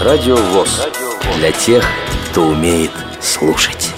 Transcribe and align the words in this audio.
Радио 0.00 0.36
ВОЗ. 0.36 0.86
Для 1.38 1.50
тех, 1.50 1.84
кто 2.30 2.46
умеет 2.46 2.92
слушать. 3.20 3.92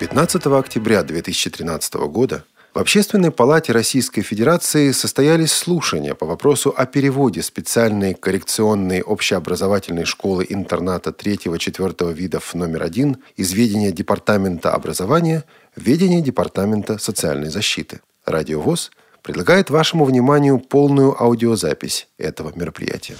15 0.00 0.46
октября 0.46 1.02
2013 1.02 1.94
года 2.08 2.42
в 2.72 2.78
Общественной 2.78 3.30
палате 3.30 3.72
Российской 3.72 4.22
Федерации 4.22 4.92
состоялись 4.92 5.52
слушания 5.52 6.14
по 6.14 6.24
вопросу 6.24 6.72
о 6.74 6.86
переводе 6.86 7.42
специальной 7.42 8.14
коррекционной 8.14 9.02
общеобразовательной 9.02 10.06
школы-интерната 10.06 11.10
3-4 11.10 12.14
видов 12.14 12.54
номер 12.54 12.82
один 12.82 13.18
из 13.36 13.52
ведения 13.52 13.92
Департамента 13.92 14.72
образования 14.72 15.44
в 15.76 15.82
ведение 15.82 16.22
Департамента 16.22 16.96
социальной 16.96 17.50
защиты. 17.50 18.00
Радио 18.24 18.62
ВОЗ 18.62 18.90
предлагает 19.26 19.70
вашему 19.70 20.04
вниманию 20.04 20.60
полную 20.60 21.20
аудиозапись 21.20 22.06
этого 22.16 22.52
мероприятия. 22.54 23.16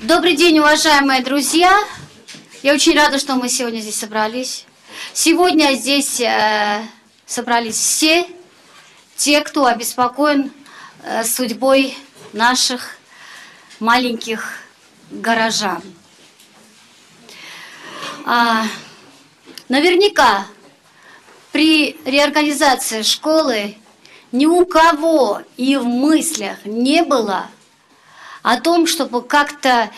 Добрый 0.00 0.34
день, 0.34 0.58
уважаемые 0.60 1.22
друзья! 1.22 1.78
Я 2.62 2.72
очень 2.72 2.96
рада, 2.96 3.18
что 3.18 3.34
мы 3.34 3.50
сегодня 3.50 3.80
здесь 3.80 3.96
собрались. 3.96 4.64
Сегодня 5.12 5.74
здесь 5.74 6.22
э, 6.22 6.80
собрались 7.26 7.74
все 7.74 8.26
те, 9.16 9.42
кто 9.42 9.66
обеспокоен 9.66 10.50
э, 11.02 11.22
судьбой 11.24 11.98
наших 12.32 12.96
маленьких 13.78 14.54
горожан. 15.10 15.82
А, 18.24 18.64
наверняка 19.68 20.46
при 21.52 21.98
реорганизации 22.06 23.02
школы 23.02 23.76
ни 24.32 24.46
у 24.46 24.66
кого 24.66 25.42
и 25.56 25.76
в 25.76 25.84
мыслях 25.84 26.64
не 26.64 27.02
было 27.02 27.48
о 28.42 28.60
том, 28.60 28.86
чтобы 28.86 29.22
как-то 29.22 29.90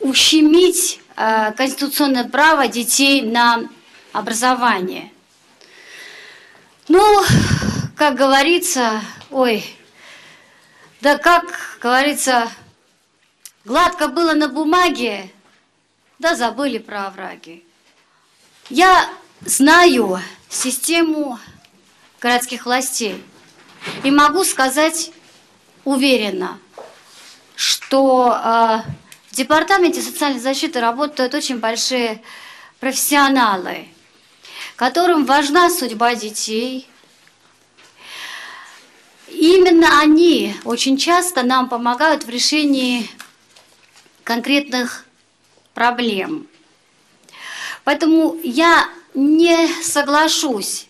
ущемить 0.00 1.00
э, 1.16 1.52
конституционное 1.52 2.24
право 2.24 2.68
детей 2.68 3.22
на 3.22 3.68
образование. 4.12 5.12
Ну, 6.88 7.22
как 7.96 8.16
говорится, 8.16 9.00
ой, 9.30 9.64
да 11.00 11.18
как 11.18 11.78
говорится, 11.80 12.50
гладко 13.64 14.08
было 14.08 14.34
на 14.34 14.48
бумаге, 14.48 15.30
да 16.18 16.34
забыли 16.34 16.78
про 16.78 17.06
овраги. 17.06 17.64
Я 18.68 19.08
знаю 19.40 20.20
систему 20.48 21.38
городских 22.22 22.64
властей 22.64 23.22
и 24.04 24.10
могу 24.12 24.44
сказать 24.44 25.10
уверенно, 25.84 26.58
что 27.56 28.32
э, 28.32 28.90
в 29.30 29.34
Департаменте 29.34 30.00
социальной 30.00 30.38
защиты 30.38 30.80
работают 30.80 31.34
очень 31.34 31.58
большие 31.58 32.22
профессионалы, 32.78 33.88
которым 34.76 35.26
важна 35.26 35.68
судьба 35.68 36.14
детей, 36.14 36.88
Именно 39.34 39.98
они 40.00 40.54
очень 40.62 40.96
часто 40.96 41.42
нам 41.42 41.68
помогают 41.68 42.24
в 42.24 42.28
решении 42.28 43.10
конкретных 44.22 45.04
проблем. 45.74 46.46
Поэтому 47.82 48.36
я 48.44 48.88
не 49.14 49.66
соглашусь 49.82 50.86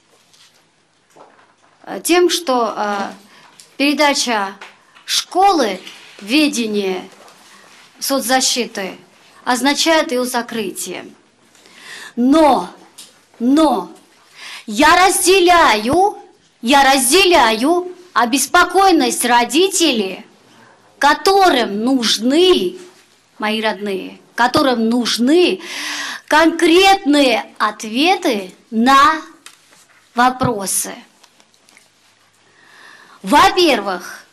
тем, 2.05 2.31
что 2.31 2.75
э, 2.77 3.13
передача 3.77 4.55
школы 5.05 5.81
ведение 6.21 7.09
соцзащиты 7.99 8.97
означает 9.45 10.13
ее 10.13 10.25
закрытие. 10.25 11.07
Но, 12.17 12.71
но 13.39 13.91
я 14.67 15.07
разделяю, 15.07 16.19
я 16.61 16.93
разделяю 16.93 17.93
обеспокоенность 18.13 19.25
родителей, 19.25 20.25
которым 20.99 21.83
нужны, 21.83 22.77
мои 23.39 23.61
родные, 23.61 24.21
которым 24.35 24.89
нужны 24.89 25.61
конкретные 26.29 27.47
ответы 27.59 28.53
на 28.71 29.21
вопросы. 30.15 30.95
Во-первых, 33.23 34.25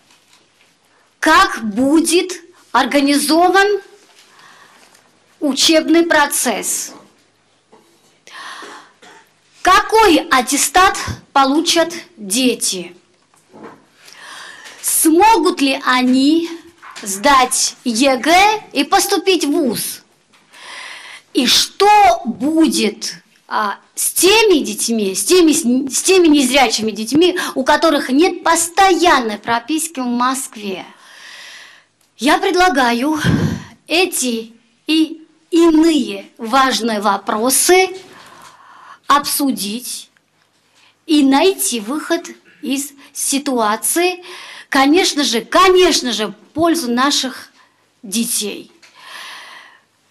как 1.19 1.63
будет 1.63 2.33
организован 2.71 3.81
учебный 5.39 6.05
процесс? 6.05 6.93
Какой 9.61 10.27
аттестат 10.29 10.97
получат 11.33 11.93
дети? 12.17 12.95
смогут 15.01 15.61
ли 15.61 15.81
они 15.85 16.49
сдать 17.01 17.75
ЕГЭ 17.83 18.63
и 18.73 18.83
поступить 18.83 19.45
в 19.45 19.51
ВУЗ? 19.51 20.01
И 21.33 21.45
что 21.45 22.21
будет 22.25 23.15
а, 23.47 23.79
с 23.99 24.11
теми 24.11 24.63
детьми, 24.63 25.13
с 25.13 25.25
теми, 25.25 25.51
с 25.51 26.01
теми 26.03 26.27
незрячими 26.29 26.91
детьми, 26.91 27.37
у 27.53 27.65
которых 27.65 28.07
нет 28.07 28.45
постоянной 28.45 29.37
прописки 29.37 29.99
в 29.99 30.05
Москве? 30.05 30.85
Я 32.17 32.37
предлагаю 32.37 33.19
эти 33.87 34.53
и 34.87 35.27
иные 35.51 36.29
важные 36.37 37.01
вопросы 37.01 37.89
обсудить 39.05 40.09
и 41.05 41.21
найти 41.21 41.81
выход 41.81 42.25
из 42.61 42.93
ситуации, 43.11 44.23
конечно 44.69 45.25
же, 45.25 45.41
конечно 45.41 46.13
же, 46.13 46.27
в 46.27 46.35
пользу 46.53 46.89
наших 46.89 47.51
детей. 48.01 48.71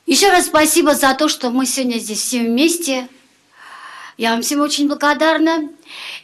Еще 0.04 0.28
раз 0.28 0.44
спасибо 0.44 0.94
за 0.94 1.14
то, 1.14 1.28
что 1.28 1.48
мы 1.48 1.64
сегодня 1.64 1.96
здесь 1.96 2.20
все 2.20 2.40
вместе. 2.40 3.08
Я 4.18 4.32
вам 4.32 4.42
всем 4.42 4.60
очень 4.60 4.88
благодарна. 4.88 5.68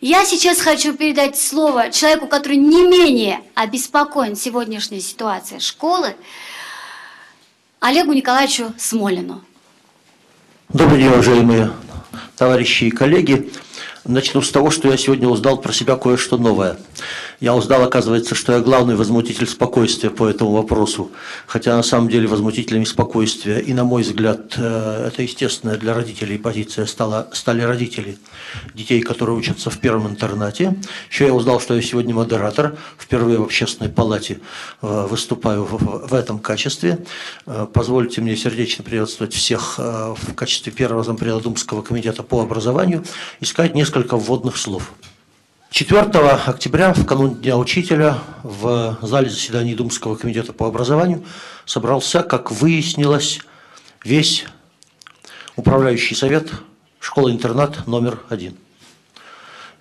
Я 0.00 0.24
сейчас 0.24 0.60
хочу 0.60 0.94
передать 0.94 1.38
слово 1.38 1.92
человеку, 1.92 2.26
который 2.26 2.56
не 2.56 2.84
менее 2.84 3.40
обеспокоен 3.54 4.34
сегодняшней 4.34 4.98
ситуацией 4.98 5.60
школы, 5.60 6.16
Олегу 7.78 8.12
Николаевичу 8.12 8.74
Смолину. 8.78 9.44
Добрый 10.70 11.02
день, 11.02 11.12
уважаемые 11.12 11.70
товарищи 12.36 12.82
и 12.82 12.90
коллеги. 12.90 13.52
Начну 14.04 14.42
с 14.42 14.50
того, 14.50 14.72
что 14.72 14.90
я 14.90 14.96
сегодня 14.96 15.28
узнал 15.28 15.58
про 15.58 15.72
себя 15.72 15.94
кое-что 15.94 16.36
новое. 16.36 16.76
Я 17.40 17.54
узнал, 17.54 17.82
оказывается, 17.82 18.34
что 18.34 18.52
я 18.52 18.60
главный 18.60 18.94
возмутитель 18.94 19.46
спокойствия 19.46 20.10
по 20.10 20.28
этому 20.28 20.52
вопросу. 20.52 21.10
Хотя 21.46 21.76
на 21.76 21.82
самом 21.82 22.08
деле 22.08 22.28
возмутителями 22.28 22.84
спокойствия, 22.84 23.58
и 23.58 23.72
на 23.74 23.84
мой 23.84 24.02
взгляд, 24.02 24.54
э, 24.56 25.08
это 25.08 25.22
естественная 25.22 25.76
для 25.76 25.94
родителей 25.94 26.38
позиция, 26.38 26.86
стала, 26.86 27.28
стали 27.32 27.62
родители 27.62 28.18
детей, 28.74 29.00
которые 29.02 29.36
учатся 29.36 29.70
в 29.70 29.78
первом 29.78 30.08
интернате. 30.08 30.76
Еще 31.10 31.26
я 31.26 31.34
узнал, 31.34 31.60
что 31.60 31.74
я 31.74 31.82
сегодня 31.82 32.14
модератор, 32.14 32.76
впервые 32.98 33.38
в 33.38 33.42
общественной 33.42 33.90
палате 33.90 34.38
э, 34.82 35.06
выступаю 35.10 35.64
в, 35.64 36.08
в 36.08 36.14
этом 36.14 36.38
качестве. 36.38 37.04
Э, 37.46 37.66
позвольте 37.72 38.20
мне 38.20 38.36
сердечно 38.36 38.84
приветствовать 38.84 39.34
всех 39.34 39.78
в 39.78 40.34
качестве 40.34 40.72
первого 40.72 41.02
зампреда 41.02 41.40
Думского 41.40 41.82
комитета 41.82 42.22
по 42.22 42.40
образованию 42.40 43.04
и 43.40 43.44
сказать 43.44 43.74
несколько 43.74 44.16
вводных 44.16 44.56
слов. 44.56 44.92
4 45.74 46.02
октября, 46.02 46.92
в 46.92 47.04
канун 47.04 47.34
Дня 47.34 47.56
Учителя, 47.56 48.18
в 48.44 48.96
зале 49.02 49.28
заседаний 49.28 49.74
Думского 49.74 50.14
комитета 50.14 50.52
по 50.52 50.68
образованию 50.68 51.24
собрался, 51.66 52.22
как 52.22 52.52
выяснилось, 52.52 53.40
весь 54.04 54.46
управляющий 55.56 56.14
совет 56.14 56.48
школы-интернат 57.00 57.88
номер 57.88 58.20
один. 58.28 58.56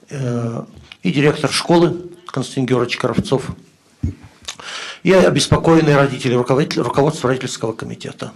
Э, 0.09 0.63
и 1.03 1.11
директор 1.11 1.51
школы 1.51 2.09
Константин 2.25 2.65
Георгиевич 2.65 2.97
Коровцов, 2.97 3.51
и 5.03 5.13
обеспокоенные 5.13 5.95
родители, 5.95 6.33
руководство 6.33 7.29
родительского 7.29 7.73
комитета. 7.73 8.33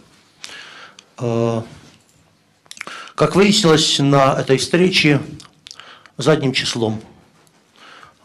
Э, 1.17 1.63
как 3.15 3.35
выяснилось 3.35 3.97
на 3.97 4.39
этой 4.39 4.57
встрече, 4.57 5.23
задним 6.17 6.53
числом– 6.53 7.01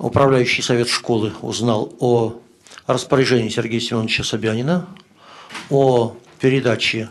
управляющий 0.02 0.62
совет 0.62 0.88
школы 0.88 1.32
узнал 1.40 1.94
о 2.00 2.34
распоряжении 2.86 3.48
Сергея 3.48 3.80
Семеновича 3.80 4.24
Собянина, 4.24 4.86
о 5.70 6.16
передаче 6.40 7.08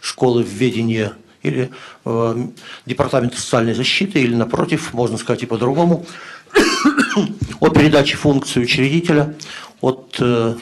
школы 0.00 0.42
в 0.44 0.48
ведение 0.48 1.12
или 1.42 1.70
э, 2.04 2.46
Департамента 2.86 3.40
социальной 3.40 3.74
защиты, 3.74 4.20
или 4.20 4.34
напротив, 4.34 4.92
можно 4.94 5.18
сказать 5.18 5.42
и 5.42 5.46
по-другому, 5.46 6.06
о 7.60 7.68
передаче 7.68 8.16
функции 8.16 8.60
учредителя 8.60 9.34
от 9.80 10.16
э, 10.20 10.56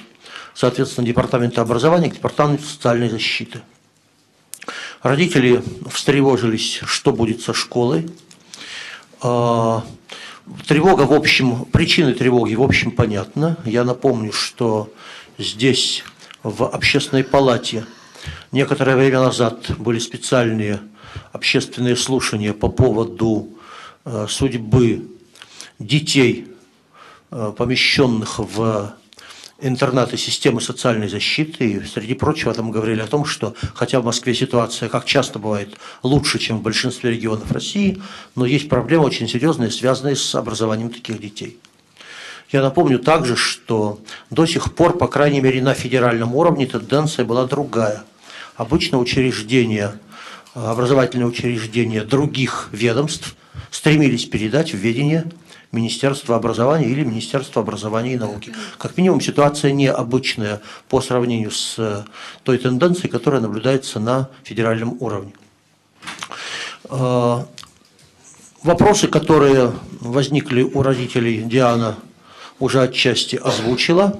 соответственно, 0.55 1.06
департамента 1.06 1.61
образования 1.61 2.11
к 2.11 2.14
департаменту 2.14 2.64
социальной 2.64 3.11
защиты. 3.11 3.61
Родители 5.02 5.62
встревожились, 5.90 6.81
что 6.84 7.12
будет 7.12 7.43
со 7.43 7.52
школой. 7.52 8.11
А, 9.20 9.84
тревога, 10.66 11.02
в 11.02 11.12
общем, 11.12 11.64
причины 11.66 12.14
тревоги, 12.14 12.54
в 12.54 12.62
общем, 12.62 12.90
понятна. 12.90 13.56
Я 13.64 13.84
напомню, 13.84 14.32
что 14.32 14.93
здесь, 15.38 16.04
в 16.43 16.64
общественной 16.64 17.25
палате, 17.25 17.84
некоторое 18.52 18.96
время 18.96 19.20
назад 19.20 19.70
были 19.78 19.98
специальные 19.98 20.81
общественные 21.32 21.96
слушания 21.96 22.52
по 22.52 22.69
поводу 22.69 23.48
э, 24.04 24.26
судьбы 24.28 25.08
детей, 25.78 26.48
э, 27.31 27.52
помещенных 27.56 28.38
в 28.38 28.94
интернаты 29.61 30.17
системы 30.17 30.61
социальной 30.61 31.08
защиты. 31.08 31.70
И, 31.73 31.85
среди 31.85 32.14
прочего, 32.14 32.53
там 32.53 32.70
говорили 32.70 33.00
о 33.00 33.06
том, 33.06 33.25
что 33.25 33.55
хотя 33.75 34.00
в 34.00 34.05
Москве 34.05 34.35
ситуация, 34.35 34.88
как 34.88 35.05
часто 35.05 35.38
бывает, 35.38 35.76
лучше, 36.03 36.38
чем 36.38 36.58
в 36.58 36.62
большинстве 36.62 37.11
регионов 37.11 37.50
России, 37.53 38.00
но 38.35 38.47
есть 38.47 38.69
проблемы 38.69 39.05
очень 39.05 39.29
серьезные, 39.29 39.70
связанные 39.70 40.17
с 40.17 40.35
образованием 40.35 40.91
таких 40.91 41.20
детей. 41.20 41.58
Я 42.53 42.62
напомню 42.62 43.00
также, 43.00 43.35
что 43.35 44.00
до 44.31 44.47
сих 44.47 44.75
пор, 44.75 44.97
по 44.97 45.08
крайней 45.08 45.41
мере, 45.41 45.61
на 45.61 45.75
федеральном 45.75 46.35
уровне 46.35 46.67
тенденция 46.67 47.25
была 47.25 47.47
другая. 47.47 48.05
Обычно 48.56 48.99
учреждения, 48.99 49.99
образовательные 50.55 51.26
учреждения 51.26 52.03
других 52.03 52.69
ведомств 52.73 53.35
стремились 53.70 54.26
передать 54.26 54.73
в 54.73 54.76
ведение 54.76 55.25
Министерства 55.76 56.37
образования 56.37 56.88
или 56.88 57.05
Министерства 57.05 57.62
образования 57.62 58.14
и 58.14 58.17
науки. 58.17 58.52
Как 58.78 58.96
минимум 58.96 59.20
ситуация 59.20 59.73
необычная 59.73 60.61
по 60.88 61.00
сравнению 61.00 61.50
с 61.50 61.75
э, 61.78 62.05
той 62.43 62.58
тенденцией, 62.58 63.11
которая 63.11 63.40
наблюдается 63.40 64.00
на 64.00 64.28
федеральном 64.43 64.96
уровне. 65.00 65.32
Э, 66.88 67.44
вопросы, 68.62 69.08
которые 69.08 69.73
возникли 70.00 70.62
у 70.62 70.82
родителей, 70.82 71.43
Диана 71.43 71.96
уже 72.58 72.82
отчасти 72.82 73.37
озвучила. 73.37 74.19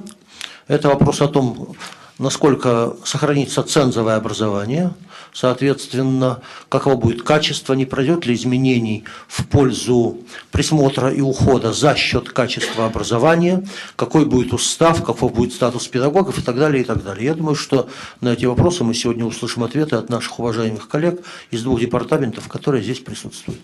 Это 0.69 0.89
вопрос 0.89 1.21
о 1.21 1.29
том, 1.29 1.75
насколько 2.19 2.97
сохранится 3.05 3.63
цензовое 3.63 4.17
образование– 4.17 4.93
соответственно, 5.37 6.41
каково 6.71 6.97
будет 6.97 7.23
качество, 7.23 7.75
не 7.75 7.85
пройдет 7.85 8.25
ли 8.25 8.35
изменений 8.35 9.05
в 9.29 9.47
пользу 9.47 10.19
присмотра 10.51 11.13
и 11.13 11.21
ухода 11.21 11.75
за 11.75 11.95
счет 11.95 12.31
качества 12.31 12.87
образования, 12.87 13.63
какой 13.97 14.25
будет 14.25 14.55
устав, 14.55 15.05
каков 15.05 15.35
будет 15.35 15.53
статус 15.53 15.89
педагогов 15.89 16.39
и 16.39 16.43
так 16.43 16.57
далее, 16.57 16.83
и 16.83 16.87
так 16.87 17.05
далее. 17.05 17.27
Я 17.27 17.35
думаю, 17.35 17.55
что 17.55 17.89
на 18.23 18.33
эти 18.33 18.47
вопросы 18.47 18.83
мы 18.83 18.95
сегодня 18.95 19.27
услышим 19.27 19.63
ответы 19.63 19.97
от 19.97 20.09
наших 20.09 20.39
уважаемых 20.39 20.89
коллег 20.89 21.21
из 21.51 21.63
двух 21.63 21.81
департаментов, 21.81 22.49
которые 22.49 22.83
здесь 22.83 23.01
присутствуют. 23.01 23.61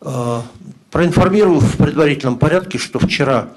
Э, 0.00 0.40
проинформирую 0.90 1.60
в 1.60 1.76
предварительном 1.76 2.38
порядке, 2.38 2.78
что 2.78 2.98
вчера 2.98 3.50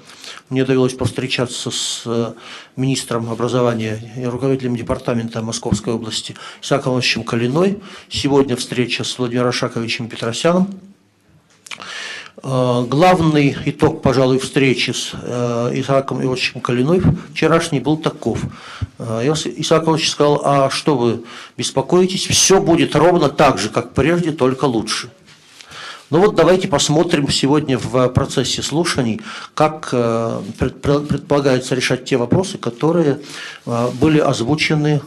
мне 0.50 0.64
довелось 0.64 0.94
повстречаться 0.94 1.70
с 1.70 2.02
э, 2.04 2.32
министром 2.76 3.30
образования 3.30 4.12
и 4.16 4.24
руководителем 4.24 4.76
департамента 4.76 5.40
Московской 5.42 5.94
области 5.94 6.34
Исааком 6.60 6.92
Ивановичем 6.94 7.22
Калиной. 7.22 7.78
Сегодня 8.08 8.56
встреча 8.56 9.04
с 9.04 9.16
Владимиром 9.16 9.52
Шаковичем 9.52 10.08
Петросяном. 10.08 10.68
Э, 12.42 12.84
главный 12.88 13.56
итог, 13.64 14.02
пожалуй, 14.02 14.40
встречи 14.40 14.90
с 14.90 15.12
э, 15.14 15.70
Исааком 15.74 16.20
Ивановичем 16.20 16.60
Калиной 16.60 17.00
вчерашний 17.32 17.78
был 17.78 17.96
таков. 17.96 18.40
Исаак 18.98 19.84
Иванович 19.84 20.10
сказал, 20.10 20.42
а 20.44 20.68
что 20.68 20.96
вы 20.96 21.22
беспокоитесь, 21.56 22.26
все 22.26 22.60
будет 22.60 22.96
ровно 22.96 23.28
так 23.28 23.58
же, 23.58 23.68
как 23.68 23.94
прежде, 23.94 24.32
только 24.32 24.64
лучше. 24.64 25.10
Ну 26.10 26.18
вот 26.18 26.34
давайте 26.34 26.66
посмотрим 26.66 27.30
сегодня 27.30 27.78
в 27.78 28.08
процессе 28.08 28.62
слушаний, 28.62 29.20
как 29.54 29.90
э, 29.92 30.42
предполагается 30.58 31.76
решать 31.76 32.04
те 32.04 32.16
вопросы, 32.16 32.58
которые 32.58 33.20
э, 33.64 33.88
были 33.94 34.18
озвучены 34.18 35.02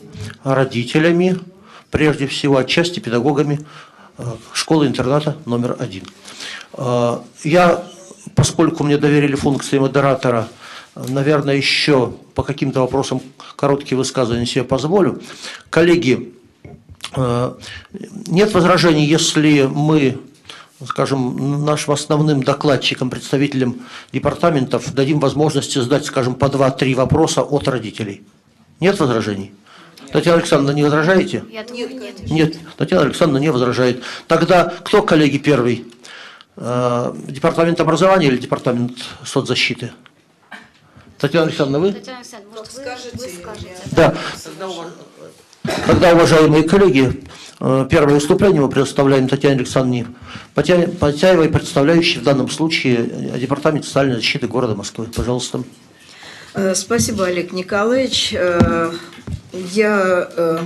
родителями, 0.45 1.39
прежде 1.91 2.25
всего 2.27 2.55
отчасти 2.55 3.01
педагогами 3.01 3.59
э, 4.17 4.23
школы-интерната 4.53 5.35
номер 5.45 5.75
один. 5.77 6.03
Я, 7.43 7.83
поскольку 8.33 8.85
мне 8.85 8.97
доверили 8.97 9.35
функции 9.35 9.79
модератора, 9.79 10.47
наверное, 10.95 11.55
еще 11.55 12.13
по 12.33 12.43
каким-то 12.43 12.79
вопросам 12.79 13.21
короткие 13.57 13.97
высказывания 13.97 14.45
себе 14.45 14.63
позволю. 14.63 15.21
Коллеги, 15.69 16.33
нет 17.15 18.53
возражений, 18.53 19.05
если 19.05 19.69
мы 19.71 20.17
скажем, 20.87 21.65
нашим 21.65 21.93
основным 21.93 22.43
докладчикам, 22.43 23.09
представителям 23.09 23.81
департаментов 24.11 24.93
дадим 24.93 25.19
возможность 25.19 25.73
задать, 25.73 26.05
скажем, 26.05 26.35
по 26.35 26.49
два-три 26.49 26.95
вопроса 26.95 27.41
от 27.41 27.67
родителей. 27.67 28.23
Нет 28.79 28.99
возражений? 28.99 29.53
Татьяна 30.11 30.37
Александровна, 30.37 30.75
не 30.75 30.83
возражаете? 30.83 31.43
Я 31.49 31.63
думаю, 31.63 31.89
нет. 31.89 32.29
Нет, 32.29 32.57
Татьяна 32.77 33.05
Александровна 33.05 33.39
не 33.39 33.51
возражает. 33.51 34.03
Тогда 34.27 34.73
кто, 34.83 35.01
коллеги, 35.01 35.37
первый? 35.37 35.85
Э, 36.55 37.13
департамент 37.27 37.79
образования 37.79 38.27
или 38.27 38.37
департамент 38.37 38.97
соцзащиты? 39.25 39.91
Татьяна 41.17 41.47
Александровна, 41.47 41.79
вы? 41.79 41.93
Татьяна 41.93 42.19
Александровна, 42.19 42.59
может, 42.59 42.73
вы, 42.73 43.19
вы 43.19 43.29
скажете? 43.41 43.69
Да. 43.91 44.15
Тогда, 45.87 46.13
уважаемые 46.13 46.63
коллеги, 46.63 47.23
первое 47.89 48.15
выступление 48.15 48.61
мы 48.61 48.67
предоставляем 48.67 49.29
Татьяне 49.29 49.55
Александровне 49.55 50.07
Потяевой, 50.53 51.47
представляющей 51.47 52.19
в 52.19 52.23
данном 52.23 52.49
случае 52.49 53.09
э, 53.09 53.39
Департамент 53.39 53.85
социальной 53.85 54.15
защиты 54.15 54.47
города 54.47 54.75
Москвы. 54.75 55.07
Пожалуйста. 55.15 55.63
Э, 56.53 56.75
спасибо, 56.75 57.25
Олег 57.25 57.53
Николаевич. 57.53 58.35
Я 59.53 60.59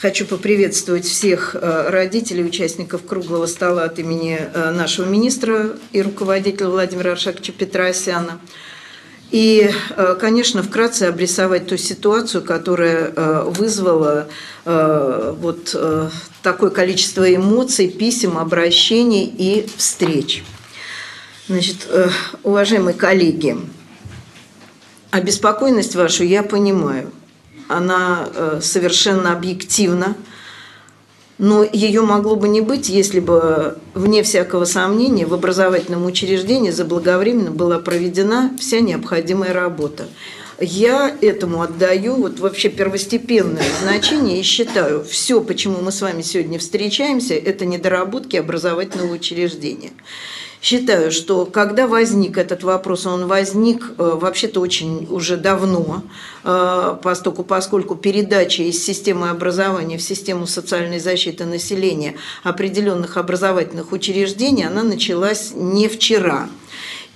хочу 0.00 0.26
поприветствовать 0.26 1.06
всех 1.06 1.54
родителей, 1.54 2.44
участников 2.44 3.06
круглого 3.06 3.46
стола 3.46 3.84
от 3.84 3.98
имени 3.98 4.38
нашего 4.54 5.06
министра 5.06 5.70
и 5.92 6.02
руководителя 6.02 6.68
Владимира 6.68 7.12
Аршаковича 7.12 7.52
Петросяна. 7.52 8.38
И, 9.30 9.70
э, 9.90 10.16
конечно, 10.20 10.62
вкратце 10.62 11.04
обрисовать 11.04 11.66
ту 11.66 11.76
ситуацию, 11.76 12.44
которая 12.44 13.12
э, 13.14 13.42
вызвала 13.48 14.28
э, 14.64 15.34
вот 15.38 15.74
такое 16.42 16.70
количество 16.70 17.34
эмоций, 17.34 17.88
писем, 17.88 18.38
обращений 18.38 19.24
и 19.24 19.68
встреч. 19.76 20.44
Значит, 21.48 21.88
уважаемые 22.42 22.94
коллеги, 22.94 23.56
обеспокоенность 25.10 25.94
вашу 25.96 26.24
я 26.24 26.42
понимаю. 26.42 27.10
Она 27.68 28.28
совершенно 28.60 29.32
объективна 29.32 30.16
но 31.38 31.64
ее 31.64 32.00
могло 32.00 32.36
бы 32.36 32.48
не 32.48 32.60
быть, 32.60 32.88
если 32.88 33.20
бы, 33.20 33.78
вне 33.94 34.22
всякого 34.22 34.64
сомнения, 34.64 35.26
в 35.26 35.34
образовательном 35.34 36.06
учреждении 36.06 36.70
заблаговременно 36.70 37.50
была 37.50 37.78
проведена 37.78 38.52
вся 38.58 38.80
необходимая 38.80 39.52
работа. 39.52 40.06
Я 40.58 41.14
этому 41.20 41.60
отдаю 41.60 42.14
вот 42.16 42.38
вообще 42.38 42.70
первостепенное 42.70 43.66
значение 43.82 44.40
и 44.40 44.42
считаю, 44.42 45.04
все, 45.04 45.42
почему 45.42 45.82
мы 45.82 45.92
с 45.92 46.00
вами 46.00 46.22
сегодня 46.22 46.58
встречаемся, 46.58 47.34
это 47.34 47.66
недоработки 47.66 48.36
образовательного 48.36 49.12
учреждения. 49.12 49.90
Считаю, 50.68 51.12
что 51.12 51.46
когда 51.46 51.86
возник 51.86 52.36
этот 52.36 52.64
вопрос, 52.64 53.06
он 53.06 53.28
возник 53.28 53.92
э, 53.98 54.18
вообще-то 54.20 54.58
очень 54.58 55.06
уже 55.08 55.36
давно, 55.36 56.02
э, 56.42 56.96
поскольку, 57.04 57.44
поскольку 57.44 57.94
передача 57.94 58.64
из 58.64 58.84
системы 58.84 59.30
образования 59.30 59.96
в 59.96 60.02
систему 60.02 60.48
социальной 60.48 60.98
защиты 60.98 61.44
населения 61.44 62.16
определенных 62.42 63.16
образовательных 63.16 63.92
учреждений, 63.92 64.66
она 64.66 64.82
началась 64.82 65.52
не 65.54 65.86
вчера. 65.86 66.48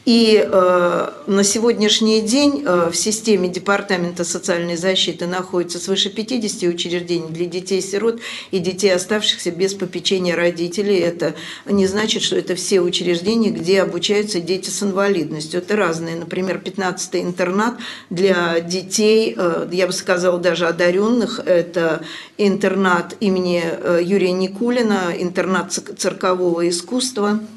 И 0.07 0.43
э, 0.43 1.09
на 1.27 1.45
сегодняшний 1.45 2.23
день 2.23 2.63
э, 2.65 2.91
в 2.91 2.97
системе 2.97 3.49
Департамента 3.49 4.25
социальной 4.25 4.77
защиты 4.77 5.27
находится 5.27 5.79
свыше 5.79 6.09
50 6.09 6.63
учреждений 6.63 7.29
для 7.29 7.45
детей-сирот 7.45 8.19
и 8.51 8.61
детей, 8.61 8.95
оставшихся 8.95 9.51
без 9.51 9.75
попечения 9.75 10.35
родителей. 10.35 10.99
Это 10.99 11.35
не 11.67 11.87
значит, 11.87 12.23
что 12.23 12.37
это 12.37 12.55
все 12.55 12.81
учреждения, 12.81 13.51
где 13.51 13.83
обучаются 13.83 14.41
дети 14.41 14.71
с 14.71 14.83
инвалидностью. 14.83 15.61
Это 15.61 15.77
разные. 15.77 16.17
Например, 16.17 16.63
15-й 16.65 17.21
интернат 17.21 17.75
для 18.09 18.61
детей, 18.61 19.35
э, 19.37 19.69
я 19.71 19.87
бы 19.87 19.93
сказала, 19.93 20.39
даже 20.39 20.67
одаренных. 20.67 21.41
Это 21.45 22.03
интернат 22.39 23.17
имени 23.21 23.63
э, 23.63 24.01
Юрия 24.03 24.33
Никулина, 24.33 25.13
интернат 25.19 25.73
циркового 25.73 26.67
искусства– 26.67 27.39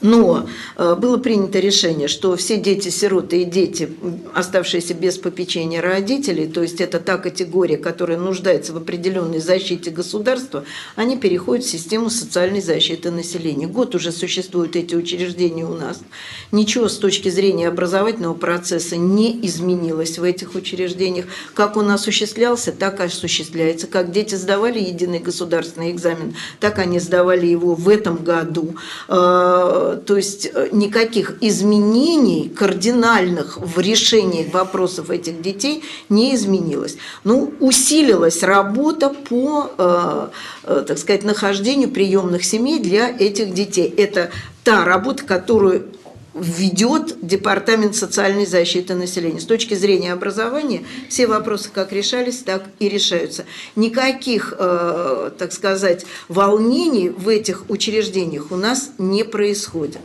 Но 0.00 0.46
э, 0.76 0.94
было 0.94 1.16
принято 1.16 1.58
решение, 1.58 2.08
что 2.08 2.36
все 2.36 2.58
дети-сироты 2.58 3.42
и 3.42 3.44
дети, 3.44 3.88
оставшиеся 4.34 4.94
без 4.94 5.16
попечения 5.18 5.80
родителей, 5.80 6.46
то 6.46 6.62
есть 6.62 6.80
это 6.80 7.00
та 7.00 7.16
категория, 7.18 7.78
которая 7.78 8.18
нуждается 8.18 8.72
в 8.72 8.76
определенной 8.76 9.40
защите 9.40 9.90
государства, 9.90 10.64
они 10.96 11.16
переходят 11.16 11.64
в 11.64 11.70
систему 11.70 12.10
социальной 12.10 12.60
защиты 12.60 13.10
населения. 13.10 13.66
Год 13.66 13.94
уже 13.94 14.12
существуют 14.12 14.76
эти 14.76 14.94
учреждения 14.94 15.64
у 15.64 15.74
нас. 15.74 16.00
Ничего 16.52 16.88
с 16.88 16.98
точки 16.98 17.28
зрения 17.30 17.68
образовательного 17.68 18.34
процесса 18.34 18.96
не 18.96 19.46
изменилось 19.46 20.18
в 20.18 20.24
этих 20.24 20.54
учреждениях. 20.54 21.26
Как 21.54 21.76
он 21.76 21.90
осуществлялся, 21.90 22.72
так 22.72 23.00
и 23.00 23.04
осуществляется. 23.04 23.86
Как 23.86 24.12
дети 24.12 24.34
сдавали 24.34 24.78
единый 24.78 25.20
государственный 25.20 25.90
экзамен, 25.90 26.34
так 26.60 26.78
они 26.78 27.00
сдавали 27.00 27.46
его 27.46 27.74
в 27.74 27.88
этом 27.88 28.16
году 28.22 28.76
э, 29.08 29.85
то 29.94 30.16
есть 30.16 30.50
э, 30.52 30.68
никаких 30.72 31.36
изменений 31.40 32.48
кардинальных 32.48 33.58
в 33.58 33.78
решении 33.78 34.48
вопросов 34.50 35.10
этих 35.10 35.40
детей 35.40 35.84
не 36.08 36.34
изменилось. 36.34 36.96
Ну, 37.24 37.52
усилилась 37.60 38.42
работа 38.42 39.10
по, 39.10 39.70
э, 39.78 40.28
э, 40.64 40.84
так 40.86 40.98
сказать, 40.98 41.24
нахождению 41.24 41.90
приемных 41.90 42.44
семей 42.44 42.80
для 42.80 43.08
этих 43.08 43.54
детей. 43.54 43.92
Это 43.96 44.30
та 44.64 44.84
работа, 44.84 45.24
которую 45.24 45.86
ведет 46.36 47.16
Департамент 47.22 47.96
социальной 47.96 48.46
защиты 48.46 48.94
населения. 48.94 49.40
С 49.40 49.46
точки 49.46 49.74
зрения 49.74 50.12
образования 50.12 50.84
все 51.08 51.26
вопросы 51.26 51.70
как 51.72 51.92
решались, 51.92 52.38
так 52.38 52.64
и 52.78 52.88
решаются. 52.88 53.44
Никаких, 53.74 54.54
э, 54.58 55.30
так 55.38 55.52
сказать, 55.52 56.04
волнений 56.28 57.08
в 57.08 57.28
этих 57.28 57.68
учреждениях 57.68 58.50
у 58.50 58.56
нас 58.56 58.90
не 58.98 59.24
происходит. 59.24 60.00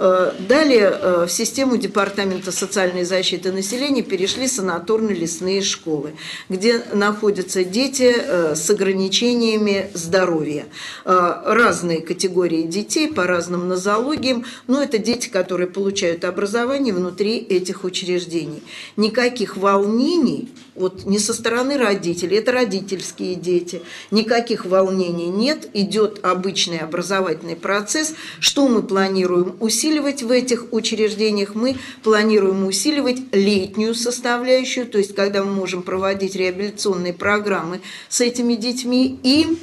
Э, 0.00 0.32
далее 0.38 0.96
э, 0.96 1.26
в 1.26 1.28
систему 1.28 1.76
Департамента 1.76 2.52
социальной 2.52 3.02
защиты 3.02 3.50
населения 3.50 4.02
перешли 4.02 4.46
санаторно-лесные 4.46 5.60
школы, 5.60 6.12
где 6.48 6.84
находятся 6.92 7.64
дети 7.64 8.14
э, 8.16 8.54
с 8.54 8.70
ограничениями 8.70 9.90
здоровья. 9.94 10.66
Разные 11.04 12.00
категории 12.00 12.62
детей 12.62 13.12
по 13.12 13.24
разным 13.24 13.66
нозологиям, 13.66 14.44
но 14.68 14.82
это 14.82 14.98
дети, 14.98 15.28
которые 15.28 15.66
получают 15.66 16.24
образование 16.24 16.94
внутри 16.94 17.38
этих 17.38 17.82
учреждений. 17.82 18.62
Никаких 18.96 19.56
волнений 19.56 20.48
вот 20.78 21.04
не 21.04 21.18
со 21.18 21.34
стороны 21.34 21.76
родителей, 21.76 22.38
это 22.38 22.52
родительские 22.52 23.34
дети, 23.34 23.82
никаких 24.10 24.64
волнений 24.64 25.28
нет, 25.28 25.68
идет 25.74 26.24
обычный 26.24 26.78
образовательный 26.78 27.56
процесс. 27.56 28.14
Что 28.40 28.68
мы 28.68 28.82
планируем 28.82 29.56
усиливать 29.60 30.22
в 30.22 30.30
этих 30.30 30.72
учреждениях? 30.72 31.54
Мы 31.54 31.76
планируем 32.02 32.66
усиливать 32.66 33.18
летнюю 33.32 33.94
составляющую, 33.94 34.86
то 34.86 34.98
есть 34.98 35.14
когда 35.14 35.44
мы 35.44 35.52
можем 35.52 35.82
проводить 35.82 36.36
реабилитационные 36.36 37.12
программы 37.12 37.80
с 38.08 38.20
этими 38.20 38.54
детьми 38.54 39.18
и 39.22 39.58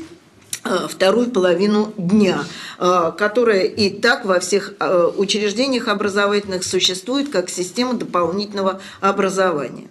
э, 0.64 0.88
вторую 0.90 1.32
половину 1.32 1.94
дня, 1.98 2.44
э, 2.80 3.12
которая 3.18 3.64
и 3.64 3.90
так 3.90 4.26
во 4.26 4.40
всех 4.40 4.74
э, 4.80 5.12
учреждениях 5.16 5.88
образовательных 5.88 6.64
существует 6.64 7.30
как 7.30 7.50
система 7.50 7.94
дополнительного 7.94 8.82
образования. 9.02 9.88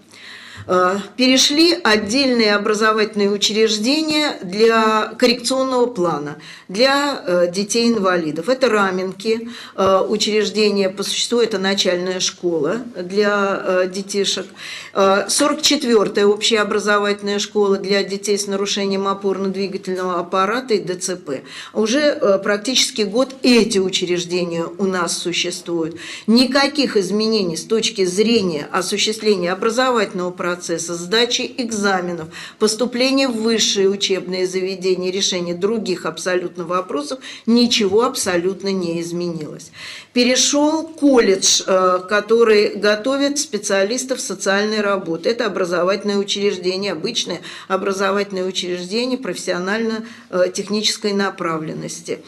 Э, 0.66 0.96
перешли 1.16 1.78
отдельные 1.84 2.54
образовательные 2.54 3.30
учреждения 3.30 4.38
для 4.42 5.14
коррекционного 5.18 5.86
плана 5.86 6.38
для 6.68 7.22
э, 7.26 7.50
детей-инвалидов. 7.52 8.48
Это 8.48 8.70
раменки, 8.70 9.50
э, 9.76 10.06
учреждения 10.08 10.88
по 10.88 11.02
существу, 11.02 11.40
это 11.40 11.58
начальная 11.58 12.20
школа 12.20 12.78
для 12.96 13.86
детишек. 13.86 14.46
44-я 14.94 16.28
общеобразовательная 16.28 17.38
школа 17.38 17.76
для 17.76 18.02
детей 18.02 18.38
с 18.38 18.46
нарушением 18.46 19.06
опорно-двигательного 19.06 20.18
аппарата 20.20 20.74
и 20.74 20.82
ДЦП. 20.82 21.42
Уже 21.72 22.40
практически 22.42 23.02
год 23.02 23.34
эти 23.42 23.78
учреждения 23.78 24.64
у 24.78 24.84
нас 24.84 25.18
существуют. 25.18 25.96
Никаких 26.26 26.96
изменений 26.96 27.56
с 27.56 27.64
точки 27.64 28.04
зрения 28.04 28.68
осуществления 28.70 29.52
образовательного 29.52 30.30
процесса 30.30 30.53
процесса, 30.54 30.94
сдачи 30.94 31.52
экзаменов, 31.58 32.28
поступления 32.58 33.26
в 33.28 33.42
высшие 33.42 33.88
учебные 33.88 34.46
заведения, 34.46 35.10
решения 35.10 35.54
других 35.54 36.06
абсолютно 36.06 36.64
вопросов, 36.64 37.18
ничего 37.46 38.04
абсолютно 38.04 38.68
не 38.68 39.00
изменилось. 39.00 39.72
Перешел 40.12 40.84
колледж, 40.84 41.62
э, 41.66 42.00
который 42.08 42.76
готовит 42.76 43.38
специалистов 43.38 44.20
социальной 44.20 44.80
работы. 44.80 45.30
Это 45.30 45.46
образовательное 45.46 46.18
учреждение, 46.18 46.92
обычное 46.92 47.40
образовательное 47.66 48.44
учреждение 48.44 49.18
профессионально-технической 49.18 51.10
э, 51.10 51.14
направленности. 51.14 52.20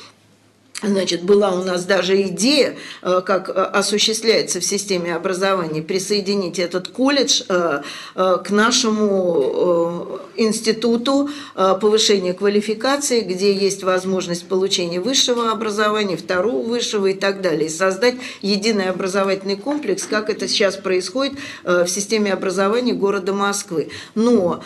Значит, 0.82 1.22
была 1.22 1.52
у 1.52 1.64
нас 1.64 1.86
даже 1.86 2.20
идея, 2.22 2.76
э, 3.00 3.22
как 3.24 3.48
э, 3.48 3.52
осуществляется 3.52 4.60
в 4.60 4.64
системе 4.64 5.14
образования, 5.14 5.80
присоединить 5.80 6.58
этот 6.58 6.88
колледж 6.88 7.42
э, 7.48 7.80
к 8.14 8.50
нашему 8.50 10.20
институту 10.36 11.30
повышения 11.54 12.34
квалификации, 12.34 13.20
где 13.20 13.54
есть 13.54 13.82
возможность 13.82 14.46
получения 14.46 15.00
высшего 15.00 15.50
образования, 15.50 16.16
второго 16.16 16.66
высшего 16.66 17.06
и 17.06 17.14
так 17.14 17.40
далее, 17.40 17.66
и 17.66 17.70
создать 17.70 18.16
единый 18.42 18.90
образовательный 18.90 19.56
комплекс, 19.56 20.04
как 20.04 20.28
это 20.28 20.46
сейчас 20.46 20.76
происходит 20.76 21.38
в 21.64 21.86
системе 21.86 22.32
образования 22.32 22.92
города 22.92 23.32
Москвы. 23.32 23.88
Но, 24.14 24.62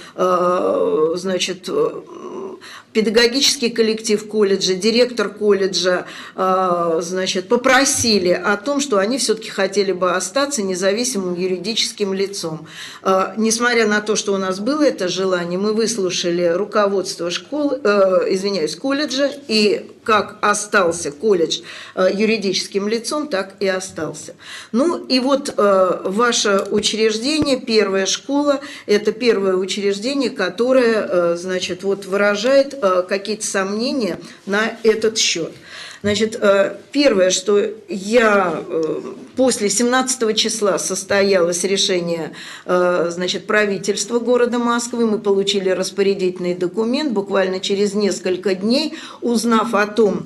значит, 1.14 1.68
педагогический 2.92 3.70
коллектив 3.70 4.26
колледжа, 4.28 4.74
директор 4.74 5.28
колледжа, 5.28 6.06
а, 6.34 7.00
значит, 7.00 7.48
попросили 7.48 8.30
о 8.30 8.56
том, 8.56 8.80
что 8.80 8.98
они 8.98 9.18
все-таки 9.18 9.50
хотели 9.50 9.92
бы 9.92 10.12
остаться 10.12 10.62
независимым 10.62 11.34
юридическим 11.34 12.12
лицом. 12.12 12.66
А, 13.02 13.34
несмотря 13.36 13.86
на 13.86 14.00
то, 14.00 14.16
что 14.16 14.34
у 14.34 14.38
нас 14.38 14.58
было 14.60 14.82
это 14.82 15.08
желание, 15.08 15.58
мы 15.58 15.72
выслушали 15.72 16.46
руководство 16.46 17.30
школы, 17.30 17.80
э, 17.82 18.26
извиняюсь, 18.34 18.76
колледжа 18.76 19.30
и 19.48 19.90
как 20.04 20.38
остался 20.40 21.12
колледж 21.12 21.60
э, 21.94 22.08
юридическим 22.12 22.88
лицом, 22.88 23.28
так 23.28 23.54
и 23.60 23.68
остался. 23.68 24.34
Ну 24.72 25.04
и 25.06 25.20
вот 25.20 25.54
э, 25.56 26.00
ваше 26.04 26.64
учреждение, 26.70 27.60
первая 27.60 28.06
школа, 28.06 28.60
это 28.86 29.12
первое 29.12 29.54
учреждение, 29.54 30.30
которое, 30.30 31.06
э, 31.08 31.36
значит, 31.36 31.82
вот 31.82 32.06
выражает 32.06 32.79
какие-то 33.08 33.46
сомнения 33.46 34.18
на 34.46 34.76
этот 34.82 35.18
счет. 35.18 35.52
Значит, 36.02 36.40
первое, 36.92 37.28
что 37.28 37.62
я 37.88 38.62
после 39.36 39.68
17 39.68 40.34
числа 40.34 40.78
состоялось 40.78 41.62
решение 41.64 42.32
значит, 42.64 43.46
правительства 43.46 44.18
города 44.18 44.58
Москвы, 44.58 45.04
мы 45.04 45.18
получили 45.18 45.68
распорядительный 45.68 46.54
документ, 46.54 47.12
буквально 47.12 47.60
через 47.60 47.92
несколько 47.92 48.54
дней, 48.54 48.94
узнав 49.20 49.74
о 49.74 49.86
том, 49.86 50.24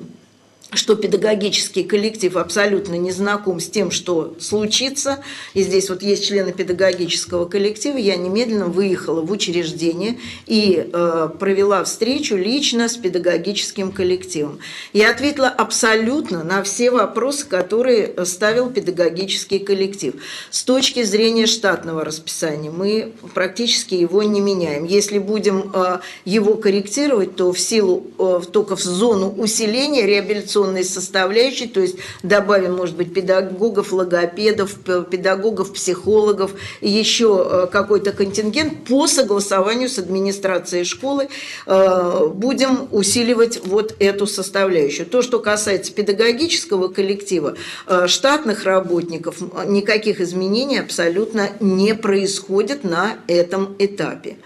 что 0.75 0.95
педагогический 0.95 1.83
коллектив 1.83 2.35
абсолютно 2.37 2.95
не 2.95 3.11
знаком 3.11 3.59
с 3.59 3.69
тем, 3.69 3.91
что 3.91 4.35
случится. 4.39 5.23
И 5.53 5.63
здесь 5.63 5.89
вот 5.89 6.01
есть 6.01 6.27
члены 6.27 6.51
педагогического 6.51 7.45
коллектива. 7.45 7.97
Я 7.97 8.15
немедленно 8.15 8.65
выехала 8.65 9.21
в 9.21 9.31
учреждение 9.31 10.17
и 10.47 10.89
э, 10.91 11.29
провела 11.39 11.83
встречу 11.83 12.35
лично 12.35 12.89
с 12.89 12.97
педагогическим 12.97 13.91
коллективом. 13.91 14.59
Я 14.93 15.11
ответила 15.11 15.47
абсолютно 15.47 16.43
на 16.43 16.63
все 16.63 16.91
вопросы, 16.91 17.45
которые 17.45 18.25
ставил 18.25 18.69
педагогический 18.69 19.59
коллектив. 19.59 20.15
С 20.51 20.63
точки 20.63 21.03
зрения 21.03 21.45
штатного 21.45 22.03
расписания 22.03 22.71
мы 22.71 23.13
практически 23.33 23.95
его 23.95 24.23
не 24.23 24.41
меняем. 24.41 24.85
Если 24.85 25.19
будем 25.19 25.71
э, 25.73 25.99
его 26.25 26.55
корректировать, 26.55 27.35
то 27.35 27.51
в 27.51 27.59
силу 27.59 28.07
э, 28.17 28.41
только 28.51 28.75
в 28.75 28.81
зону 28.81 29.33
усиления 29.37 30.05
реабилитационного 30.05 30.64
информационной 30.65 30.83
составляющей, 30.83 31.67
то 31.67 31.79
есть 31.79 31.97
добавим, 32.23 32.75
может 32.75 32.95
быть, 32.95 33.13
педагогов, 33.13 33.91
логопедов, 33.91 34.75
педагогов, 35.09 35.73
психологов 35.73 36.51
еще 36.81 37.45
э, 37.45 37.67
какой-то 37.71 38.11
контингент 38.11 38.85
по 38.85 39.07
согласованию 39.07 39.89
с 39.89 39.99
администрацией 39.99 40.83
школы 40.83 41.29
э, 41.65 42.27
будем 42.33 42.87
усиливать 42.91 43.65
вот 43.65 43.95
эту 43.99 44.27
составляющую. 44.27 45.05
То, 45.05 45.21
что 45.21 45.39
касается 45.39 45.93
педагогического 45.93 46.87
коллектива, 46.87 47.55
э, 47.87 48.07
штатных 48.07 48.63
работников, 48.63 49.37
никаких 49.67 50.21
изменений 50.21 50.79
абсолютно 50.79 51.49
не 51.59 51.95
происходит 51.95 52.83
на 52.83 53.17
этом 53.27 53.75
этапе. 53.79 54.37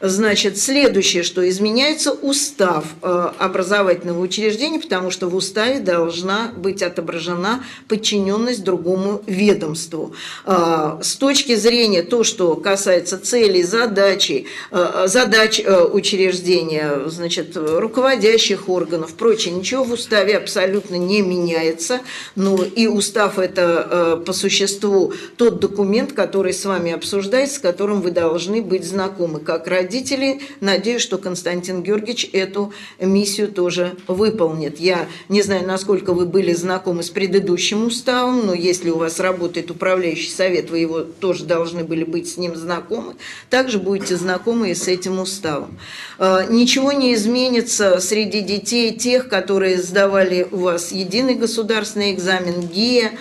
Значит, 0.00 0.58
следующее, 0.58 1.22
что 1.22 1.48
изменяется 1.48 2.12
устав 2.12 2.84
образовательного 3.02 4.20
учреждения, 4.20 4.80
потому 4.80 5.12
что 5.12 5.28
в 5.28 5.36
уставе 5.36 5.51
уставе 5.52 5.80
должна 5.80 6.50
быть 6.56 6.82
отображена 6.82 7.62
подчиненность 7.86 8.64
другому 8.64 9.22
ведомству. 9.26 10.14
А, 10.46 10.98
с 11.02 11.16
точки 11.16 11.56
зрения 11.56 12.02
то, 12.02 12.24
что 12.24 12.56
касается 12.56 13.18
целей, 13.18 13.62
задачи, 13.62 14.46
а, 14.70 15.06
задач 15.08 15.60
а, 15.60 15.84
учреждения, 15.84 17.02
значит, 17.06 17.54
руководящих 17.54 18.70
органов, 18.70 19.12
прочее, 19.12 19.52
ничего 19.52 19.84
в 19.84 19.92
уставе 19.92 20.38
абсолютно 20.38 20.94
не 20.94 21.20
меняется. 21.20 22.00
Ну 22.34 22.62
и 22.62 22.86
устав 22.86 23.38
это 23.38 24.22
по 24.24 24.32
существу 24.32 25.12
тот 25.36 25.60
документ, 25.60 26.14
который 26.14 26.54
с 26.54 26.64
вами 26.64 26.92
обсуждается, 26.92 27.56
с 27.56 27.58
которым 27.58 28.00
вы 28.00 28.10
должны 28.10 28.62
быть 28.62 28.84
знакомы. 28.84 29.40
Как 29.40 29.66
родители, 29.66 30.40
надеюсь, 30.60 31.02
что 31.02 31.18
Константин 31.18 31.82
Георгиевич 31.82 32.30
эту 32.32 32.72
миссию 32.98 33.48
тоже 33.48 33.96
выполнит. 34.06 34.80
Я 34.80 35.08
не 35.28 35.41
знаю, 35.42 35.66
насколько 35.66 36.12
вы 36.14 36.26
были 36.26 36.52
знакомы 36.52 37.02
с 37.02 37.10
предыдущим 37.10 37.86
уставом, 37.86 38.46
но 38.46 38.54
если 38.54 38.90
у 38.90 38.96
вас 38.96 39.20
работает 39.20 39.70
управляющий 39.70 40.30
совет, 40.30 40.70
вы 40.70 40.78
его 40.78 41.00
тоже 41.00 41.44
должны 41.44 41.84
были 41.84 42.04
быть 42.04 42.28
с 42.28 42.36
ним 42.36 42.56
знакомы. 42.56 43.14
Также 43.50 43.78
будете 43.78 44.16
знакомы 44.16 44.70
и 44.70 44.74
с 44.74 44.88
этим 44.88 45.20
уставом. 45.20 45.78
А, 46.18 46.46
ничего 46.46 46.92
не 46.92 47.14
изменится 47.14 48.00
среди 48.00 48.40
детей 48.40 48.96
тех, 48.96 49.28
которые 49.28 49.78
сдавали 49.78 50.46
у 50.50 50.58
вас 50.58 50.92
единый 50.92 51.34
государственный 51.34 52.12
экзамен, 52.12 52.62
ГИА, 52.62 53.12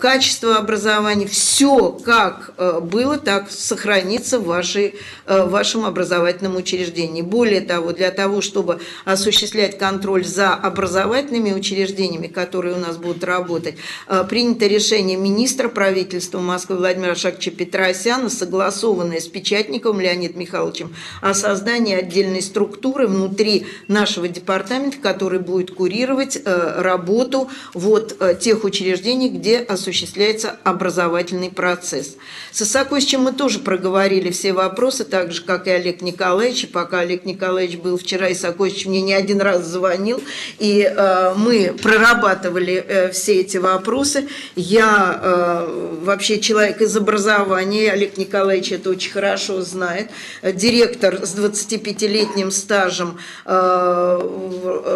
качество 0.00 0.56
образования, 0.56 1.26
все 1.26 1.90
как 1.90 2.52
а, 2.58 2.80
было, 2.80 3.16
так 3.16 3.50
сохранится 3.50 4.38
в, 4.38 4.44
вашей, 4.44 4.96
в 5.26 5.46
вашем 5.46 5.84
образовательном 5.84 6.56
учреждении. 6.56 7.22
Более 7.22 7.60
того, 7.60 7.92
для 7.92 8.10
того, 8.10 8.40
чтобы 8.40 8.80
осуществлять 9.04 9.78
контроль 9.78 10.24
за 10.24 10.52
образовательными 10.54 11.52
учреждениями, 11.52 12.26
которые 12.26 12.74
у 12.74 12.78
нас 12.78 12.96
будут 12.96 13.24
работать, 13.24 13.76
э, 14.08 14.24
принято 14.28 14.66
решение 14.66 15.16
министра 15.16 15.68
правительства 15.68 16.40
Москвы 16.40 16.76
Владимира 16.76 17.14
Шаковича 17.14 17.50
Петросяна, 17.50 18.28
согласованное 18.28 19.20
с 19.20 19.26
Печатниковым 19.26 20.00
Леонидом 20.00 20.40
Михайловичем, 20.40 20.94
о 21.22 21.34
создании 21.34 21.94
отдельной 21.94 22.42
структуры 22.42 23.06
внутри 23.06 23.66
нашего 23.88 24.28
департамента, 24.28 24.98
который 24.98 25.38
будет 25.38 25.70
курировать 25.70 26.36
э, 26.44 26.82
работу 26.82 27.48
вот 27.72 28.16
э, 28.20 28.34
тех 28.38 28.64
учреждений, 28.64 29.28
где 29.28 29.45
осуществляется 29.54 30.56
образовательный 30.64 31.50
процесс. 31.50 32.16
С 32.52 32.62
Исаковичем 32.62 33.20
мы 33.20 33.32
тоже 33.32 33.58
проговорили 33.58 34.30
все 34.30 34.52
вопросы, 34.52 35.04
так 35.04 35.32
же, 35.32 35.42
как 35.42 35.66
и 35.66 35.70
Олег 35.70 36.02
Николаевич. 36.02 36.64
И 36.64 36.66
пока 36.66 37.00
Олег 37.00 37.24
Николаевич 37.24 37.78
был 37.78 37.98
вчера, 37.98 38.32
Исакович 38.32 38.86
мне 38.86 39.02
не 39.02 39.14
один 39.14 39.40
раз 39.40 39.66
звонил, 39.66 40.22
и 40.58 40.82
э, 40.82 41.34
мы 41.36 41.74
прорабатывали 41.82 42.74
э, 42.74 43.10
все 43.10 43.40
эти 43.40 43.58
вопросы. 43.58 44.28
Я 44.54 45.20
э, 45.22 45.98
вообще 46.02 46.40
человек 46.40 46.80
из 46.80 46.96
образования, 46.96 47.92
Олег 47.92 48.16
Николаевич 48.16 48.72
это 48.72 48.90
очень 48.90 49.12
хорошо 49.12 49.60
знает, 49.62 50.10
директор 50.42 51.26
с 51.26 51.36
25-летним 51.36 52.50
стажем 52.50 53.18
э, 53.44 54.20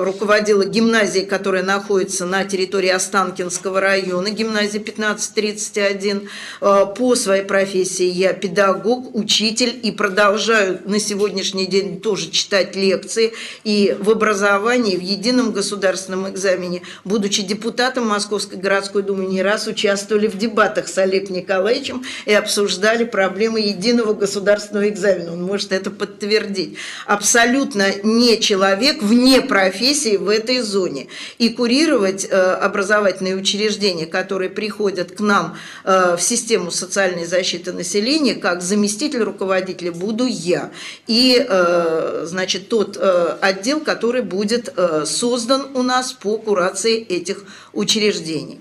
руководила 0.05 0.65
гимназией, 0.65 1.27
которая 1.27 1.63
находится 1.63 2.27
на 2.27 2.45
территории 2.45 2.89
Останкинского 2.89 3.81
района, 3.81 4.31
гимназия 4.41 4.81
1531. 4.81 6.29
Э, 6.61 6.87
по 6.97 7.15
своей 7.15 7.45
профессии 7.45 8.07
я 8.07 8.33
педагог, 8.33 9.15
учитель 9.15 9.79
и 9.83 9.91
продолжаю 9.91 10.81
на 10.85 10.99
сегодняшний 10.99 11.67
день 11.67 12.01
тоже 12.01 12.31
читать 12.31 12.77
лекции 12.77 13.33
и 13.65 13.97
в 13.99 14.11
образовании, 14.11 14.97
в 14.97 15.03
едином 15.03 15.53
государственном 15.53 16.29
экзамене, 16.29 16.83
будучи 17.05 17.43
депутатом 17.43 18.09
Московской 18.09 18.59
городской 18.59 19.03
думы, 19.03 19.27
не 19.27 19.43
раз 19.43 19.67
участвовали 19.67 20.27
в 20.27 20.39
дебатах 20.39 20.89
с 20.89 20.97
Олегом 20.99 21.37
Николаевичем 21.37 22.03
и 22.25 22.33
обсуждали 22.33 23.05
проблемы 23.05 23.61
единого 23.61 24.15
государственного 24.15 24.89
экзамена. 24.89 25.33
Он 25.33 25.43
может 25.43 25.73
это 25.73 25.91
подтвердить. 25.91 26.77
Абсолютно 27.07 27.93
не 28.03 28.41
человек 28.41 29.03
вне 29.03 29.43
профессии 29.43 30.17
в 30.17 30.29
этой 30.29 30.61
зоне. 30.61 31.09
И 31.39 31.51
курировать 31.51 32.27
э, 32.31 32.37
образовательные 32.37 33.37
учреждения, 33.37 34.07
которые 34.23 34.51
приходят 34.51 35.13
к 35.13 35.21
нам 35.21 35.57
э, 35.85 36.17
в 36.17 36.23
систему 36.23 36.71
социальной 36.71 37.25
защиты 37.25 37.73
населения, 37.73 38.35
как 38.35 38.63
заместитель 38.63 39.23
руководителя 39.23 39.93
буду 39.93 40.27
я. 40.27 40.71
И, 41.07 41.45
э, 41.49 42.25
значит, 42.27 42.69
тот 42.69 42.99
отдел, 43.41 43.81
который 43.81 44.23
будет 44.23 44.75
создан 45.05 45.69
у 45.75 45.83
нас 45.83 46.13
по 46.13 46.37
курации 46.37 47.01
этих 47.03 47.45
учреждений. 47.73 48.61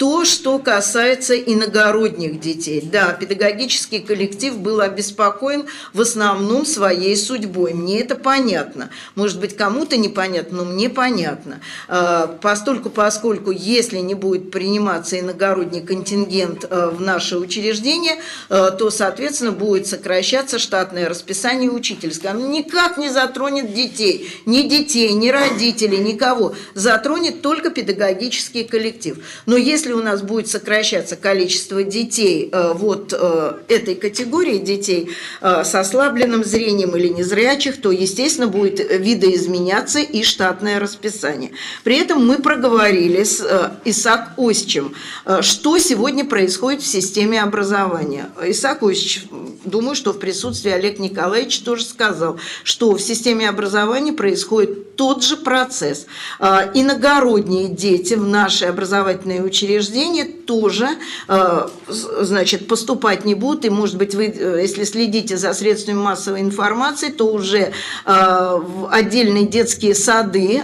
То, 0.00 0.24
что 0.24 0.58
касается 0.58 1.38
иногородних 1.38 2.40
детей. 2.40 2.80
Да, 2.80 3.12
педагогический 3.12 3.98
коллектив 3.98 4.56
был 4.56 4.80
обеспокоен 4.80 5.66
в 5.92 6.00
основном 6.00 6.64
своей 6.64 7.14
судьбой. 7.18 7.74
Мне 7.74 8.00
это 8.00 8.14
понятно. 8.14 8.88
Может 9.14 9.38
быть, 9.38 9.54
кому-то 9.58 9.98
непонятно, 9.98 10.64
но 10.64 10.64
мне 10.64 10.88
понятно. 10.88 11.60
А, 11.86 12.28
постольку, 12.28 12.88
поскольку, 12.88 13.50
если 13.50 13.98
не 13.98 14.14
будет 14.14 14.50
приниматься 14.50 15.20
иногородний 15.20 15.82
контингент 15.82 16.64
а, 16.70 16.88
в 16.88 17.02
наше 17.02 17.36
учреждение, 17.36 18.22
а, 18.48 18.70
то, 18.70 18.88
соответственно, 18.88 19.52
будет 19.52 19.86
сокращаться 19.86 20.58
штатное 20.58 21.10
расписание 21.10 21.70
учительское. 21.70 22.30
Оно 22.30 22.46
никак 22.46 22.96
не 22.96 23.10
затронет 23.10 23.74
детей. 23.74 24.32
Ни 24.46 24.62
детей, 24.62 25.12
ни 25.12 25.28
родителей, 25.28 25.98
никого. 25.98 26.54
Затронет 26.72 27.42
только 27.42 27.68
педагогический 27.68 28.64
коллектив. 28.64 29.18
Но 29.44 29.58
если 29.58 29.89
если 29.90 30.00
у 30.00 30.04
нас 30.04 30.22
будет 30.22 30.46
сокращаться 30.46 31.16
количество 31.16 31.82
детей 31.82 32.48
э, 32.52 32.72
вот 32.74 33.12
э, 33.12 33.54
этой 33.68 33.96
категории 33.96 34.58
детей 34.58 35.10
э, 35.40 35.64
с 35.64 35.74
ослабленным 35.74 36.44
зрением 36.44 36.96
или 36.96 37.08
незрячих, 37.08 37.80
то, 37.80 37.90
естественно, 37.90 38.46
будет 38.46 38.78
видоизменяться 38.78 39.98
и 39.98 40.22
штатное 40.22 40.78
расписание. 40.78 41.50
При 41.82 41.98
этом 41.98 42.24
мы 42.24 42.38
проговорили 42.38 43.24
с 43.24 43.42
Исаак 43.84 44.38
Осичем, 44.38 44.94
что 45.40 45.78
сегодня 45.78 46.24
происходит 46.24 46.82
в 46.82 46.86
системе 46.86 47.42
образования. 47.42 48.30
Исаак 48.44 48.82
Осич, 48.82 49.24
думаю, 49.64 49.96
что 49.96 50.12
в 50.12 50.18
присутствии 50.18 50.70
Олег 50.70 50.98
Николаевич 50.98 51.60
тоже 51.60 51.84
сказал, 51.84 52.38
что 52.62 52.92
в 52.92 53.00
системе 53.00 53.48
образования 53.48 54.12
происходит 54.12 54.96
тот 54.96 55.24
же 55.24 55.36
процесс. 55.36 56.06
Иногородние 56.38 57.68
дети 57.68 58.14
в 58.14 58.26
наши 58.26 58.66
образовательные 58.66 59.42
учреждения 59.42 59.79
учреждения 59.80 60.24
тоже, 60.24 60.88
э, 61.28 61.68
значит, 61.88 62.66
поступать 62.66 63.24
не 63.24 63.34
будут. 63.34 63.64
И, 63.64 63.70
может 63.70 63.96
быть, 63.96 64.14
вы, 64.14 64.26
э, 64.26 64.58
если 64.62 64.84
следите 64.84 65.36
за 65.36 65.54
средствами 65.54 65.96
массовой 65.96 66.40
информации, 66.40 67.08
то 67.08 67.32
уже 67.32 67.72
э, 68.04 68.60
отдельные 68.90 69.46
детские 69.46 69.94
сады, 69.94 70.62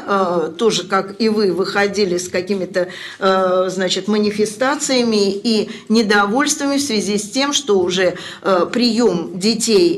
тоже, 0.59 0.85
как 0.85 1.21
и 1.21 1.29
вы, 1.29 1.53
выходили 1.53 2.19
с 2.19 2.29
какими-то, 2.29 2.89
значит, 3.19 4.09
манифестациями 4.09 5.33
и 5.33 5.71
недовольствами 5.89 6.77
в 6.79 6.83
связи 6.83 7.19
с 7.19 7.31
тем, 7.31 7.53
что 7.53 7.79
уже 7.79 8.17
прием 8.73 9.39
детей 9.39 9.95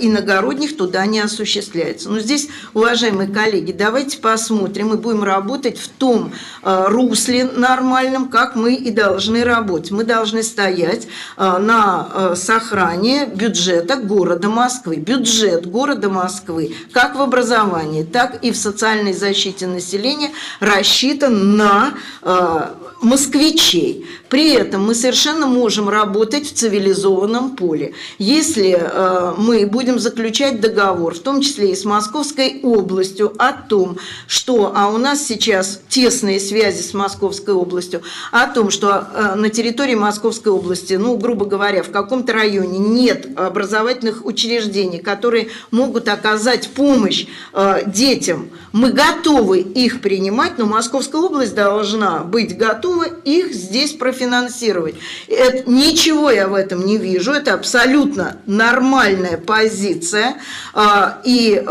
иногородних 0.00 0.76
туда 0.76 1.06
не 1.06 1.20
осуществляется. 1.20 2.10
Но 2.10 2.20
здесь, 2.20 2.48
уважаемые 2.74 3.28
коллеги, 3.28 3.72
давайте 3.72 4.18
посмотрим, 4.18 4.88
мы 4.88 4.96
будем 4.96 5.24
работать 5.24 5.78
в 5.78 5.88
том 5.88 6.32
русле 6.62 7.44
нормальном, 7.44 8.28
как 8.28 8.49
как 8.50 8.56
мы 8.56 8.74
и 8.74 8.90
должны 8.90 9.44
работать. 9.44 9.92
Мы 9.92 10.02
должны 10.02 10.42
стоять 10.42 11.06
а, 11.36 11.60
на 11.60 12.08
а, 12.12 12.34
сохране 12.34 13.26
бюджета 13.26 13.94
города 13.94 14.48
Москвы. 14.48 14.96
Бюджет 14.96 15.66
города 15.66 16.08
Москвы 16.08 16.74
как 16.92 17.14
в 17.14 17.22
образовании, 17.22 18.02
так 18.02 18.42
и 18.42 18.50
в 18.50 18.56
социальной 18.56 19.12
защите 19.12 19.68
населения 19.68 20.30
рассчитан 20.58 21.56
на 21.56 21.94
а, 22.22 22.74
москвичей. 23.00 24.06
При 24.28 24.52
этом 24.52 24.86
мы 24.86 24.94
совершенно 24.94 25.46
можем 25.46 25.88
работать 25.88 26.46
в 26.46 26.54
цивилизованном 26.54 27.56
поле. 27.56 27.94
Если 28.18 28.78
э, 28.78 29.34
мы 29.36 29.66
будем 29.66 29.98
заключать 29.98 30.60
договор, 30.60 31.14
в 31.14 31.20
том 31.20 31.40
числе 31.40 31.72
и 31.72 31.74
с 31.74 31.84
Московской 31.84 32.60
областью, 32.62 33.32
о 33.38 33.52
том, 33.52 33.98
что, 34.26 34.72
а 34.74 34.88
у 34.88 34.98
нас 34.98 35.26
сейчас 35.26 35.80
тесные 35.88 36.38
связи 36.38 36.82
с 36.82 36.94
Московской 36.94 37.54
областью, 37.54 38.02
о 38.30 38.46
том, 38.46 38.70
что 38.70 39.08
э, 39.12 39.34
на 39.34 39.50
территории 39.50 39.94
Московской 39.94 40.52
области, 40.52 40.94
ну, 40.94 41.16
грубо 41.16 41.46
говоря, 41.46 41.82
в 41.82 41.90
каком-то 41.90 42.32
районе 42.32 42.78
нет 42.78 43.26
образовательных 43.36 44.24
учреждений, 44.24 44.98
которые 44.98 45.48
могут 45.70 46.08
оказать 46.08 46.70
помощь 46.70 47.26
э, 47.52 47.82
детям, 47.86 48.50
мы 48.72 48.92
готовы 48.92 49.60
их 49.60 50.00
принимать, 50.00 50.58
но 50.58 50.66
Московская 50.66 51.20
область 51.20 51.54
должна 51.54 52.20
быть 52.20 52.56
готова 52.56 53.04
их 53.04 53.52
здесь 53.52 53.92
профинансировать. 53.92 54.94
Это, 55.26 55.68
ничего 55.68 56.30
я 56.30 56.46
в 56.46 56.54
этом 56.54 56.86
не 56.86 56.98
вижу, 56.98 57.32
это 57.32 57.54
абсолютно 57.54 58.36
нормальная 58.46 59.38
позиция. 59.38 60.36
А, 60.72 61.20
и 61.24 61.64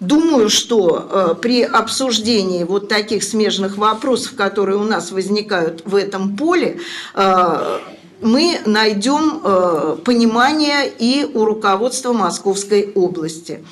думаю, 0.00 0.48
что 0.48 1.36
при 1.42 1.62
обсуждении 1.62 2.62
вот 2.64 2.88
таких 2.88 3.24
смежных 3.24 3.76
вопросов, 3.76 4.34
которые 4.36 4.78
у 4.78 4.84
нас 4.84 5.10
возникают 5.10 5.63
в 5.84 5.94
этом 5.94 6.36
поле, 6.36 6.80
мы 8.20 8.60
найдем 8.64 9.40
понимание 10.04 10.88
и 10.98 11.24
у 11.34 11.44
руководства 11.44 12.12
Московской 12.12 12.92
области 12.94 13.64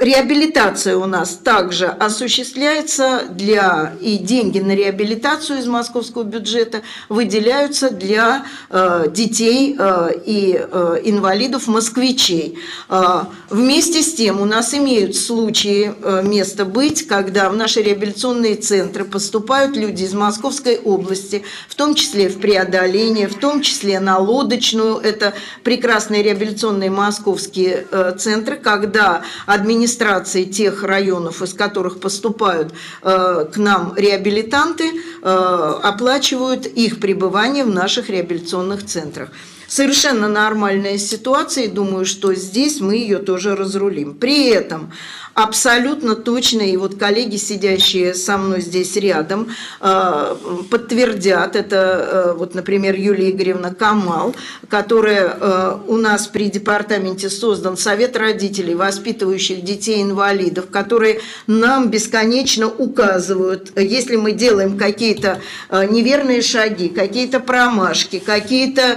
реабилитация 0.00 0.96
у 0.96 1.06
нас 1.06 1.38
также 1.42 1.86
осуществляется 1.86 3.22
для 3.30 3.94
и 4.00 4.18
деньги 4.18 4.58
на 4.58 4.74
реабилитацию 4.74 5.58
из 5.58 5.66
московского 5.66 6.22
бюджета 6.22 6.82
выделяются 7.08 7.90
для 7.90 8.46
э, 8.70 9.06
детей 9.10 9.76
э, 9.78 10.10
и 10.24 10.58
э, 10.58 11.00
инвалидов 11.04 11.66
москвичей. 11.66 12.58
Э, 12.88 13.24
вместе 13.50 14.02
с 14.02 14.14
тем 14.14 14.40
у 14.40 14.44
нас 14.44 14.74
имеют 14.74 15.16
случаи 15.16 15.94
место 16.22 16.64
быть, 16.64 17.06
когда 17.06 17.48
в 17.48 17.56
наши 17.56 17.82
реабилитационные 17.82 18.56
центры 18.56 19.04
поступают 19.04 19.76
люди 19.76 20.04
из 20.04 20.14
Московской 20.14 20.78
области, 20.78 21.42
в 21.68 21.74
том 21.74 21.94
числе 21.94 22.28
в 22.28 22.38
преодоление, 22.38 23.28
в 23.28 23.34
том 23.34 23.60
числе 23.60 24.00
на 24.00 24.18
лодочную. 24.18 24.96
Это 24.96 25.34
прекрасные 25.62 26.22
реабилитационные 26.22 26.90
московские 26.90 27.86
э, 27.90 28.14
центры, 28.18 28.56
когда 28.56 29.22
администрации 29.66 30.44
тех 30.44 30.84
районов, 30.84 31.42
из 31.42 31.52
которых 31.52 31.98
поступают 31.98 32.72
э, 33.02 33.46
к 33.52 33.56
нам 33.56 33.94
реабилитанты, 33.96 34.92
э, 34.94 35.80
оплачивают 35.82 36.66
их 36.66 37.00
пребывание 37.00 37.64
в 37.64 37.70
наших 37.70 38.08
реабилитационных 38.08 38.86
центрах. 38.86 39.30
Совершенно 39.68 40.28
нормальная 40.28 40.98
ситуация, 40.98 41.64
и 41.64 41.68
думаю, 41.68 42.04
что 42.04 42.34
здесь 42.34 42.80
мы 42.80 42.96
ее 42.96 43.18
тоже 43.18 43.56
разрулим. 43.56 44.14
При 44.14 44.48
этом 44.48 44.92
абсолютно 45.36 46.16
точно, 46.16 46.62
и 46.62 46.76
вот 46.78 46.94
коллеги, 46.98 47.36
сидящие 47.36 48.14
со 48.14 48.38
мной 48.38 48.62
здесь 48.62 48.96
рядом, 48.96 49.48
э, 49.82 50.36
подтвердят, 50.70 51.56
это 51.56 51.76
э, 51.76 52.34
вот, 52.38 52.54
например, 52.54 52.94
Юлия 52.94 53.30
Игоревна 53.30 53.74
Камал, 53.74 54.34
которая 54.70 55.36
э, 55.38 55.78
у 55.88 55.98
нас 55.98 56.26
при 56.26 56.48
департаменте 56.48 57.28
создан 57.28 57.76
Совет 57.76 58.16
родителей, 58.16 58.74
воспитывающих 58.74 59.62
детей-инвалидов, 59.62 60.70
которые 60.70 61.20
нам 61.46 61.90
бесконечно 61.90 62.68
указывают, 62.68 63.78
если 63.78 64.16
мы 64.16 64.32
делаем 64.32 64.78
какие-то 64.78 65.42
неверные 65.70 66.40
шаги, 66.40 66.88
какие-то 66.88 67.40
промашки, 67.40 68.20
какие-то, 68.20 68.96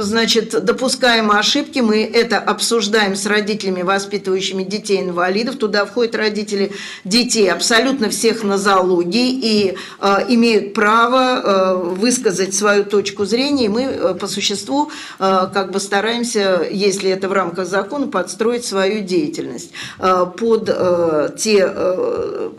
значит, 0.00 0.64
допускаем 0.64 1.30
ошибки, 1.30 1.80
мы 1.80 2.04
это 2.04 2.38
обсуждаем 2.38 3.14
с 3.16 3.26
родителями, 3.26 3.82
воспитывающими 3.82 4.62
детей 4.62 5.00
инвалидов, 5.00 5.56
туда 5.56 5.84
входят 5.84 6.14
родители 6.14 6.72
детей 7.04 7.50
абсолютно 7.50 8.08
всех 8.10 8.42
нозологий 8.42 9.38
и 9.42 9.76
э, 10.00 10.18
имеют 10.28 10.74
право 10.74 11.40
э, 11.40 11.74
высказать 11.94 12.54
свою 12.54 12.84
точку 12.84 13.24
зрения, 13.24 13.66
и 13.66 13.68
мы 13.68 13.82
э, 13.82 14.14
по 14.14 14.26
существу 14.26 14.90
э, 15.18 15.48
как 15.52 15.72
бы 15.72 15.80
стараемся, 15.80 16.66
если 16.70 17.10
это 17.10 17.28
в 17.28 17.32
рамках 17.32 17.66
закона, 17.66 18.06
подстроить 18.06 18.64
свою 18.64 19.02
деятельность. 19.02 19.70
Э, 19.98 20.26
под 20.36 20.68
э, 20.68 21.30
те 21.38 21.70
э, 21.72 22.50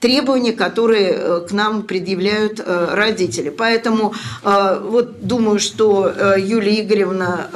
требования, 0.00 0.52
которые 0.52 1.10
э, 1.10 1.40
к 1.48 1.52
нам 1.52 1.82
предъявляют 1.82 2.60
э, 2.60 2.88
родители. 2.94 3.50
Поэтому 3.50 4.14
э, 4.42 4.80
вот 4.82 5.26
думаю, 5.26 5.58
что 5.60 6.12
Юлия 6.38 6.80
Игоревна 6.80 7.48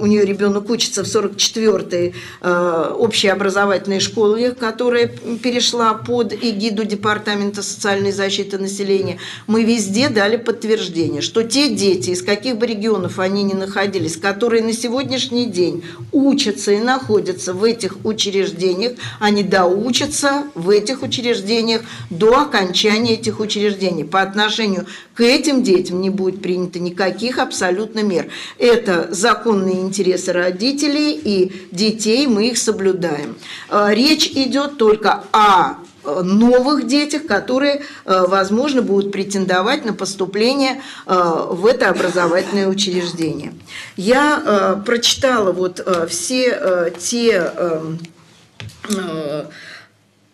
у 0.00 0.06
нее 0.06 0.24
ребенок 0.24 0.70
учится 0.70 1.04
в 1.04 1.06
44-й 1.06 2.14
э, 2.40 2.92
общеобразовательной 2.98 4.00
школе, 4.00 4.52
которая 4.52 5.08
перешла 5.42 5.94
под 5.94 6.32
эгиду 6.32 6.84
Департамента 6.84 7.62
социальной 7.62 8.12
защиты 8.12 8.58
населения. 8.58 9.18
Мы 9.46 9.64
везде 9.64 10.08
дали 10.08 10.36
подтверждение, 10.36 11.20
что 11.20 11.42
те 11.42 11.74
дети, 11.74 12.10
из 12.10 12.22
каких 12.22 12.56
бы 12.56 12.66
регионов 12.66 13.18
они 13.18 13.42
ни 13.42 13.54
находились, 13.54 14.16
которые 14.16 14.62
на 14.62 14.72
сегодняшний 14.72 15.46
день 15.46 15.84
учатся 16.12 16.72
и 16.72 16.78
находятся 16.78 17.52
в 17.52 17.64
этих 17.64 18.04
учреждениях, 18.04 18.92
они 19.20 19.42
доучатся 19.42 20.44
в 20.54 20.70
этих 20.70 21.02
учреждениях 21.02 21.82
до 22.10 22.42
окончания 22.42 23.14
этих 23.14 23.40
учреждений. 23.40 24.04
По 24.04 24.22
отношению 24.22 24.86
к 25.14 25.20
этим 25.20 25.62
детям 25.62 26.00
не 26.00 26.10
будет 26.10 26.40
принято 26.42 26.78
никаких 26.78 27.38
абсолютно 27.38 28.00
мер. 28.00 28.28
Это 28.58 29.08
законные 29.10 29.80
интересы 29.88 30.32
родителей 30.32 31.12
и 31.12 31.68
детей, 31.72 32.26
мы 32.26 32.48
их 32.48 32.58
соблюдаем. 32.58 33.36
Э, 33.70 33.88
речь 33.90 34.26
идет 34.26 34.76
только 34.76 35.24
о 35.32 35.78
э, 36.04 36.20
новых 36.22 36.86
детях, 36.86 37.26
которые, 37.26 37.82
э, 38.04 38.24
возможно, 38.28 38.82
будут 38.82 39.10
претендовать 39.10 39.84
на 39.84 39.92
поступление 39.92 40.80
в 41.06 41.66
это 41.66 41.88
образовательное 41.88 42.68
учреждение. 42.68 43.54
Я 43.96 44.82
прочитала 44.84 45.52
вот 45.52 45.86
все 46.08 46.92
те 46.98 47.52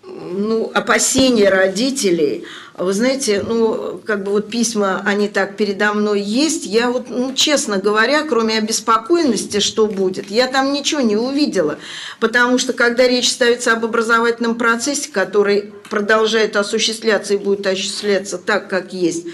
ну, 0.05 0.71
опасения 0.75 1.49
родителей– 1.49 2.45
вы 2.77 2.93
знаете, 2.93 3.45
ну, 3.47 4.01
как 4.05 4.25
бы 4.25 4.33
вот 4.33 4.51
письма, 4.51 5.01
они 5.05 5.29
так 5.29 5.57
передо 5.57 5.95
мной 5.95 6.21
есть. 6.21 6.67
Я 6.67 6.91
вот, 6.91 7.09
ну, 7.09 7.33
честно 7.33 7.79
говоря, 7.79 8.23
кроме 8.23 8.59
обеспокоенности, 8.59 9.61
что 9.61 9.87
будет, 9.87 10.29
я 10.29 10.49
там 10.49 10.73
ничего 10.73 11.01
не 11.01 11.17
увидела. 11.17 11.79
Потому 12.19 12.59
что, 12.59 12.73
когда 12.73 13.07
речь 13.07 13.31
ставится 13.31 13.75
об 13.75 13.85
образовательном 13.85 14.57
процессе, 14.57 15.11
который 15.13 15.73
продолжает 15.89 16.57
осуществляться 16.57 17.35
и 17.35 17.39
будет 17.39 17.67
осуществляться 17.67 18.39
так, 18.39 18.69
как 18.69 18.93
есть, 18.93 19.27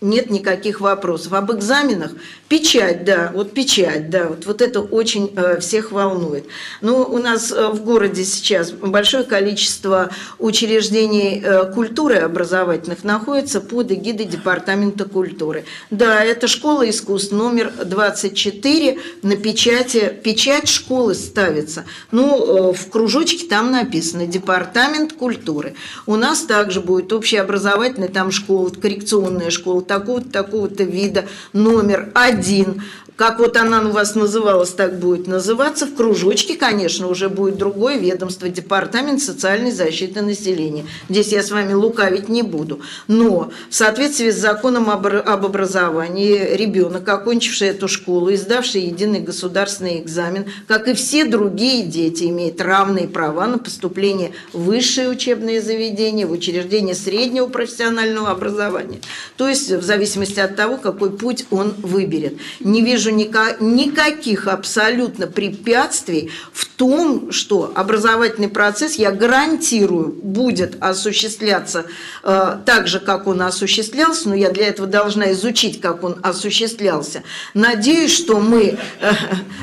нет 0.00 0.30
никаких 0.30 0.80
вопросов. 0.80 1.32
Об 1.32 1.52
экзаменах 1.52 2.12
печать, 2.48 3.04
да, 3.04 3.30
вот 3.34 3.52
печать, 3.52 4.10
да, 4.10 4.28
вот, 4.28 4.46
вот 4.46 4.62
это 4.62 4.80
очень 4.80 5.32
э, 5.36 5.58
всех 5.60 5.92
волнует. 5.92 6.46
Но 6.80 7.04
у 7.04 7.18
нас 7.18 7.52
э, 7.52 7.68
в 7.68 7.82
городе 7.82 8.24
сейчас 8.24 8.70
большое 8.70 9.24
количество 9.24 10.10
учреждений 10.38 11.42
э, 11.44 11.72
культуры 11.72 12.16
образовательных 12.16 13.04
находится 13.04 13.60
под 13.60 13.92
эгидой 13.92 14.26
Департамента 14.26 15.04
культуры. 15.04 15.64
Да, 15.90 16.22
это 16.24 16.46
школа 16.46 16.88
искусств 16.88 17.32
номер 17.32 17.72
24, 17.84 18.98
на 19.22 19.36
печати, 19.36 20.12
печать 20.22 20.68
школы 20.68 21.14
ставится. 21.14 21.84
Ну, 22.12 22.70
э, 22.70 22.72
в 22.72 22.88
кружочке 22.88 23.46
там 23.46 23.72
написано 23.72 24.26
Департамент 24.26 25.12
культуры. 25.12 25.74
У 26.06 26.16
нас 26.16 26.42
также 26.42 26.80
будет 26.80 27.12
общеобразовательная 27.12 28.08
там 28.08 28.30
школа, 28.30 28.70
коррекционная 28.70 29.50
школа, 29.50 29.82
такого-то, 29.88 30.30
такого-то 30.30 30.84
вида, 30.84 31.24
номер 31.52 32.10
один, 32.14 32.82
как 33.18 33.40
вот 33.40 33.56
она 33.56 33.82
у 33.82 33.90
вас 33.90 34.14
называлась, 34.14 34.70
так 34.70 35.00
будет 35.00 35.26
называться. 35.26 35.86
В 35.86 35.94
кружочке, 35.96 36.54
конечно, 36.54 37.08
уже 37.08 37.28
будет 37.28 37.56
другое 37.56 37.98
ведомство, 37.98 38.48
Департамент 38.48 39.20
социальной 39.20 39.72
защиты 39.72 40.22
населения. 40.22 40.86
Здесь 41.08 41.32
я 41.32 41.42
с 41.42 41.50
вами 41.50 41.72
лукавить 41.72 42.28
не 42.28 42.42
буду. 42.42 42.80
Но 43.08 43.50
в 43.68 43.74
соответствии 43.74 44.30
с 44.30 44.36
законом 44.36 44.88
об, 44.88 45.08
об 45.08 45.44
образовании 45.44 46.54
ребенок, 46.54 47.08
окончивший 47.08 47.68
эту 47.68 47.88
школу, 47.88 48.32
издавший 48.32 48.82
единый 48.82 49.18
государственный 49.18 49.98
экзамен, 49.98 50.44
как 50.68 50.86
и 50.86 50.94
все 50.94 51.24
другие 51.24 51.82
дети, 51.82 52.24
имеет 52.24 52.60
равные 52.60 53.08
права 53.08 53.48
на 53.48 53.58
поступление 53.58 54.30
в 54.52 54.62
высшее 54.62 55.08
учебное 55.08 55.60
заведение, 55.60 56.24
в 56.24 56.30
учреждение 56.30 56.94
среднего 56.94 57.48
профессионального 57.48 58.30
образования. 58.30 59.00
То 59.36 59.48
есть 59.48 59.72
в 59.72 59.82
зависимости 59.82 60.38
от 60.38 60.54
того, 60.54 60.76
какой 60.76 61.10
путь 61.10 61.46
он 61.50 61.74
выберет. 61.82 62.34
Не 62.60 62.80
вижу 62.80 63.07
вижу 63.08 63.56
никаких 63.60 64.46
абсолютно 64.46 65.26
препятствий 65.26 66.30
в 66.52 66.67
том, 66.78 67.32
что 67.32 67.72
образовательный 67.74 68.48
процесс, 68.48 68.94
я 68.94 69.10
гарантирую, 69.10 70.14
будет 70.22 70.76
осуществляться 70.80 71.86
э, 72.22 72.58
так 72.64 72.86
же, 72.86 73.00
как 73.00 73.26
он 73.26 73.42
осуществлялся, 73.42 74.28
но 74.28 74.36
я 74.36 74.50
для 74.50 74.68
этого 74.68 74.86
должна 74.86 75.32
изучить, 75.32 75.80
как 75.80 76.04
он 76.04 76.18
осуществлялся. 76.22 77.24
Надеюсь, 77.52 78.16
что 78.16 78.38
мы, 78.38 78.78
э, 79.00 79.12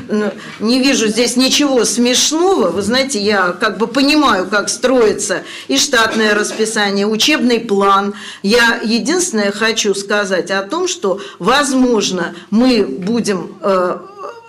э, 0.10 0.32
не 0.60 0.84
вижу 0.84 1.08
здесь 1.08 1.38
ничего 1.38 1.86
смешного, 1.86 2.68
вы 2.68 2.82
знаете, 2.82 3.20
я 3.20 3.54
как 3.54 3.78
бы 3.78 3.88
понимаю, 3.88 4.48
как 4.48 4.68
строится 4.68 5.44
и 5.70 5.78
штатное 5.78 6.36
расписание, 6.36 7.08
учебный 7.08 7.62
план. 7.62 8.14
Я 8.44 8.82
единственное 8.84 9.54
хочу 9.54 9.96
сказать 9.96 10.52
о 10.52 10.64
том, 10.64 10.90
что, 10.90 11.22
возможно, 11.40 12.36
мы 12.50 12.84
будем 12.84 13.56
э, 13.62 14.00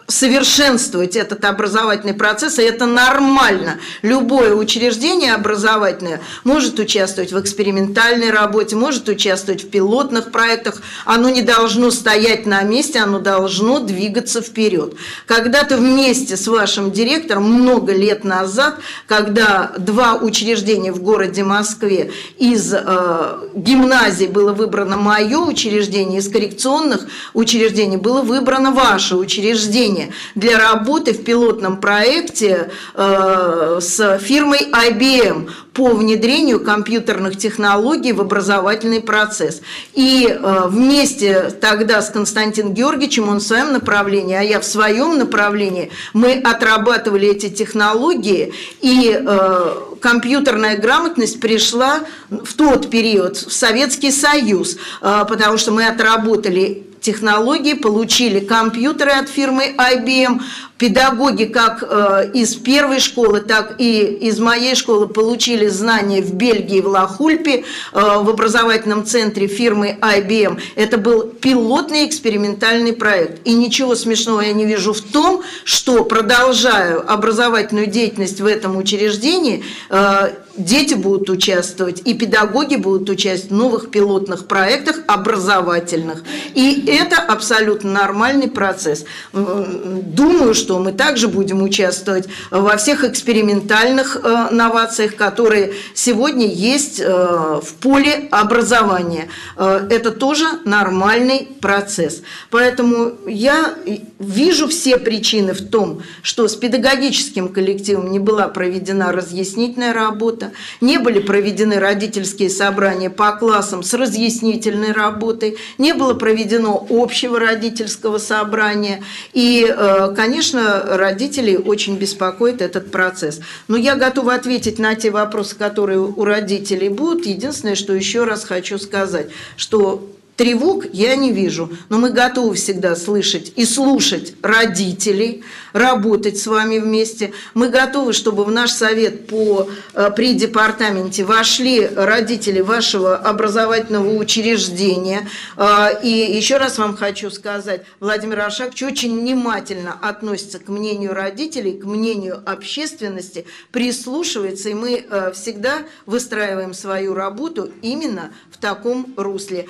совершенствовать 0.09 1.17
этот 1.17 1.45
образовательный 1.45 2.15
процесс, 2.15 2.59
и 2.59 2.63
это 2.63 2.87
нормально. 2.87 3.79
Любое 4.03 4.55
учреждение 4.55 5.35
образовательное 5.35 6.21
может 6.45 6.79
участвовать 6.79 7.33
в 7.33 7.41
экспериментальной 7.41 8.31
работе, 8.31 8.77
может 8.77 9.09
участвовать 9.09 9.65
в 9.65 9.71
пилотных 9.71 10.31
проектах. 10.31 10.83
Оно 11.05 11.29
не 11.29 11.43
должно 11.43 11.91
стоять 11.91 12.47
на 12.47 12.63
месте, 12.63 13.01
оно 13.01 13.19
должно 13.19 13.81
двигаться 13.81 14.43
вперед. 14.43 14.95
Когда-то 15.27 15.77
вместе 15.77 16.37
с 16.37 16.47
вашим 16.47 16.93
директором 16.93 17.45
много 17.45 17.93
лет 17.93 18.25
назад, 18.25 18.79
когда 19.07 19.73
два 19.79 20.15
учреждения 20.15 20.93
в 20.93 21.03
городе 21.03 21.43
Москве 21.43 22.13
из 22.39 22.73
э, 22.73 23.39
гимназии 23.55 24.27
было 24.27 24.53
выбрано 24.53 24.97
мое 24.97 25.39
учреждение, 25.39 26.21
из 26.21 26.29
коррекционных 26.29 27.07
учреждений 27.35 27.97
было 27.97 28.23
выбрано 28.23 28.73
ваше 28.73 29.17
учреждение, 29.17 29.96
решение 29.97 30.13
для 30.35 30.59
работы 30.59 31.13
в 31.13 31.25
пилотном 31.25 31.81
проекте 31.81 32.71
э, 32.95 33.79
с 33.81 34.19
фирмой 34.19 34.69
IBM 34.71 35.51
по 35.73 35.91
внедрению 35.91 36.61
компьютерных 36.61 37.37
технологий 37.37 38.13
в 38.13 38.21
образовательный 38.21 39.01
процесс. 39.01 39.61
И 39.95 40.27
э, 40.29 40.63
вместе 40.69 41.51
тогда 41.61 42.03
с 42.03 42.11
Константином 42.11 42.75
Георгиевичем, 42.75 43.29
он 43.29 43.39
в 43.39 43.43
своем 43.43 43.73
направлении, 43.73 44.35
а 44.35 44.43
я 44.43 44.61
в 44.61 44.65
своем 44.65 45.19
направлении, 45.19 45.91
мы 46.13 46.35
отрабатывали 46.35 47.29
эти 47.29 47.49
технологии, 47.49 48.53
и 48.81 49.19
э, 49.19 49.75
компьютерная 50.01 50.77
грамотность 50.77 51.41
пришла 51.41 52.01
в 52.31 52.55
тот 52.55 52.91
период 52.91 53.37
в 53.37 53.53
Советский 53.53 54.11
Союз, 54.11 54.77
потому 55.01 55.59
что 55.59 55.73
мы 55.73 55.87
отработали 55.87 56.87
технологии, 57.07 57.75
получили 57.75 58.41
компьютеры 58.41 59.13
от 59.13 59.29
фирмы 59.29 59.75
IBM, 59.79 60.41
педагоги 60.79 61.45
как 61.45 61.83
э, 61.83 62.31
из 62.35 62.55
первой 62.55 63.01
школы, 63.01 63.41
так 63.41 63.77
и 63.79 64.01
из 64.03 64.39
моей 64.39 64.75
школы 64.75 65.09
получили 65.09 65.69
знания 65.69 66.21
в 66.21 66.35
Бельгии, 66.35 66.81
в 66.81 66.89
Лахульпе, 66.89 67.61
э, 67.61 67.63
в 67.93 68.29
образовательном 68.29 69.05
центре 69.05 69.47
фирмы 69.47 69.99
IBM. 70.01 70.61
Это 70.75 70.99
был 70.99 71.23
пилотный 71.23 72.07
экспериментальный 72.07 72.93
проект. 72.93 73.47
И 73.47 73.55
ничего 73.55 73.95
смешного 73.95 74.43
я 74.43 74.53
не 74.53 74.67
вижу 74.67 74.93
в 74.93 75.01
том, 75.01 75.43
что 75.65 76.05
продолжаю 76.05 77.11
образовательную 77.11 77.87
деятельность 77.87 78.41
в 78.41 78.47
этом 78.47 78.77
учреждении, 78.77 79.65
э, 79.89 80.33
дети 80.59 80.95
будут 80.95 81.31
участвовать, 81.31 82.03
и 82.05 82.15
педагоги 82.15 82.77
будут 82.77 83.09
участвовать 83.11 83.51
в 83.51 83.55
новых 83.55 83.91
пилотных 83.91 84.47
проектах 84.47 85.01
образовательных. 85.07 86.23
И 86.55 86.85
это 86.87 87.17
абсолютно 87.17 87.93
нормальный 87.93 88.49
процесс. 88.49 89.05
Думаю, 89.33 90.55
что 90.55 90.66
мы 90.79 90.93
также 90.93 91.29
будем 91.29 91.63
участвовать 91.63 92.29
во 92.51 92.77
всех 92.77 93.05
экспериментальных 93.05 94.17
э, 94.23 94.49
новациях, 94.51 95.17
которые 95.17 95.75
сегодня 95.95 96.47
есть 96.47 97.01
э, 97.01 97.07
в 97.07 97.75
поле 97.81 98.29
образования. 98.31 99.29
Э, 99.57 99.87
это 99.91 100.11
тоже 100.11 100.45
нормальный 100.65 101.49
процесс. 101.61 102.23
Поэтому 102.51 103.13
я 103.27 103.75
вижу 104.19 104.69
все 104.69 104.99
причины 104.99 105.53
в 105.53 105.69
том, 105.69 106.03
что 106.23 106.49
с 106.49 106.57
педагогическим 106.57 107.49
коллективом 107.49 108.11
не 108.11 108.19
была 108.19 108.49
проведена 108.49 109.13
разъяснительная 109.13 109.93
работа, 109.93 110.53
не 110.81 110.99
были 110.99 111.21
проведены 111.21 111.79
родительские 111.79 112.51
собрания 112.51 113.11
по 113.11 113.33
классам 113.33 113.83
с 113.83 113.95
разъяснительной 113.95 114.93
работой, 114.93 115.57
не 115.79 115.93
было 115.93 116.15
проведено 116.15 116.87
общего 116.89 117.39
родительского 117.39 118.19
собрания. 118.19 119.03
И, 119.33 119.67
э, 119.69 120.15
конечно, 120.57 120.97
родителей 120.97 121.57
очень 121.57 121.97
беспокоит 121.97 122.63
этот 122.63 122.91
процесс. 122.91 123.41
Но 123.69 123.77
я 123.77 123.95
готова 123.97 124.35
ответить 124.35 124.79
на 124.79 124.95
те 124.95 125.11
вопросы, 125.11 125.57
которые 125.57 126.01
у 126.01 126.25
родителей 126.25 126.89
будут. 126.89 127.27
Единственное, 127.27 127.75
что 127.75 127.95
еще 127.95 128.25
раз 128.25 128.45
хочу 128.45 128.79
сказать, 128.79 129.29
что 129.57 130.11
Тревог 130.37 130.85
я 130.93 131.17
не 131.17 131.33
вижу, 131.33 131.71
но 131.89 131.97
мы 131.97 132.11
готовы 132.11 132.57
всегда 132.57 132.95
слышать 132.95 133.55
и 133.57 133.65
слушать 133.65 134.35
родителей, 134.43 135.43
работать 135.73 136.37
с 136.39 136.47
вами 136.47 136.79
вместе. 136.79 137.33
Мы 137.55 137.71
готовы, 137.71 138.13
чтобы 138.13 138.45
в 138.45 138.51
наш 138.51 138.71
совет 138.71 139.29
по, 139.29 139.67
э, 139.95 140.11
при 140.15 140.35
департаменте 140.35 141.25
вошли 141.25 141.87
родители 141.87 142.61
вашего 142.61 143.17
образовательного 143.17 144.15
учреждения. 144.15 145.27
Э, 145.57 146.03
и 146.03 146.09
еще 146.09 146.59
раз 146.59 146.77
вам 146.77 146.99
хочу 146.99 147.31
сказать, 147.31 147.87
Владимир 147.99 148.41
Аршакович 148.41 148.83
очень 148.83 149.19
внимательно 149.19 149.97
относится 150.03 150.59
к 150.59 150.69
мнению 150.69 151.15
родителей, 151.15 151.79
к 151.79 151.85
мнению 151.87 152.43
общественности, 152.45 153.47
прислушивается, 153.71 154.69
и 154.69 154.75
мы 154.75 155.03
э, 155.09 155.33
всегда 155.33 155.79
выстраиваем 156.05 156.75
свою 156.75 157.15
работу 157.15 157.71
именно 157.81 158.33
в 158.51 158.59
таком 158.59 159.15
русле 159.17 159.67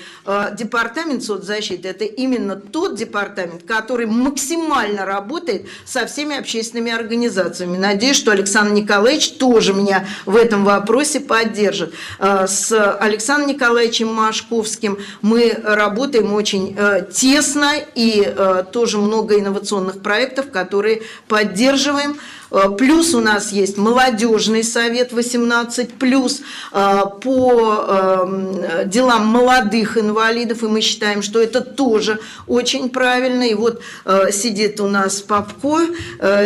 департамент 0.57 1.23
соцзащиты– 1.23 1.89
это 1.91 2.05
именно 2.05 2.57
тот 2.57 2.97
департамент, 2.97 3.63
который 3.65 4.07
максимально 4.07 5.05
работает 5.05 5.67
со 5.85 6.07
всеми 6.07 6.37
общественными 6.37 6.93
организациями. 6.93 7.77
Надеюсь, 7.77 8.17
что 8.17 8.33
Александр 8.33 8.73
Николаевич 8.73 9.33
тоже 9.33 9.75
меня 9.75 10.07
в 10.25 10.37
этом 10.37 10.65
вопросе 10.65 11.21
поддержит. 11.21 11.95
Э, 12.19 12.47
с 12.47 12.73
Александром 12.99 13.51
Николаевичем 13.51 14.13
Машковским 14.13 14.99
мы 15.23 15.57
работаем 15.63 16.33
очень 16.33 16.75
э, 16.77 17.07
тесно 17.13 17.73
и 17.95 18.23
э, 18.27 18.65
тоже 18.73 18.99
много 18.99 19.39
инновационных 19.39 20.03
проектов, 20.03 20.51
которые 20.51 21.03
поддерживаем. 21.29 22.19
Э, 22.51 22.71
плюс 22.77 23.15
у 23.15 23.21
нас 23.21 23.53
есть 23.53 23.77
молодежный 23.77 24.63
совет 24.63 25.13
18 25.13 25.95
плюс 25.95 26.43
э, 26.73 27.03
по 27.23 27.85
эм, 27.89 28.89
делам 28.89 29.27
молодых 29.27 29.99
инвалидов, 29.99 30.63
и 30.63 30.67
мы 30.67 30.81
считаем, 30.81 31.23
что 31.23 31.41
это 31.41 31.61
тоже 31.61 32.19
очень 32.47 32.89
правильно. 32.91 33.43
И 33.43 33.55
вот 33.55 33.81
э, 34.05 34.31
сидит 34.33 34.81
у 34.81 34.89
нас 34.89 35.21
Попко 35.21 35.81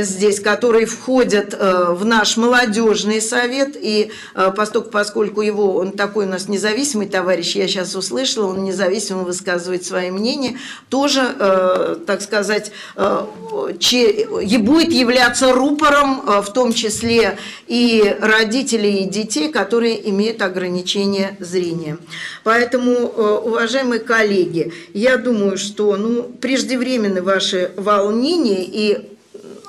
здесь, 0.00 0.40
который 0.40 0.84
входит 0.84 1.54
в 1.58 2.04
наш 2.04 2.36
молодежный 2.36 3.20
совет, 3.20 3.76
и 3.80 4.10
поскольку, 4.56 4.90
поскольку 4.90 5.42
его, 5.42 5.76
он 5.76 5.92
такой 5.92 6.26
у 6.26 6.28
нас 6.28 6.48
независимый 6.48 7.06
товарищ, 7.08 7.56
я 7.56 7.68
сейчас 7.68 7.94
услышала, 7.94 8.46
он 8.46 8.64
независимо 8.64 9.22
высказывает 9.22 9.84
свои 9.84 10.10
мнения, 10.10 10.58
тоже, 10.88 12.00
так 12.06 12.22
сказать, 12.22 12.72
будет 12.96 14.92
являться 14.92 15.52
рупором 15.52 15.89
котором 15.90 16.22
э, 16.26 16.40
в 16.42 16.52
том 16.52 16.72
числе 16.72 17.36
и 17.66 18.16
родителей, 18.20 19.04
и 19.04 19.08
детей, 19.08 19.50
которые 19.50 20.08
имеют 20.10 20.40
ограничения 20.40 21.36
зрения. 21.40 21.98
Поэтому, 22.44 22.92
э, 22.92 23.40
уважаемые 23.44 24.00
коллеги, 24.00 24.72
я 24.94 25.16
думаю, 25.16 25.58
что 25.58 25.96
ну, 25.96 26.22
преждевременны 26.22 27.22
ваши 27.22 27.72
волнения, 27.76 28.64
и 28.64 29.08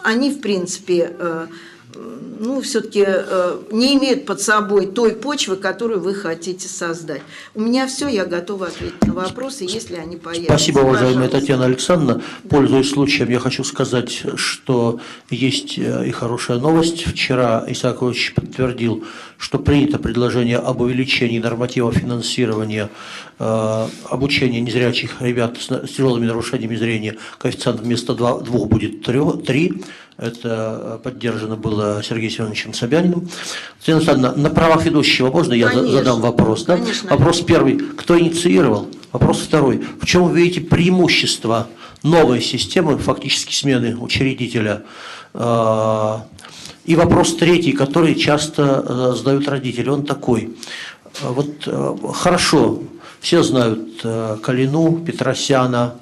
они, 0.04 0.30
в 0.30 0.42
принципе, 0.42 1.12
э, 1.18 1.48
ну, 2.42 2.60
все-таки 2.62 3.04
э, 3.06 3.60
не 3.72 3.96
имеют 3.98 4.26
под 4.26 4.42
собой 4.42 4.88
той 4.88 5.12
почвы, 5.12 5.58
которую 5.58 6.00
вы 6.00 6.16
хотите 6.16 6.68
создать. 6.68 7.22
У 7.54 7.62
меня 7.62 7.88
все, 7.88 8.08
я 8.08 8.26
готова 8.26 8.68
ответить 8.68 9.06
на 9.06 9.14
вопросы, 9.14 9.66
если 9.66 9.96
они 9.96 10.16
появятся. 10.16 10.58
Спасибо, 10.58 10.80
уважаемая 10.80 11.28
Пожалуйста. 11.28 11.40
Татьяна 11.40 11.66
Александровна. 11.66 12.24
Пользуясь 12.50 12.90
случаем, 12.90 13.30
я 13.30 13.40
хочу 13.40 13.64
сказать, 13.64 14.24
что 14.36 15.00
есть 15.30 15.78
э, 15.78 16.08
и 16.08 16.12
хорошая 16.12 16.58
новость. 16.58 17.04
Вчера 17.06 17.64
Исаакович 17.68 18.34
подтвердил, 18.34 19.04
что 19.38 19.60
принято 19.60 20.00
предложение 20.00 20.58
об 20.58 20.82
увеличении 20.82 21.38
норматива 21.38 21.92
финансирования 21.92 22.90
э, 23.38 23.88
обучения 24.10 24.62
незрячих 24.62 25.22
ребят 25.22 25.58
с, 25.60 25.70
с 25.70 25.92
тяжелыми 25.92 26.26
нарушениями 26.26 26.76
зрения. 26.76 27.18
Коэффициент 27.38 27.82
вместо 27.82 28.16
двух 28.16 28.68
будет 28.68 29.04
три. 29.04 29.74
Это 30.22 31.02
поддержано 31.04 31.56
было 31.56 32.04
Сергеем 32.04 32.32
Семеновичем 32.32 32.74
Собяниным. 32.76 33.28
Татьяна 33.84 34.34
на 34.36 34.50
правах 34.52 34.86
ведущего 34.86 35.32
можно 35.32 35.54
я 35.54 35.68
конечно, 35.68 35.92
задам 35.92 36.22
вопрос? 36.22 36.64
Да? 36.66 36.78
Конечно. 36.78 37.10
Вопрос 37.10 37.42
первый. 37.42 37.80
Кто 37.98 38.20
инициировал? 38.20 38.88
Вопрос 39.12 39.40
второй. 39.40 39.84
В 40.00 40.06
чем 40.06 40.30
вы 40.30 40.38
видите 40.40 40.62
преимущество 40.62 41.68
новой 42.04 42.40
системы, 42.40 43.00
фактически 43.00 43.54
смены 43.54 43.98
учредителя, 43.98 44.84
э, 45.34 46.18
И 46.86 46.96
вопрос 46.96 47.36
третий, 47.36 47.74
который 47.74 48.16
часто 48.16 48.84
э, 48.86 49.16
задают 49.18 49.48
родители, 49.48 49.90
он 49.90 50.06
такой. 50.06 50.56
Вот 51.22 51.64
э, 51.68 51.96
хорошо, 52.14 52.80
все 53.20 53.44
знают 53.44 54.02
э, 54.04 54.38
Калину, 54.42 54.98
Петросяна. 55.06 55.96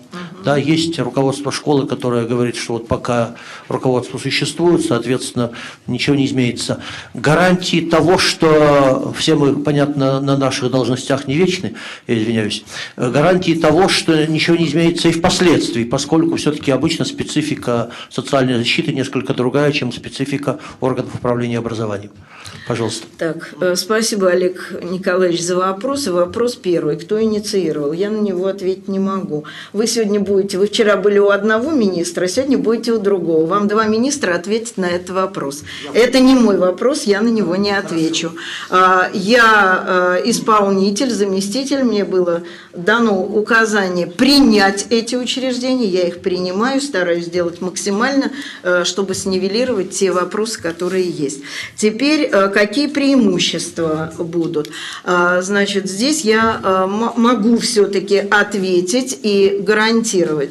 Да, 0.43 0.58
есть 0.58 0.98
руководство 1.00 1.52
школы, 1.52 1.86
которое 1.86 2.26
говорит, 2.26 2.56
что 2.56 2.74
вот 2.74 2.88
пока 2.88 3.36
руководство 3.67 4.17
существует, 4.17 4.84
соответственно, 4.86 5.52
ничего 5.88 6.15
не 6.15 6.26
изменится. 6.26 6.82
Гарантии 7.13 7.82
того, 7.82 8.17
что 8.17 9.13
все 9.17 9.36
мы, 9.36 9.56
понятно, 9.62 10.19
на 10.19 10.38
наших 10.38 10.72
должностях 10.72 11.28
не 11.28 11.36
вечны, 11.36 11.76
я 12.08 12.17
извиняюсь, 12.17 12.63
гарантии 12.98 13.54
того, 13.54 13.89
что 13.89 14.26
ничего 14.28 14.56
не 14.56 14.67
изменится 14.67 15.10
и 15.10 15.12
впоследствии, 15.12 15.84
поскольку 15.84 16.38
все-таки 16.38 16.72
обычно 16.72 17.06
специфика 17.06 17.91
социальной 18.10 18.58
защиты 18.58 18.93
несколько 18.93 19.34
другая, 19.34 19.72
чем 19.72 19.91
специфика 19.91 20.60
органов 20.80 21.15
управления 21.15 21.60
образованием. 21.60 22.12
Пожалуйста. 22.67 23.08
Так, 23.17 23.54
э, 23.62 23.76
спасибо, 23.76 24.30
Олег 24.30 24.74
Николаевич, 24.84 25.41
за 25.41 25.56
вопросы. 25.56 26.12
Вопрос 26.12 26.56
первый. 26.56 26.98
Кто 26.98 27.22
инициировал? 27.22 27.93
Я 27.93 28.10
на 28.10 28.19
него 28.19 28.48
ответить 28.48 28.88
не 28.88 29.00
могу. 29.00 29.45
Вы 29.74 29.88
сегодня 29.88 29.99
будете, 30.20 30.58
вы 30.58 30.68
вчера 30.68 30.96
были 30.96 31.20
у 31.20 31.30
одного 31.30 31.72
министра, 31.72 32.26
а 32.26 32.28
сегодня 32.28 32.58
будете 32.58 32.94
у 32.94 33.00
другого. 33.00 33.46
Вам 33.46 33.68
два 33.68 33.86
министра 33.86 34.36
ответить 34.36 34.78
на 34.78 34.86
этот 34.86 35.10
вопрос. 35.10 35.64
Это 35.94 36.20
не 36.20 36.36
мой 36.36 36.58
вопрос, 36.58 37.04
я 37.04 37.22
на 37.22 37.28
него 37.28 37.56
не 37.56 37.72
отвечу. 37.72 38.32
А, 38.70 39.10
я 39.14 40.20
э, 40.24 40.30
исполнитель, 40.30 41.12
заместитель, 41.12 41.84
мне 41.84 42.06
было 42.06 42.44
дано 42.74 43.22
указание 43.22 44.08
принять 44.08 44.88
эти 44.90 45.16
учреждения, 45.16 45.88
я 45.88 46.08
их 46.08 46.22
принимаю, 46.22 46.82
стараюсь 46.82 47.26
сделать 47.26 47.62
максимально, 47.62 48.32
э, 48.64 48.84
чтобы 48.86 49.14
снивелировать 49.16 49.92
те 49.92 50.12
вопросы, 50.12 50.62
которые 50.62 51.10
есть. 51.10 51.42
Теперь, 51.76 52.30
какие 52.30 52.88
преимущества 52.88 54.14
будут? 54.18 54.70
А, 55.04 55.42
значит, 55.42 55.90
здесь 55.90 56.22
я 56.22 56.60
а, 56.64 56.88
могу 56.88 57.58
все-таки 57.58 58.18
ответить 58.18 59.20
и 59.24 59.60
гарантировать, 59.62 59.88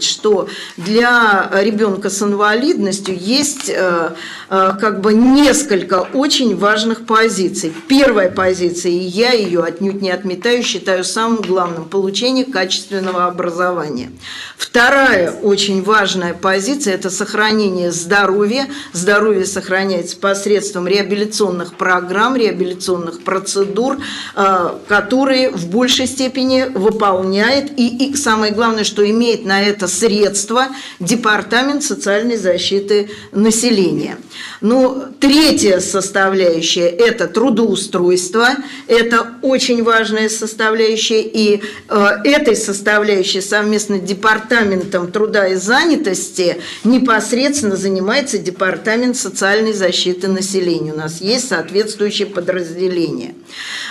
что 0.03 0.49
для 0.77 1.51
ребенка 1.55 2.11
с 2.11 2.23
инвалидностью 2.23 3.17
есть 3.17 3.71
а, 3.71 4.15
как 4.49 5.01
бы 5.01 5.13
несколько 5.15 6.07
очень 6.15 6.57
важных 6.57 7.07
позиций. 7.07 7.73
Первая 7.87 8.31
позиция, 8.31 8.93
и 8.93 8.99
я 8.99 9.33
ее 9.33 9.63
отнюдь 9.63 10.01
не 10.01 10.11
отметаю, 10.11 10.63
считаю 10.63 11.05
самым 11.05 11.43
главным– 11.43 11.85
получение 11.91 12.45
качественного 12.45 13.27
образования. 13.27 14.11
Вторая 14.57 15.33
очень 15.33 15.83
важная 15.83 16.35
позиция– 16.35 16.95
это 16.95 17.11
сохранение 17.11 17.93
здоровья. 17.93 18.69
Здоровье 18.93 19.45
сохраняется 19.45 20.17
посредством 20.17 20.87
реабилитационных 20.87 21.75
программ, 21.75 22.37
реабилитационных 22.37 23.23
процедур, 23.23 23.99
э, 24.35 24.71
которые 24.87 25.51
в 25.51 25.69
большей 25.69 26.07
степени 26.07 26.65
выполняет 26.75 27.79
и, 27.79 28.09
и 28.09 28.17
самое 28.17 28.53
главное, 28.53 28.85
что 28.85 29.09
имеет 29.09 29.45
на 29.45 29.63
это 29.63 29.89
средства 29.89 30.69
Департамент 31.01 31.83
социальной 31.83 32.37
защиты 32.37 33.11
населения. 33.33 34.19
Ну, 34.61 35.05
третья 35.21 35.81
составляющая– 35.81 36.89
это 36.89 37.29
трудоустройство. 37.29 38.49
Это 38.87 39.35
очень 39.43 39.83
важная 39.83 40.29
составляющая. 40.29 41.23
И 41.23 41.63
э, 41.89 42.07
этой 42.25 42.57
составляющей 42.57 43.41
совместно 43.41 43.99
с 43.99 44.01
Департаментом 44.01 45.11
труда 45.13 45.49
и 45.49 45.55
занятости 45.55 46.59
непосредственно 46.85 47.77
занимается 47.77 48.39
Департамент 48.39 49.17
социальной 49.17 49.73
защиты 49.73 50.29
населения. 50.29 50.93
У 50.93 50.97
нас 50.97 51.21
есть, 51.21 51.49
соответствующее 51.49 52.27
подразделение. 52.27 53.35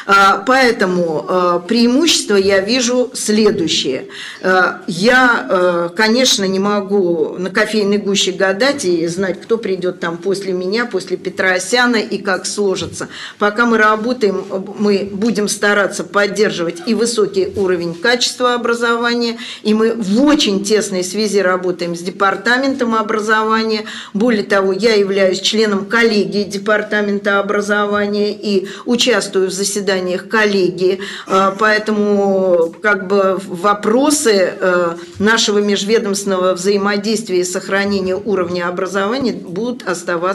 А, 0.06 0.44
поэтому 0.46 1.26
а, 1.28 1.60
преимущество 1.60 2.36
я 2.36 2.60
вижу 2.60 3.12
следующее. 3.14 4.08
А, 4.42 4.82
я, 4.88 5.92
конечно, 5.96 6.46
не 6.46 6.60
могу 6.60 7.36
на 7.38 7.50
кофейной 7.50 7.98
гуще 7.98 8.32
гадать 8.32 8.86
и 8.86 9.06
знать, 9.08 9.42
кто 9.42 9.58
придет 9.58 10.00
там 10.00 10.18
после 10.18 10.37
меня, 10.46 10.86
после 10.86 11.18
Петра 11.18 11.54
Осяна 11.54 11.98
и 11.98 12.18
как 12.18 12.46
сложится. 12.46 13.08
Пока 13.40 13.66
мы 13.66 13.78
работаем, 13.78 14.46
мы 14.80 15.10
будем 15.12 15.48
стараться 15.48 16.04
поддерживать 16.04 16.84
и 16.86 16.94
высокий 16.94 17.52
уровень 17.56 17.94
качества 17.94 18.54
образования, 18.54 19.38
и 19.64 19.74
мы 19.74 19.94
в 19.94 20.22
очень 20.24 20.64
тесной 20.64 21.04
связи 21.04 21.40
работаем 21.40 21.96
с 21.96 22.00
департаментом 22.00 22.96
образования. 22.96 23.86
Более 24.14 24.44
того, 24.44 24.72
я 24.74 24.94
являюсь 24.94 25.42
членом 25.42 25.86
коллегии 25.86 26.44
департамента 26.44 27.40
образования 27.40 27.58
образования 27.58 28.34
и 28.34 28.68
участвую 28.86 29.50
в 29.50 29.52
заседаниях 29.52 30.28
коллегии, 30.30 31.00
а, 31.26 31.56
поэтому 31.58 32.74
как 32.82 33.08
бы 33.08 33.40
вопросы 33.48 34.54
э, 34.60 34.96
нашего 35.20 35.60
межведомственного 35.60 36.54
взаимодействия 36.54 37.40
и 37.40 37.44
сохранения 37.44 38.16
уровня 38.16 38.68
образования 38.68 39.34
будут 39.34 39.88
оставаться 39.88 40.27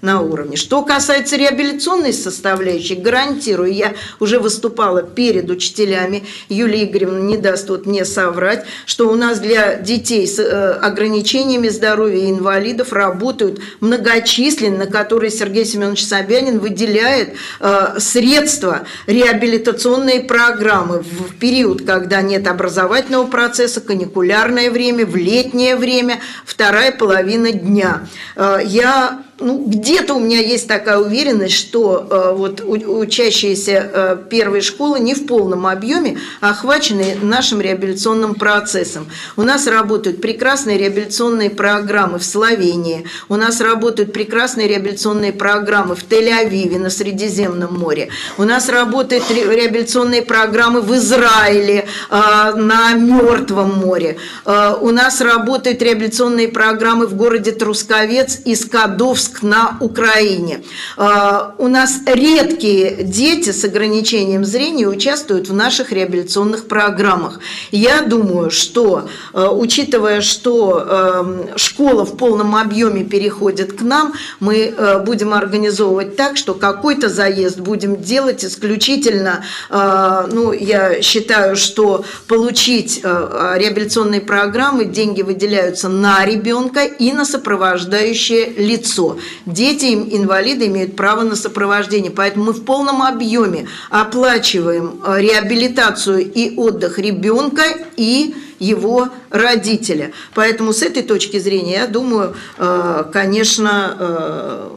на 0.00 0.20
уровне. 0.20 0.56
Что 0.56 0.82
касается 0.82 1.36
реабилитационной 1.36 2.12
составляющей, 2.12 2.94
гарантирую, 2.94 3.72
я 3.72 3.94
уже 4.20 4.38
выступала 4.38 5.02
перед 5.02 5.50
учителями, 5.50 6.24
Юлия 6.48 6.84
Игоревна 6.84 7.18
не 7.18 7.36
даст 7.36 7.68
вот 7.68 7.86
мне 7.86 8.04
соврать, 8.04 8.64
что 8.86 9.08
у 9.08 9.14
нас 9.14 9.38
для 9.40 9.76
детей 9.76 10.26
с 10.26 10.38
э, 10.38 10.72
ограничениями 10.72 11.68
здоровья 11.68 12.26
и 12.26 12.30
инвалидов 12.30 12.92
работают 12.92 13.60
многочисленные, 13.80 14.78
на 14.78 14.86
которые 14.86 15.30
Сергей 15.30 15.64
Семенович 15.64 16.04
Собянин 16.04 16.58
выделяет 16.58 16.82
выделяет 16.82 17.34
э, 17.60 17.98
средства, 17.98 18.82
реабилитационные 19.06 20.20
программы 20.20 21.00
в 21.00 21.34
период, 21.36 21.82
когда 21.84 22.22
нет 22.22 22.46
образовательного 22.46 23.26
процесса, 23.26 23.80
каникулярное 23.80 24.70
время, 24.70 25.06
в 25.06 25.16
летнее 25.16 25.76
время, 25.76 26.20
вторая 26.44 26.92
половина 26.92 27.52
дня. 27.52 28.06
Э, 28.36 28.58
я 28.64 29.22
ну, 29.42 29.64
где-то 29.66 30.14
у 30.14 30.20
меня 30.20 30.38
есть 30.38 30.68
такая 30.68 30.98
уверенность, 30.98 31.54
что 31.54 32.06
э, 32.08 32.32
вот 32.34 32.62
учащиеся 32.64 33.90
э, 33.92 34.16
первой 34.30 34.60
школы 34.60 35.00
не 35.00 35.14
в 35.14 35.26
полном 35.26 35.66
объеме 35.66 36.18
охвачены 36.40 37.16
нашим 37.22 37.60
реабилитационным 37.60 38.34
процессом. 38.34 39.06
У 39.36 39.42
нас 39.42 39.66
работают 39.66 40.20
прекрасные 40.20 40.78
реабилитационные 40.78 41.50
программы 41.50 42.18
в 42.18 42.24
Словении, 42.24 43.04
у 43.28 43.36
нас 43.36 43.60
работают 43.60 44.12
прекрасные 44.12 44.68
реабилитационные 44.68 45.32
программы 45.32 45.94
в 45.94 46.04
Тель-Авиве 46.04 46.78
на 46.78 46.90
Средиземном 46.90 47.78
море, 47.78 48.10
у 48.38 48.44
нас 48.44 48.68
работают 48.68 49.24
реабилитационные 49.30 50.22
программы 50.22 50.80
в 50.80 50.94
Израиле 50.94 51.86
э, 52.10 52.14
на 52.54 52.92
Мертвом 52.92 53.78
море, 53.78 54.16
э, 54.44 54.74
у 54.80 54.90
нас 54.90 55.20
работают 55.20 55.82
реабилитационные 55.82 56.48
программы 56.48 57.06
в 57.06 57.16
городе 57.16 57.52
Трусковец 57.52 58.40
и 58.44 58.54
Скадовск 58.54 59.31
отпуск 59.32 59.42
на 59.42 59.76
Украине. 59.80 60.62
А, 60.96 61.54
у 61.58 61.68
нас 61.68 62.00
редкие 62.06 63.02
дети 63.02 63.50
с 63.50 63.64
ограничением 63.64 64.44
зрения 64.44 64.86
участвуют 64.86 65.48
в 65.48 65.54
наших 65.54 65.92
реабилитационных 65.92 66.68
программах. 66.68 67.40
Я 67.70 68.02
думаю, 68.02 68.50
что, 68.50 69.08
а, 69.32 69.50
учитывая, 69.50 70.20
что 70.20 70.82
а, 70.84 71.56
школа 71.56 72.04
в 72.04 72.16
полном 72.16 72.56
объеме 72.56 73.04
переходит 73.04 73.72
к 73.72 73.82
нам, 73.82 74.12
мы 74.40 74.74
будем 75.06 75.32
организовывать 75.32 76.16
так, 76.16 76.36
что 76.36 76.54
какой-то 76.54 77.08
заезд 77.08 77.58
будем 77.58 77.96
делать 77.96 78.44
исключительно, 78.44 79.44
ну, 79.70 80.52
я 80.52 81.02
считаю, 81.02 81.56
что 81.56 82.04
получить 82.28 83.02
реабилитационные 83.02 84.20
программы, 84.20 84.84
деньги 84.84 85.22
выделяются 85.22 85.88
на 85.88 86.24
ребенка 86.24 86.84
и 86.84 87.12
на 87.12 87.24
сопровождающее 87.24 88.52
лицо. 88.56 89.18
Дети, 89.46 89.86
инвалиды 89.86 90.66
имеют 90.66 90.96
право 90.96 91.22
на 91.22 91.36
сопровождение, 91.36 92.10
поэтому 92.10 92.46
мы 92.46 92.52
в 92.52 92.64
полном 92.64 93.02
объеме 93.02 93.66
оплачиваем 93.90 95.00
э, 95.04 95.20
реабилитацию 95.20 96.30
и 96.30 96.56
отдых 96.56 96.98
ребенка 96.98 97.62
и 97.96 98.34
его 98.58 99.08
родителя. 99.30 100.12
Поэтому 100.34 100.72
с 100.72 100.82
этой 100.82 101.02
точки 101.02 101.38
зрения, 101.38 101.72
я 101.72 101.86
думаю, 101.86 102.34
э, 102.58 103.04
конечно, 103.12 103.96
э, 103.98 104.68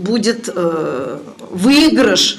будет 0.00 0.48
выигрыш 1.50 2.38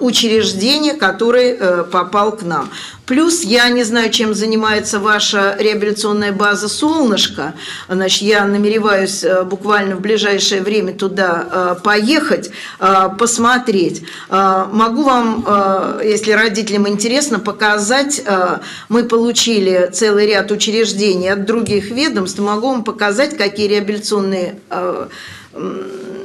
учреждения, 0.00 0.94
который 0.94 1.84
попал 1.84 2.32
к 2.32 2.42
нам. 2.42 2.70
Плюс 3.08 3.42
я 3.42 3.70
не 3.70 3.84
знаю, 3.84 4.10
чем 4.10 4.34
занимается 4.34 4.98
ваша 4.98 5.56
реабилитационная 5.58 6.30
база 6.30 6.68
«Солнышко». 6.68 7.54
Значит, 7.88 8.20
я 8.20 8.44
намереваюсь 8.44 9.24
э, 9.24 9.44
буквально 9.44 9.96
в 9.96 10.02
ближайшее 10.02 10.60
время 10.60 10.92
туда 10.92 11.48
э, 11.50 11.76
поехать, 11.82 12.50
э, 12.78 13.08
посмотреть. 13.18 14.02
Могу 14.28 15.04
вам, 15.04 15.46
если 16.04 16.32
родителям 16.32 16.86
интересно, 16.88 17.38
показать. 17.38 18.22
Мы 18.88 19.04
получили 19.04 19.90
целый 19.92 20.26
ряд 20.26 20.50
учреждений 20.50 21.28
от 21.28 21.46
других 21.46 21.90
ведомств. 21.90 22.38
Могу 22.40 22.68
вам 22.68 22.84
показать, 22.84 23.36
какие 23.36 23.68
реабилитационные 23.68 24.58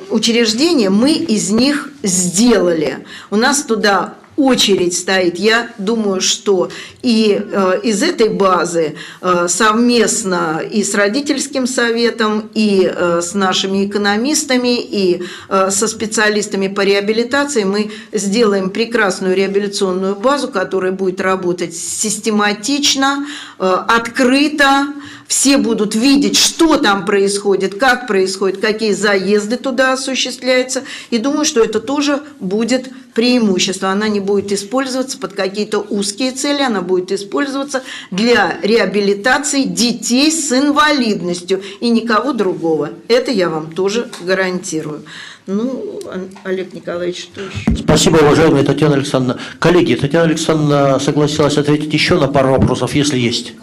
учреждения 0.10 0.90
мы 0.90 1.14
из 1.14 1.50
них 1.50 1.90
сделали. 2.04 3.06
У 3.30 3.36
нас 3.36 3.64
туда 3.64 4.16
очередь 4.36 4.98
стоит. 4.98 5.38
Я 5.38 5.70
думаю, 5.78 6.22
что 6.22 6.70
и 7.02 7.40
э, 7.40 7.80
из 7.84 8.02
этой 8.02 8.30
базы 8.30 8.96
э, 9.22 9.48
совместно 9.48 10.60
и 10.60 10.84
с 10.84 10.96
родительским 10.96 11.68
советом, 11.68 12.50
и 12.54 12.84
э, 12.84 13.22
с 13.22 13.34
нашими 13.34 13.86
экономистами, 13.86 14.82
и 14.82 15.24
э, 15.50 15.70
со 15.70 15.88
специалистами 15.88 16.68
по 16.68 16.82
реабилитации 16.82 17.64
мы 17.64 17.92
сделаем 18.12 18.72
прекрасную 18.72 19.36
реабилитационную 19.36 20.16
базу, 20.16 20.48
которая 20.48 20.92
будет 20.92 21.22
работать 21.22 21.76
систематично, 21.76 23.28
э, 23.60 23.64
открыто, 23.88 24.88
все 25.34 25.58
будут 25.58 25.96
видеть, 25.96 26.38
что 26.38 26.78
там 26.78 27.06
происходит, 27.06 27.80
как 27.80 28.06
происходит, 28.06 28.62
какие 28.62 28.92
заезды 28.92 29.58
туда 29.58 29.94
осуществляются. 29.94 30.84
И 31.10 31.18
думаю, 31.18 31.44
что 31.44 31.64
это 31.64 31.80
тоже 31.80 32.22
будет 32.40 32.92
преимущество. 33.16 33.90
Она 33.90 34.10
не 34.10 34.20
будет 34.20 34.52
использоваться 34.52 35.18
под 35.18 35.34
какие-то 35.34 35.80
узкие 35.80 36.34
цели, 36.34 36.62
она 36.62 36.82
будет 36.82 37.12
использоваться 37.12 37.82
для 38.12 38.60
реабилитации 38.62 39.64
детей 39.64 40.32
с 40.32 40.52
инвалидностью 40.52 41.64
и 41.82 41.90
никого 41.90 42.34
другого. 42.34 42.92
Это 43.08 43.32
я 43.32 43.50
вам 43.50 43.72
тоже 43.72 44.12
гарантирую. 44.22 45.02
Ну, 45.48 46.00
Олег 46.44 46.74
Николаевич, 46.74 47.24
что 47.24 47.42
еще? 47.42 47.84
Спасибо, 47.84 48.18
уважаемая 48.18 48.64
Татьяна 48.64 48.94
Александровна. 48.94 49.42
Коллеги, 49.58 49.96
Татьяна 49.96 50.26
Александровна 50.26 51.00
согласилась 51.00 51.58
ответить 51.58 51.92
еще 51.92 52.20
на 52.20 52.28
пару 52.28 52.52
вопросов, 52.52 52.94
если 52.94 53.18
есть. 53.18 53.54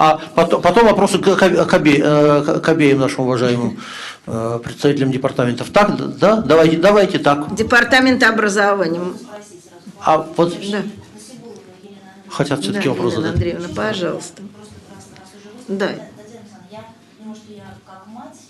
А 0.00 0.18
потом, 0.34 0.62
потом 0.62 0.86
вопросы 0.86 1.18
к, 1.18 1.36
к, 1.36 1.72
обе, 1.74 2.00
э, 2.02 2.60
к 2.62 2.68
обеим 2.70 3.00
нашим 3.00 3.24
уважаемым 3.24 3.78
э, 4.26 4.58
представителям 4.64 5.12
департаментов. 5.12 5.68
Так, 5.68 6.16
да? 6.16 6.36
Давайте, 6.40 6.78
давайте 6.78 7.18
так. 7.18 7.54
Департамент 7.54 8.22
образования. 8.22 9.02
А 10.00 10.16
вот 10.38 10.56
Да. 10.70 10.82
хотят 12.30 12.60
все-таки 12.62 12.88
Да, 12.88 12.94
вопрос 12.94 13.12
Елена 13.12 13.26
задать. 13.28 13.34
Андреевна, 13.34 13.68
пожалуйста. 13.76 14.42
Да. 15.68 15.88
Татьяна 15.88 16.08
Александровна, 16.16 16.66
я 16.70 16.84
думаю, 17.18 17.36
что 17.36 17.52
я 17.52 17.74
как 17.84 18.06
мать, 18.06 18.40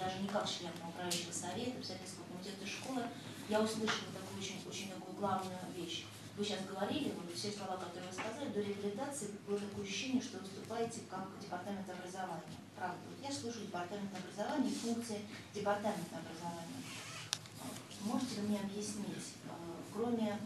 даже 0.00 0.14
не 0.22 0.28
как 0.28 0.48
член 0.48 0.72
управляющего 0.72 1.32
совета, 1.36 1.76
обязательства 1.76 2.24
комитета 2.32 2.64
школы, 2.64 3.02
я 3.50 3.60
услышала 3.60 4.08
такую 4.16 4.40
очень, 4.40 4.56
очень 4.64 4.88
такую 4.88 5.12
главную 5.20 5.52
вещь. 5.76 6.08
Вы 6.38 6.44
сейчас 6.44 6.60
говорили, 6.70 7.10
вот 7.18 7.28
все 7.34 7.50
слова, 7.50 7.74
которые 7.82 8.06
вы 8.08 8.14
сказали, 8.14 8.48
до 8.54 8.60
реабилитации 8.62 9.26
было 9.48 9.58
такое 9.58 9.82
ощущение, 9.82 10.22
что 10.22 10.27
как 11.68 11.84
департамент 11.84 11.90
образования. 11.90 12.58
Правда. 12.76 12.98
Вот 13.08 13.28
я 13.28 13.34
слышу 13.34 13.60
департамент 13.60 14.10
образования 14.16 14.70
и 14.70 14.74
функции 14.74 15.20
департамента 15.54 16.16
образования. 16.16 16.82
Можете 18.02 18.36
ли 18.36 18.48
мне 18.48 18.60
объяснить, 18.60 19.34
э, 19.44 19.50
кроме 19.92 20.38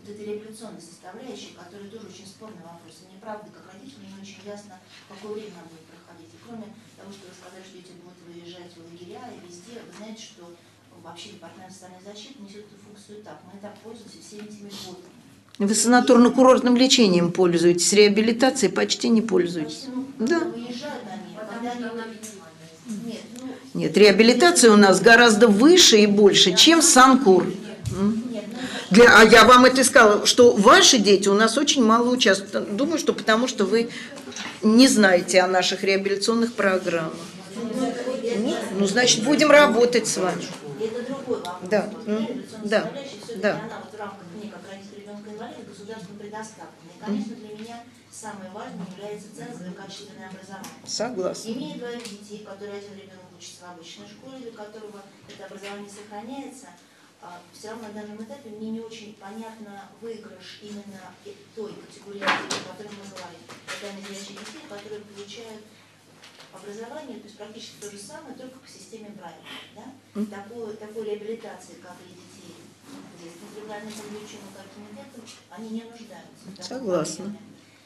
вот 0.00 0.08
этой 0.08 0.24
революционной 0.24 0.80
составляющей, 0.80 1.52
которая 1.52 1.90
тоже 1.90 2.08
очень 2.08 2.26
спорный 2.26 2.62
вопрос. 2.62 3.02
И 3.02 3.12
мне 3.12 3.20
правда, 3.20 3.50
как 3.50 3.74
родителю, 3.74 4.08
не 4.08 4.22
очень 4.22 4.42
ясно, 4.44 4.80
какое 5.08 5.34
время 5.34 5.52
она 5.52 5.68
будет 5.68 5.84
проходить. 5.84 6.32
И 6.32 6.38
кроме 6.42 6.72
того, 6.96 7.12
что 7.12 7.28
вы 7.28 7.34
сказали, 7.34 7.62
что 7.62 7.76
дети 7.76 7.92
будут 8.00 8.18
выезжать 8.24 8.72
в 8.72 8.80
лагеря 8.80 9.30
и 9.30 9.46
везде, 9.46 9.82
вы 9.84 9.92
знаете, 9.92 10.22
что 10.22 10.56
вообще 11.02 11.32
департамент 11.32 11.72
социальной 11.72 12.02
защиты 12.02 12.42
несет 12.42 12.66
эту 12.66 12.80
функцию 12.80 13.22
так. 13.22 13.38
Мы 13.52 13.60
так 13.60 13.76
пользуемся 13.80 14.18
всеми 14.18 14.48
этими 14.48 14.70
льготами. 14.70 15.17
Вы 15.58 15.74
санаторно-курортным 15.74 16.76
лечением 16.76 17.32
пользуетесь, 17.32 17.92
реабилитацией 17.92 18.72
почти 18.72 19.08
не 19.08 19.22
пользуетесь. 19.22 19.86
Да. 20.18 20.40
Нет, 23.04 23.22
ну, 23.40 23.48
Нет, 23.74 23.96
реабилитация 23.96 24.70
у 24.70 24.76
нас 24.76 25.00
гораздо 25.00 25.48
выше 25.48 25.98
и 25.98 26.06
больше, 26.06 26.54
чем 26.54 26.80
Санкур. 26.80 27.44
ну, 27.90 28.12
Для, 28.90 29.18
а 29.18 29.24
я 29.24 29.44
вам 29.44 29.64
это 29.64 29.82
сказала, 29.82 30.26
что 30.26 30.52
ваши 30.52 30.98
дети 30.98 31.28
у 31.28 31.34
нас 31.34 31.58
очень 31.58 31.84
мало 31.84 32.08
участвуют. 32.10 32.76
Думаю, 32.76 32.98
что 32.98 33.12
потому 33.12 33.48
что 33.48 33.64
вы 33.64 33.90
не 34.62 34.86
знаете 34.86 35.40
о 35.40 35.48
наших 35.48 35.82
реабилитационных 35.82 36.54
программах. 36.54 37.12
Ну, 37.56 38.54
ну, 38.78 38.86
значит, 38.86 39.24
будем 39.24 39.50
работать 39.50 40.06
с 40.06 40.18
вами. 40.18 40.42
И 40.80 40.84
это 40.84 41.02
другой 41.04 41.38
вопрос. 41.38 41.68
Да, 41.68 41.90
да, 42.64 42.90
да. 43.42 43.60
Инвалида, 45.38 45.62
государством 45.62 46.18
предоставлена. 46.18 46.92
И, 46.96 47.00
конечно, 47.00 47.36
для 47.36 47.54
меня 47.54 47.84
самое 48.10 48.50
важное 48.50 48.86
является 48.90 49.34
цензовое 49.34 49.72
качественное 49.72 50.28
образование. 50.28 50.70
Согласна. 50.84 51.48
Имея 51.50 51.78
двоих 51.78 52.02
детей, 52.02 52.44
которые 52.44 52.78
один 52.78 52.94
ребенок 52.94 53.30
учится 53.36 53.66
в 53.66 53.70
обычной 53.70 54.08
школе, 54.08 54.38
для 54.38 54.52
которого 54.52 55.02
это 55.28 55.44
образование 55.46 55.90
сохраняется, 55.90 56.68
все 57.52 57.70
равно 57.70 57.88
на 57.88 57.94
данном 57.94 58.22
этапе 58.22 58.50
мне 58.50 58.70
не 58.70 58.80
очень 58.80 59.14
понятно 59.14 59.88
выигрыш 60.00 60.60
именно 60.62 61.14
той 61.54 61.72
категории 61.74 62.20
детей, 62.20 62.62
о 62.64 62.72
которой 62.72 62.92
мы 62.94 63.10
говорим. 63.10 63.42
Это 63.66 63.92
незрячие 63.96 64.38
детей, 64.38 64.62
которые 64.68 65.00
получают 65.02 65.62
образование, 66.52 67.18
то 67.18 67.26
есть 67.26 67.36
практически 67.36 67.80
то 67.80 67.90
же 67.90 67.98
самое, 67.98 68.34
только 68.34 68.58
по 68.58 68.68
системе 68.68 69.10
Брайля. 69.10 69.42
Да? 69.74 69.86
Такой, 70.36 70.76
такой 70.76 71.04
реабилитации, 71.04 71.74
как 71.82 71.96
и 72.06 72.14
детей 72.14 72.37
они 75.58 75.70
не 75.70 75.82
нуждаются. 75.82 76.62
Согласна. 76.62 77.36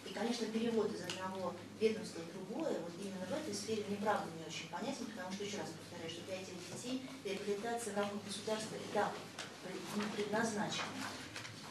И, 0.04 0.12
конечно, 0.12 0.46
перевод 0.46 0.92
из 0.94 1.02
одного 1.02 1.54
ведомства 1.80 2.20
в 2.20 2.32
другое, 2.32 2.78
вот 2.80 2.92
именно 3.00 3.24
в 3.24 3.32
этой 3.32 3.54
сфере, 3.54 3.84
мне 3.88 3.96
правда 3.96 4.28
не 4.36 4.44
очень 4.44 4.68
понятен, 4.68 5.06
потому 5.06 5.32
что, 5.32 5.44
еще 5.44 5.58
раз 5.58 5.70
повторяю, 5.72 6.10
что 6.10 6.20
для 6.26 6.42
этих 6.42 6.54
детей 6.68 7.06
реабилитация 7.24 7.94
в 7.94 7.96
рамках 7.96 8.20
государства 8.26 8.76
этап 8.76 9.12
не 9.96 10.04
предназначена. 10.12 10.92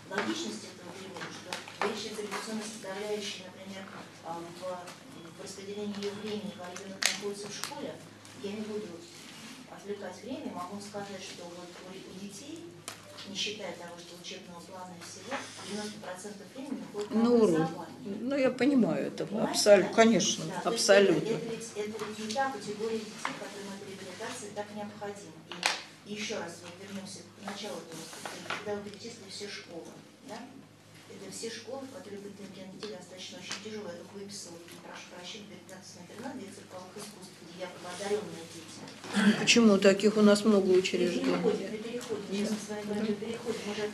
Логичность 0.09 0.67
этого 0.73 0.91
перевода, 0.97 1.29
что 1.31 1.51
речь 1.87 2.11
о 2.11 2.63
составляющей, 2.65 3.43
например, 3.45 3.85
а, 4.25 4.39
в, 4.39 4.59
в 4.59 5.43
распределении 5.43 5.95
ее 6.03 6.11
времени, 6.23 6.51
когда 6.51 6.71
ребенок 6.71 6.99
находится 6.99 7.47
в 7.47 7.55
школе, 7.55 7.95
я 8.43 8.51
не 8.51 8.61
буду 8.61 8.89
отвлекать 9.69 10.17
время, 10.23 10.51
могу 10.51 10.81
сказать, 10.81 11.21
что 11.21 11.45
вот 11.45 11.69
у 11.87 12.19
детей, 12.19 12.65
не 13.29 13.35
считая 13.35 13.73
того, 13.73 13.97
что 13.97 14.15
учебного 14.21 14.59
плана 14.61 14.93
и 14.97 15.03
всего, 15.03 15.35
90% 15.73 16.33
времени 16.55 16.83
уходит 16.89 17.11
на 17.11 17.23
Ну, 17.23 17.35
образование. 17.35 18.17
Ну, 18.21 18.37
я 18.37 18.51
понимаю 18.51 19.07
это. 19.07 19.27
Абсолютно, 19.43 19.93
конечно, 19.93 20.45
Да, 20.45 20.69
абсолютно. 20.69 21.29
Это, 21.29 21.35
это, 21.35 21.55
ведь, 21.55 21.69
это 21.75 22.05
ведь 22.05 22.19
не 22.19 22.33
та 22.33 22.51
категория 22.51 22.97
детей, 22.97 23.33
которым 23.39 23.73
эта 23.75 23.89
реабилитация 23.89 24.49
так 24.55 24.65
необходима. 24.75 25.33
И, 26.05 26.13
еще 26.13 26.37
раз 26.37 26.57
вот 26.63 26.71
вернемся 26.81 27.19
к 27.19 27.45
началу 27.49 27.77
этого 27.77 28.01
когда 28.61 28.75
вы 28.75 28.89
перечислили 28.89 29.29
все 29.29 29.47
школы, 29.47 29.85
да? 30.27 30.37
Это 31.17 31.27
все 31.31 31.49
школы, 31.49 31.81
в 31.89 31.95
которых 31.97 32.21
бытовые 32.21 32.49
для 32.55 32.65
детей 32.71 32.95
достаточно 32.95 33.37
очень 33.39 33.57
тяжело. 33.63 33.87
Я 33.89 33.97
только 33.99 34.13
выписала, 34.15 34.57
прошу 34.85 35.05
прощения, 35.15 35.57
15 35.67 36.07
интернат, 36.07 36.33
где 36.37 36.47
цирковых 36.55 36.91
искусств, 36.95 37.33
где 37.41 37.65
я 37.65 37.67
одаренные 37.91 38.43
дети. 38.53 39.39
Почему 39.39 39.77
таких 39.77 40.17
у 40.17 40.21
нас 40.21 40.45
много 40.45 40.69
учреждений? 40.71 41.35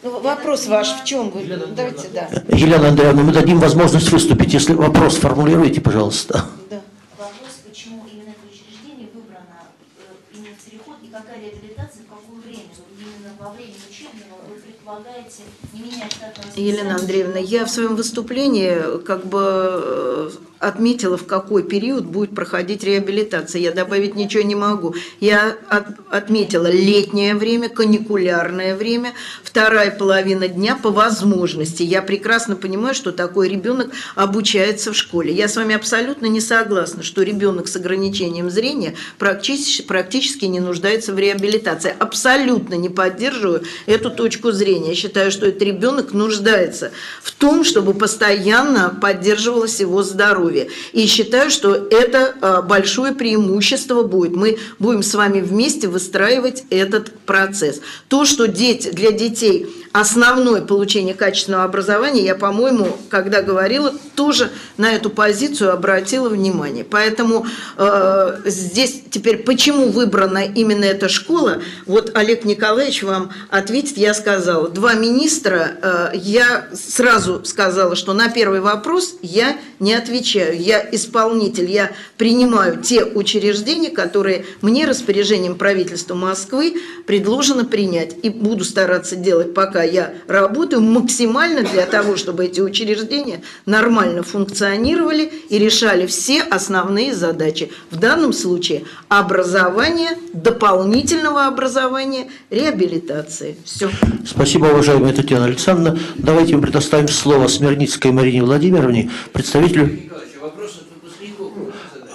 Ну, 0.03 0.19
вопрос 0.19 0.67
ваш 0.67 1.01
в 1.01 1.05
чем? 1.05 1.29
Вы 1.31 1.45
давайте, 1.45 2.07
да. 2.09 2.29
Елена 2.49 2.89
Андреевна, 2.89 3.23
мы 3.23 3.33
дадим 3.33 3.59
возможность 3.59 4.09
выступить. 4.09 4.53
Если 4.53 4.73
вопрос 4.73 5.17
формулируйте, 5.17 5.81
пожалуйста. 5.81 6.45
да. 6.69 6.81
Вопрос, 7.17 7.61
почему 7.67 8.05
именно 8.11 8.29
это 8.29 8.45
учреждение 8.49 9.07
выбрано 9.13 9.65
э, 9.97 10.35
именно 10.35 10.55
в 10.55 10.69
переход 10.69 10.96
и 11.07 11.11
какая 11.11 11.39
реабилитация, 11.39 12.03
в 12.03 12.09
какое 12.09 12.41
время? 12.41 12.69
Именно 12.99 13.33
во 13.39 13.51
время 13.51 13.73
учебного 13.89 14.39
вы 14.49 14.59
предполагаете 14.59 15.43
не 15.73 15.81
менять 15.81 16.11
штатного 16.11 16.51
Елена? 16.55 16.95
Андреевна, 16.95 17.39
я 17.39 17.65
в 17.65 17.69
своем 17.69 17.95
выступлении 17.95 18.99
как 19.03 19.25
бы 19.25 19.41
э, 19.41 20.29
отметила, 20.59 21.17
в 21.17 21.25
какой 21.25 21.63
период 21.63 22.05
будет 22.05 22.33
проходить 22.33 22.83
реабилитация. 22.83 23.61
Я 23.61 23.71
добавить 23.71 24.15
ничего 24.15 24.43
не 24.43 24.55
могу. 24.55 24.95
Я 25.19 25.55
от- 25.69 25.87
отметила 26.09 26.69
летнее 26.71 27.35
время, 27.35 27.69
каникулярное 27.69 28.75
время, 28.75 29.13
вторая 29.43 29.91
половина 29.91 30.47
дня 30.47 30.77
по 30.81 30.89
возможности. 30.89 31.83
Я 31.83 32.01
прекрасно 32.01 32.55
понимаю, 32.55 32.95
что 32.95 33.11
такой 33.11 33.49
ребенок 33.49 33.89
обучается 34.15 34.91
в 34.93 34.95
школе. 34.95 35.33
Я 35.33 35.47
с 35.47 35.55
вами 35.55 35.75
абсолютно 35.75 36.25
не 36.25 36.41
согласна, 36.41 37.03
что 37.03 37.21
ребенок 37.21 37.67
с 37.67 37.75
ограничением 37.75 38.49
зрения 38.49 38.95
практически, 39.17 39.83
практически 39.83 40.45
не 40.45 40.59
нуждается 40.59 41.13
в 41.13 41.19
реабилитации. 41.19 41.93
Абсолютно 41.99 42.75
не 42.75 42.89
поддерживаю 42.89 43.63
эту 43.85 44.09
точку 44.09 44.51
зрения. 44.51 44.89
Я 44.89 44.95
считаю, 44.95 45.31
что 45.31 45.45
этот 45.45 45.61
ребенок 45.61 46.13
нуждается 46.13 46.91
в 47.21 47.31
том, 47.31 47.63
чтобы 47.63 47.93
постоянно 47.93 48.97
поддерживалось 49.01 49.79
его 49.79 50.03
здоровье. 50.03 50.46
И 50.93 51.05
считаю, 51.07 51.49
что 51.49 51.75
это 51.75 52.35
а, 52.41 52.61
большое 52.61 53.13
преимущество 53.13 54.03
будет. 54.03 54.35
Мы 54.35 54.57
будем 54.79 55.03
с 55.03 55.13
вами 55.13 55.41
вместе 55.41 55.87
выстраивать 55.87 56.63
этот 56.69 57.11
процесс. 57.19 57.81
То, 58.07 58.25
что 58.25 58.47
дети, 58.47 58.89
для 58.89 59.11
детей 59.11 59.67
основное 59.99 60.61
получение 60.61 61.13
качественного 61.13 61.63
образования, 61.63 62.23
я, 62.23 62.35
по-моему, 62.35 62.97
когда 63.09 63.41
говорила, 63.41 63.93
тоже 64.15 64.51
на 64.77 64.93
эту 64.93 65.09
позицию 65.09 65.73
обратила 65.73 66.29
внимание. 66.29 66.83
Поэтому 66.83 67.45
э, 67.77 68.41
здесь 68.45 69.01
теперь, 69.09 69.39
почему 69.39 69.89
выбрана 69.89 70.43
именно 70.43 70.85
эта 70.85 71.09
школа, 71.09 71.61
вот 71.85 72.11
Олег 72.15 72.45
Николаевич 72.45 73.03
вам 73.03 73.31
ответит, 73.49 73.97
я 73.97 74.13
сказала. 74.13 74.69
Два 74.69 74.93
министра, 74.93 75.71
э, 75.81 76.11
я 76.15 76.67
сразу 76.73 77.43
сказала, 77.45 77.95
что 77.95 78.13
на 78.13 78.29
первый 78.29 78.59
вопрос 78.59 79.15
я 79.21 79.57
не 79.79 79.93
отвечаю. 79.93 80.36
Я 80.37 80.87
исполнитель, 80.91 81.69
я 81.69 81.91
принимаю 82.17 82.81
те 82.81 83.03
учреждения, 83.03 83.89
которые 83.89 84.45
мне 84.61 84.85
распоряжением 84.85 85.55
правительства 85.55 86.15
Москвы 86.15 86.75
предложено 87.05 87.65
принять. 87.65 88.15
И 88.23 88.29
буду 88.29 88.63
стараться 88.63 89.15
делать, 89.15 89.53
пока 89.53 89.83
я 89.83 90.13
работаю, 90.27 90.81
максимально 90.81 91.63
для 91.63 91.85
того, 91.85 92.15
чтобы 92.15 92.45
эти 92.45 92.61
учреждения 92.61 93.41
нормально 93.65 94.23
функционировали 94.23 95.31
и 95.49 95.57
решали 95.57 96.05
все 96.05 96.41
основные 96.41 97.13
задачи. 97.13 97.71
В 97.91 97.97
данном 97.97 98.33
случае 98.33 98.83
образование, 99.09 100.11
дополнительного 100.33 101.47
образования, 101.47 102.27
реабилитации. 102.49 103.57
Все. 103.63 103.89
Спасибо, 104.25 104.65
уважаемая 104.65 105.13
Татьяна 105.13 105.45
Александровна. 105.45 105.99
Давайте 106.15 106.55
мы 106.55 106.61
предоставим 106.61 107.07
слово 107.07 107.47
Смирницкой 107.47 108.11
Марине 108.11 108.43
Владимировне, 108.43 109.11
представителю 109.33 110.06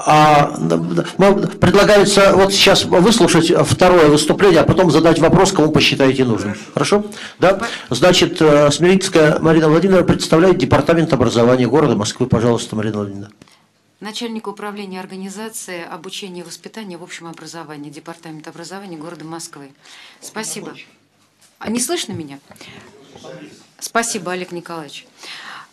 а, 0.05 0.47
предлагается 1.61 2.33
вот 2.35 2.53
сейчас 2.53 2.85
выслушать 2.85 3.53
второе 3.67 4.09
выступление, 4.09 4.61
а 4.61 4.65
потом 4.65 4.91
задать 4.91 5.19
вопрос, 5.19 5.53
кому 5.53 5.71
посчитаете 5.71 6.25
нужным. 6.25 6.57
Хорошо? 6.75 7.05
Да? 7.39 7.61
Значит, 7.91 8.41
э, 8.41 8.71
Смирицкая 8.71 9.39
Марина 9.39 9.69
Владимировна 9.69 10.07
представляет 10.07 10.59
Департамент 10.59 11.13
образования 11.13 11.67
города 11.67 11.97
Москвы. 11.97 12.27
Пожалуйста, 12.27 12.77
Марина 12.77 12.99
Владимировна. 12.99 13.31
Начальник 14.01 14.49
управления 14.49 14.99
организации 14.99 15.85
обучения 15.85 16.41
и 16.41 16.43
воспитания 16.43 16.97
в 16.97 17.05
общем 17.05 17.29
образовании, 17.29 17.89
Департамент 17.89 18.49
образования 18.49 18.97
города 18.97 19.25
Москвы. 19.25 19.71
Спасибо. 20.21 20.75
А 21.61 21.71
не 21.71 21.79
слышно 21.79 22.13
меня? 22.13 22.41
Спасибо, 23.79 24.33
Олег 24.33 24.51
Николаевич. 24.51 25.07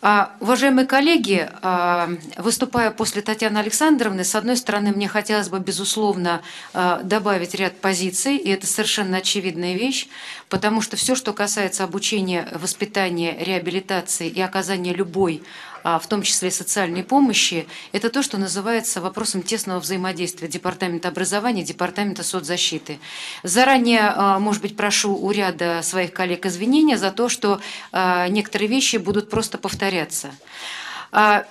А, 0.02 0.32
уважаемые 0.39 0.88
коллеги, 0.88 1.50
а, 1.62 2.10
выступая 2.38 2.89
после 2.89 3.22
Татьяны 3.22 3.58
Александровны, 3.58 4.24
с 4.24 4.34
одной 4.34 4.56
стороны, 4.56 4.93
мне 4.93 5.10
хотелось 5.10 5.50
бы, 5.50 5.60
безусловно, 5.60 6.41
а, 6.74 7.02
добавить 7.04 7.54
ряд 7.54 7.76
позиций, 7.82 8.38
и 8.38 8.50
это 8.50 8.66
совершенно 8.66 9.18
очевидная 9.18 9.76
вещь, 9.76 10.08
потому 10.47 10.80
что 10.82 10.95
все, 10.95 11.16
что 11.16 11.34
касается 11.34 11.84
обучения, 11.84 12.47
воспитания, 12.54 13.43
реабилитации 13.43 14.30
и 14.30 14.39
оказания 14.39 14.93
любой 14.93 15.43
в 15.84 16.08
том 16.08 16.22
числе 16.22 16.52
социальной 16.52 17.04
помощи, 17.04 17.68
это 17.92 18.10
то, 18.10 18.24
что 18.24 18.38
называется 18.38 19.02
вопросом 19.02 19.42
тесного 19.44 19.80
взаимодействия 19.80 20.48
Департамента 20.48 21.08
образования 21.08 21.64
Департамента 21.64 22.24
соцзащиты. 22.24 23.00
Заранее, 23.44 24.14
а, 24.16 24.40
может 24.40 24.62
быть, 24.62 24.76
прошу 24.76 25.16
у 25.16 25.32
ряда 25.32 25.82
своих 25.84 26.14
коллег 26.14 26.46
извинения 26.46 26.98
за 26.98 27.12
то, 27.12 27.30
что 27.30 27.60
а, 27.92 28.28
некоторые 28.28 28.68
вещи 28.68 28.98
будут 28.98 29.30
просто 29.30 29.58
повторяться. 29.58 30.32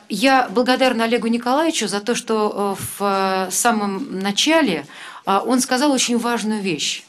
Я 0.08 0.48
благодарна 0.50 1.04
Олегу 1.04 1.26
Николаевичу 1.26 1.88
за 1.88 1.98
то, 1.98 2.14
что 2.14 2.78
в 2.96 3.48
самом 3.50 4.20
начале 4.20 4.86
он 5.26 5.60
сказал 5.60 5.90
очень 5.90 6.16
важную 6.16 6.60
вещь. 6.60 7.04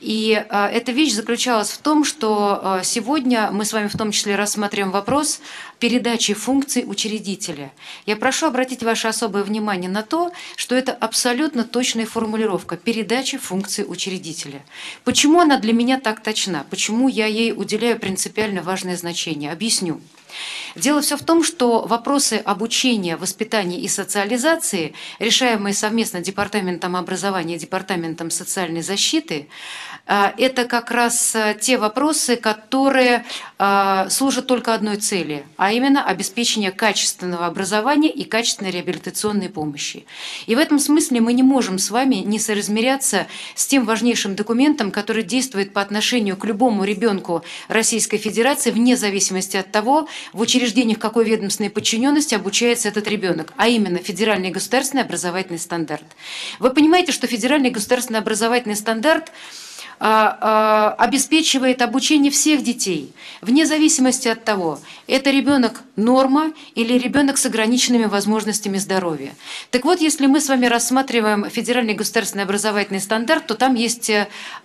И 0.00 0.44
а, 0.50 0.68
эта 0.68 0.92
вещь 0.92 1.14
заключалась 1.14 1.70
в 1.70 1.78
том, 1.78 2.04
что 2.04 2.60
а, 2.62 2.82
сегодня 2.82 3.50
мы 3.50 3.64
с 3.64 3.72
вами 3.72 3.88
в 3.88 3.96
том 3.96 4.10
числе 4.10 4.36
рассматриваем 4.36 4.90
вопрос 4.92 5.40
передачи 5.78 6.34
функций 6.34 6.84
учредителя. 6.86 7.72
Я 8.06 8.16
прошу 8.16 8.46
обратить 8.46 8.82
ваше 8.82 9.08
особое 9.08 9.42
внимание 9.42 9.90
на 9.90 10.02
то, 10.02 10.32
что 10.56 10.74
это 10.74 10.92
абсолютно 10.92 11.64
точная 11.64 12.06
формулировка 12.06 12.76
передачи 12.76 13.38
функций 13.38 13.84
учредителя. 13.86 14.64
Почему 15.04 15.40
она 15.40 15.58
для 15.58 15.72
меня 15.72 16.00
так 16.00 16.22
точна? 16.22 16.66
Почему 16.70 17.08
я 17.08 17.26
ей 17.26 17.52
уделяю 17.52 17.98
принципиально 17.98 18.62
важное 18.62 18.96
значение? 18.96 19.52
Объясню. 19.52 20.00
Дело 20.74 21.00
все 21.00 21.16
в 21.16 21.22
том, 21.22 21.42
что 21.42 21.86
вопросы 21.86 22.34
обучения, 22.44 23.16
воспитания 23.16 23.80
и 23.80 23.88
социализации, 23.88 24.94
решаемые 25.18 25.74
совместно 25.74 26.20
Департаментом 26.20 26.96
образования 26.96 27.56
и 27.56 27.58
Департаментом 27.58 28.30
социальной 28.30 28.82
защиты, 28.82 29.48
а, 30.06 30.34
это 30.36 30.66
как 30.66 30.90
раз 30.90 31.34
а, 31.34 31.54
те 31.54 31.78
вопросы, 31.78 32.36
которые 32.36 33.24
служат 33.58 34.46
только 34.46 34.74
одной 34.74 34.96
цели, 34.96 35.46
а 35.56 35.72
именно 35.72 36.04
обеспечение 36.04 36.70
качественного 36.70 37.46
образования 37.46 38.10
и 38.10 38.24
качественной 38.24 38.70
реабилитационной 38.70 39.48
помощи. 39.48 40.04
И 40.46 40.54
в 40.54 40.58
этом 40.58 40.78
смысле 40.78 41.22
мы 41.22 41.32
не 41.32 41.42
можем 41.42 41.78
с 41.78 41.90
вами 41.90 42.16
не 42.16 42.38
соразмеряться 42.38 43.26
с 43.54 43.66
тем 43.66 43.86
важнейшим 43.86 44.34
документом, 44.34 44.90
который 44.90 45.22
действует 45.22 45.72
по 45.72 45.80
отношению 45.80 46.36
к 46.36 46.44
любому 46.44 46.84
ребенку 46.84 47.42
Российской 47.68 48.18
Федерации 48.18 48.70
вне 48.70 48.94
зависимости 48.94 49.56
от 49.56 49.72
того, 49.72 50.06
в 50.34 50.40
учреждениях 50.40 50.98
какой 50.98 51.24
ведомственной 51.24 51.70
подчиненности 51.70 52.34
обучается 52.34 52.88
этот 52.88 53.08
ребенок, 53.08 53.54
а 53.56 53.68
именно 53.68 53.98
федеральный 53.98 54.50
государственный 54.50 55.02
образовательный 55.02 55.58
стандарт. 55.58 56.04
Вы 56.58 56.70
понимаете, 56.70 57.12
что 57.12 57.26
федеральный 57.26 57.70
государственный 57.70 58.18
образовательный 58.18 58.76
стандарт– 58.76 59.32
а, 59.42 59.64
а, 59.64 59.65
обеспечивает 59.98 61.82
обучение 61.82 62.30
всех 62.30 62.62
детей, 62.62 63.12
вне 63.40 63.66
зависимости 63.66 64.28
от 64.28 64.44
того, 64.44 64.78
это 65.06 65.30
ребенок 65.30 65.82
норма 65.96 66.52
или 66.74 66.98
ребенок 66.98 67.38
с 67.38 67.46
ограниченными 67.46 68.04
возможностями 68.04 68.78
здоровья. 68.78 69.34
Так 69.70 69.84
вот, 69.84 70.00
если 70.00 70.26
мы 70.26 70.40
с 70.40 70.48
вами 70.48 70.66
рассматриваем 70.66 71.48
федеральный 71.48 71.94
государственный 71.94 72.44
образовательный 72.44 73.00
стандарт, 73.00 73.46
то 73.46 73.54
там 73.54 73.74
есть 73.74 74.10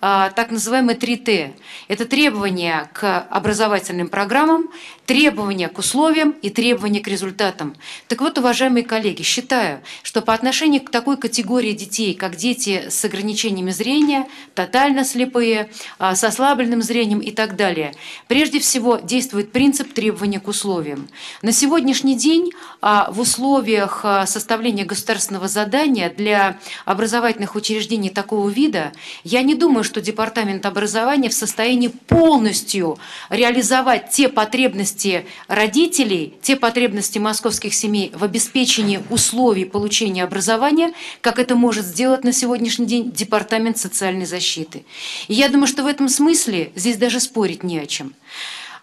а, 0.02 0.30
так 0.32 0.52
называемые 0.52 0.98
3Т. 0.98 1.54
Это 1.88 2.06
требования 2.06 2.90
к 2.94 3.22
образовательным 3.30 4.10
программам, 4.10 4.70
требования 5.06 5.68
к 5.68 5.78
условиям 5.78 6.32
и 6.42 6.50
требования 6.50 7.02
к 7.02 7.08
результатам. 7.08 7.76
Так 8.08 8.22
вот, 8.22 8.38
уважаемые 8.38 8.84
коллеги, 8.84 9.24
считаю, 9.24 9.82
что 10.04 10.22
по 10.22 10.34
отношению 10.34 10.82
к 10.82 10.90
такой 10.90 11.18
категории 11.18 11.74
детей, 11.74 12.14
как 12.14 12.36
дети 12.36 12.86
с 12.90 13.04
ограничениями 13.06 13.72
зрения, 13.72 14.28
тотально 14.56 15.04
слепые, 15.04 15.21
слепые, 15.22 15.70
а, 16.00 16.16
с 16.16 16.24
ослабленным 16.24 16.82
зрением 16.82 17.20
и 17.20 17.32
так 17.32 17.56
далее. 17.56 17.94
Прежде 18.28 18.60
всего 18.60 18.98
действует 18.98 19.52
принцип 19.52 19.94
требования 19.94 20.40
к 20.40 20.48
условиям. 20.48 21.08
На 21.42 21.52
сегодняшний 21.52 22.16
день 22.16 22.52
а, 22.82 23.12
в 23.12 23.20
условиях 23.20 24.02
а, 24.04 24.26
составления 24.26 24.86
государственного 24.86 25.48
задания 25.48 26.10
для 26.10 26.58
образовательных 26.86 27.56
учреждений 27.56 28.10
такого 28.10 28.50
вида, 28.50 28.92
я 29.24 29.44
не 29.44 29.54
думаю, 29.54 29.84
что 29.84 30.02
Департамент 30.02 30.66
образования 30.66 31.30
в 31.30 31.34
состоянии 31.34 31.90
полностью 31.90 32.98
реализовать 33.30 34.10
те 34.10 34.28
потребности 34.28 35.26
родителей, 35.48 36.34
те 36.42 36.56
потребности 36.56 37.20
московских 37.20 37.74
семей 37.74 38.12
в 38.16 38.24
обеспечении 38.24 39.02
условий 39.10 39.66
получения 39.66 40.24
образования, 40.24 40.94
как 41.22 41.38
это 41.38 41.56
может 41.56 41.86
сделать 41.86 42.24
на 42.24 42.34
сегодняшний 42.34 42.88
день 42.88 43.12
Департамент 43.12 43.78
социальной 43.78 44.26
защиты. 44.26 44.84
И 45.28 45.34
я 45.34 45.50
думаю, 45.50 45.68
что 45.68 45.84
в 45.84 45.88
этом 45.88 46.10
смысле 46.10 46.72
здесь 46.76 46.98
даже 46.98 47.20
спорить 47.20 47.64
не 47.64 47.80
о 47.80 47.86
чем. 47.86 48.14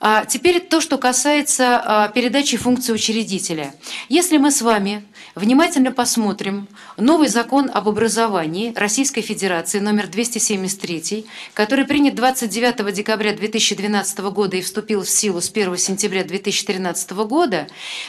А 0.00 0.24
теперь 0.24 0.60
то, 0.60 0.80
что 0.80 0.96
касается 0.96 1.82
а, 1.84 2.08
передачи 2.08 2.56
функции 2.56 2.92
учредителя. 2.92 3.74
Если 4.08 4.38
мы 4.38 4.52
с 4.52 4.62
вами 4.62 5.04
внимательно 5.34 5.90
посмотрим 5.90 6.68
новый 6.96 7.28
закон 7.28 7.68
об 7.72 7.88
образовании 7.88 8.72
Российской 8.76 9.22
Федерации 9.22 9.80
номер 9.80 10.06
273, 10.06 11.26
который 11.52 11.84
принят 11.84 12.14
29 12.14 12.94
декабря 12.94 13.32
2012 13.32 14.18
года 14.20 14.56
и 14.56 14.62
вступил 14.62 15.02
в 15.02 15.10
силу 15.10 15.40
с 15.40 15.50
1 15.50 15.76
сентября 15.76 16.22
2013 16.22 17.10
года, 17.10 17.66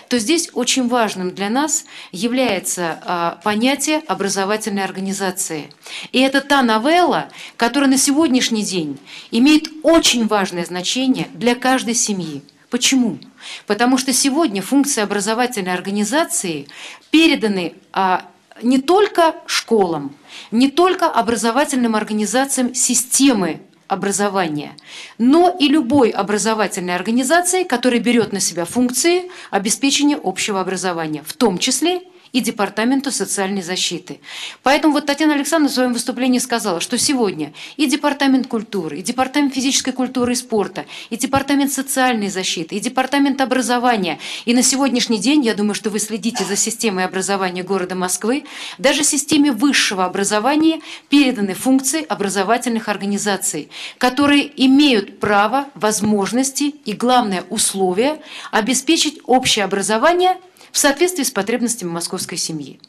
то 0.09 0.19
здесь 0.19 0.49
очень 0.53 0.87
важным 0.87 1.31
для 1.31 1.49
нас 1.49 1.85
является 2.11 2.99
а, 3.03 3.39
понятие 3.43 4.03
образовательной 4.07 4.83
организации. 4.83 5.71
И 6.11 6.19
это 6.19 6.41
та 6.41 6.61
новелла, 6.61 7.29
которая 7.57 7.89
на 7.89 7.97
сегодняшний 7.97 8.63
день 8.63 8.99
имеет 9.31 9.69
очень 9.81 10.27
важное 10.27 10.65
значение 10.65 11.27
для 11.33 11.55
каждого 11.55 11.78
каждой 11.79 11.95
семьи. 11.95 12.41
Почему? 12.69 13.19
Потому 13.65 13.97
что 13.97 14.11
сегодня 14.11 14.61
функции 14.61 15.01
образовательной 15.01 15.73
организации 15.73 16.67
переданы 17.09 17.73
а, 17.93 18.25
не 18.61 18.79
только 18.79 19.35
школам, 19.45 20.13
не 20.51 20.69
только 20.69 21.05
образовательным 21.05 21.95
организациям 21.95 22.75
системы 22.75 23.61
образования, 23.87 24.73
но 25.17 25.55
и 25.57 25.69
любой 25.69 26.09
образовательной 26.09 26.95
организации, 26.95 27.63
которая 27.63 28.01
берет 28.01 28.33
на 28.33 28.41
себя 28.41 28.65
функции 28.65 29.31
обеспечения 29.51 30.19
общего 30.21 30.59
образования, 30.59 31.23
в 31.25 31.31
том 31.31 31.59
числе 31.59 32.01
и 32.33 32.41
Департаменту 32.41 33.11
социальной 33.11 33.61
защиты. 33.61 34.19
Поэтому 34.63 34.93
вот 34.93 35.05
Татьяна 35.05 35.33
Александровна 35.33 35.69
в 35.69 35.73
своем 35.73 35.93
выступлении 35.93 36.39
сказала, 36.39 36.79
что 36.79 36.97
сегодня 36.97 37.53
и 37.77 37.85
Департамент 37.85 38.47
культуры, 38.47 38.99
и 38.99 39.01
Департамент 39.01 39.53
физической 39.53 39.91
культуры 39.91 40.33
и 40.33 40.35
спорта, 40.35 40.85
и 41.09 41.17
Департамент 41.17 41.71
социальной 41.71 42.29
защиты, 42.29 42.75
и 42.75 42.79
Департамент 42.79 43.41
образования, 43.41 44.19
и 44.45 44.53
на 44.53 44.63
сегодняшний 44.63 45.19
день, 45.19 45.43
я 45.43 45.53
думаю, 45.53 45.73
что 45.73 45.89
вы 45.89 45.99
следите 45.99 46.43
за 46.43 46.55
системой 46.55 47.05
образования 47.05 47.63
города 47.63 47.95
Москвы, 47.95 48.45
даже 48.77 49.03
системе 49.03 49.51
высшего 49.51 50.05
образования 50.05 50.81
переданы 51.09 51.53
функции 51.53 52.03
образовательных 52.03 52.87
организаций, 52.87 53.69
которые 53.97 54.49
имеют 54.65 55.19
право, 55.19 55.67
возможности 55.75 56.75
и, 56.85 56.93
главное, 56.93 57.43
условия 57.49 58.21
обеспечить 58.51 59.19
общее 59.25 59.65
образование– 59.65 60.37
в 60.71 60.77
соответствии 60.77 61.23
с 61.23 61.31
потребностями 61.31 61.89
московской 61.89 62.37
семьи. 62.37 62.79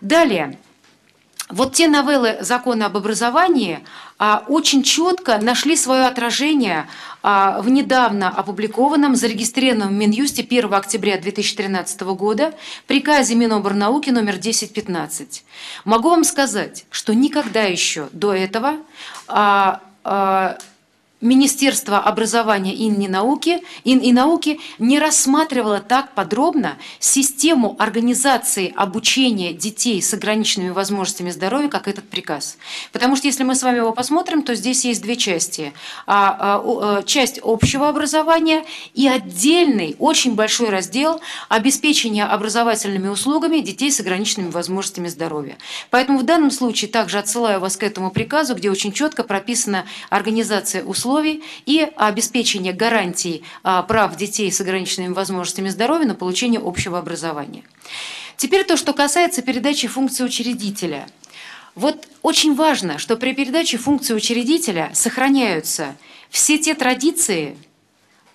Далее. 0.00 0.58
Вот 1.50 1.74
те 1.74 1.88
новеллы 1.88 2.38
закона 2.40 2.86
об 2.86 2.96
образовании 2.96 3.84
а, 4.18 4.44
очень 4.48 4.82
четко 4.82 5.38
нашли 5.38 5.76
свое 5.76 6.06
отражение 6.06 6.88
а, 7.22 7.60
в 7.60 7.68
недавно 7.68 8.30
опубликованном, 8.30 9.14
зарегистрированном 9.14 9.90
в 9.90 9.92
Минюсте 9.92 10.42
1 10.42 10.72
октября 10.72 11.18
2013 11.18 12.00
года 12.00 12.54
приказе 12.86 13.34
Миноборнауки 13.34 14.08
номер 14.08 14.36
1015. 14.36 15.44
Могу 15.84 16.08
вам 16.08 16.24
сказать, 16.24 16.86
что 16.90 17.14
никогда 17.14 17.64
еще 17.64 18.08
до 18.12 18.32
этого 18.32 18.78
а, 19.28 19.80
а, 20.02 20.56
Министерство 21.24 22.00
образования 22.00 22.74
и 22.74 22.90
науки, 23.08 23.62
и, 23.82 23.96
и 23.96 24.12
науки 24.12 24.60
не 24.78 24.98
рассматривало 24.98 25.80
так 25.80 26.12
подробно 26.12 26.76
систему 26.98 27.76
организации 27.78 28.70
обучения 28.76 29.54
детей 29.54 30.02
с 30.02 30.12
ограниченными 30.12 30.68
возможностями 30.68 31.30
здоровья, 31.30 31.68
как 31.68 31.88
этот 31.88 32.06
приказ. 32.10 32.58
Потому 32.92 33.16
что 33.16 33.26
если 33.26 33.42
мы 33.42 33.54
с 33.54 33.62
вами 33.62 33.78
его 33.78 33.92
посмотрим, 33.92 34.42
то 34.42 34.54
здесь 34.54 34.84
есть 34.84 35.00
две 35.00 35.16
части. 35.16 35.72
А, 36.06 36.60
а, 36.62 37.02
часть 37.04 37.40
общего 37.42 37.88
образования 37.88 38.62
и 38.92 39.08
отдельный, 39.08 39.96
очень 39.98 40.34
большой 40.34 40.68
раздел 40.68 41.22
обеспечения 41.48 42.26
образовательными 42.26 43.08
услугами 43.08 43.60
детей 43.60 43.90
с 43.90 43.98
ограниченными 43.98 44.50
возможностями 44.50 45.08
здоровья. 45.08 45.56
Поэтому 45.88 46.18
в 46.18 46.24
данном 46.24 46.50
случае 46.50 46.90
также 46.90 47.18
отсылаю 47.18 47.60
вас 47.60 47.78
к 47.78 47.82
этому 47.82 48.10
приказу, 48.10 48.54
где 48.54 48.70
очень 48.70 48.92
четко 48.92 49.24
прописана 49.24 49.86
организация 50.10 50.84
услуг 50.84 51.13
условий 51.14 51.44
и 51.64 51.88
обеспечение 51.96 52.72
гарантий 52.72 53.44
а, 53.62 53.82
прав 53.82 54.16
детей 54.16 54.50
с 54.50 54.60
ограниченными 54.60 55.12
возможностями 55.12 55.68
здоровья 55.68 56.06
на 56.06 56.14
получение 56.14 56.60
общего 56.60 56.98
образования. 56.98 57.62
Теперь 58.36 58.64
то, 58.64 58.76
что 58.76 58.92
касается 58.92 59.42
передачи 59.42 59.86
функции 59.86 60.24
учредителя. 60.24 61.06
Вот 61.76 62.08
очень 62.22 62.56
важно, 62.56 62.98
что 62.98 63.16
при 63.16 63.32
передаче 63.32 63.78
функции 63.78 64.12
учредителя 64.12 64.90
сохраняются 64.92 65.96
все 66.30 66.58
те 66.58 66.74
традиции, 66.74 67.56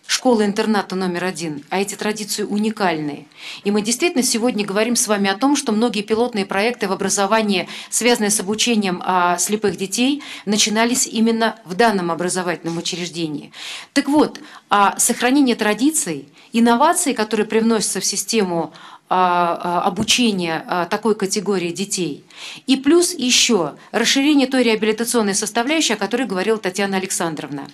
школы-интерната 0.09 0.95
номер 0.95 1.25
один, 1.25 1.63
а 1.69 1.79
эти 1.79 1.93
традиции 1.93 2.41
уникальные. 2.41 3.27
И 3.63 3.69
мы 3.69 3.83
действительно 3.83 4.23
сегодня 4.23 4.65
говорим 4.65 4.95
с 4.95 5.07
вами 5.07 5.29
о 5.29 5.37
том, 5.37 5.55
что 5.55 5.71
многие 5.71 6.01
пилотные 6.01 6.47
проекты 6.47 6.87
в 6.87 6.91
образовании, 6.91 7.69
связанные 7.91 8.31
с 8.31 8.39
обучением 8.39 9.03
а, 9.05 9.37
слепых 9.37 9.77
детей, 9.77 10.23
начинались 10.47 11.05
именно 11.05 11.59
в 11.63 11.75
данном 11.75 12.09
образовательном 12.09 12.79
учреждении. 12.79 13.51
Так 13.93 14.09
вот, 14.09 14.39
а 14.71 14.97
сохранение 14.97 15.55
традиций, 15.55 16.27
инновации, 16.53 17.13
которые 17.13 17.45
привносятся 17.45 17.99
в 17.99 18.05
систему 18.05 18.73
обучения 19.09 20.63
а, 20.67 20.85
такой 20.85 21.15
категории 21.15 21.71
детей. 21.71 22.23
И 22.67 22.77
плюс 22.77 23.13
еще 23.13 23.73
расширение 23.91 24.47
той 24.47 24.61
реабилитационной 24.61 25.33
составляющей, 25.33 25.93
о 25.93 25.97
которой 25.97 26.27
говорила 26.27 26.59
Татьяна 26.59 26.97
Александровна. 26.97 27.67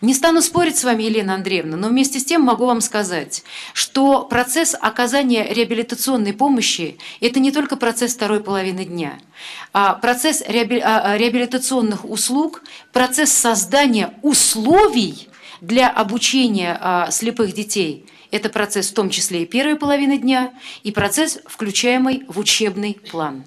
Не 0.00 0.14
стану 0.14 0.40
спорить 0.40 0.78
с 0.78 0.84
вами, 0.84 1.02
Елена 1.02 1.34
Андреевна, 1.34 1.76
но 1.76 1.88
вместе 1.88 2.20
с 2.20 2.24
тем 2.24 2.42
могу 2.42 2.66
вам 2.66 2.80
сказать, 2.80 3.42
что 3.72 4.22
процесс 4.22 4.76
оказания 4.80 5.52
реабилитационной 5.52 6.32
помощи– 6.32 6.98
это 7.20 7.40
не 7.40 7.50
только 7.50 7.76
процесс 7.76 8.14
второй 8.14 8.40
половины 8.40 8.84
дня. 8.84 9.18
А 9.72 9.94
процесс 9.94 10.42
реабилитационных 10.46 12.04
услуг, 12.04 12.62
процесс 12.92 13.32
создания 13.32 14.14
условий 14.22 15.28
для 15.60 15.90
обучения 15.90 17.08
слепых 17.10 17.52
детей– 17.52 18.06
это 18.30 18.48
процесс 18.48 18.90
в 18.90 18.94
том 18.94 19.10
числе 19.10 19.42
и 19.42 19.46
первой 19.46 19.76
половины 19.76 20.18
дня, 20.18 20.52
и 20.82 20.92
процесс, 20.92 21.38
включаемый 21.46 22.24
в 22.28 22.38
учебный 22.38 22.94
план. 23.10 23.44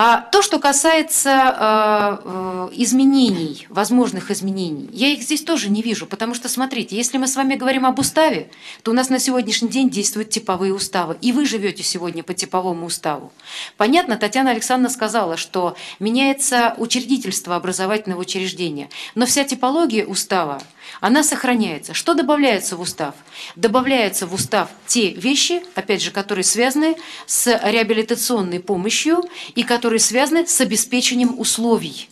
А 0.00 0.20
то, 0.20 0.42
что 0.42 0.60
касается 0.60 1.30
э, 1.58 2.18
э, 2.24 2.68
изменений, 2.74 3.66
возможных 3.68 4.30
изменений, 4.30 4.88
я 4.92 5.08
их 5.08 5.22
здесь 5.22 5.42
тоже 5.42 5.70
не 5.70 5.82
вижу, 5.82 6.06
потому 6.06 6.34
что, 6.34 6.48
смотрите, 6.48 6.94
если 6.94 7.18
мы 7.18 7.26
с 7.26 7.34
вами 7.34 7.56
говорим 7.56 7.84
об 7.84 7.98
уставе, 7.98 8.48
то 8.84 8.92
у 8.92 8.94
нас 8.94 9.08
на 9.10 9.18
сегодняшний 9.18 9.68
день 9.68 9.90
действуют 9.90 10.30
типовые 10.30 10.72
уставы, 10.72 11.16
и 11.20 11.32
вы 11.32 11.46
живете 11.46 11.82
сегодня 11.82 12.22
по 12.22 12.32
типовому 12.32 12.86
уставу. 12.86 13.32
Понятно, 13.76 14.16
Татьяна 14.16 14.52
Александровна 14.52 14.94
сказала, 14.94 15.36
что 15.36 15.76
меняется 15.98 16.76
учредительство 16.78 17.56
образовательного 17.56 18.20
учреждения, 18.20 18.90
но 19.16 19.26
вся 19.26 19.42
типология 19.42 20.06
устава, 20.06 20.62
она 21.00 21.22
сохраняется. 21.22 21.94
Что 21.94 22.14
добавляется 22.14 22.76
в 22.76 22.80
устав? 22.80 23.14
Добавляются 23.56 24.26
в 24.26 24.34
устав 24.34 24.68
те 24.86 25.10
вещи, 25.10 25.62
опять 25.74 26.02
же, 26.02 26.10
которые 26.10 26.44
связаны 26.44 26.96
с 27.26 27.46
реабилитационной 27.46 28.60
помощью 28.60 29.22
и 29.54 29.62
которые 29.62 30.00
связаны 30.00 30.46
с 30.46 30.60
обеспечением 30.60 31.38
условий 31.38 32.08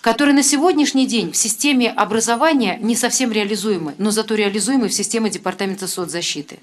которые 0.00 0.34
на 0.34 0.42
сегодняшний 0.42 1.06
день 1.06 1.30
в 1.32 1.36
системе 1.36 1.90
образования 1.90 2.78
не 2.80 2.96
совсем 2.96 3.32
реализуемы, 3.32 3.94
но 3.98 4.10
зато 4.10 4.34
реализуемы 4.34 4.88
в 4.88 4.94
системе 4.94 5.28
Департамента 5.28 5.86
соцзащиты. 5.86 6.58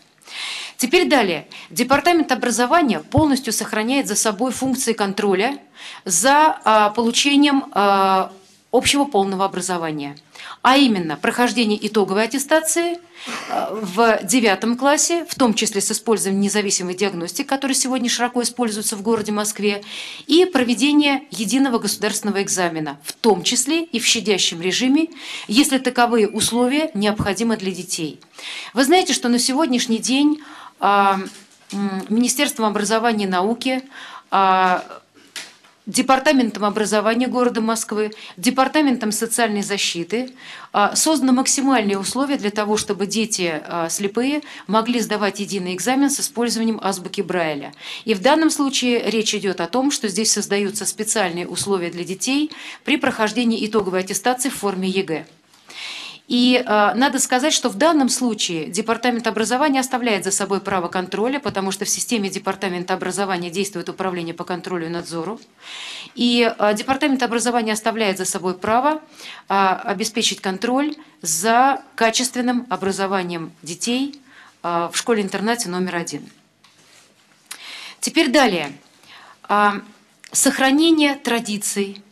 Теперь 0.75 1.07
далее. 1.07 1.47
Департамент 1.69 2.31
образования 2.31 2.99
полностью 2.99 3.53
сохраняет 3.53 4.07
за 4.07 4.15
собой 4.15 4.51
функции 4.51 4.93
контроля 4.93 5.59
за 6.03 6.59
а, 6.63 6.89
получением 6.89 7.65
а, 7.71 8.31
общего 8.71 9.05
полного 9.05 9.45
образования– 9.45 10.17
а 10.61 10.77
именно 10.77 11.15
прохождение 11.15 11.85
итоговой 11.87 12.25
аттестации 12.25 12.99
э, 13.49 13.79
в 13.81 14.19
девятом 14.23 14.77
классе, 14.77 15.25
в 15.29 15.35
том 15.35 15.53
числе 15.53 15.81
с 15.81 15.91
использованием 15.91 16.41
независимой 16.41 16.95
диагностики, 16.95 17.47
которая 17.47 17.75
сегодня 17.75 18.09
широко 18.09 18.41
используется 18.41 18.95
в 18.95 19.01
городе 19.01 19.31
Москве, 19.31 19.83
и 20.27 20.45
проведение 20.45 21.23
единого 21.31 21.79
государственного 21.79 22.41
экзамена, 22.43 22.99
в 23.03 23.13
том 23.13 23.43
числе 23.43 23.83
и 23.83 23.99
в 23.99 24.05
щадящем 24.05 24.61
режиме, 24.61 25.07
если 25.47 25.77
таковые 25.77 26.27
условия 26.27 26.91
необходимы 26.93 27.57
для 27.57 27.71
детей. 27.71 28.19
Вы 28.73 28.83
знаете, 28.83 29.13
что 29.13 29.29
на 29.29 29.39
сегодняшний 29.39 29.99
день 29.99 30.41
а, 30.79 31.19
Министерством 32.09 32.65
образования 32.65 33.25
и 33.25 33.29
науки 33.29 33.83
а, 34.31 34.83
Департаментом 35.87 36.65
образования 36.65 37.27
города 37.27 37.61
Москвы, 37.61 38.11
Департаментом 38.35 39.13
социальной 39.13 39.61
защиты 39.61 40.31
а, 40.73 40.97
созданы 40.97 41.31
максимальные 41.31 41.97
условия 41.97 42.35
для 42.35 42.51
того, 42.51 42.75
чтобы 42.75 43.07
дети 43.07 43.61
а, 43.65 43.87
слепые 43.87 44.41
могли 44.67 44.99
сдавать 44.99 45.39
единый 45.39 45.73
экзамен 45.73 46.09
с 46.09 46.19
использованием 46.19 46.77
азбуки 46.83 47.21
Брайля. 47.21 47.71
И 48.03 48.13
в 48.13 48.21
данном 48.21 48.49
случае 48.49 49.09
речь 49.09 49.33
идет 49.33 49.61
о 49.61 49.67
том, 49.67 49.89
что 49.89 50.09
здесь 50.09 50.29
создаются 50.29 50.85
специальные 50.85 51.47
условия 51.47 51.89
для 51.89 52.03
детей 52.03 52.51
при 52.83 52.97
прохождении 52.97 53.65
итоговой 53.65 54.01
аттестации 54.01 54.49
в 54.49 54.55
форме 54.55 54.89
ЕГЭ. 54.89 55.25
И 56.27 56.61
э, 56.61 56.93
надо 56.93 57.19
сказать, 57.19 57.53
что 57.53 57.69
в 57.69 57.75
данном 57.75 58.09
случае 58.09 58.65
Департамент 58.65 59.27
образования 59.27 59.79
оставляет 59.79 60.25
за 60.25 60.31
собой 60.31 60.59
право 60.59 60.89
контроля, 60.89 61.39
потому 61.39 61.71
что 61.71 61.85
в 61.85 61.89
системе 61.89 62.29
Департамента 62.29 62.93
образования 62.93 63.49
действует 63.49 63.87
управление 63.87 64.33
по 64.33 64.43
контролю 64.43 64.87
и 64.87 64.89
надзору. 64.89 65.39
И 66.15 66.53
э, 66.57 66.73
Департамент 66.75 67.23
образования 67.23 67.71
оставляет 67.71 68.17
за 68.17 68.25
собой 68.25 68.57
право 68.57 69.01
э, 69.47 69.53
обеспечить 69.53 70.41
контроль 70.41 70.95
за 71.21 71.81
качественным 71.95 72.67
образованием 72.69 73.53
детей 73.61 74.21
э, 74.63 74.89
в 74.91 74.97
школе-интернате 74.97 75.69
номер 75.69 75.95
один. 75.95 76.29
Теперь 78.01 78.27
далее. 78.27 78.73
Э, 79.47 79.79
сохранение 80.33 81.15
традиций, 81.15 82.03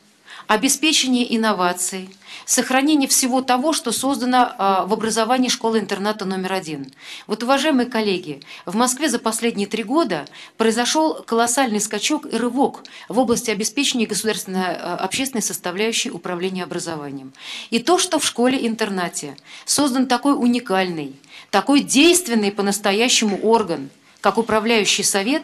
обеспечение 0.48 1.36
инноваций– 1.36 2.10
сохранение 2.46 3.10
всего 3.10 3.42
того, 3.42 3.74
что 3.74 3.92
создано 3.92 4.54
а, 4.58 4.86
в 4.86 4.94
образовании 4.94 5.50
школы-интерната 5.50 6.26
номер 6.26 6.54
один. 6.54 6.92
Вот, 7.28 7.44
уважаемые 7.44 7.88
коллеги, 7.88 8.42
в 8.66 8.76
Москве 8.76 9.10
за 9.10 9.20
последние 9.20 9.68
три 9.68 9.84
года 9.84 10.26
произошел 10.58 11.16
колоссальный 11.16 11.82
скачок 11.82 12.32
и 12.32 12.38
рывок 12.38 12.84
в 13.10 13.20
области 13.20 13.50
обеспечения 13.50 14.06
государственной 14.06 14.76
а, 14.76 14.96
общественной 14.98 15.42
составляющей 15.42 16.12
управления 16.12 16.64
образованием. 16.64 17.34
И 17.72 17.80
то, 17.80 17.98
что 17.98 18.20
в 18.20 18.26
школе-интернате 18.26 19.36
создан 19.66 20.08
такой 20.08 20.34
уникальный, 20.34 21.16
такой 21.50 21.82
действенный 21.82 22.52
по-настоящему 22.52 23.40
орган, 23.42 23.90
как 24.22 24.38
управляющий 24.38 25.04
совет, 25.04 25.44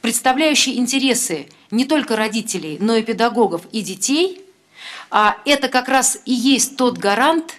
представляющий 0.00 0.78
интересы 0.78 1.48
не 1.70 1.84
только 1.84 2.16
родителей, 2.16 2.78
но 2.80 2.96
и 2.96 3.02
педагогов 3.02 3.62
и 3.72 3.80
детей– 3.80 4.38
а 5.12 5.36
это 5.44 5.68
как 5.68 5.88
раз 5.88 6.18
и 6.24 6.32
есть 6.32 6.78
тот 6.78 6.96
гарант 6.96 7.56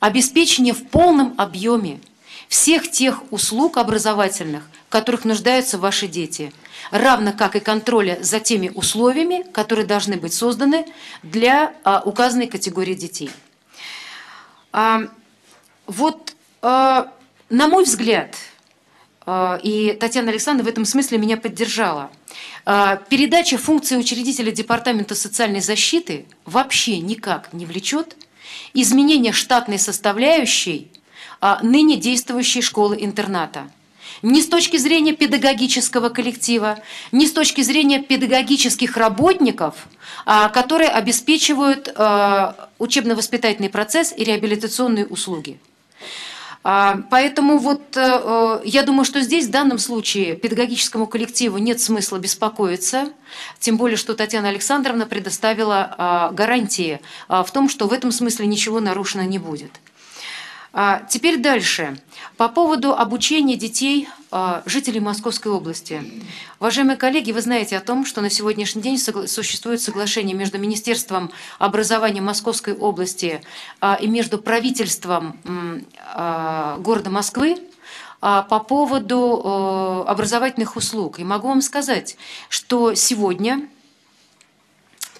обеспечения 0.00 0.72
в 0.72 0.88
полном 0.88 1.34
объеме 1.36 2.00
всех 2.48 2.90
тех 2.90 3.30
услуг 3.30 3.76
образовательных, 3.76 4.64
в 4.88 4.90
которых 4.90 5.26
нуждаются 5.26 5.76
ваши 5.76 6.08
дети, 6.08 6.50
равно 6.90 7.34
как 7.34 7.56
и 7.56 7.60
контроля 7.60 8.18
за 8.22 8.40
теми 8.40 8.70
условиями, 8.74 9.44
которые 9.52 9.86
должны 9.86 10.16
быть 10.16 10.32
созданы 10.32 10.86
для 11.22 11.74
а, 11.84 12.00
указанной 12.04 12.46
категории 12.46 12.94
детей. 12.94 13.30
А, 14.72 15.02
вот, 15.86 16.34
а, 16.62 17.12
на 17.50 17.68
мой 17.68 17.84
взгляд, 17.84 18.34
и 19.26 19.96
Татьяна 19.98 20.30
Александровна 20.30 20.68
в 20.68 20.72
этом 20.72 20.84
смысле 20.84 21.18
меня 21.18 21.36
поддержала. 21.36 22.10
А, 22.66 22.96
передача 22.96 23.58
функции 23.58 23.96
учредителя 23.96 24.50
Департамента 24.50 25.14
социальной 25.14 25.60
защиты 25.60 26.26
вообще 26.44 26.98
никак 26.98 27.52
не 27.52 27.66
влечет 27.66 28.16
изменения 28.72 29.32
штатной 29.32 29.78
составляющей 29.78 30.90
а, 31.40 31.60
ныне 31.62 31.96
действующей 31.96 32.62
школы-интерната. 32.62 33.70
Ни 34.22 34.40
с 34.40 34.46
точки 34.46 34.78
зрения 34.78 35.12
педагогического 35.12 36.08
коллектива, 36.08 36.78
ни 37.12 37.26
с 37.26 37.32
точки 37.32 37.60
зрения 37.62 38.00
педагогических 38.00 38.96
работников, 38.96 39.88
которые 40.24 40.88
обеспечивают 40.88 41.88
учебно-воспитательный 42.78 43.68
процесс 43.68 44.14
и 44.16 44.24
реабилитационные 44.24 45.04
услуги. 45.04 45.58
А, 46.66 47.00
поэтому 47.10 47.58
вот 47.58 47.94
э, 47.94 48.00
э, 48.00 48.60
я 48.64 48.84
думаю, 48.84 49.04
что 49.04 49.20
здесь 49.20 49.48
в 49.48 49.50
данном 49.50 49.78
случае 49.78 50.34
педагогическому 50.34 51.06
коллективу 51.06 51.58
нет 51.58 51.78
смысла 51.78 52.18
беспокоиться, 52.18 53.10
тем 53.60 53.76
более, 53.76 53.98
что 53.98 54.14
Татьяна 54.14 54.48
Александровна 54.48 55.04
предоставила 55.04 55.94
а, 55.98 56.30
гарантии 56.30 57.00
а, 57.28 57.44
в 57.44 57.50
том, 57.50 57.68
что 57.68 57.86
в 57.86 57.92
этом 57.92 58.10
смысле 58.12 58.46
ничего 58.46 58.80
нарушено 58.80 59.24
не 59.24 59.38
будет. 59.38 59.72
А 60.76 61.02
теперь 61.08 61.38
дальше. 61.38 61.96
По 62.36 62.48
поводу 62.48 62.94
обучения 62.94 63.54
детей 63.54 64.08
а, 64.32 64.64
жителей 64.66 64.98
Московской 64.98 65.52
области. 65.52 66.02
Уважаемые 66.58 66.96
коллеги, 66.96 67.30
вы 67.30 67.42
знаете 67.42 67.76
о 67.76 67.80
том, 67.80 68.04
что 68.04 68.20
на 68.20 68.28
сегодняшний 68.28 68.82
день 68.82 68.98
существует 68.98 69.80
соглашение 69.80 70.34
между 70.34 70.58
Министерством 70.58 71.30
образования 71.60 72.20
Московской 72.20 72.74
области 72.74 73.40
а, 73.80 73.96
и 74.00 74.08
между 74.08 74.38
правительством 74.38 75.38
города 76.16 77.08
Москвы 77.08 77.58
по 78.20 78.64
поводу 78.66 80.04
образовательных 80.08 80.76
услуг. 80.76 81.20
И 81.20 81.24
могу 81.24 81.48
вам 81.48 81.60
сказать, 81.60 82.16
что 82.48 82.94
сегодня 82.94 83.68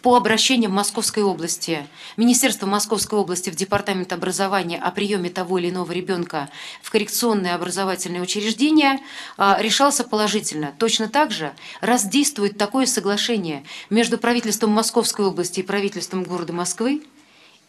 по 0.05 0.16
обращениям 0.16 0.70
Московской 0.70 1.22
области, 1.22 1.86
Министерства 2.18 2.66
Московской 2.66 3.18
области 3.18 3.48
в 3.48 3.55
Департамент 3.55 4.12
образования 4.12 4.78
о 4.78 4.90
приеме 4.90 5.30
того 5.30 5.59
или 5.59 5.70
иного 5.70 5.90
ребенка 5.92 6.50
в 6.82 6.90
коррекционные 6.90 7.55
образовательные 7.55 8.20
учреждения 8.20 9.00
а, 9.38 9.57
решался 9.59 10.05
положительно. 10.05 10.74
Точно 10.78 11.09
так 11.09 11.30
же, 11.30 11.55
раз 11.80 12.05
действует 12.05 12.59
такое 12.59 12.84
соглашение 12.84 13.64
между 13.88 14.18
правительством 14.18 14.72
Московской 14.72 15.24
области 15.24 15.61
и 15.61 15.62
правительством 15.62 16.22
города 16.24 16.52
Москвы, 16.52 17.02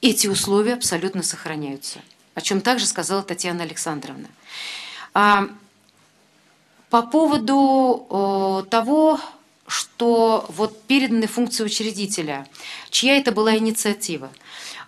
эти 0.01 0.27
условия 0.27 0.73
абсолютно 0.73 1.23
сохраняются, 1.23 1.99
о 2.33 2.41
чем 2.41 2.59
также 2.59 2.85
сказала 2.85 3.23
Татьяна 3.23 3.63
Александровна. 3.63 4.27
А, 5.13 5.47
по 6.89 7.01
поводу 7.01 8.67
того, 8.69 9.21
что 9.67 10.45
вот 10.49 10.83
переданы 10.83 11.27
функции 11.27 11.63
учредителя. 11.63 12.47
Чья 12.89 13.17
это 13.17 13.31
была 13.31 13.57
инициатива? 13.57 14.29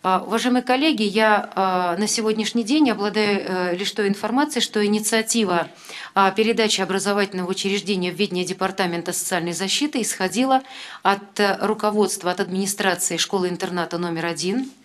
А, 0.03 0.23
уважаемые 0.25 0.61
коллеги, 0.61 1.03
я 1.03 1.49
а, 1.55 1.97
на 1.97 2.07
сегодняшний 2.07 2.63
день 2.63 2.89
обладаю 2.91 3.39
э, 3.39 3.75
лишь 3.75 3.91
той 3.91 4.07
информацией, 4.07 4.61
что 4.61 4.85
инициатива 4.85 5.69
а, 6.13 6.29
передачи 6.31 6.81
образовательного 6.81 7.49
учреждения 7.49 8.11
в 8.11 8.15
ведение 8.15 8.45
Департамента 8.45 9.11
социальной 9.11 9.53
защиты 9.53 10.01
исходила 10.01 10.61
от 11.01 11.39
э, 11.39 11.57
руководства, 11.61 12.31
от 12.31 12.39
администрации 12.39 13.17
школы-интерната 13.17 13.97
номер 13.97 14.27
один– 14.27 14.69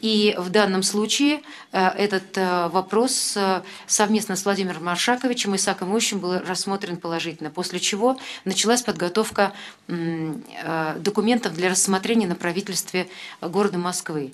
и 0.00 0.34
в 0.38 0.50
данном 0.50 0.82
случае 0.82 1.42
э, 1.72 1.88
этот 1.88 2.36
э, 2.36 2.68
вопрос 2.68 3.34
э, 3.36 3.62
совместно 3.86 4.36
с 4.36 4.44
Владимиром 4.44 4.84
Маршаковичем 4.84 5.54
и 5.54 5.56
Исаком 5.56 5.96
Ищем 5.96 6.20
был 6.20 6.38
рассмотрен 6.38 6.96
положительно, 6.96 7.50
после 7.50 7.80
чего 7.80 8.18
началась 8.44 8.82
подготовка 8.82 9.52
документов 9.88 11.54
для 11.54 11.68
рассмотрения 11.68 12.26
на 12.26 12.34
правительстве 12.34 13.08
города 13.40 13.78
Москвы. 13.78 14.32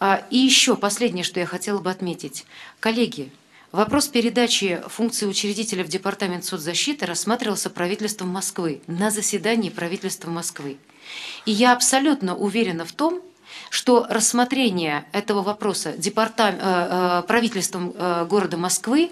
А, 0.00 0.22
и 0.30 0.38
еще 0.38 0.76
последнее, 0.76 1.24
что 1.24 1.40
я 1.40 1.46
хотела 1.46 1.78
бы 1.78 1.90
отметить. 1.90 2.44
Коллеги, 2.80 3.30
Вопрос 3.70 4.08
передачи 4.08 4.80
функции 4.88 5.26
учредителя 5.26 5.84
в 5.84 5.88
Департамент 5.88 6.42
соцзащиты 6.42 7.04
рассматривался 7.04 7.68
правительством 7.68 8.30
Москвы 8.30 8.80
на 8.86 9.10
заседании 9.10 9.68
правительства 9.68 10.30
Москвы. 10.30 10.78
И 11.44 11.50
я 11.50 11.74
абсолютно 11.74 12.34
уверена 12.34 12.86
в 12.86 12.92
том, 12.92 13.20
что 13.70 14.06
рассмотрение 14.08 15.04
этого 15.12 15.42
вопроса 15.42 15.92
департам... 15.96 16.54
Э, 16.60 17.20
э, 17.20 17.22
правительством 17.26 17.92
э, 17.94 18.26
города 18.28 18.56
Москвы 18.56 19.10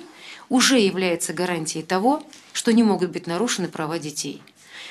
уже 0.48 0.78
является 0.78 1.32
гарантией 1.32 1.82
того, 1.82 2.22
что 2.52 2.72
не 2.72 2.82
могут 2.82 3.10
быть 3.10 3.26
нарушены 3.26 3.68
права 3.68 3.98
детей. 3.98 4.42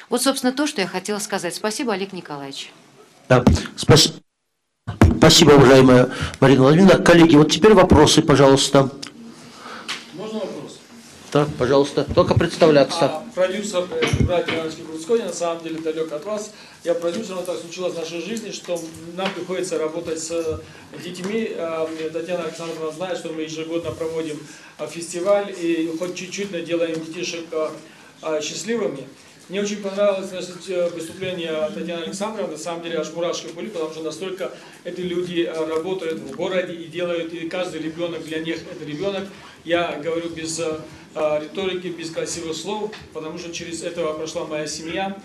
Вот, 0.09 0.21
собственно, 0.21 0.51
то, 0.51 0.67
что 0.67 0.81
я 0.81 0.87
хотела 0.87 1.19
сказать. 1.19 1.55
Спасибо, 1.55 1.93
Олег 1.93 2.13
Николаевич. 2.13 2.71
Да, 3.29 3.43
спасибо. 3.75 4.15
Спасибо, 5.17 5.51
уважаемая 5.51 6.11
Марина 6.39 6.61
Владимировна. 6.61 7.03
Коллеги, 7.03 7.35
вот 7.35 7.51
теперь 7.51 7.73
вопросы, 7.73 8.21
пожалуйста. 8.21 8.91
Так, 11.35 11.49
пожалуйста, 11.59 12.07
только 12.15 12.33
представляться. 12.33 13.07
А, 13.07 13.25
продюсер 13.35 13.85
э, 13.91 14.23
братья 14.23 14.55
Иванович 14.55 14.75
Крутской, 14.87 15.21
на 15.21 15.33
самом 15.33 15.61
деле 15.61 15.79
далек 15.79 16.09
от 16.13 16.23
вас. 16.23 16.53
Я 16.85 16.93
продюсер, 16.93 17.35
но 17.35 17.41
так 17.41 17.57
случилось 17.59 17.91
в 17.91 17.97
нашей 17.97 18.21
жизни, 18.21 18.51
что 18.51 18.79
нам 19.17 19.29
приходится 19.33 19.77
работать 19.77 20.17
с 20.23 20.61
детьми. 21.03 21.51
А, 21.57 21.89
Татьяна 22.13 22.45
Александровна 22.45 22.89
знает, 22.93 23.17
что 23.17 23.33
мы 23.33 23.41
ежегодно 23.41 23.91
проводим 23.91 24.39
а, 24.77 24.87
фестиваль 24.87 25.53
и 25.59 25.93
хоть 25.99 26.15
чуть-чуть 26.15 26.63
делаем 26.63 27.03
детишек 27.03 27.43
счастливыми. 28.41 29.05
Мне 29.49 29.61
очень 29.61 29.83
понравилось 29.83 30.29
значит, 30.29 30.55
э, 30.69 30.89
выступление 30.89 31.51
Татьяны 31.75 32.03
Александровны. 32.03 32.53
На 32.53 32.57
самом 32.57 32.81
деле 32.81 32.97
аж 32.97 33.13
мурашки 33.13 33.47
были, 33.53 33.67
потому 33.67 33.91
что 33.91 34.01
настолько 34.01 34.51
эти 34.85 35.01
люди 35.01 35.51
работают 35.53 36.19
в 36.19 36.35
городе 36.35 36.73
и 36.73 36.87
делают, 36.87 37.31
и 37.31 37.47
каждый 37.47 37.81
ребенок 37.81 38.23
для 38.23 38.39
них 38.39 38.57
это 38.71 38.83
ребенок. 38.83 39.25
Я 39.65 39.99
говорю 40.01 40.29
без 40.29 40.61
а, 41.17 41.39
риторики, 41.41 41.87
без 41.87 42.11
красивых 42.11 42.55
слов, 42.55 42.91
потому 43.13 43.37
что 43.37 43.53
через 43.53 43.83
этого 43.83 44.13
прошла 44.13 44.45
моя 44.45 44.67
семья. 44.67 45.17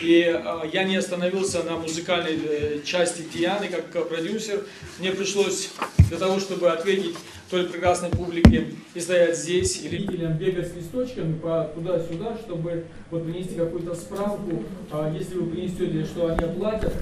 И 0.00 0.22
а, 0.24 0.62
я 0.70 0.84
не 0.84 0.96
остановился 0.96 1.62
на 1.64 1.78
музыкальной 1.78 2.38
э, 2.38 2.80
части 2.84 3.22
Тианы 3.22 3.68
как 3.68 4.08
продюсер. 4.08 4.64
Мне 4.98 5.10
пришлось 5.10 5.70
для 6.10 6.18
того, 6.18 6.38
чтобы 6.38 6.70
ответить 6.70 7.16
той 7.50 7.64
прекрасной 7.64 8.10
публике 8.10 8.74
и 8.94 9.00
стоять 9.00 9.38
здесь, 9.38 9.82
или 9.82 10.06
бегать 10.06 10.70
с 10.70 10.76
листочками 10.76 11.40
туда-сюда, 11.74 12.36
чтобы 12.44 12.84
вот 13.10 13.24
принести 13.24 13.54
какую-то 13.54 13.94
справку, 13.94 14.64
а, 14.90 15.10
если 15.12 15.34
вы 15.38 15.50
принесете, 15.50 16.04
что 16.04 16.26
они 16.26 16.44
оплатят, 16.44 16.92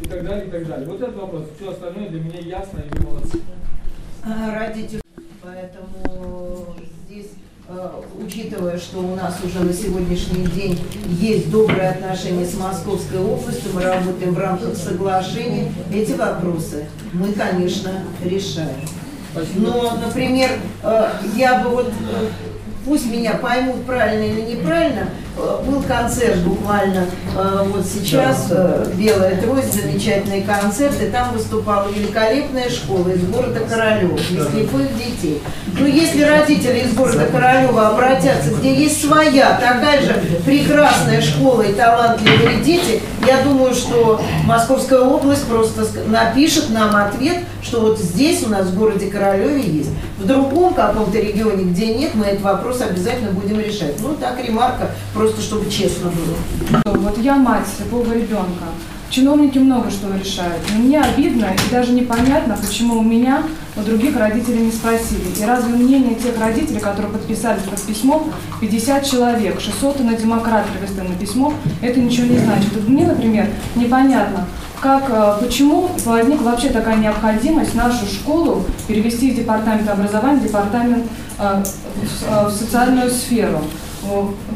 и 0.00 0.08
так 0.08 0.24
далее, 0.24 0.46
и 0.46 0.50
так 0.50 0.66
далее. 0.66 0.88
Вот 0.88 1.00
этот 1.00 1.16
вопрос. 1.16 1.48
Все 1.58 1.70
остальное 1.70 2.08
для 2.08 2.20
меня 2.20 2.38
ясно, 2.38 2.78
и 2.78 2.98
вы 2.98 3.10
молодцы. 3.10 3.40
Ради 4.24 5.00
поэтому 5.50 6.76
здесь 7.06 7.26
Э, 7.72 7.88
учитывая, 8.18 8.78
что 8.78 8.98
у 8.98 9.14
нас 9.14 9.38
уже 9.44 9.60
на 9.60 9.72
сегодняшний 9.72 10.44
день 10.46 10.76
есть 11.20 11.52
добрые 11.52 11.90
отношения 11.90 12.44
с 12.44 12.58
Московской 12.58 13.20
областью, 13.20 13.70
мы 13.72 13.82
работаем 13.82 14.34
в 14.34 14.38
рамках 14.38 14.74
соглашения, 14.74 15.72
эти 15.94 16.12
вопросы 16.12 16.86
мы, 17.12 17.32
конечно, 17.32 17.92
решаем. 18.24 18.80
Но, 19.54 19.96
например, 20.04 20.50
э, 20.82 21.10
я 21.36 21.60
бы 21.60 21.70
вот, 21.70 21.86
э, 21.86 22.28
пусть 22.84 23.06
меня 23.06 23.34
поймут 23.34 23.84
правильно 23.86 24.24
или 24.24 24.56
неправильно, 24.56 25.10
Был 25.66 25.82
концерт 25.82 26.38
буквально 26.40 27.06
э, 27.36 27.64
вот 27.66 27.84
сейчас, 27.86 28.48
э, 28.50 28.92
«Белая 28.94 29.40
трость», 29.40 29.74
замечательный 29.74 30.42
концерт, 30.42 31.00
и 31.00 31.06
там 31.06 31.32
выступала 31.32 31.88
великолепная 31.90 32.68
школа 32.68 33.08
из 33.08 33.22
города 33.24 33.60
Королева 33.60 34.18
для 34.30 34.44
слепых 34.44 34.96
детей. 34.96 35.42
Ну, 35.78 35.86
если 35.86 36.22
родители 36.22 36.80
из 36.80 36.94
города 36.94 37.26
Королева 37.26 37.88
обратятся, 37.88 38.50
где 38.58 38.74
есть 38.74 39.06
своя, 39.06 39.58
такая 39.60 40.02
же 40.02 40.14
прекрасная 40.44 41.20
школа 41.20 41.62
и 41.62 41.72
талантливые 41.72 42.60
дети, 42.62 43.00
я 43.26 43.42
думаю, 43.42 43.74
что 43.74 44.20
Московская 44.44 45.00
область 45.00 45.46
просто 45.46 45.86
напишет 46.08 46.70
нам 46.70 46.96
ответ, 46.96 47.38
что 47.62 47.80
вот 47.80 47.98
здесь 47.98 48.42
у 48.44 48.48
нас 48.48 48.66
в 48.66 48.78
городе 48.78 49.06
Королеве 49.06 49.60
есть. 49.60 49.90
В 50.18 50.26
другом 50.26 50.74
каком-то 50.74 51.18
регионе, 51.18 51.64
где 51.64 51.94
нет, 51.94 52.14
мы 52.14 52.26
этот 52.26 52.42
вопрос 52.42 52.80
обязательно 52.80 53.30
будем 53.30 53.60
решать. 53.60 54.00
Ну, 54.00 54.14
так 54.14 54.42
ремарка, 54.44 54.90
просто 55.14 55.29
чтобы 55.38 55.70
честно 55.70 56.10
было. 56.10 56.82
Вот 56.96 57.18
я 57.18 57.36
мать 57.36 57.66
слепого 57.76 58.12
ребенка. 58.12 58.64
Чиновники 59.10 59.58
много 59.58 59.90
что 59.90 60.06
решают. 60.16 60.62
Но 60.72 60.84
мне 60.84 61.00
обидно 61.00 61.46
и 61.46 61.72
даже 61.72 61.92
непонятно, 61.92 62.56
почему 62.56 63.00
у 63.00 63.02
меня, 63.02 63.42
у 63.76 63.80
других 63.80 64.16
родителей 64.16 64.66
не 64.66 64.70
спросили. 64.70 65.36
И 65.36 65.44
разве 65.44 65.74
мнение 65.74 66.14
тех 66.14 66.38
родителей, 66.38 66.78
которые 66.78 67.12
подписались 67.12 67.62
под 67.62 67.82
письмом, 67.82 68.32
50 68.60 69.04
человек, 69.04 69.60
600 69.60 70.00
на 70.00 70.14
демократ 70.14 70.64
на 70.96 71.14
письмо, 71.16 71.52
это 71.82 71.98
ничего 71.98 72.28
не 72.28 72.38
значит. 72.38 72.72
Вот 72.72 72.88
мне, 72.88 73.04
например, 73.04 73.48
непонятно, 73.74 74.46
как, 74.80 75.10
э, 75.10 75.44
почему 75.44 75.90
возникла 76.04 76.44
вообще 76.44 76.68
такая 76.68 76.96
необходимость 76.96 77.74
нашу 77.74 78.06
школу 78.06 78.64
перевести 78.86 79.30
из 79.30 79.36
департамента 79.36 79.92
образования 79.92 80.40
в 80.40 80.44
департамент 80.44 81.04
э, 81.38 81.62
в, 81.64 82.48
в 82.48 82.52
социальную 82.52 83.10
сферу. 83.10 83.60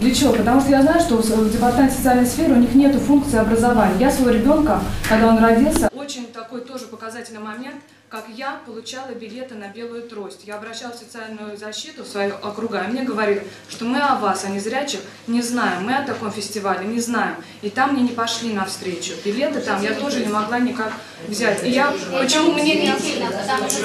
Для 0.00 0.14
чего? 0.14 0.32
Потому 0.32 0.60
что 0.60 0.70
я 0.70 0.82
знаю, 0.82 1.00
что 1.00 1.16
в 1.16 1.52
департаменте 1.52 1.96
социальной 1.96 2.26
сферы 2.26 2.54
у 2.54 2.58
них 2.58 2.74
нет 2.74 2.94
функции 2.96 3.38
образования. 3.38 3.94
Я 4.00 4.10
своего 4.10 4.30
ребенка, 4.30 4.80
когда 5.08 5.28
он 5.28 5.38
родился, 5.38 5.88
очень 5.94 6.26
такой 6.26 6.62
тоже 6.62 6.86
показательный 6.86 7.40
момент– 7.40 7.76
как 8.08 8.26
я 8.28 8.60
получала 8.64 9.08
билеты 9.08 9.54
на 9.54 9.68
белую 9.68 10.02
трость. 10.08 10.42
Я 10.44 10.56
обращалась 10.56 10.96
в 10.96 11.00
социальную 11.00 11.56
защиту 11.56 12.04
в 12.04 12.06
свою 12.06 12.34
округа, 12.34 12.84
и 12.84 12.88
мне 12.88 13.02
говорили, 13.02 13.46
что 13.68 13.84
мы 13.84 14.00
о 14.00 14.16
вас, 14.16 14.44
о 14.44 14.48
незрячих, 14.48 15.00
не 15.26 15.42
знаем, 15.42 15.84
мы 15.84 15.96
о 15.96 16.06
таком 16.06 16.30
фестивале 16.30 16.86
не 16.86 17.00
знаем. 17.00 17.36
И 17.62 17.70
там 17.70 17.94
мне 17.94 18.02
не 18.02 18.12
пошли 18.12 18.52
навстречу. 18.52 19.14
Билеты 19.24 19.60
там 19.60 19.82
я 19.82 19.94
тоже 19.94 20.20
не 20.24 20.32
могла 20.32 20.58
никак 20.60 20.92
взять. 21.26 21.64
И 21.64 21.70
я, 21.70 21.92
почему 22.16 22.52
мне 22.52 22.76
не... 22.76 22.88
Давайте, 22.88 23.76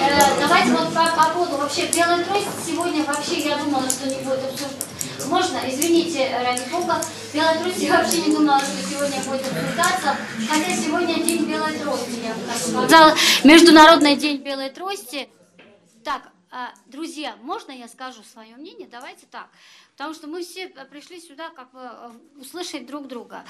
э, 0.00 0.38
давайте 0.38 0.70
вот 0.70 0.94
по, 0.94 1.06
по 1.06 1.30
поводу 1.34 1.56
вообще 1.56 1.86
белой 1.86 2.22
трости 2.24 2.50
сегодня 2.66 3.02
вообще 3.04 3.40
я 3.40 3.56
думала, 3.56 3.88
что 3.90 4.08
не 4.08 4.16
будет 4.16 4.44
обсуждаться. 4.44 4.91
Можно, 5.26 5.60
извините, 5.68 6.36
ради 6.42 6.68
бога, 6.70 7.00
трости 7.32 7.84
я 7.84 7.98
вообще 7.98 8.22
не 8.22 8.34
думала, 8.34 8.58
что 8.60 8.76
сегодня 8.88 9.18
будет 9.22 9.46
обсуждаться, 9.46 10.16
хотя 10.48 10.76
сегодня 10.76 11.14
день 11.22 11.44
белой 11.44 11.78
трости, 11.78 12.20
я 12.24 12.34
бы 12.34 12.40
так 12.46 12.56
сказала. 12.56 13.16
Международный 13.44 14.16
день 14.16 14.42
белой 14.42 14.70
трости. 14.70 15.28
Так, 16.04 16.32
а, 16.50 16.74
друзья, 16.86 17.36
можно 17.42 17.72
я 17.72 17.88
скажу 17.88 18.22
свое 18.22 18.56
мнение? 18.56 18.86
Давайте 18.86 19.26
так. 19.30 19.48
Потому 19.96 20.12
что 20.12 20.26
мы 20.26 20.42
все 20.42 20.68
пришли 20.68 21.18
сюда 21.20 21.48
как 21.50 21.70
бы 21.72 21.80
э, 21.80 22.10
услышать 22.40 22.86
друг 22.86 23.08
друга. 23.08 23.44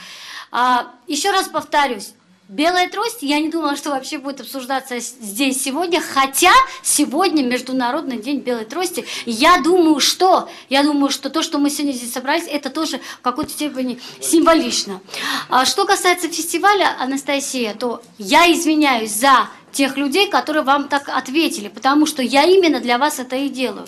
А, 0.53 0.95
еще 1.09 1.33
раз 1.33 1.49
повторюсь, 1.49 2.14
Белая 2.53 2.87
трость, 2.91 3.23
я 3.23 3.41
не 3.41 3.49
думала, 3.49 3.77
что 3.77 3.89
вообще 3.89 4.19
будет 4.19 4.43
обсуждаться 4.43 5.01
здесь 5.01 5.63
сегодня, 5.63 6.03
хотя 6.03 6.53
сегодня 6.83 7.43
Международный 7.43 8.19
день 8.19 8.41
белой 8.41 8.67
трости. 8.67 9.07
Я 9.25 9.63
думаю, 9.63 10.01
что, 10.01 10.51
я 10.69 10.83
думаю, 10.83 11.11
что 11.11 11.31
то, 11.31 11.41
что 11.41 11.57
мы 11.57 11.71
сегодня 11.71 11.93
здесь 11.93 12.13
собрались, 12.13 12.45
это 12.47 12.69
тоже 12.69 13.01
в 13.21 13.23
какой-то 13.23 13.51
степени 13.51 13.99
символично. 14.21 15.01
А 15.49 15.65
что 15.65 15.87
касается 15.87 16.29
фестиваля, 16.29 16.95
Анастасия, 17.01 17.73
то 17.73 18.03
я 18.19 18.53
извиняюсь 18.53 19.13
за 19.13 19.49
тех 19.73 19.97
людей, 19.97 20.29
которые 20.29 20.63
вам 20.63 20.89
так 20.89 21.09
ответили, 21.09 21.69
потому 21.69 22.05
что 22.05 22.21
я 22.21 22.43
именно 22.43 22.81
для 22.81 22.99
вас 22.99 23.19
это 23.19 23.35
и 23.35 23.49
делаю. 23.49 23.87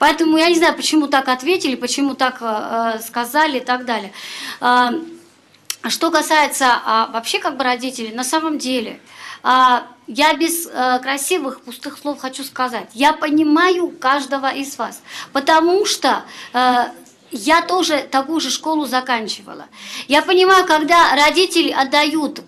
Поэтому 0.00 0.36
я 0.36 0.48
не 0.48 0.56
знаю, 0.56 0.74
почему 0.74 1.06
так 1.06 1.28
ответили, 1.28 1.76
почему 1.76 2.14
так 2.16 2.38
э, 2.40 2.96
э 2.96 3.02
сказали 3.06 3.58
и 3.58 3.64
так 3.64 3.84
далее. 3.84 4.12
А, 5.82 5.90
что 5.90 6.10
касается 6.10 6.66
а, 6.84 7.06
вообще 7.12 7.38
как 7.38 7.56
бы 7.56 7.64
родителей, 7.64 8.12
на 8.12 8.24
самом 8.24 8.58
деле, 8.58 9.00
а, 9.42 9.86
я 10.06 10.34
без 10.34 10.66
а, 10.66 10.98
красивых 10.98 11.62
пустых 11.62 11.98
слов 11.98 12.18
хочу 12.20 12.44
сказать, 12.44 12.88
я 12.94 13.12
понимаю 13.12 13.88
каждого 13.88 14.52
из 14.52 14.76
вас, 14.76 15.02
потому 15.32 15.86
что 15.86 16.24
а, 16.52 16.92
я 17.30 17.62
тоже 17.62 18.06
такую 18.10 18.40
же 18.40 18.50
школу 18.50 18.86
заканчивала. 18.86 19.66
Я 20.08 20.22
понимаю, 20.22 20.66
когда 20.66 21.14
родители 21.14 21.70
отдают 21.70 22.40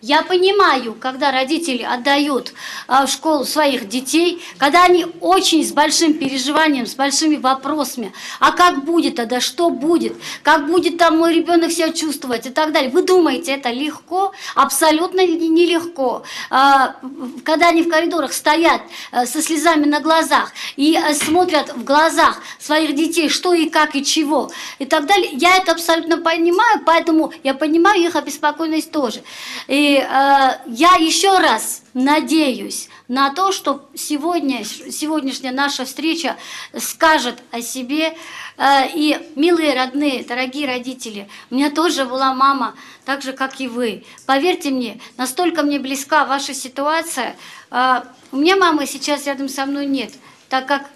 я 0.00 0.22
понимаю, 0.22 0.94
когда 0.94 1.32
родители 1.32 1.82
отдают 1.82 2.52
а, 2.86 3.06
в 3.06 3.10
школу 3.10 3.44
своих 3.44 3.88
детей, 3.88 4.42
когда 4.56 4.84
они 4.84 5.06
очень 5.20 5.64
с 5.64 5.72
большим 5.72 6.14
переживанием, 6.14 6.86
с 6.86 6.94
большими 6.94 7.36
вопросами, 7.36 8.12
а 8.38 8.52
как 8.52 8.84
будет 8.84 9.16
тогда, 9.16 9.40
что 9.40 9.70
будет, 9.70 10.14
как 10.42 10.66
будет 10.66 10.98
там 10.98 11.18
мой 11.18 11.34
ребенок 11.34 11.72
себя 11.72 11.92
чувствовать 11.92 12.46
и 12.46 12.50
так 12.50 12.72
далее. 12.72 12.90
Вы 12.90 13.02
думаете, 13.02 13.52
это 13.52 13.70
легко? 13.70 14.32
Абсолютно 14.54 15.26
нелегко. 15.26 16.22
А, 16.50 16.94
когда 17.44 17.68
они 17.68 17.82
в 17.82 17.88
коридорах 17.88 18.32
стоят 18.32 18.82
а, 19.10 19.26
со 19.26 19.42
слезами 19.42 19.84
на 19.84 20.00
глазах 20.00 20.52
и 20.76 20.96
а, 20.96 21.12
смотрят 21.14 21.74
в 21.74 21.82
глазах 21.82 22.40
своих 22.60 22.94
детей, 22.94 23.28
что 23.28 23.52
и 23.52 23.68
как 23.68 23.96
и 23.96 24.04
чего 24.04 24.50
и 24.78 24.84
так 24.84 25.06
далее, 25.06 25.30
я 25.32 25.56
это 25.56 25.72
абсолютно 25.72 26.18
понимаю, 26.18 26.82
поэтому 26.86 27.32
я 27.42 27.54
понимаю 27.54 28.02
их 28.02 28.14
обеспокоенность 28.14 28.92
тоже. 28.92 29.22
И 29.66 29.87
э, 29.96 30.58
я 30.66 30.94
еще 30.96 31.38
раз 31.38 31.82
надеюсь 31.94 32.88
на 33.06 33.30
то, 33.30 33.52
что 33.52 33.88
сегодня, 33.94 34.64
сегодняшняя 34.64 35.52
наша 35.52 35.84
встреча 35.84 36.36
скажет 36.76 37.42
о 37.50 37.62
себе. 37.62 38.16
Э, 38.56 38.88
и, 38.92 39.18
милые 39.36 39.74
родные, 39.74 40.24
дорогие 40.24 40.66
родители, 40.66 41.28
у 41.50 41.54
меня 41.54 41.70
тоже 41.70 42.04
была 42.04 42.34
мама, 42.34 42.74
так 43.04 43.22
же, 43.22 43.32
как 43.32 43.60
и 43.60 43.68
вы. 43.68 44.04
Поверьте 44.26 44.70
мне, 44.70 45.00
настолько 45.16 45.62
мне 45.62 45.78
близка 45.78 46.24
ваша 46.24 46.54
ситуация. 46.54 47.36
Э, 47.70 48.02
у 48.32 48.36
меня 48.36 48.56
мамы 48.56 48.86
сейчас 48.86 49.26
рядом 49.26 49.48
со 49.48 49.64
мной 49.64 49.86
нет, 49.86 50.12
так 50.48 50.66
как 50.66 50.90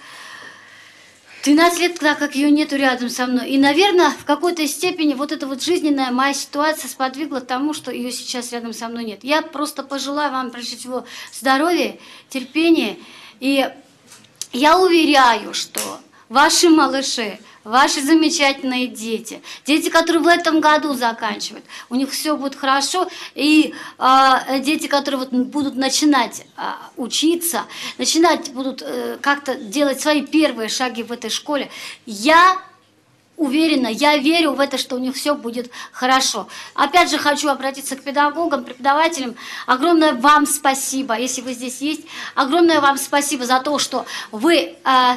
13 1.43 1.81
лет, 1.81 1.99
так 1.99 2.19
как 2.19 2.37
ее 2.37 2.51
нету 2.51 2.77
рядом 2.77 3.11
со 3.11 3.27
мной. 3.27 3.51
И, 3.51 3.59
наверное, 3.59 4.11
в 4.11 4.25
какой-то 4.25 4.67
степени 4.69 5.15
вот 5.15 5.33
эта 5.33 5.47
вот 5.47 5.63
жизненная 5.63 6.13
моя 6.13 6.35
ситуация 6.35 6.89
сподвигла 6.89 7.41
тому, 7.41 7.75
что 7.75 7.91
ее 7.91 8.13
сейчас 8.13 8.53
рядом 8.53 8.73
со 8.73 8.89
мной 8.89 9.05
нет. 9.05 9.25
Я 9.25 9.43
просто 9.43 9.83
пожелаю 9.83 10.31
вам, 10.31 10.51
прежде 10.51 10.77
всего, 10.77 11.05
здоровья, 11.33 11.99
терпения. 12.29 12.97
И 13.41 13.69
я 14.53 14.79
уверяю, 14.79 15.53
что 15.53 15.81
ваши 16.29 16.69
малыши– 16.69 17.39
ваши 17.65 18.01
замечательные 18.01 18.87
дети, 18.87 19.43
дети, 19.65 19.89
которые 19.89 20.23
в 20.23 20.27
этом 20.27 20.61
году 20.61 20.95
заканчивают, 20.95 21.65
у 21.91 21.95
них 21.95 22.11
все 22.11 22.37
будет 22.37 22.55
хорошо, 22.55 23.09
и 23.35 23.75
э, 23.99 24.61
дети, 24.61 24.87
которые 24.87 25.21
вот 25.21 25.31
будут 25.31 25.77
начинать 25.77 26.45
э, 26.57 26.63
учиться, 26.97 27.65
начинать 27.99 28.53
будут 28.53 28.83
э, 28.83 29.19
как-то 29.21 29.55
делать 29.55 30.01
свои 30.01 30.23
первые 30.23 30.69
шаги 30.69 31.03
в 31.03 31.13
этой 31.13 31.31
школе, 31.31 31.71
я 32.07 32.59
уверена, 33.37 33.89
я 33.89 34.17
верю 34.19 34.53
в 34.53 34.61
это, 34.61 34.79
что 34.79 34.97
у 34.97 34.99
них 34.99 35.17
все 35.17 35.35
будет 35.35 35.71
хорошо. 35.91 36.49
Опять 36.75 37.11
же 37.11 37.19
хочу 37.19 37.49
обратиться 37.49 37.97
к 37.97 38.03
педагогам, 38.05 38.65
преподавателям. 38.65 39.35
Огромное 39.67 40.13
вам 40.13 40.47
спасибо, 40.47 41.19
если 41.19 41.41
вы 41.41 41.55
здесь 41.55 41.81
есть. 41.81 42.03
Огромное 42.35 42.81
вам 42.81 42.99
спасибо 42.99 43.45
за 43.45 43.61
то, 43.61 43.79
что 43.79 44.07
вы... 44.31 44.77
Э, 44.85 45.17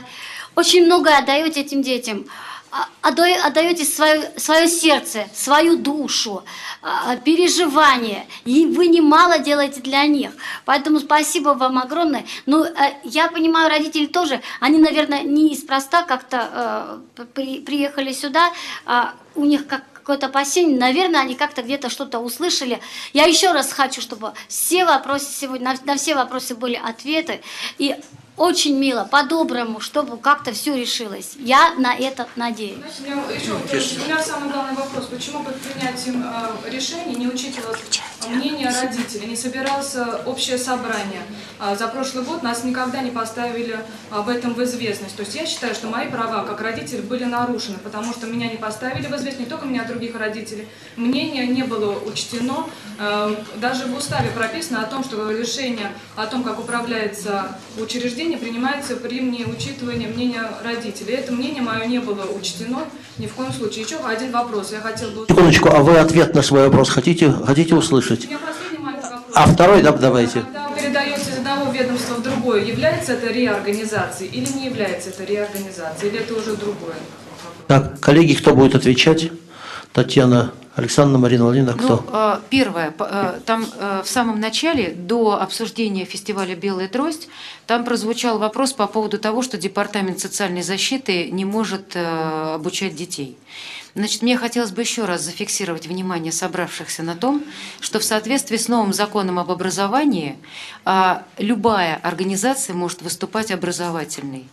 очень 0.56 0.86
многое 0.86 1.18
отдаете 1.18 1.62
этим 1.62 1.82
детям. 1.82 2.26
А, 2.72 2.90
отдаете 3.02 3.86
свое, 3.86 4.32
свое 4.36 4.68
сердце, 4.68 5.28
свою 5.34 5.78
душу, 5.78 6.44
а, 6.82 7.16
переживания, 7.16 8.26
и 8.44 8.66
вы 8.66 8.88
немало 8.88 9.40
делаете 9.40 9.80
для 9.80 10.06
них. 10.06 10.32
Поэтому 10.66 11.00
спасибо 11.00 11.50
вам 11.50 11.78
огромное. 11.78 12.26
Ну, 12.46 12.66
я 13.04 13.30
понимаю, 13.30 13.70
родители 13.70 14.08
тоже, 14.08 14.42
они, 14.60 14.78
наверное, 14.78 15.22
не 15.22 15.52
неспроста 15.52 16.04
как-то 16.04 17.00
э, 17.16 17.26
при, 17.34 17.62
приехали 17.62 18.12
сюда, 18.12 18.52
э, 18.86 19.04
у 19.36 19.46
них 19.46 19.68
как 19.68 19.84
какое-то 19.94 20.28
опасение, 20.28 20.78
наверное, 20.78 21.22
они 21.22 21.34
как-то 21.34 21.64
где-то 21.64 21.90
что-то 21.90 22.20
услышали. 22.20 22.80
Я 23.14 23.24
еще 23.24 23.54
раз 23.54 23.74
хочу, 23.74 24.02
чтобы 24.02 24.34
все 24.48 24.86
вопросы 24.86 25.26
сегодня, 25.34 25.74
на, 25.74 25.94
на 25.94 25.98
все 25.98 26.14
вопросы 26.14 26.54
были 26.54 26.76
ответы. 26.76 27.42
И 27.80 27.96
очень 28.38 28.78
мило, 28.78 29.06
по-доброму, 29.06 29.80
чтобы 29.80 30.18
как-то 30.18 30.52
все 30.52 30.76
решилось. 30.76 31.34
Я 31.38 31.76
на 31.76 31.96
это 31.96 32.28
надеюсь. 32.36 32.78
Знаете, 33.00 33.52
у, 33.52 33.56
меня 33.66 33.80
еще, 33.80 34.00
у 34.02 34.06
меня 34.06 34.22
самый 34.22 34.52
главный 34.52 34.76
вопрос. 34.76 35.06
Почему 35.06 35.44
под 35.44 35.56
принятием 35.62 36.24
э, 36.24 36.70
решений 36.70 37.16
не 37.16 37.28
учитывалось 37.28 37.80
мнение 38.30 38.70
родителей, 38.70 39.28
не 39.28 39.36
собиралось 39.36 39.96
общее 40.26 40.58
собрание. 40.58 41.22
А, 41.60 41.76
за 41.76 41.88
прошлый 41.88 42.24
год 42.24 42.44
нас 42.44 42.64
никогда 42.64 43.02
не 43.02 43.12
поставили 43.12 43.80
об 44.10 44.30
этом 44.30 44.54
в 44.54 44.64
известность. 44.64 45.16
То 45.16 45.24
есть 45.24 45.36
я 45.36 45.46
считаю, 45.46 45.74
что 45.74 45.88
мои 45.88 46.08
права 46.08 46.44
как 46.44 46.62
родитель 46.62 47.02
были 47.02 47.24
нарушены, 47.24 47.78
потому 47.78 48.14
что 48.14 48.28
меня 48.28 48.50
не 48.50 48.58
поставили 48.58 49.08
в 49.08 49.16
известность, 49.16 49.40
не 49.40 49.46
только 49.46 49.66
меня, 49.66 49.84
а 49.84 49.88
других 49.88 50.16
родителей. 50.16 50.68
Мнение 50.96 51.48
не 51.48 51.64
было 51.64 51.98
учтено. 52.00 52.68
А, 53.00 53.36
даже 53.58 53.86
в 53.86 53.96
уставе 53.96 54.30
прописано 54.32 54.82
о 54.82 54.86
том, 54.86 55.04
что 55.04 55.32
решение 55.32 55.92
о 56.16 56.26
том, 56.26 56.44
как 56.44 56.60
управляется 56.60 57.58
учреждение, 57.78 58.25
принимается 58.34 58.96
при 58.96 59.22
учитывании 59.46 60.08
мнения 60.08 60.42
родителей. 60.64 61.14
Это 61.14 61.32
мнение 61.32 61.62
мое 61.62 61.86
не 61.86 62.00
было 62.00 62.24
учтено 62.26 62.86
ни 63.18 63.28
в 63.28 63.34
коем 63.34 63.54
случае. 63.54 63.86
Еще 63.86 63.98
один 63.98 64.32
вопрос. 64.32 64.72
Я 64.72 64.80
хотел 64.80 65.12
бы... 65.12 65.26
Секундочку, 65.28 65.70
а 65.70 65.82
вы 65.82 65.98
ответ 65.98 66.34
на 66.34 66.42
свой 66.42 66.66
вопрос 66.66 66.90
хотите, 66.90 67.32
хотите 67.32 67.76
услышать? 67.76 68.28
А 69.34 69.48
второй, 69.48 69.84
да, 69.84 69.92
давайте. 69.92 70.42
Когда 70.42 70.70
передаете 70.70 71.22
из 71.22 71.38
одного 71.38 71.72
ведомства 71.72 72.16
в 72.16 72.24
другое, 72.24 72.64
является 72.64 73.14
это 73.14 73.32
реорганизацией 73.32 74.32
или 74.32 74.52
не 74.54 74.66
является 74.66 75.10
это 75.10 75.24
реорганизацией, 75.24 76.12
или 76.12 76.20
это 76.22 76.34
уже 76.36 76.56
другое? 76.56 76.96
Так, 77.68 78.00
коллеги, 78.00 78.34
кто 78.34 78.56
будет 78.56 78.76
отвечать? 78.76 79.32
Татьяна 79.96 80.52
Александра 80.76 81.18
Марина 81.18 81.46
Владимировна, 81.46 81.82
кто? 81.82 81.96
Ну, 81.96 82.04
а, 82.12 82.42
первое, 82.50 82.94
а, 83.00 83.40
там 83.46 83.66
а, 83.80 84.04
в 84.04 84.10
самом 84.10 84.42
начале, 84.42 84.90
до 84.90 85.42
обсуждения 85.42 86.04
фестиваля 86.04 86.54
«Белая 86.54 86.90
трость», 86.90 87.30
там 87.66 87.86
прозвучал 87.86 88.38
вопрос 88.38 88.74
по 88.74 88.88
поводу 88.88 89.18
того, 89.20 89.42
что 89.42 89.58
Департамент 89.58 90.20
социальной 90.20 90.64
защиты 90.64 91.32
не 91.32 91.46
может 91.46 91.96
обучать 91.96 92.94
детей. 92.94 93.38
Значит, 93.96 94.24
мне 94.24 94.38
хотелось 94.38 94.72
бы 94.72 94.82
еще 94.82 95.06
раз 95.06 95.22
зафиксировать 95.22 95.88
внимание 95.88 96.34
собравшихся 96.34 97.02
на 97.02 97.16
том, 97.16 97.42
что 97.80 98.00
в 98.00 98.04
соответствии 98.04 98.58
с 98.58 98.68
новым 98.68 98.92
законом 98.92 99.40
об 99.40 99.50
образовании 99.50 100.38
любая 101.38 101.96
организация 102.04 102.76
может 102.76 103.02
выступать 103.02 103.52
образовательной 103.52 104.50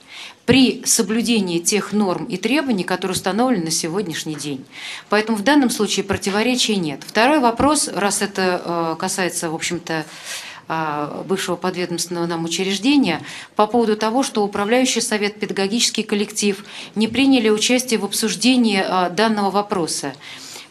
при 0.47 0.84
соблюдении 0.84 1.59
тех 1.59 1.93
норм 1.93 2.26
и 2.26 2.36
требований, 2.36 2.84
которые 2.84 3.16
установлены 3.16 3.64
на 3.64 3.70
сегодняшний 3.72 4.36
день. 4.36 4.64
Поэтому 5.09 5.36
в 5.36 5.43
данном 5.43 5.70
случае 5.70 6.05
противоречия 6.05 6.76
нет. 6.76 7.03
Второй 7.05 7.40
вопрос, 7.40 7.88
раз 7.88 8.22
это 8.22 8.62
э, 8.64 8.97
касается, 8.99 9.51
в 9.51 9.55
общем-то, 9.57 10.05
бывшего 11.26 11.56
подведомственного 11.56 12.26
нам 12.26 12.44
учреждения 12.44 13.22
по 13.56 13.66
поводу 13.66 13.96
того, 13.96 14.22
что 14.22 14.44
управляющий 14.44 15.00
совет, 15.00 15.38
педагогический 15.40 16.02
коллектив 16.02 16.64
не 16.94 17.08
приняли 17.08 17.48
участие 17.48 17.98
в 17.98 18.04
обсуждении 18.04 18.82
э, 18.84 19.10
данного 19.10 19.50
вопроса. 19.50 20.14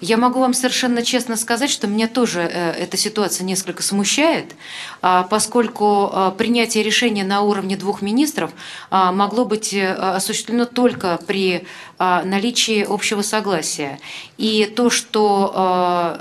Я 0.01 0.17
могу 0.17 0.39
вам 0.39 0.55
совершенно 0.55 1.03
честно 1.03 1.37
сказать, 1.37 1.69
что 1.69 1.85
меня 1.85 2.07
тоже 2.07 2.41
э, 2.41 2.71
эта 2.71 2.97
ситуация 2.97 3.45
несколько 3.45 3.83
смущает, 3.83 4.55
а, 5.03 5.21
поскольку 5.23 6.09
а, 6.11 6.31
принятие 6.31 6.83
решения 6.83 7.23
на 7.23 7.41
уровне 7.41 7.77
двух 7.77 8.01
министров 8.01 8.49
а, 8.89 9.11
могло 9.11 9.45
быть 9.45 9.75
э, 9.75 9.91
осуществлено 9.91 10.65
только 10.65 11.19
при 11.27 11.67
наличии 11.99 12.83
общего 12.83 13.21
согласия. 13.21 13.99
И 14.39 14.65
то, 14.65 14.89
что 14.89 15.53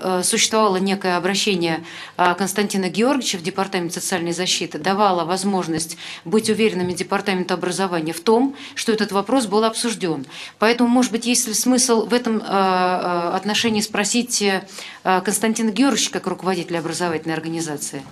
э, 0.03 0.23
существовало 0.25 0.77
некое 0.77 1.17
обращение 1.17 1.83
Константина 2.17 2.91
Георгиевича 2.91 3.39
в 3.39 3.43
Департамент 3.43 3.95
социальной 3.95 4.33
защиты, 4.33 4.79
давало 4.79 5.25
возможность 5.25 5.97
быть 6.27 6.51
уверенными 6.51 6.93
Департаменту 6.93 7.55
образования 7.55 8.13
в 8.13 8.21
том, 8.21 8.57
что 8.75 8.93
этот 8.93 9.11
вопрос 9.11 9.47
был 9.47 9.65
обсужден. 9.65 10.27
Поэтому, 10.59 10.91
может 10.91 11.13
быть, 11.13 11.25
есть 11.25 11.49
ли 11.49 11.55
смысл 11.55 12.05
в 12.05 12.13
этом 12.13 12.43
отношении 12.47 13.70
отношении 13.71 13.81
спросите 13.83 14.65
э, 15.05 15.21
Константина 15.21 15.71
Георгиевича, 15.71 16.11
как 16.11 16.27
руководителя 16.27 16.81
образовательной 16.81 17.35
организации. 17.35 18.03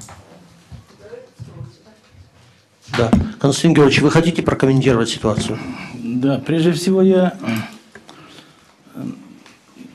Да. 2.97 3.11
Константин 3.41 3.75
Георгиевич, 3.75 4.03
вы 4.03 4.11
хотите 4.11 4.43
прокомментировать 4.43 5.09
ситуацию? 5.09 5.59
Да, 5.95 6.39
прежде 6.39 6.73
всего 6.73 7.03
я... 7.03 7.37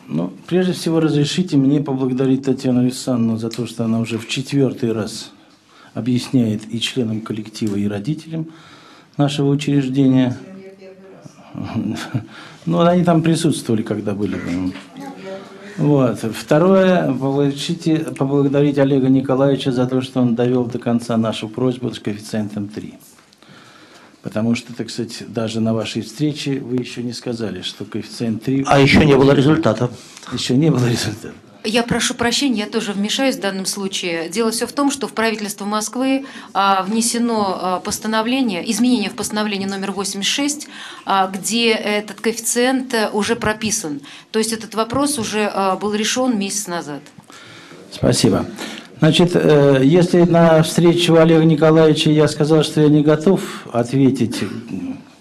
Ну, 0.07 0.33
прежде 0.47 0.73
всего 0.73 0.99
разрешите 0.99 1.55
мне 1.55 1.81
поблагодарить 1.81 2.43
Татьяну 2.43 2.81
Александровну 2.81 3.37
за 3.37 3.49
то, 3.49 3.65
что 3.65 3.85
она 3.85 3.99
уже 3.99 4.17
в 4.17 4.27
четвертый 4.27 4.91
раз 4.91 5.31
объясняет 5.93 6.71
и 6.71 6.79
членам 6.81 7.21
коллектива, 7.21 7.77
и 7.77 7.87
родителям 7.87 8.47
нашего 9.17 9.49
учреждения. 9.49 10.37
Ну, 12.65 12.81
они 12.81 13.03
там 13.03 13.21
присутствовали, 13.21 13.81
когда 13.81 14.13
были. 14.13 14.37
Вот. 15.77 16.19
Второе, 16.19 17.13
получите, 17.13 17.99
поблагодарить 17.99 18.77
Олега 18.77 19.09
Николаевича 19.09 19.71
за 19.71 19.87
то, 19.87 20.01
что 20.01 20.21
он 20.21 20.35
довел 20.35 20.65
до 20.65 20.79
конца 20.79 21.17
нашу 21.17 21.49
просьбу 21.49 21.91
с 21.91 21.99
коэффициентом 21.99 22.67
3. 22.67 22.93
Потому 24.21 24.55
что, 24.55 24.73
так 24.73 24.89
сказать, 24.89 25.23
даже 25.27 25.59
на 25.59 25.73
вашей 25.73 26.01
встрече 26.01 26.59
вы 26.59 26.77
еще 26.77 27.03
не 27.03 27.11
сказали, 27.11 27.61
что 27.61 27.83
коэффициент 27.85 28.43
3... 28.43 28.65
А 28.67 28.79
еще 28.79 29.03
не 29.05 29.17
было 29.17 29.33
результата. 29.33 29.89
Еще 30.31 30.55
не 30.55 30.69
было 30.69 30.87
результата. 30.87 31.33
Я 31.65 31.83
прошу 31.83 32.13
прощения, 32.13 32.61
я 32.61 32.65
тоже 32.65 32.91
вмешаюсь 32.91 33.37
в 33.37 33.39
данном 33.39 33.65
случае. 33.65 34.27
Дело 34.27 34.51
все 34.51 34.67
в 34.67 34.73
том, 34.73 34.91
что 34.91 35.07
в 35.07 35.13
правительство 35.13 35.63
Москвы 35.63 36.25
а, 36.53 36.83
внесено 36.83 37.57
а, 37.61 37.79
постановление, 37.79 38.69
изменение 38.69 39.09
в 39.09 39.15
постановление 39.15 39.69
номер 39.69 39.91
86, 39.91 40.67
а, 41.05 41.27
где 41.27 41.71
этот 41.71 42.19
коэффициент 42.19 42.93
уже 43.13 43.37
прописан. 43.37 44.01
То 44.31 44.39
есть 44.39 44.51
этот 44.51 44.75
вопрос 44.75 45.17
уже 45.17 45.51
был 45.79 45.93
решен 45.93 46.37
месяц 46.37 46.67
назад. 46.67 47.01
Спасибо. 47.91 48.45
Значит, 48.99 49.31
э, 49.33 49.81
если 49.83 50.21
на 50.21 50.63
встречу 50.63 51.15
Олега 51.15 51.43
Николаевича 51.43 52.09
я 52.09 52.27
сказал, 52.27 52.63
что 52.63 52.81
я 52.81 52.89
не 52.89 53.03
готов 53.03 53.67
ответить, 53.71 54.39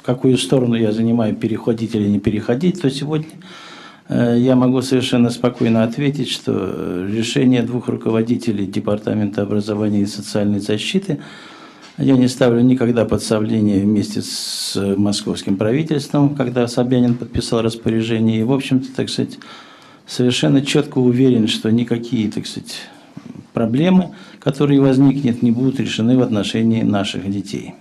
какую 0.03 0.39
сторону 0.39 0.75
я 0.75 0.93
занимаю, 0.93 1.35
переходить 1.35 1.95
или 1.95 2.09
не 2.09 2.21
переходить, 2.21 2.81
то 2.81 2.91
сегодня 2.91 3.29
Э, 3.29 3.72
я 4.15 4.57
могу 4.57 4.83
совершенно 4.83 5.31
спокойно 5.31 5.85
ответить, 5.85 6.29
что 6.29 6.53
э, 6.55 7.09
решение 7.11 7.63
двух 7.63 7.89
руководителей 7.89 8.67
Департамента 8.67 9.43
образования 9.43 10.03
и 10.03 10.07
социальной 10.07 10.61
защиты 10.61 11.21
я 11.99 12.17
не 12.17 12.29
ставлю 12.29 12.63
никогда 12.63 13.05
под 13.05 13.23
сомнение 13.23 13.81
вместе 13.81 14.23
с 14.23 14.75
э, 14.77 14.97
московским 14.97 15.57
правительством, 15.57 16.35
когда 16.35 16.67
Собянин 16.67 17.15
подписал 17.15 17.63
распоряжение. 17.63 18.41
И, 18.41 18.45
в 18.45 18.53
общем-то, 18.53 18.89
так 18.95 19.09
сказать, 19.09 19.39
совершенно 20.07 20.63
четко 20.63 20.99
уверен, 20.99 21.49
что 21.49 21.71
никакие, 21.71 22.31
так 22.31 22.47
сказать, 22.47 22.83
проблемы, 23.53 24.15
которые 24.41 24.81
возникнут, 24.81 25.43
не 25.43 25.53
будут 25.53 25.81
решены 25.81 26.19
в 26.19 26.23
отношении 26.23 26.83
наших 26.83 27.31
детей. 27.31 27.75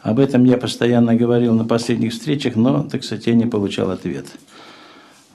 Об 0.00 0.20
этом 0.20 0.44
я 0.44 0.56
постоянно 0.56 1.14
говорил 1.14 1.54
на 1.54 1.64
последних 1.64 2.12
встречах, 2.12 2.56
но, 2.56 2.84
так 2.84 3.04
сказать, 3.04 3.26
я 3.26 3.34
не 3.34 3.46
получал 3.46 3.90
ответа. 3.90 4.30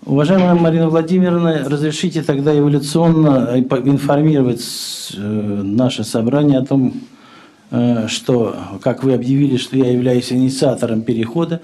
Уважаемая 0.05 0.53
Марина 0.53 0.89
Владимировна, 0.89 1.63
разрешите 1.65 2.23
тогда 2.23 2.57
эволюционно 2.57 3.51
э, 3.51 3.59
информировать 3.59 4.61
э, 5.15 5.17
наше 5.17 6.03
собрание 6.03 6.59
о 6.59 6.65
том, 6.65 6.93
э, 7.71 8.07
что, 8.09 8.53
как 8.81 9.05
вы 9.05 9.13
объявили, 9.13 9.55
что 9.55 9.77
я 9.77 9.89
являюсь 9.89 10.33
инициатором 10.33 11.03
перехода, 11.03 11.61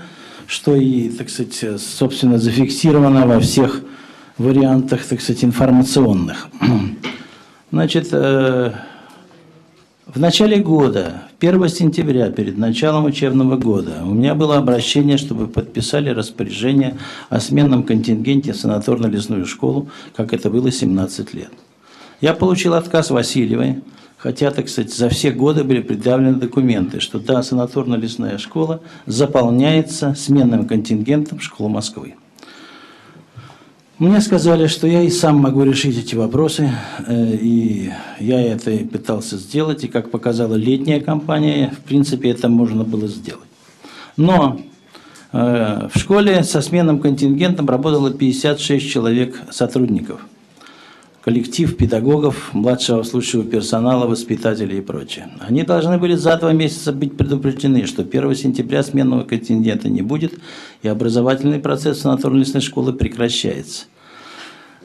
что 0.47 0.73
и, 0.73 1.09
так 1.09 1.29
сказать, 1.29 1.81
собственно, 1.81 2.37
зафиксировано 2.37 3.27
во 3.27 3.41
всех 3.41 3.81
вариантах, 4.37 5.03
так 5.03 5.19
сказать, 5.19 5.43
информационных. 5.43 6.47
Значит, 7.71 8.11
в 8.11 8.73
начале 10.15 10.57
года, 10.63 11.23
1 11.41 11.69
сентября, 11.69 12.31
перед 12.31 12.57
началом 12.57 13.05
учебного 13.05 13.55
года, 13.55 14.03
у 14.03 14.13
меня 14.13 14.35
было 14.35 14.57
обращение, 14.57 15.17
чтобы 15.17 15.47
подписали 15.47 16.09
распоряжение 16.09 16.97
о 17.29 17.39
сменном 17.39 17.83
контингенте 17.83 18.51
санаторно-лесную 18.51 19.45
школу, 19.45 19.87
как 20.17 20.33
это 20.33 20.49
было 20.49 20.69
17 20.69 21.33
лет. 21.33 21.51
Я 22.19 22.33
получил 22.33 22.73
отказ 22.73 23.09
Васильевой, 23.09 23.77
хотя, 24.17 24.51
так 24.51 24.67
сказать, 24.67 24.93
за 24.93 25.07
все 25.07 25.31
годы 25.31 25.63
были 25.63 25.79
предъявлены 25.79 26.35
документы, 26.35 26.99
что 26.99 27.19
да, 27.19 27.39
санаторно-лесная 27.39 28.37
школа 28.37 28.81
заполняется 29.05 30.15
сменным 30.15 30.67
контингентом 30.67 31.39
школы 31.39 31.69
Москвы. 31.69 32.15
Мне 33.99 34.21
сказали, 34.21 34.67
что 34.67 34.87
я 34.87 35.01
и 35.01 35.09
сам 35.09 35.39
могу 35.39 35.61
решить 35.63 35.97
эти 35.97 36.15
вопросы, 36.15 36.71
э, 37.05 37.35
и 37.35 37.91
я 38.21 38.41
это 38.41 38.71
и 38.71 38.85
пытался 38.85 39.35
сделать, 39.35 39.83
и 39.83 39.89
как 39.89 40.09
показала 40.09 40.55
летняя 40.55 41.01
кампания, 41.01 41.73
в 41.77 41.83
принципе, 41.83 42.29
это 42.29 42.47
можно 42.47 42.85
было 42.85 43.09
сделать. 43.09 43.49
Но 44.15 44.61
э, 45.33 45.89
в 45.93 45.99
школе 45.99 46.43
со 46.43 46.61
сменным 46.61 46.99
контингентом 46.99 47.67
работало 47.67 48.09
56 48.09 48.89
человек 48.89 49.35
сотрудников, 49.51 50.21
коллектив 51.29 51.77
педагогов, 51.77 52.55
младшего 52.55 53.03
служащего 53.03 53.43
персонала, 53.43 54.07
воспитателей 54.07 54.79
и 54.79 54.81
прочее. 54.81 55.29
Они 55.39 55.61
должны 55.61 55.99
были 55.99 56.15
за 56.15 56.35
два 56.37 56.53
месяца 56.53 56.91
быть 56.91 57.15
предупреждены, 57.15 57.85
что 57.85 58.01
1 58.01 58.33
сентября 58.33 58.81
сменного 58.81 59.25
контингента 59.25 59.89
не 59.89 60.01
будет, 60.01 60.33
и 60.81 60.87
образовательный 60.87 61.59
процесс 61.59 62.03
санаторно-лесной 62.03 62.61
школы 62.61 62.93
прекращается. 62.93 63.85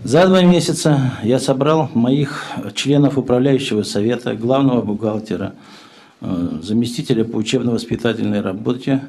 За 0.02 0.26
два 0.26 0.42
месяца 0.42 1.14
я 1.22 1.38
собрал 1.38 1.88
моих 1.94 2.44
членов 2.74 3.16
управляющего 3.16 3.82
совета, 3.82 4.34
главного 4.34 4.82
бухгалтера, 4.82 5.54
э, 6.20 6.58
заместителя 6.60 7.24
по 7.24 7.36
учебно-воспитательной 7.38 8.42
работе, 8.42 9.00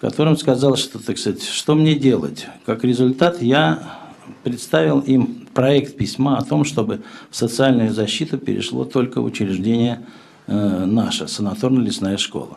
которым 0.00 0.38
сказал, 0.38 0.76
что, 0.76 0.98
так 0.98 1.18
сказать, 1.18 1.42
что 1.42 1.74
мне 1.74 1.94
делать. 1.94 2.46
Как 2.64 2.84
результат, 2.84 3.42
я 3.42 4.00
представил 4.44 5.00
им 5.00 5.46
проект 5.60 5.98
письма 5.98 6.38
о 6.38 6.42
том, 6.42 6.64
чтобы 6.64 7.02
в 7.30 7.36
социальную 7.36 7.92
защиту 7.92 8.38
перешло 8.38 8.86
только 8.86 9.18
учреждение 9.18 10.00
э, 10.46 10.84
наше, 10.86 11.24
санаторно-лесная 11.24 12.16
школа. 12.16 12.56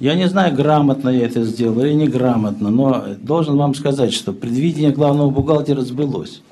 Я 0.00 0.16
не 0.16 0.28
знаю, 0.28 0.52
грамотно 0.52 1.08
я 1.08 1.26
это 1.26 1.44
сделал 1.44 1.78
или 1.84 1.92
неграмотно, 1.92 2.68
но 2.70 3.04
должен 3.22 3.56
вам 3.56 3.76
сказать, 3.76 4.12
что 4.12 4.32
предвидение 4.32 4.90
главного 4.90 5.30
бухгалтера 5.30 5.82
сбылось. 5.82 6.42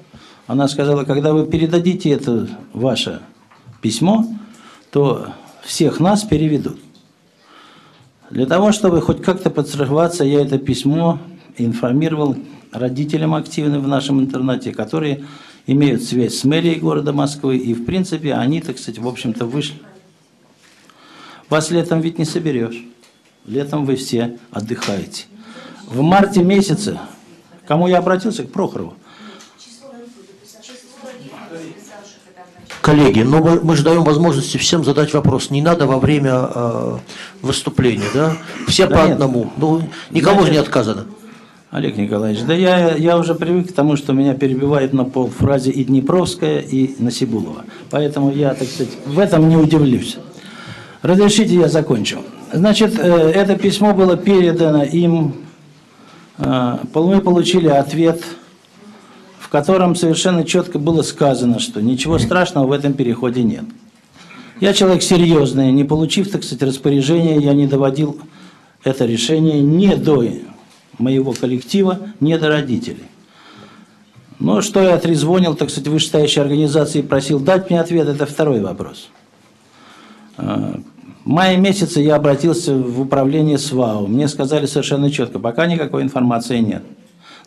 Она 0.46 0.68
сказала, 0.68 1.02
когда 1.02 1.32
вы 1.32 1.44
передадите 1.44 2.10
это 2.10 2.46
ваше 2.72 3.22
письмо, 3.82 4.28
то 4.92 5.26
всех 5.64 5.98
нас 5.98 6.22
переведут. 6.22 6.78
Для 8.30 8.46
того, 8.46 8.70
чтобы 8.70 9.00
хоть 9.00 9.22
как-то 9.22 9.50
подстраховаться, 9.50 10.22
я 10.22 10.40
это 10.40 10.56
письмо 10.56 11.18
информировал 11.58 12.36
родителям 12.70 13.34
активным 13.34 13.82
в 13.82 13.88
нашем 13.88 14.20
интернате, 14.20 14.70
которые 14.72 15.24
имеют 15.66 16.02
связь 16.02 16.34
с 16.36 16.44
мэрией 16.44 16.78
города 16.78 17.12
Москвы, 17.12 17.56
и, 17.56 17.74
в 17.74 17.84
принципе, 17.84 18.34
они, 18.34 18.60
так 18.60 18.78
сказать, 18.78 18.98
в 18.98 19.08
общем-то, 19.08 19.46
вышли. 19.46 19.80
Вас 21.48 21.70
летом 21.70 22.00
ведь 22.00 22.18
не 22.18 22.24
соберешь. 22.24 22.84
Летом 23.46 23.84
вы 23.84 23.96
все 23.96 24.38
отдыхаете. 24.50 25.24
В 25.86 26.00
марте 26.00 26.42
месяце, 26.42 26.98
кому 27.66 27.86
я 27.86 27.98
обратился? 27.98 28.44
К 28.44 28.52
Прохорову. 28.52 28.94
Коллеги, 32.80 33.22
ну 33.22 33.42
мы, 33.42 33.60
мы 33.60 33.76
же 33.76 33.82
даем 33.82 34.04
возможности 34.04 34.58
всем 34.58 34.84
задать 34.84 35.14
вопрос. 35.14 35.48
Не 35.48 35.62
надо 35.62 35.86
во 35.86 35.98
время 35.98 36.32
э, 36.54 36.98
выступления, 37.40 38.04
да? 38.12 38.36
Все 38.68 38.86
да 38.86 38.96
по 38.96 39.02
нет. 39.04 39.12
одному. 39.12 39.50
Ну, 39.56 39.88
никому 40.10 40.40
Значит, 40.40 40.46
же 40.46 40.52
не 40.52 40.58
отказано. 40.58 41.06
Олег 41.74 41.96
Николаевич, 41.96 42.42
да 42.44 42.54
я, 42.54 42.94
я 42.94 43.18
уже 43.18 43.34
привык 43.34 43.70
к 43.70 43.72
тому, 43.72 43.96
что 43.96 44.12
меня 44.12 44.34
перебивает 44.34 44.92
на 44.92 45.04
полфразе 45.04 45.70
и 45.70 45.84
Днепровская, 45.84 46.60
и 46.60 46.94
Насибулова. 47.02 47.64
Поэтому 47.90 48.30
я, 48.30 48.54
так 48.54 48.68
сказать, 48.68 48.92
в 49.04 49.18
этом 49.18 49.48
не 49.48 49.56
удивлюсь. 49.56 50.16
Разрешите, 51.02 51.56
я 51.56 51.68
закончу. 51.68 52.20
Значит, 52.52 52.98
э, 52.98 53.02
это 53.02 53.56
письмо 53.56 53.92
было 53.92 54.16
передано 54.16 54.84
им. 54.84 55.34
Э, 56.38 56.78
мы 56.94 57.20
получили 57.20 57.68
ответ 57.68 58.22
котором 59.54 59.94
совершенно 59.94 60.42
четко 60.42 60.80
было 60.80 61.02
сказано, 61.02 61.60
что 61.60 61.80
ничего 61.80 62.18
страшного 62.18 62.66
в 62.66 62.72
этом 62.72 62.92
переходе 62.92 63.44
нет. 63.44 63.62
Я 64.58 64.72
человек 64.72 65.00
серьезный, 65.00 65.70
не 65.70 65.84
получив, 65.84 66.28
так 66.28 66.42
сказать, 66.42 66.64
распоряжения, 66.64 67.38
я 67.38 67.52
не 67.52 67.68
доводил 67.68 68.18
это 68.82 69.04
решение 69.04 69.62
ни 69.62 69.94
до 69.94 70.24
моего 70.98 71.32
коллектива, 71.32 71.98
ни 72.20 72.34
до 72.36 72.48
родителей. 72.48 73.04
Но 74.38 74.60
что 74.62 74.82
я 74.82 74.94
отрезвонил, 74.94 75.54
так 75.54 75.70
сказать, 75.70 75.88
вышестоящей 75.88 76.42
организации 76.42 76.98
и 76.98 77.02
просил 77.02 77.40
дать 77.40 77.70
мне 77.70 77.80
ответ, 77.80 78.08
это 78.08 78.26
второй 78.26 78.60
вопрос. 78.60 79.08
А, 80.36 80.80
в 81.24 81.28
мае 81.28 81.56
месяце 81.56 82.00
я 82.00 82.16
обратился 82.16 82.74
в 82.74 83.00
управление 83.00 83.58
СВАУ. 83.58 84.06
Мне 84.06 84.28
сказали 84.28 84.66
совершенно 84.66 85.10
четко, 85.10 85.38
пока 85.38 85.66
никакой 85.66 86.02
информации 86.02 86.58
нет. 86.58 86.82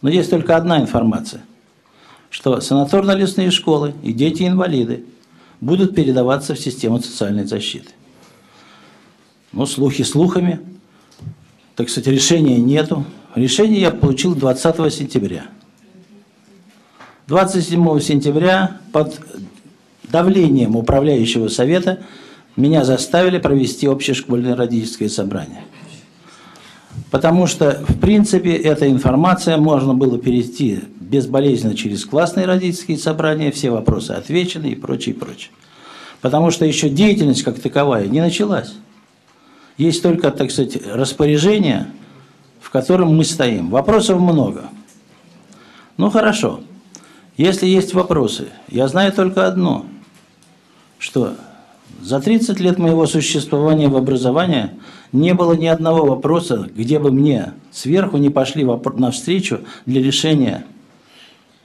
Но 0.02 0.10
есть 0.10 0.30
только 0.30 0.56
одна 0.56 0.80
информация– 0.80 1.42
что 2.30 2.60
санаторно-лесные 2.60 3.52
школы 3.52 3.94
и 4.04 4.14
дети-инвалиды 4.14 5.06
будут 5.62 5.96
передаваться 5.96 6.54
в 6.54 6.60
систему 6.60 7.00
социальной 7.00 7.46
защиты. 7.46 7.90
Но 9.52 9.66
слухи 9.66 10.04
слухами, 10.04 10.60
так 11.78 11.90
сказать, 11.90 12.08
решения 12.08 12.58
нету. 12.58 13.06
Решение 13.36 13.82
я 13.82 13.92
получил 13.92 14.36
20 14.36 14.92
сентября. 14.92 15.46
27 17.28 18.00
сентября 18.00 18.78
под 18.92 19.20
давлением 20.10 20.76
управляющего 20.76 21.50
совета 21.50 22.00
меня 22.56 22.84
заставили 22.84 23.38
провести 23.38 23.86
общешкольное 23.86 24.56
родительское 24.56 25.08
собрание. 25.08 25.62
Потому 27.12 27.46
что, 27.46 27.86
в 27.88 28.00
принципе, 28.00 28.56
эта 28.56 28.90
информация 28.90 29.58
можно 29.58 29.94
было 29.94 30.18
перейти 30.18 30.80
безболезненно 31.00 31.76
через 31.76 32.06
классные 32.06 32.48
родительские 32.48 32.98
собрания, 32.98 33.52
все 33.52 33.70
вопросы 33.70 34.14
отвечены 34.14 34.72
и 34.72 34.76
прочее, 34.76 35.14
и 35.14 35.18
прочее. 35.18 35.52
Потому 36.22 36.50
что 36.50 36.66
еще 36.66 36.90
деятельность 36.90 37.44
как 37.44 37.60
таковая 37.60 38.08
не 38.08 38.20
началась. 38.20 38.74
Есть 39.78 40.02
только, 40.02 40.32
так 40.32 40.52
сказать, 40.52 40.78
распоряжение, 40.86 41.88
в 42.60 42.70
котором 42.70 43.16
мы 43.16 43.24
стоим. 43.24 43.70
Вопросов 43.70 44.20
много. 44.20 44.70
Ну 45.98 46.10
хорошо. 46.10 46.62
Если 47.38 47.68
есть 47.68 47.94
вопросы, 47.94 48.48
я 48.68 48.88
знаю 48.88 49.14
только 49.14 49.46
одно, 49.46 49.86
что 50.98 51.36
за 52.02 52.20
30 52.20 52.60
лет 52.60 52.80
моего 52.80 53.06
существования 53.06 53.88
в 53.88 53.96
образовании 53.96 54.72
не 55.12 55.34
было 55.36 55.54
ни 55.54 55.68
одного 55.68 56.06
вопроса, 56.06 56.70
где 56.76 56.98
бы 56.98 57.12
мне 57.12 57.54
сверху 57.72 58.18
не 58.18 58.30
пошли 58.30 58.66
навстречу 58.96 59.62
для 59.86 60.02
решения 60.02 60.66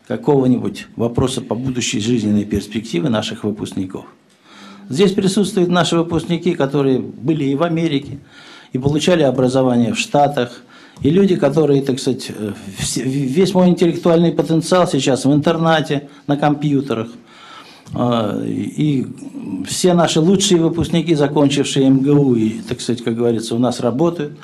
какого-нибудь 0.06 0.88
вопроса 0.96 1.40
по 1.40 1.54
будущей 1.54 2.00
жизненной 2.00 2.44
перспективе 2.44 3.08
наших 3.08 3.44
выпускников. 3.44 4.04
Здесь 4.88 5.12
присутствуют 5.12 5.70
наши 5.70 5.96
выпускники, 5.96 6.54
которые 6.54 6.98
были 6.98 7.44
и 7.44 7.54
в 7.54 7.62
Америке, 7.62 8.18
и 8.72 8.78
получали 8.78 9.22
образование 9.22 9.94
в 9.94 9.98
Штатах, 9.98 10.62
и 11.00 11.10
люди, 11.10 11.36
которые, 11.36 11.82
так 11.82 11.98
сказать, 11.98 12.30
э, 12.30 12.52
весь 12.96 13.54
мой 13.54 13.68
интеллектуальный 13.68 14.32
потенциал 14.32 14.86
сейчас 14.86 15.24
в 15.24 15.32
интернате, 15.32 16.08
на 16.26 16.36
компьютерах. 16.36 17.08
А, 17.94 18.40
и 18.42 19.06
все 19.66 19.94
наши 19.94 20.20
лучшие 20.20 20.60
выпускники, 20.60 21.14
закончившие 21.14 21.90
МГУ, 21.90 22.34
и, 22.36 22.50
так 22.60 22.80
сказать, 22.80 23.02
как 23.02 23.16
говорится, 23.16 23.54
у 23.54 23.58
нас 23.58 23.80
работают. 23.80 24.38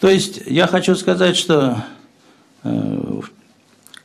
То 0.00 0.08
есть 0.08 0.42
я 0.46 0.66
хочу 0.66 0.94
сказать, 0.94 1.36
что 1.36 1.84
э, 2.64 3.20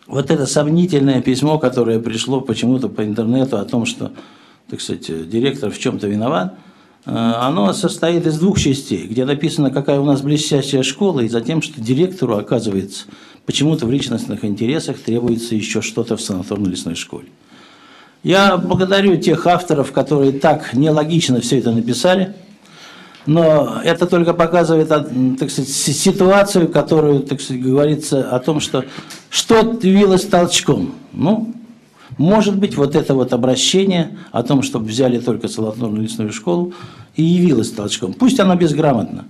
вот 0.07 0.31
это 0.31 0.45
сомнительное 0.45 1.21
письмо, 1.21 1.57
которое 1.57 1.99
пришло 1.99 2.41
почему-то 2.41 2.87
по 2.87 3.03
интернету 3.03 3.57
о 3.57 3.65
том, 3.65 3.85
что, 3.85 4.11
так 4.71 4.81
сказать, 4.81 5.29
директор 5.29 5.69
в 5.69 5.77
чем-то 5.77 6.07
виноват, 6.07 6.55
э, 7.05 7.11
оно 7.11 7.71
состоит 7.73 8.25
из 8.25 8.39
двух 8.39 8.59
частей, 8.59 9.05
где 9.05 9.25
написано, 9.25 9.69
какая 9.69 9.99
у 9.99 10.05
нас 10.05 10.21
блестящая 10.21 10.81
школа, 10.81 11.19
и 11.19 11.29
затем, 11.29 11.61
что 11.61 11.79
директору, 11.79 12.37
оказывается, 12.37 13.05
почему-то 13.45 13.85
в 13.85 13.91
личностных 13.91 14.43
интересах 14.43 14.97
требуется 14.97 15.53
еще 15.53 15.81
что-то 15.81 16.17
в 16.17 16.21
санаторно-лесной 16.21 16.95
школе. 16.95 17.27
Я 18.23 18.57
благодарю 18.57 19.17
тех 19.17 19.45
авторов, 19.45 19.91
которые 19.91 20.31
так 20.31 20.73
нелогично 20.73 21.41
все 21.41 21.59
это 21.59 21.71
написали– 21.71 22.33
но 23.25 23.81
это 23.83 24.07
только 24.07 24.33
показывает, 24.33 24.87
так 24.89 25.51
сказать, 25.51 25.69
ситуацию, 25.69 26.67
которую, 26.67 27.19
так 27.21 27.39
сказать, 27.39 27.61
говорится 27.61 28.29
о 28.29 28.39
том, 28.39 28.59
что 28.59 28.85
что 29.29 29.79
явилось 29.81 30.25
толчком. 30.25 30.95
Ну, 31.13 31.53
может 32.21 32.57
быть, 32.57 32.77
вот 32.77 32.95
это 32.95 33.13
вот 33.13 33.33
обращение 33.33 34.17
о 34.31 34.43
том, 34.43 34.61
чтобы 34.63 34.85
взяли 34.85 35.19
только 35.19 35.47
Солотнорную 35.47 36.03
лесную 36.03 36.31
школу, 36.31 36.73
и 37.15 37.23
явилось 37.23 37.71
толчком. 37.71 38.13
Пусть 38.13 38.39
оно 38.39 38.55
безграмотно. 38.55 39.25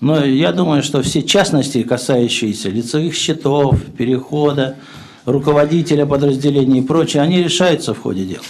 Но 0.00 0.24
я 0.24 0.52
думаю, 0.52 0.82
что 0.82 1.02
все 1.02 1.22
частности, 1.22 1.82
касающиеся 1.82 2.70
лицевых 2.70 3.14
счетов, 3.14 3.80
перехода, 3.96 4.76
руководителя 5.24 6.06
подразделений 6.06 6.80
и 6.80 6.82
прочее, 6.82 7.22
они 7.22 7.42
решаются 7.42 7.94
в 7.94 8.00
ходе 8.00 8.24
дела 8.24 8.42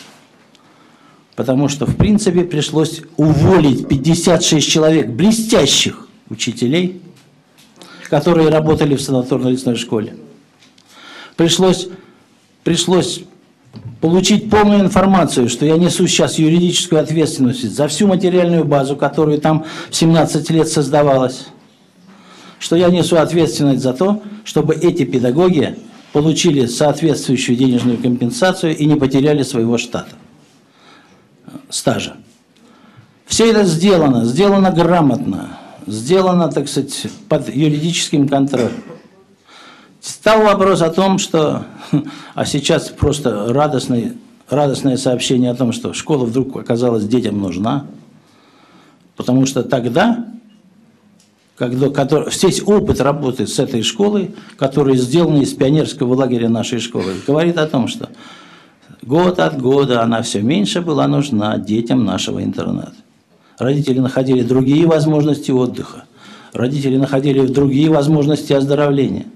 потому 1.37 1.69
что, 1.69 1.87
в 1.87 1.97
принципе, 1.97 2.45
пришлось 2.45 3.03
уволить 3.17 3.89
56 3.89 4.69
человек 4.69 5.09
блестящих 5.09 6.07
учителей, 6.29 7.01
которые 8.09 8.49
работали 8.51 8.95
в 8.95 9.01
санаторно-лесной 9.01 9.77
школе. 9.77 10.17
Пришлось, 11.37 11.89
пришлось 12.63 13.23
получить 14.01 14.51
полную 14.51 14.81
информацию, 14.81 15.49
что 15.49 15.65
я 15.65 15.77
несу 15.77 16.07
сейчас 16.07 16.39
юридическую 16.39 17.01
ответственность 17.01 17.71
за 17.71 17.89
всю 17.89 18.07
материальную 18.07 18.65
базу, 18.65 18.97
которую 18.97 19.41
там 19.41 19.65
17 19.91 20.51
лет 20.51 20.69
создавалась, 20.69 21.47
что 22.59 22.77
я 22.77 22.89
несу 22.89 23.17
ответственность 23.17 23.83
за 23.83 23.93
то, 23.93 24.23
чтобы 24.45 24.75
эти 24.75 25.05
педагоги 25.05 25.77
получили 26.13 26.67
соответствующую 26.67 27.57
денежную 27.57 27.99
компенсацию 27.99 28.77
и 28.77 28.85
не 28.85 28.97
потеряли 28.97 29.43
своего 29.43 29.79
штата 29.79 30.11
стажа. 31.71 32.17
Все 33.27 33.51
это 33.51 33.65
сделано, 33.65 34.25
сделано 34.25 34.71
грамотно, 34.71 35.59
сделано, 35.87 36.51
так 36.51 36.69
сказать, 36.69 37.07
под 37.29 37.55
юридическим 37.55 38.29
контролем. 38.29 38.73
Стал 40.03 40.43
вопрос 40.43 40.83
о 40.83 40.91
том, 40.91 41.19
что... 41.19 41.65
А 42.35 42.45
сейчас 42.45 42.89
просто 42.89 43.53
радостный, 43.53 44.15
радостное 44.49 44.97
сообщение 44.97 45.53
о 45.53 45.55
том, 45.55 45.73
что 45.73 45.93
школа 45.93 46.25
вдруг 46.25 46.57
оказалась 46.57 47.07
детям 47.07 47.41
нужна. 47.41 47.87
Потому 49.15 49.47
что 49.47 49.63
тогда, 49.63 50.27
когда, 51.57 51.89
который, 51.91 52.31
весь 52.31 52.63
опыт 52.67 53.01
работы 53.01 53.47
с 53.47 53.61
этой 53.61 53.83
школой, 53.83 54.35
который 54.57 54.97
сделан 54.97 55.41
из 55.41 55.53
пионерского 55.53 56.15
лагеря 56.17 56.49
нашей 56.49 56.81
школы, 56.81 57.15
говорит 57.25 57.57
о 57.57 57.69
том, 57.69 57.87
что 57.87 58.09
год 59.03 59.39
от 59.39 59.63
года 59.63 60.03
она 60.03 60.23
все 60.23 60.41
меньше 60.41 60.81
была 60.81 61.07
нужна 61.07 61.59
детям 61.59 62.05
нашего 62.05 62.43
интерната. 62.43 62.97
Родители 63.57 64.01
находили 64.01 64.43
другие 64.43 64.85
возможности 64.85 65.53
отдыха. 65.53 66.07
Родители 66.53 66.97
находили 66.97 67.47
другие 67.47 67.89
возможности 67.89 68.53
оздоровления. 68.53 69.27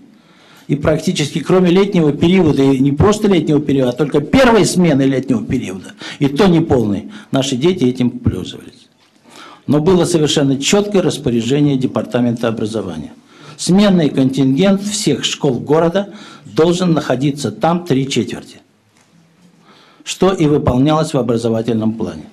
И 0.68 0.74
практически 0.74 1.38
кроме 1.38 1.70
летнего 1.70 2.12
периода, 2.12 2.62
и 2.62 2.78
не 2.80 2.90
просто 2.90 3.28
летнего 3.28 3.60
периода, 3.60 3.90
а 3.90 3.92
только 3.92 4.20
первой 4.20 4.64
смены 4.64 5.02
летнего 5.02 5.44
периода, 5.44 5.92
и 6.18 6.26
то 6.26 6.48
не 6.48 6.60
полный, 6.60 7.12
наши 7.30 7.56
дети 7.56 7.84
этим 7.84 8.10
пользовались. 8.10 8.88
Но 9.68 9.80
было 9.80 10.04
совершенно 10.04 10.58
четкое 10.58 11.02
распоряжение 11.02 11.76
Департамента 11.76 12.48
образования. 12.48 13.12
Сменный 13.56 14.10
контингент 14.10 14.82
всех 14.82 15.24
школ 15.24 15.60
города 15.60 16.12
должен 16.44 16.92
находиться 16.92 17.52
там 17.52 17.84
три 17.84 18.08
четверти, 18.08 18.58
что 20.04 20.32
и 20.32 20.46
выполнялось 20.46 21.14
в 21.14 21.18
образовательном 21.18 21.94
плане. 21.94 22.24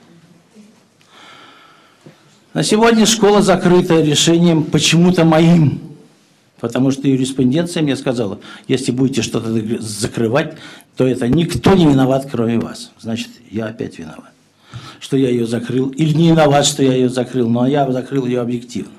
На 2.54 2.64
сегодня 2.64 3.06
школа 3.06 3.42
закрыта 3.42 4.02
решением 4.02 4.64
почему-то 4.64 5.24
моим, 5.24 5.93
потому 6.64 6.92
что 6.92 7.10
юриспруденция 7.10 7.84
мне 7.84 7.98
сказала, 7.98 8.40
если 8.70 8.94
будете 8.94 9.22
что-то 9.22 9.50
закрывать, 9.82 10.56
то 10.96 11.06
это 11.06 11.28
никто 11.28 11.74
не 11.74 11.86
виноват, 11.86 12.26
кроме 12.32 12.58
вас. 12.58 12.92
Значит, 13.02 13.28
я 13.52 13.66
опять 13.66 14.00
виноват, 14.00 14.32
что 15.02 15.18
я 15.18 15.28
ее 15.28 15.46
закрыл, 15.46 15.90
или 15.90 16.14
не 16.14 16.30
виноват, 16.30 16.66
что 16.66 16.82
я 16.82 16.94
ее 16.94 17.10
закрыл, 17.10 17.50
но 17.50 17.68
я 17.68 17.92
закрыл 17.92 18.26
ее 18.26 18.40
объективно. 18.40 18.94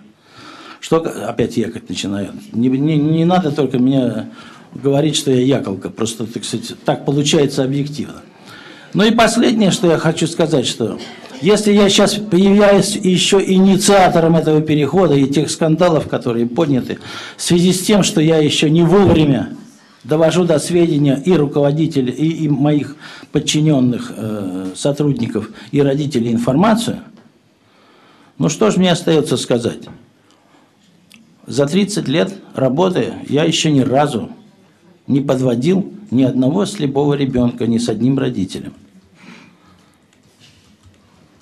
Что 0.79 0.99
опять 0.99 1.57
якать 1.57 1.89
начинаю? 1.89 2.35
Не, 2.53 2.69
не, 2.69 2.99
не 2.99 3.25
надо 3.25 3.51
только 3.51 3.79
меня 3.79 4.29
говорить, 4.75 5.17
что 5.17 5.31
я 5.31 5.41
яколка, 5.41 5.89
просто 5.89 6.27
так, 6.27 6.45
сказать, 6.45 6.75
так 6.85 7.07
получается 7.07 7.65
объективно. 7.65 8.21
Ну 8.93 9.05
и 9.05 9.11
последнее, 9.11 9.71
что 9.71 9.91
я 9.91 9.97
хочу 9.97 10.27
сказать, 10.27 10.67
что 10.67 10.99
если 11.41 11.73
я 11.73 11.89
сейчас 11.89 12.15
появляюсь 12.15 12.97
еще 12.97 13.43
инициатором 13.45 14.37
этого 14.37 14.61
перехода 14.61 15.15
и 15.15 15.27
тех 15.27 15.51
скандалов, 15.51 16.09
которые 16.09 16.47
подняты, 16.47 16.99
в 17.37 17.43
связи 17.43 17.73
с 17.73 17.83
тем, 17.83 18.03
что 18.03 18.21
я 18.21 18.39
еще 18.39 18.71
не 18.71 18.83
вовремя 18.83 19.51
довожу 20.05 20.45
до 20.45 20.59
сведения 20.59 21.21
и 21.25 21.33
руководителей, 21.33 22.13
и, 22.13 22.45
и 22.45 22.49
моих 22.49 22.97
подчиненных 23.33 24.13
э, 24.17 24.73
сотрудников, 24.77 25.51
и 25.73 25.81
родителей 25.81 26.33
информацию, 26.33 27.01
ну 28.39 28.49
что 28.49 28.71
же 28.71 28.79
мне 28.79 28.93
остается 28.93 29.37
сказать? 29.37 29.89
За 31.47 31.67
30 31.67 32.09
лет 32.09 32.35
работы 32.55 33.15
я 33.29 33.45
еще 33.45 33.71
ни 33.71 33.81
разу 33.81 34.31
не 35.07 35.21
подводил 35.21 35.93
ни 36.11 36.23
одного 36.23 36.65
слепого 36.65 37.15
ребенка 37.15 37.67
ни 37.67 37.79
с 37.79 37.89
одним 37.89 38.19
родителем. 38.19 38.73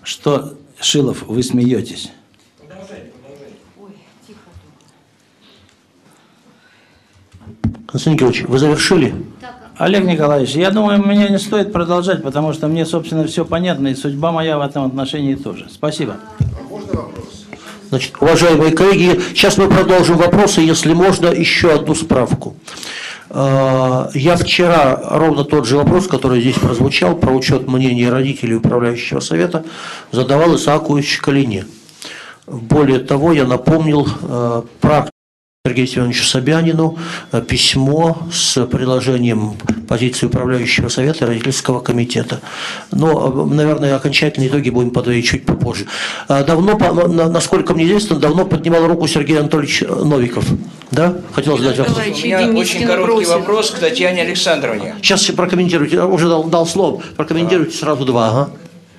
Что, 0.03 0.55
Шилов, 0.81 1.23
вы 1.23 1.43
смеетесь? 1.43 2.11
Константин 7.87 8.19
Георгиевич, 8.19 8.49
вы 8.49 8.59
завершили? 8.59 9.15
Олег 9.77 10.05
Николаевич, 10.05 10.55
я 10.55 10.71
думаю, 10.71 11.05
мне 11.05 11.29
не 11.29 11.39
стоит 11.39 11.73
продолжать, 11.73 12.23
потому 12.23 12.53
что 12.53 12.69
мне, 12.69 12.87
собственно, 12.87 13.27
все 13.27 13.45
понятно, 13.45 13.89
и 13.89 13.95
судьба 13.95 14.33
моя 14.33 14.59
в 14.59 14.63
этом 14.63 14.85
отношении 14.85 15.35
тоже. 15.35 15.67
Спасибо. 15.71 16.17
Значит, 17.89 18.15
уважаемые 18.21 18.73
коллеги, 18.73 19.21
сейчас 19.35 19.59
мы 19.59 19.69
продолжим 19.69 20.17
вопросы, 20.17 20.63
если 20.63 20.95
можно, 20.95 21.27
еще 21.27 21.75
одну 21.75 21.95
справку. 21.95 22.57
Э, 23.35 24.09
я 24.15 24.37
вчера 24.37 25.01
ровно 25.11 25.45
тот 25.45 25.67
же 25.67 25.79
вопрос, 25.79 26.07
который 26.07 26.41
здесь 26.43 26.57
прозвучал, 26.59 27.17
про 27.17 27.33
учет 27.33 27.67
мнения 27.67 28.11
родителей 28.11 28.57
управляющего 28.57 29.21
совета, 29.21 29.65
задавал 30.11 30.55
Исаакович 30.57 31.19
Калине. 31.19 31.65
Более 32.47 32.99
того, 32.99 33.33
я 33.33 33.47
напомнил 33.47 34.07
э, 34.23 34.63
практику 34.81 35.12
Сергею 35.65 35.87
Семеновичу 35.87 36.25
Собянину 36.25 36.99
э, 37.31 37.41
письмо 37.41 38.27
с 38.33 38.67
приложением 38.67 39.55
позиции 39.87 40.27
управляющего 40.27 40.89
совета 40.89 41.25
и 41.25 41.29
родительского 41.29 41.79
комитета. 41.79 42.41
Но, 42.91 43.31
наверное, 43.45 43.95
окончательные 43.95 44.49
итоги 44.49 44.71
будем 44.71 44.91
подводить 44.91 45.27
чуть 45.27 45.47
попозже. 45.47 45.87
Давно, 46.27 46.77
насколько 47.29 47.75
мне 47.75 47.85
известно, 47.85 48.17
давно 48.17 48.45
поднимал 48.45 48.89
руку 48.89 49.07
Сергей 49.07 49.39
Анатольевич 49.39 49.83
Новиков. 49.83 50.45
Да? 50.91 51.15
Хотел 51.33 51.57
задать 51.57 51.79
вопрос. 51.79 51.97
У 51.97 52.27
меня 52.27 52.49
очень 52.49 52.85
короткий 52.85 53.27
вопрос 53.27 53.71
к 53.71 53.79
Татьяне 53.79 54.23
Александровне. 54.23 54.97
Сейчас 55.01 55.25
прокомментируйте. 55.27 56.03
Уже 56.03 56.29
дал, 56.29 56.43
дал 56.43 56.67
слово. 56.67 57.01
Прокомментируйте 57.17 57.77
сразу 57.77 58.05
два. 58.05 58.31
Ага. 58.31 58.51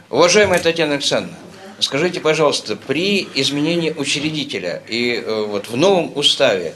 Уважаемая 0.10 0.60
Татьяна 0.60 0.94
Александровна, 0.94 1.36
скажите, 1.84 2.20
пожалуйста, 2.20 2.76
при 2.76 3.28
изменении 3.36 3.92
учредителя 3.92 4.82
и 4.88 5.16
э, 5.16 5.46
вот 5.46 5.70
в 5.70 5.76
новом 5.76 6.18
уставе, 6.18 6.74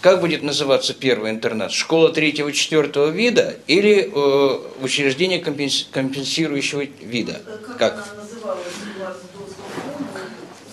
как 0.00 0.20
будет 0.20 0.42
называться 0.42 0.94
первый 0.94 1.30
интернат? 1.30 1.72
Школа 1.72 2.12
третьего-четвертого 2.12 3.08
вида 3.08 3.56
или 3.66 4.10
э, 4.12 4.58
учреждение 4.82 5.40
компенсирующего 5.40 6.82
вида? 7.00 7.40
Как? 7.44 7.78
как? 7.78 7.92
она 7.94 8.22
называлась 8.22 8.66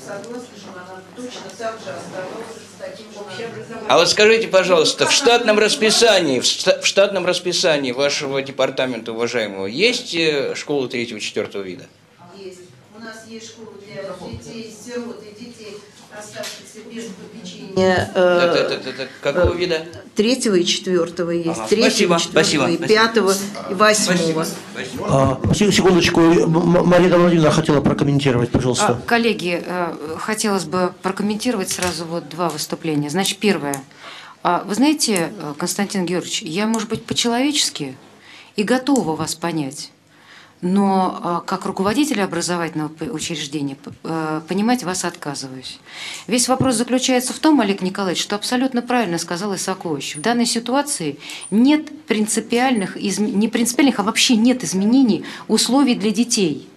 согласна, 0.06 0.50
что 0.58 0.72
она 0.72 1.02
точно 1.16 1.50
так 1.58 1.74
же 1.80 1.92
оставалась 1.92 2.66
а 3.88 3.98
вот 3.98 4.10
скажите, 4.10 4.48
пожалуйста, 4.48 5.08
в 5.08 5.12
штатном 5.12 5.60
расписании, 5.60 6.40
в 6.40 6.86
штатном 6.86 7.26
расписании 7.26 7.92
вашего 7.92 8.42
департамента, 8.42 9.12
уважаемого, 9.12 9.68
есть 9.68 10.16
э, 10.16 10.56
школа 10.56 10.88
третьего-четвертого 10.88 11.62
вида? 11.62 11.86
Есть. 12.38 12.62
У 12.96 13.00
нас 13.00 13.26
есть 13.28 13.50
школа 13.50 13.75
детей, 14.30 14.74
сирот 14.86 15.24
и 15.24 15.40
детей, 15.40 15.78
оставшихся 16.18 16.80
без 16.92 17.06
попечения. 17.06 18.12
Э, 18.16 18.40
это, 18.40 18.74
это, 18.76 18.90
это, 18.90 19.08
какого 19.22 19.54
э, 19.54 19.58
вида? 19.58 19.86
Третьего 20.16 20.56
и 20.56 20.66
четвертого 20.66 21.32
есть. 21.32 21.60
Ага, 21.60 21.68
третьего, 21.68 22.18
спасибо, 22.18 22.20
четвертого 22.20 22.68
спасибо, 22.68 22.70
и 22.72 22.88
пятого 22.88 23.34
спасибо. 23.34 23.72
и 23.72 23.74
восьмого. 23.74 24.48
Спасибо. 24.74 25.06
А, 25.10 25.54
секундочку, 25.54 26.20
Марина 26.22 27.18
Владимировна 27.18 27.52
хотела 27.52 27.82
прокомментировать, 27.82 28.52
пожалуйста. 28.52 29.00
А, 29.02 29.08
коллеги, 29.08 29.62
э, 29.66 29.96
хотелось 30.20 30.66
бы 30.66 30.94
прокомментировать 31.02 31.70
сразу 31.70 32.06
вот 32.06 32.30
два 32.30 32.50
выступления. 32.50 33.10
Значит, 33.10 33.40
первое. 33.40 33.84
А, 34.44 34.64
вы 34.64 34.76
знаете, 34.76 35.32
э, 35.38 35.54
Константин 35.58 36.06
Георгиевич, 36.06 36.44
я, 36.44 36.68
может 36.68 36.88
быть, 36.88 37.04
по-человечески 37.04 37.98
и 38.56 38.64
готова 38.64 39.16
вас 39.16 39.36
понять 39.36 39.92
но 40.66 41.20
а, 41.22 41.42
как 41.42 41.68
руководитель 41.68 42.22
образовательного 42.24 42.92
учреждения 43.12 43.78
э, 44.04 44.42
понимать 44.48 44.84
вас 44.84 45.06
отказываюсь. 45.06 45.78
Весь 46.26 46.48
вопрос 46.48 46.74
заключается 46.74 47.34
в 47.34 47.40
том, 47.40 47.62
Олег 47.62 47.84
Николаевич, 47.84 48.24
что 48.24 48.36
абсолютно 48.36 48.82
правильно 48.82 49.20
сказал 49.20 49.54
Исакович. 49.54 50.16
В 50.16 50.22
данной 50.22 50.48
ситуации 50.48 51.20
нет 51.52 52.06
принципиальных, 52.08 52.96
не 52.96 53.48
принципиальных, 53.48 54.00
а 54.00 54.04
вообще 54.04 54.36
нет 54.36 54.64
изменений 54.64 55.24
условий 55.48 55.94
для 55.94 56.10
детей. 56.10 56.68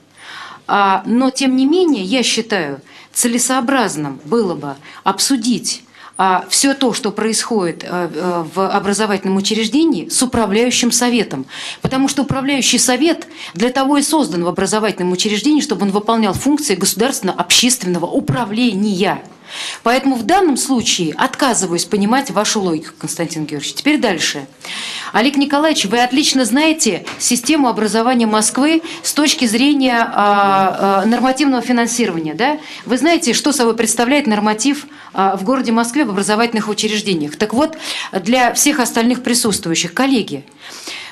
А, 0.66 1.02
но, 1.06 1.30
тем 1.30 1.56
не 1.56 1.64
менее, 1.64 2.04
я 2.04 2.22
считаю, 2.22 2.82
целесообразным 3.14 4.20
было 4.26 4.54
бы 4.54 4.76
обсудить 5.02 5.82
все 6.48 6.74
то, 6.74 6.92
что 6.92 7.12
происходит 7.12 7.84
э, 7.84 8.10
э, 8.12 8.44
в 8.52 8.68
образовательном 8.68 9.36
учреждении 9.36 10.08
с 10.08 10.20
управляющим 10.20 10.90
советом. 10.90 11.46
Потому 11.80 12.08
что 12.08 12.22
управляющий 12.22 12.78
совет 12.78 13.28
для 13.54 13.70
того 13.70 13.98
и 13.98 14.02
создан 14.02 14.42
в 14.42 14.48
образовательном 14.48 15.12
учреждении, 15.12 15.60
чтобы 15.60 15.82
он 15.82 15.92
выполнял 15.92 16.34
функции 16.34 16.74
государственно-общественного 16.74 18.06
управления. 18.06 19.22
Поэтому 19.82 20.16
в 20.16 20.24
данном 20.24 20.56
случае 20.56 21.14
отказываюсь 21.14 21.84
понимать 21.84 22.30
вашу 22.30 22.60
логику, 22.60 22.94
Константин 22.98 23.44
Георгиевич. 23.44 23.74
Теперь 23.74 23.98
дальше. 23.98 24.46
Олег 25.12 25.36
Николаевич, 25.36 25.86
вы 25.86 26.00
отлично 26.00 26.44
знаете 26.44 27.04
систему 27.18 27.68
образования 27.68 28.26
Москвы 28.26 28.82
с 29.02 29.12
точки 29.12 29.46
зрения 29.46 30.00
а, 30.00 31.02
а, 31.02 31.06
нормативного 31.06 31.62
финансирования. 31.62 32.34
Да? 32.34 32.58
Вы 32.84 32.98
знаете, 32.98 33.32
что 33.32 33.52
собой 33.52 33.74
представляет 33.74 34.26
норматив 34.26 34.86
а, 35.12 35.36
в 35.36 35.44
городе 35.44 35.72
Москве 35.72 36.04
в 36.04 36.10
образовательных 36.10 36.68
учреждениях. 36.68 37.36
Так 37.36 37.54
вот, 37.54 37.78
для 38.12 38.52
всех 38.54 38.80
остальных 38.80 39.22
присутствующих, 39.22 39.94
коллеги, 39.94 40.44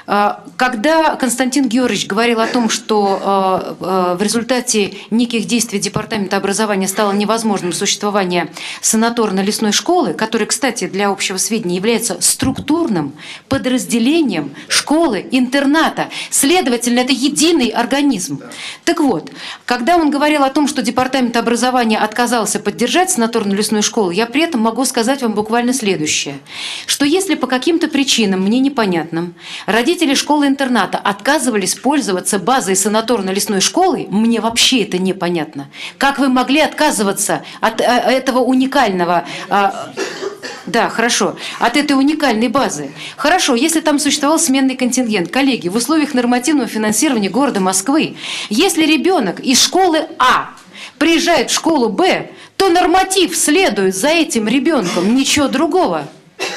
когда 0.07 1.17
Константин 1.17 1.69
Георгиевич 1.69 2.07
говорил 2.07 2.41
о 2.41 2.47
том, 2.47 2.71
что 2.71 3.21
а, 3.21 3.77
а, 3.81 4.15
в 4.15 4.23
результате 4.23 4.95
неких 5.11 5.47
действий 5.47 5.81
Департамента 5.81 6.37
образования 6.37 6.87
стало 6.87 7.13
невозможным 7.13 7.73
существование 7.73 8.49
санаторно-лесной 8.81 9.73
школы, 9.73 10.15
которая, 10.15 10.47
кстати, 10.47 10.87
для 10.87 11.09
общего 11.09 11.39
сведения 11.39 11.77
является 11.77 12.21
структурным 12.21 13.15
подразделением 13.49 14.55
школы-интерната, 14.69 16.09
следовательно, 16.31 17.01
это 17.01 17.13
единый 17.13 17.69
организм. 17.69 18.41
Так 18.85 19.01
вот, 19.01 19.33
когда 19.65 19.97
он 19.97 20.11
говорил 20.11 20.45
о 20.45 20.51
том, 20.51 20.69
что 20.69 20.83
Департамент 20.83 21.37
образования 21.37 21.99
отказался 21.99 22.61
поддержать 22.61 23.11
санаторно-лесную 23.11 23.83
школу, 23.83 24.11
я 24.11 24.27
при 24.27 24.43
этом 24.43 24.61
могу 24.61 24.85
сказать 24.85 25.23
вам 25.23 25.33
буквально 25.33 25.73
следующее, 25.73 26.39
что 26.87 27.05
если 27.05 27.35
по 27.35 27.49
каким-то 27.49 27.89
причинам, 27.89 28.43
мне 28.43 28.61
непонятным, 28.61 29.35
родители 29.67 29.96
школы-интерната 30.15 30.99
отказывались 30.99 31.75
пользоваться 31.75 32.39
базой 32.39 32.75
санаторно-лесной 32.75 33.61
школы, 33.61 34.07
мне 34.11 34.41
вообще 34.41 34.83
это 34.83 34.99
непонятно. 34.99 35.69
Как 35.99 36.19
вы 36.19 36.29
могли 36.29 36.61
отказываться 36.61 37.43
от 37.61 37.81
э, 37.81 37.85
этого 37.85 38.41
уникального... 38.41 39.25
А, 39.49 39.93
да, 40.67 40.89
хорошо. 40.89 41.37
От 41.61 41.77
этой 41.77 41.93
уникальной 41.93 42.49
базы. 42.49 42.91
Хорошо, 43.17 43.55
если 43.55 43.81
там 43.81 43.99
существовал 43.99 44.39
сменный 44.39 44.77
контингент. 44.77 45.31
Коллеги, 45.31 45.69
в 45.69 45.77
условиях 45.77 46.13
нормативного 46.13 46.69
финансирования 46.69 47.31
города 47.31 47.61
Москвы, 47.61 48.17
если 48.49 48.85
ребенок 48.85 49.41
из 49.41 49.63
школы 49.63 50.07
А 50.19 50.51
приезжает 50.99 51.51
в 51.51 51.55
школу 51.55 51.89
Б, 51.89 52.31
то 52.57 52.69
норматив 52.69 53.37
следует 53.37 53.95
за 53.95 54.09
этим 54.09 54.49
ребенком, 54.49 55.15
ничего 55.15 55.49
другого. 55.49 56.09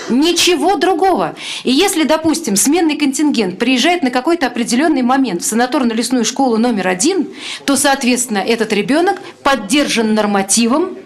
Ничего 0.10 0.76
другого. 0.76 1.36
И 1.64 1.72
если, 1.72 2.04
допустим, 2.04 2.56
сменный 2.56 2.98
контингент 2.98 3.60
приезжает 3.60 4.02
на 4.04 4.10
какой-то 4.10 4.48
определенный 4.48 5.04
момент 5.04 5.44
в 5.44 5.46
санаторно-лесную 5.46 6.26
школу 6.26 6.58
номер 6.58 6.88
один, 6.88 7.30
то, 7.66 7.76
соответственно, 7.76 8.40
этот 8.40 8.74
ребенок 8.74 9.22
поддержан 9.44 10.14
нормативом 10.16 10.98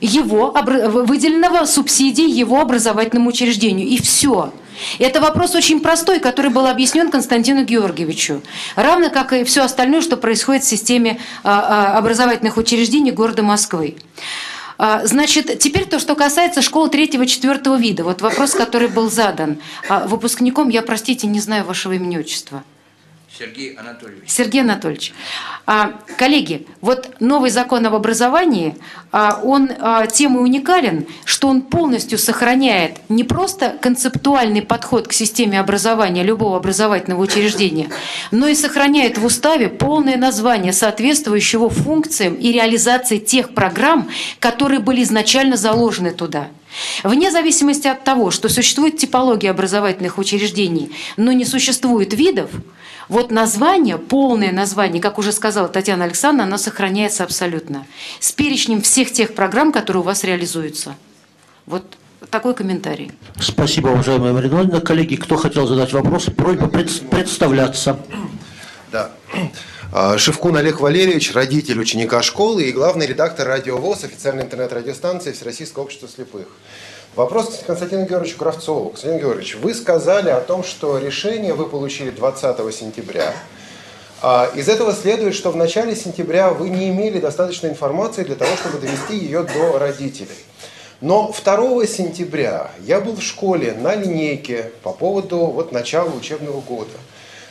его 0.00 0.50
выделенного 0.52 1.66
субсидии 1.66 2.28
его 2.28 2.60
образовательному 2.60 3.28
учреждению. 3.28 3.86
И 3.86 4.00
все. 4.00 4.52
Это 4.98 5.20
вопрос 5.20 5.54
очень 5.54 5.80
простой, 5.80 6.20
который 6.20 6.50
был 6.50 6.66
объяснен 6.66 7.10
Константину 7.10 7.64
Георгиевичу. 7.64 8.40
Равно 8.76 9.10
как 9.10 9.34
и 9.34 9.44
все 9.44 9.62
остальное, 9.62 10.00
что 10.00 10.16
происходит 10.16 10.62
в 10.62 10.68
системе 10.68 11.18
а, 11.44 11.94
а, 11.94 11.98
образовательных 11.98 12.56
учреждений 12.56 13.10
города 13.10 13.42
Москвы. 13.42 13.96
А, 14.82 15.04
значит, 15.04 15.58
теперь 15.58 15.84
то, 15.84 15.98
что 15.98 16.14
касается 16.14 16.62
школы 16.62 16.88
третьего-четвертого 16.88 17.78
вида. 17.78 18.02
Вот 18.02 18.22
вопрос, 18.22 18.52
который 18.52 18.88
был 18.88 19.10
задан. 19.10 19.58
Выпускником, 20.06 20.70
я, 20.70 20.80
простите, 20.80 21.26
не 21.26 21.38
знаю 21.38 21.66
вашего 21.66 21.92
имени 21.92 22.16
отчества. 22.16 22.64
Сергей 23.40 23.74
Анатольевич. 23.74 24.24
Сергей 24.26 24.60
Анатольевич. 24.60 25.14
А, 25.64 25.94
коллеги, 26.18 26.66
вот 26.82 27.08
новый 27.20 27.48
закон 27.48 27.86
об 27.86 27.94
образовании, 27.94 28.76
а, 29.12 29.40
он 29.42 29.70
а, 29.78 30.06
тем 30.06 30.36
и 30.36 30.40
уникален, 30.40 31.06
что 31.24 31.48
он 31.48 31.62
полностью 31.62 32.18
сохраняет 32.18 32.98
не 33.08 33.24
просто 33.24 33.78
концептуальный 33.80 34.60
подход 34.60 35.08
к 35.08 35.14
системе 35.14 35.58
образования 35.58 36.22
любого 36.22 36.58
образовательного 36.58 37.22
учреждения, 37.22 37.88
но 38.30 38.46
и 38.46 38.54
сохраняет 38.54 39.16
в 39.16 39.24
уставе 39.24 39.70
полное 39.70 40.18
название 40.18 40.74
соответствующего 40.74 41.70
функциям 41.70 42.34
и 42.34 42.52
реализации 42.52 43.16
тех 43.16 43.54
программ, 43.54 44.10
которые 44.38 44.80
были 44.80 45.02
изначально 45.02 45.56
заложены 45.56 46.10
туда. 46.10 46.48
Вне 47.04 47.30
зависимости 47.30 47.88
от 47.88 48.04
того, 48.04 48.30
что 48.30 48.50
существует 48.50 48.98
типология 48.98 49.50
образовательных 49.50 50.18
учреждений, 50.18 50.92
но 51.16 51.32
не 51.32 51.46
существует 51.46 52.12
видов, 52.12 52.50
вот 53.10 53.32
название, 53.32 53.98
полное 53.98 54.52
название, 54.52 55.02
как 55.02 55.18
уже 55.18 55.32
сказала 55.32 55.68
Татьяна 55.68 56.04
Александровна, 56.04 56.44
оно 56.44 56.58
сохраняется 56.58 57.24
абсолютно. 57.24 57.84
С 58.20 58.30
перечнем 58.30 58.80
всех 58.80 59.12
тех 59.12 59.34
программ, 59.34 59.72
которые 59.72 60.02
у 60.02 60.04
вас 60.04 60.22
реализуются. 60.22 60.94
Вот 61.66 61.82
такой 62.30 62.54
комментарий. 62.54 63.10
Спасибо, 63.40 63.88
уважаемая 63.88 64.32
Марина 64.32 64.54
Владимировна. 64.54 64.86
Коллеги, 64.86 65.16
кто 65.16 65.36
хотел 65.36 65.66
задать 65.66 65.92
вопрос, 65.92 66.26
просьба 66.26 66.68
представляться. 66.68 67.98
Да. 68.92 69.10
А, 69.92 70.16
Шевкун 70.16 70.56
Олег 70.56 70.78
Валерьевич, 70.78 71.34
родитель 71.34 71.80
ученика 71.80 72.22
школы 72.22 72.62
и 72.62 72.72
главный 72.72 73.08
редактор 73.08 73.48
радио 73.48 73.78
ВОЗ, 73.78 74.04
официальной 74.04 74.44
интернет-радиостанции 74.44 75.32
Всероссийского 75.32 75.82
общества 75.82 76.08
слепых. 76.08 76.46
Вопрос 77.16 77.58
к 77.58 77.66
Константину 77.66 78.06
Георгиевичу 78.06 78.38
Кравцову. 78.38 78.90
Константин 78.90 79.18
Георгиевич, 79.18 79.56
вы 79.56 79.74
сказали 79.74 80.30
о 80.30 80.40
том, 80.40 80.62
что 80.62 80.96
решение 80.96 81.54
вы 81.54 81.68
получили 81.68 82.10
20 82.10 82.72
сентября. 82.72 83.34
А 84.22 84.48
из 84.54 84.68
этого 84.68 84.92
следует, 84.92 85.34
что 85.34 85.50
в 85.50 85.56
начале 85.56 85.96
сентября 85.96 86.50
вы 86.50 86.68
не 86.68 86.88
имели 86.88 87.18
достаточной 87.18 87.70
информации 87.70 88.22
для 88.22 88.36
того, 88.36 88.54
чтобы 88.54 88.78
довести 88.78 89.16
ее 89.18 89.42
до 89.42 89.80
родителей. 89.80 90.38
Но 91.00 91.34
2 91.36 91.84
сентября 91.86 92.70
я 92.78 93.00
был 93.00 93.16
в 93.16 93.22
школе 93.22 93.72
на 93.72 93.96
линейке 93.96 94.70
по 94.84 94.92
поводу 94.92 95.38
вот 95.46 95.72
начала 95.72 96.10
учебного 96.10 96.60
года. 96.60 96.92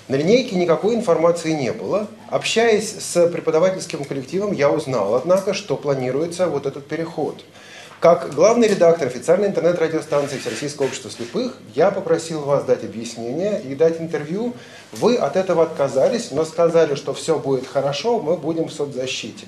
На 0.08 0.16
линейке 0.16 0.56
никакой 0.56 0.96
информации 0.96 1.52
не 1.52 1.74
было. 1.74 2.08
Общаясь 2.30 2.96
с 2.98 3.28
преподавательским 3.28 4.06
коллективом, 4.06 4.54
я 4.54 4.70
узнал, 4.70 5.16
однако, 5.16 5.54
что 5.54 5.76
планируется 5.76 6.48
вот 6.48 6.66
этот 6.66 6.88
переход– 6.88 7.44
как 8.00 8.34
главный 8.34 8.68
редактор 8.68 9.08
официальной 9.08 9.48
интернет-радиостанции 9.48 10.38
Всероссийского 10.38 10.86
общества 10.86 11.12
слепых, 11.12 11.58
я 11.76 11.92
попросил 11.92 12.42
вас 12.42 12.64
дать 12.64 12.84
объяснение 12.86 13.62
и 13.62 13.76
дать 13.76 14.00
интервью. 14.00 14.54
Вы 14.94 15.18
от 15.18 15.36
этого 15.36 15.64
отказались, 15.64 16.32
но 16.32 16.46
сказали, 16.46 16.96
что 16.96 17.14
все 17.14 17.38
будет 17.38 17.68
хорошо, 17.68 18.20
мы 18.22 18.38
будем 18.38 18.70
в 18.70 18.74
соцзащите. 18.74 19.48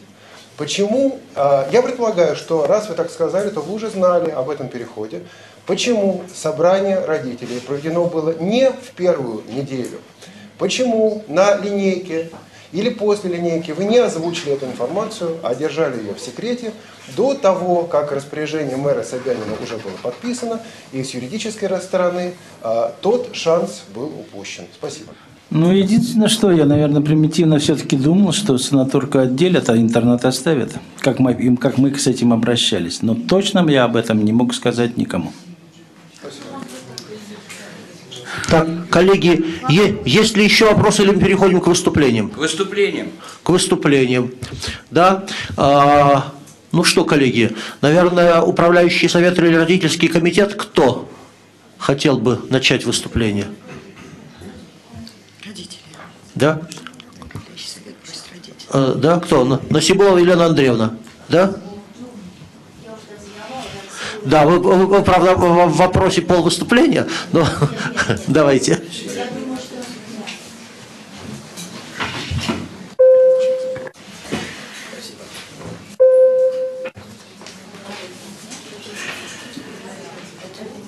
Почему? 0.57 1.19
А, 1.33 1.67
я 1.71 1.81
предполагаю, 1.81 2.35
что 2.35 2.67
раз 2.67 2.89
вы 2.89 2.95
так 2.95 3.09
сказали, 3.09 3.49
то 3.49 3.61
вы 3.61 3.73
уже 3.73 3.89
знали 3.89 4.29
об 4.29 4.49
этом 4.49 4.67
переходе. 4.67 5.21
Почему 5.65 6.21
собрание 6.33 6.99
родителей 6.99 7.61
проведено 7.65 8.05
было 8.05 8.33
не 8.37 8.69
в 8.69 8.91
первую 8.97 9.43
неделю? 9.47 9.99
Почему 10.57 11.23
на 11.27 11.55
линейке 11.55 12.29
или 12.71 12.89
после 12.89 13.35
линейки 13.35 13.71
вы 13.71 13.85
не 13.85 13.97
озвучили 13.97 14.53
эту 14.53 14.65
информацию, 14.65 15.37
а 15.43 15.55
держали 15.55 15.99
ее 15.99 16.13
в 16.13 16.19
секрете 16.19 16.73
до 17.15 17.33
того, 17.33 17.83
как 17.83 18.11
распоряжение 18.11 18.77
мэра 18.77 19.03
Собянина 19.03 19.53
уже 19.61 19.75
было 19.77 19.93
подписано, 20.01 20.61
и 20.91 21.03
с 21.03 21.13
юридической 21.13 21.69
стороны 21.81 22.33
а, 22.61 22.93
тот 23.01 23.29
шанс 23.33 23.83
был 23.93 24.05
упущен. 24.05 24.65
Спасибо. 24.73 25.13
Ну, 25.49 25.69
единственное, 25.73 26.29
что 26.29 26.49
я, 26.49 26.65
наверное, 26.65 27.01
примитивно 27.01 27.59
все-таки 27.59 27.97
думал, 27.97 28.31
что 28.31 28.57
санаторку 28.57 29.17
отделят, 29.17 29.69
а 29.69 29.75
интернат 29.75 30.23
оставят, 30.23 30.71
как 30.99 31.19
мы, 31.19 31.57
как 31.57 31.77
мы 31.77 31.93
с 31.93 32.07
этим 32.07 32.31
обращались. 32.31 33.01
Но 33.01 33.15
точно 33.15 33.69
я 33.69 33.83
об 33.83 33.97
этом 33.97 34.23
не 34.23 34.31
мог 34.31 34.53
сказать 34.53 34.95
никому. 34.95 35.33
Так, 38.51 38.67
коллеги, 38.89 39.45
есть 39.69 40.35
ли 40.35 40.43
еще 40.43 40.65
вопросы, 40.65 41.03
или 41.03 41.11
мы 41.11 41.21
переходим 41.21 41.61
к 41.61 41.67
выступлениям? 41.67 42.29
К 42.29 42.37
выступлениям. 42.37 43.07
К 43.43 43.49
выступлениям. 43.49 44.31
Да. 44.89 45.25
А, 45.55 46.33
ну 46.73 46.83
что, 46.83 47.05
коллеги, 47.05 47.55
наверное, 47.79 48.41
управляющий 48.41 49.07
совет 49.07 49.39
или 49.39 49.55
родительский 49.55 50.09
комитет, 50.09 50.55
кто 50.55 51.09
хотел 51.77 52.17
бы 52.17 52.41
начать 52.49 52.83
выступление? 52.83 53.47
Родители. 55.45 55.79
Да? 56.35 56.61
А, 58.69 58.95
да, 58.95 59.21
кто? 59.21 59.61
Насибова 59.69 60.17
Елена 60.17 60.47
Андреевна. 60.47 60.97
Да? 61.29 61.55
Да, 64.23 64.45
вы, 64.45 64.59
вы, 64.59 64.85
вы 64.85 65.01
правда, 65.01 65.35
в 65.35 65.77
вопросе 65.77 66.21
пол 66.21 66.43
выступления, 66.43 67.07
но 67.31 67.45
давайте. 68.27 68.81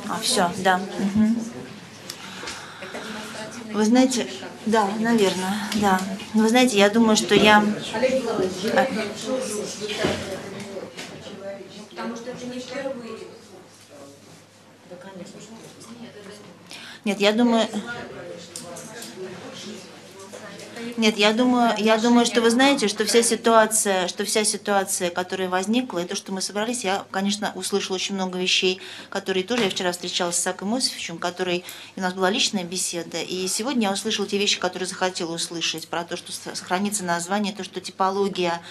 А, 0.07 0.19
все, 0.21 0.51
да. 0.59 0.79
Угу. 0.99 1.35
Вы 3.73 3.85
знаете, 3.85 4.27
да, 4.67 4.87
наверное, 4.99 5.57
да. 5.75 5.99
Вы 6.35 6.47
знаете, 6.49 6.77
я 6.77 6.89
думаю, 6.89 7.17
что 7.17 7.33
я... 7.33 7.63
Потому 12.03 12.17
что 12.17 12.31
это 12.31 12.45
не 12.47 12.59
впервые. 12.59 13.27
Да, 14.89 14.95
конечно. 14.97 15.39
Нет, 17.05 17.19
я 17.21 17.31
думаю... 17.31 17.65
Нет, 20.97 21.17
я 21.17 21.31
думаю, 21.31 21.73
я 21.77 21.97
думаю, 21.97 22.25
что 22.25 22.41
вы 22.41 22.49
знаете, 22.49 22.89
что 22.89 23.05
вся 23.05 23.23
ситуация, 23.23 24.07
что 24.09 24.25
вся 24.25 24.43
ситуация, 24.43 25.09
которая 25.09 25.47
возникла, 25.47 25.99
и 25.99 26.05
то, 26.05 26.15
что 26.15 26.33
мы 26.33 26.41
собрались, 26.41 26.83
я, 26.83 27.05
конечно, 27.09 27.53
услышала 27.55 27.95
очень 27.95 28.15
много 28.15 28.37
вещей, 28.37 28.81
которые 29.09 29.45
тоже 29.45 29.63
я 29.63 29.69
вчера 29.69 29.93
встречалась 29.93 30.35
с 30.35 30.39
Саком 30.39 30.75
Иосифовичем, 30.75 31.19
который 31.19 31.63
у 31.95 32.01
нас 32.01 32.13
была 32.13 32.29
личная 32.29 32.65
беседа, 32.65 33.21
и 33.21 33.47
сегодня 33.47 33.87
я 33.87 33.93
услышала 33.93 34.27
те 34.27 34.37
вещи, 34.37 34.59
которые 34.59 34.87
захотела 34.87 35.33
услышать, 35.33 35.87
про 35.87 36.03
то, 36.03 36.17
что 36.17 36.31
сохранится 36.31 37.05
название, 37.05 37.53
то, 37.53 37.63
что 37.63 37.79
типология 37.79 38.61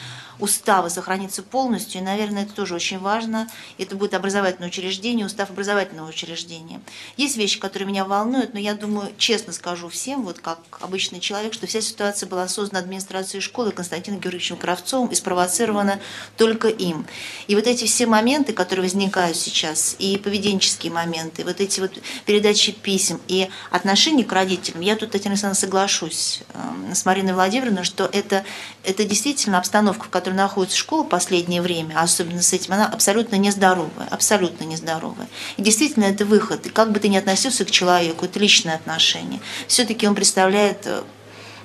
устава 0.42 0.88
сохранится 0.88 1.42
полностью, 1.42 2.00
и, 2.00 2.04
наверное, 2.04 2.42
это 2.42 2.52
тоже 2.52 2.74
очень 2.74 2.98
важно. 2.98 3.48
Это 3.78 3.94
будет 3.94 4.12
образовательное 4.12 4.68
учреждение, 4.68 5.24
устав 5.24 5.50
образовательного 5.50 6.08
учреждения. 6.08 6.80
Есть 7.16 7.36
вещи, 7.36 7.60
которые 7.60 7.86
меня 7.86 8.04
волнуют, 8.04 8.52
но 8.52 8.58
я 8.58 8.74
думаю, 8.74 9.12
честно 9.18 9.52
скажу 9.52 9.88
всем, 9.88 10.22
вот 10.24 10.40
как 10.40 10.58
обычный 10.80 11.20
человек, 11.20 11.54
что 11.54 11.68
вся 11.68 11.80
ситуация 11.80 12.28
была 12.28 12.48
создана 12.48 12.80
администрацией 12.80 13.40
школы 13.40 13.70
Константином 13.70 14.18
Георгиевичем 14.18 14.56
Кравцовым 14.56 15.10
и 15.10 15.14
спровоцирована 15.14 16.00
только 16.36 16.66
им. 16.66 17.06
И 17.46 17.54
вот 17.54 17.68
эти 17.68 17.84
все 17.84 18.06
моменты, 18.06 18.52
которые 18.52 18.82
возникают 18.82 19.36
сейчас, 19.36 19.94
и 20.00 20.16
поведенческие 20.18 20.92
моменты, 20.92 21.44
вот 21.44 21.60
эти 21.60 21.78
вот 21.78 21.92
передачи 22.26 22.72
писем 22.72 23.20
и 23.28 23.48
отношения 23.70 24.24
к 24.24 24.32
родителям, 24.32 24.80
я 24.80 24.96
тут, 24.96 25.12
Татьяна 25.12 25.34
Александровна, 25.34 25.60
соглашусь 25.60 26.42
э, 26.52 26.94
с 26.94 27.04
Мариной 27.04 27.34
Владимировной, 27.34 27.84
что 27.84 28.10
это, 28.12 28.44
это 28.82 29.04
действительно 29.04 29.58
обстановка, 29.58 30.06
в 30.06 30.10
которой 30.10 30.31
которой 30.32 30.36
находится 30.36 30.76
школа 30.76 31.04
в 31.04 31.08
последнее 31.08 31.62
время, 31.62 32.00
особенно 32.00 32.42
с 32.42 32.52
этим, 32.52 32.72
она 32.74 32.86
абсолютно 32.86 33.36
нездоровая, 33.36 34.08
абсолютно 34.10 34.64
нездоровая. 34.64 35.28
И 35.56 35.62
действительно 35.62 36.04
это 36.04 36.24
выход. 36.24 36.66
И 36.66 36.70
как 36.70 36.92
бы 36.92 37.00
ты 37.00 37.08
ни 37.08 37.16
относился 37.16 37.64
к 37.64 37.70
человеку, 37.70 38.24
это 38.24 38.38
личное 38.38 38.74
отношение. 38.74 39.40
Все-таки 39.68 40.08
он 40.08 40.14
представляет 40.14 40.86
э, 40.86 41.02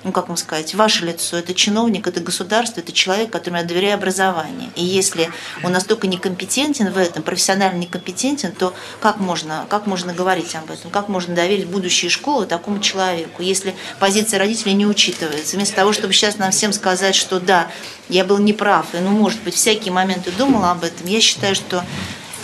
ну 0.04 0.12
как 0.12 0.28
вам 0.28 0.36
сказать, 0.36 0.74
ваше 0.74 1.04
лицо, 1.04 1.36
это 1.36 1.54
чиновник, 1.54 2.06
это 2.06 2.20
государство, 2.20 2.80
это 2.80 2.92
человек, 2.92 3.30
которому 3.30 3.60
я 3.60 3.64
доверяю 3.64 3.94
образование. 3.94 4.70
И 4.76 4.84
если 4.84 5.30
он 5.62 5.72
настолько 5.72 6.06
некомпетентен 6.06 6.92
в 6.92 6.96
этом, 6.96 7.22
профессионально 7.22 7.78
некомпетентен, 7.78 8.52
то 8.52 8.74
как 9.00 9.18
можно, 9.18 9.66
как 9.68 9.86
можно 9.86 10.12
говорить 10.14 10.54
об 10.54 10.70
этом? 10.70 10.90
Как 10.90 11.08
можно 11.08 11.34
доверить 11.34 11.66
будущее 11.66 12.10
школы 12.10 12.46
такому 12.46 12.80
человеку, 12.80 13.42
если 13.42 13.74
позиция 13.98 14.38
родителей 14.38 14.74
не 14.74 14.86
учитывается? 14.86 15.56
Вместо 15.56 15.76
того, 15.76 15.92
чтобы 15.92 16.12
сейчас 16.12 16.38
нам 16.38 16.52
всем 16.52 16.72
сказать, 16.72 17.14
что 17.14 17.40
да, 17.40 17.68
я 18.08 18.24
был 18.24 18.38
неправ, 18.38 18.94
и, 18.94 18.98
ну, 18.98 19.10
может 19.10 19.42
быть, 19.42 19.54
всякие 19.54 19.92
моменты 19.92 20.30
думала 20.30 20.70
об 20.70 20.84
этом, 20.84 21.06
я 21.06 21.20
считаю, 21.20 21.54
что 21.54 21.84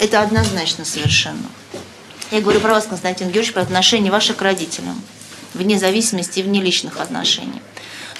это 0.00 0.20
однозначно 0.20 0.84
совершенно. 0.84 1.44
Я 2.30 2.40
говорю 2.40 2.58
про 2.60 2.74
вас, 2.74 2.86
Константин 2.86 3.28
Георгиевич, 3.28 3.52
про 3.52 3.62
отношение 3.62 4.10
ваших 4.10 4.36
к 4.36 4.42
родителям 4.42 5.00
вне 5.54 5.78
зависимости 5.78 6.40
и 6.40 6.42
вне 6.42 6.60
личных 6.60 7.00
отношений. 7.00 7.62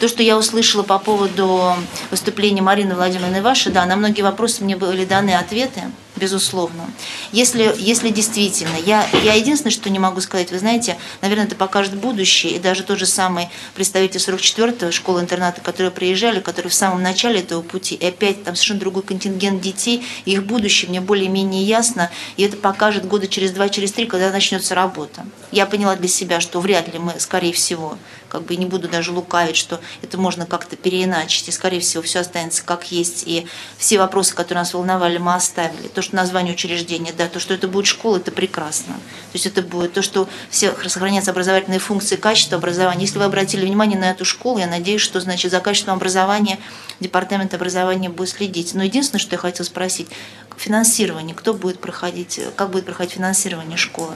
То, 0.01 0.09
что 0.09 0.23
я 0.23 0.37
услышала 0.37 0.83
по 0.83 0.99
поводу 0.99 1.75
выступления 2.11 2.63
Марины 2.63 2.95
Владимировны 2.95 3.43
Ваши, 3.43 3.71
да, 3.71 3.87
на 3.87 3.97
многие 3.97 4.23
вопросы 4.23 4.65
мне 4.65 4.77
были 4.77 5.05
даны 5.05 5.31
ответы 5.31 5.83
безусловно. 6.17 6.91
Если, 7.33 7.75
если 7.79 8.11
действительно, 8.11 8.77
я, 8.85 9.07
я 9.23 9.35
единственное, 9.35 9.73
что 9.73 9.91
не 9.91 9.99
могу 9.99 10.21
сказать, 10.21 10.51
вы 10.51 10.59
знаете, 10.59 10.97
наверное, 11.23 11.47
это 11.47 11.57
покажет 11.57 11.95
будущее, 11.95 12.55
и 12.55 12.59
даже 12.59 12.83
тот 12.83 12.99
же 12.99 13.07
самый 13.07 13.49
представитель 13.75 14.21
44-го 14.21 14.91
школы-интерната, 14.91 15.61
которые 15.61 15.91
приезжали, 15.91 16.41
которые 16.41 16.71
в 16.71 16.75
самом 16.75 17.03
начале 17.03 17.41
этого 17.41 17.63
пути, 17.63 17.95
и 17.95 18.07
опять 18.07 18.45
там 18.45 18.55
совершенно 18.55 18.81
другой 18.81 19.03
контингент 19.03 19.61
детей, 19.61 20.05
и 20.25 20.33
их 20.33 20.45
будущее 20.45 20.89
мне 20.89 21.01
более-менее 21.01 21.65
ясно, 21.65 22.11
и 22.37 22.43
это 22.43 22.57
покажет 22.57 23.07
года 23.07 23.27
через 23.27 23.53
два, 23.53 23.69
через 23.69 23.93
три, 23.93 24.07
когда 24.07 24.31
начнется 24.31 24.75
работа. 24.75 25.27
Я 25.51 25.67
поняла 25.67 25.97
для 25.97 26.09
себя, 26.09 26.41
что 26.41 26.61
вряд 26.61 26.93
ли 26.93 26.99
мы, 26.99 27.15
скорее 27.19 27.53
всего, 27.53 27.99
как 28.35 28.47
бы 28.47 28.57
не 28.57 28.67
буду 28.67 28.89
даже 28.89 29.13
лукавить, 29.13 29.55
что 29.55 29.81
это 30.03 30.19
можно 30.19 30.45
как-то 30.45 30.75
переиначить, 30.75 31.47
и, 31.47 31.53
скорее 31.53 31.79
всего, 31.79 32.03
все 32.03 32.19
останется 32.19 32.65
как 32.65 32.91
есть, 32.91 33.23
и 33.27 33.47
все 33.79 33.97
вопросы, 33.97 34.35
которые 34.35 34.63
нас 34.63 34.75
волновали, 34.75 35.19
мы 35.19 35.35
оставили. 35.35 35.87
То, 35.87 36.03
что 36.03 36.17
название 36.17 36.55
учреждения, 36.55 37.15
да, 37.17 37.29
то, 37.29 37.39
что 37.39 37.55
это 37.55 37.69
будет 37.69 37.87
школа, 37.87 38.17
это 38.17 38.33
прекрасно. 38.33 38.95
То 38.95 39.35
есть 39.35 39.47
это 39.47 39.63
будет 39.63 39.93
то, 39.93 40.03
что 40.03 40.29
все 40.51 40.75
сохранятся 40.89 41.31
образовательные 41.31 41.79
функции, 41.79 42.17
качество 42.17 42.59
образования. 42.59 43.03
Если 43.03 43.21
вы 43.21 43.25
обратили 43.25 43.65
внимание 43.65 43.97
на 43.97 44.11
эту 44.11 44.25
школу, 44.25 44.59
я 44.59 44.67
надеюсь, 44.67 45.01
что, 45.01 45.21
значит, 45.21 45.53
за 45.53 45.61
качеством 45.61 45.95
образования 45.95 46.59
департамент 46.99 47.55
образования 47.55 48.09
будет 48.09 48.31
следить. 48.31 48.75
Но 48.75 48.83
единственное, 48.83 49.21
что 49.21 49.37
я 49.37 49.39
хотела 49.39 49.65
спросить, 49.65 50.09
финансирование, 50.57 51.37
кто 51.37 51.55
будет 51.55 51.79
проходить, 51.79 52.41
как 52.57 52.71
будет 52.71 52.85
проходить 52.85 53.15
финансирование 53.15 53.77
школы? 53.77 54.15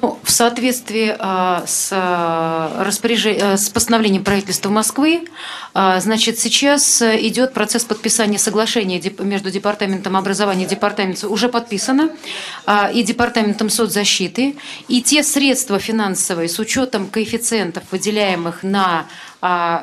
Ну, 0.00 0.18
в 0.22 0.30
соответствии 0.30 1.14
а, 1.18 1.64
с, 1.66 1.90
а, 1.92 2.84
распоряжением, 2.84 3.44
а, 3.44 3.56
с 3.56 3.68
постановлением 3.68 4.22
правительства 4.22 4.70
Москвы, 4.70 5.24
значит, 5.74 6.38
сейчас 6.38 7.00
идет 7.02 7.52
процесс 7.52 7.84
подписания 7.84 8.38
соглашения 8.38 9.00
между 9.18 9.50
Департаментом 9.50 10.16
образования 10.16 10.64
и 10.64 10.68
Департаментом, 10.68 11.30
уже 11.30 11.48
подписано, 11.48 12.10
и 12.92 13.04
Департаментом 13.04 13.70
соцзащиты. 13.70 14.56
И 14.88 15.00
те 15.00 15.22
средства 15.22 15.78
финансовые 15.78 16.48
с 16.48 16.58
учетом 16.58 17.06
коэффициентов, 17.06 17.84
выделяемых 17.92 18.64
на 18.64 19.06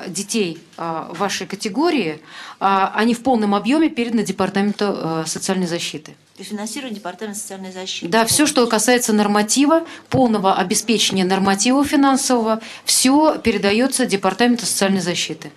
детей 0.07 0.59
вашей 0.75 1.47
категории, 1.47 2.19
они 2.59 3.13
в 3.13 3.23
полном 3.23 3.55
объеме 3.55 3.87
переданы 3.87 4.23
Департаменту 4.23 5.23
социальной 5.25 5.67
защиты 5.67 6.15
финансирует 6.43 6.93
Департамент 6.93 7.37
социальной 7.37 7.71
защиты. 7.71 8.11
Да, 8.11 8.25
все, 8.25 8.45
что 8.45 8.65
касается 8.67 9.13
норматива, 9.13 9.83
полного 10.09 10.55
обеспечения 10.55 11.25
норматива 11.25 11.83
финансового, 11.83 12.61
все 12.85 13.37
передается 13.37 14.05
Департаменту 14.05 14.65
социальной 14.65 15.01
защиты. 15.01 15.51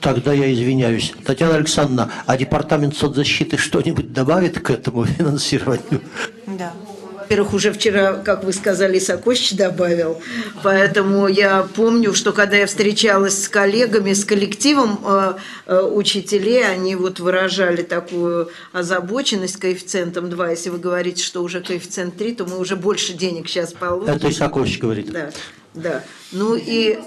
Тогда 0.00 0.32
я 0.32 0.52
извиняюсь. 0.52 1.12
Татьяна 1.24 1.56
Александровна, 1.56 2.10
а 2.26 2.36
Департамент 2.36 2.96
соцзащиты 2.96 3.56
что-нибудь 3.56 4.12
добавит 4.12 4.58
к 4.60 4.70
этому 4.70 5.04
финансированию? 5.04 6.02
Да 6.46 6.72
во-первых, 7.30 7.54
уже 7.54 7.72
вчера, 7.72 8.14
как 8.14 8.42
вы 8.42 8.52
сказали, 8.52 8.98
Сокощ 8.98 9.52
добавил. 9.52 10.20
Поэтому 10.64 11.28
я 11.28 11.64
помню, 11.76 12.12
что 12.12 12.32
когда 12.32 12.56
я 12.56 12.66
встречалась 12.66 13.44
с 13.44 13.48
коллегами, 13.48 14.14
с 14.14 14.24
коллективом 14.24 14.98
э, 15.06 15.34
э, 15.66 15.80
учителей, 15.80 16.66
они 16.66 16.96
вот 16.96 17.20
выражали 17.20 17.82
такую 17.82 18.50
озабоченность 18.72 19.58
коэффициентом 19.58 20.28
2. 20.28 20.50
Если 20.50 20.70
вы 20.70 20.78
говорите, 20.78 21.22
что 21.22 21.44
уже 21.44 21.60
коэффициент 21.60 22.16
3, 22.16 22.34
то 22.34 22.46
мы 22.46 22.58
уже 22.58 22.74
больше 22.74 23.12
денег 23.12 23.48
сейчас 23.48 23.74
получим. 23.74 24.12
Это 24.12 24.28
Исакович 24.28 24.80
говорит. 24.80 25.12
Да. 25.12 25.30
Да. 25.74 26.02
Ну 26.32 26.56
и... 26.56 26.98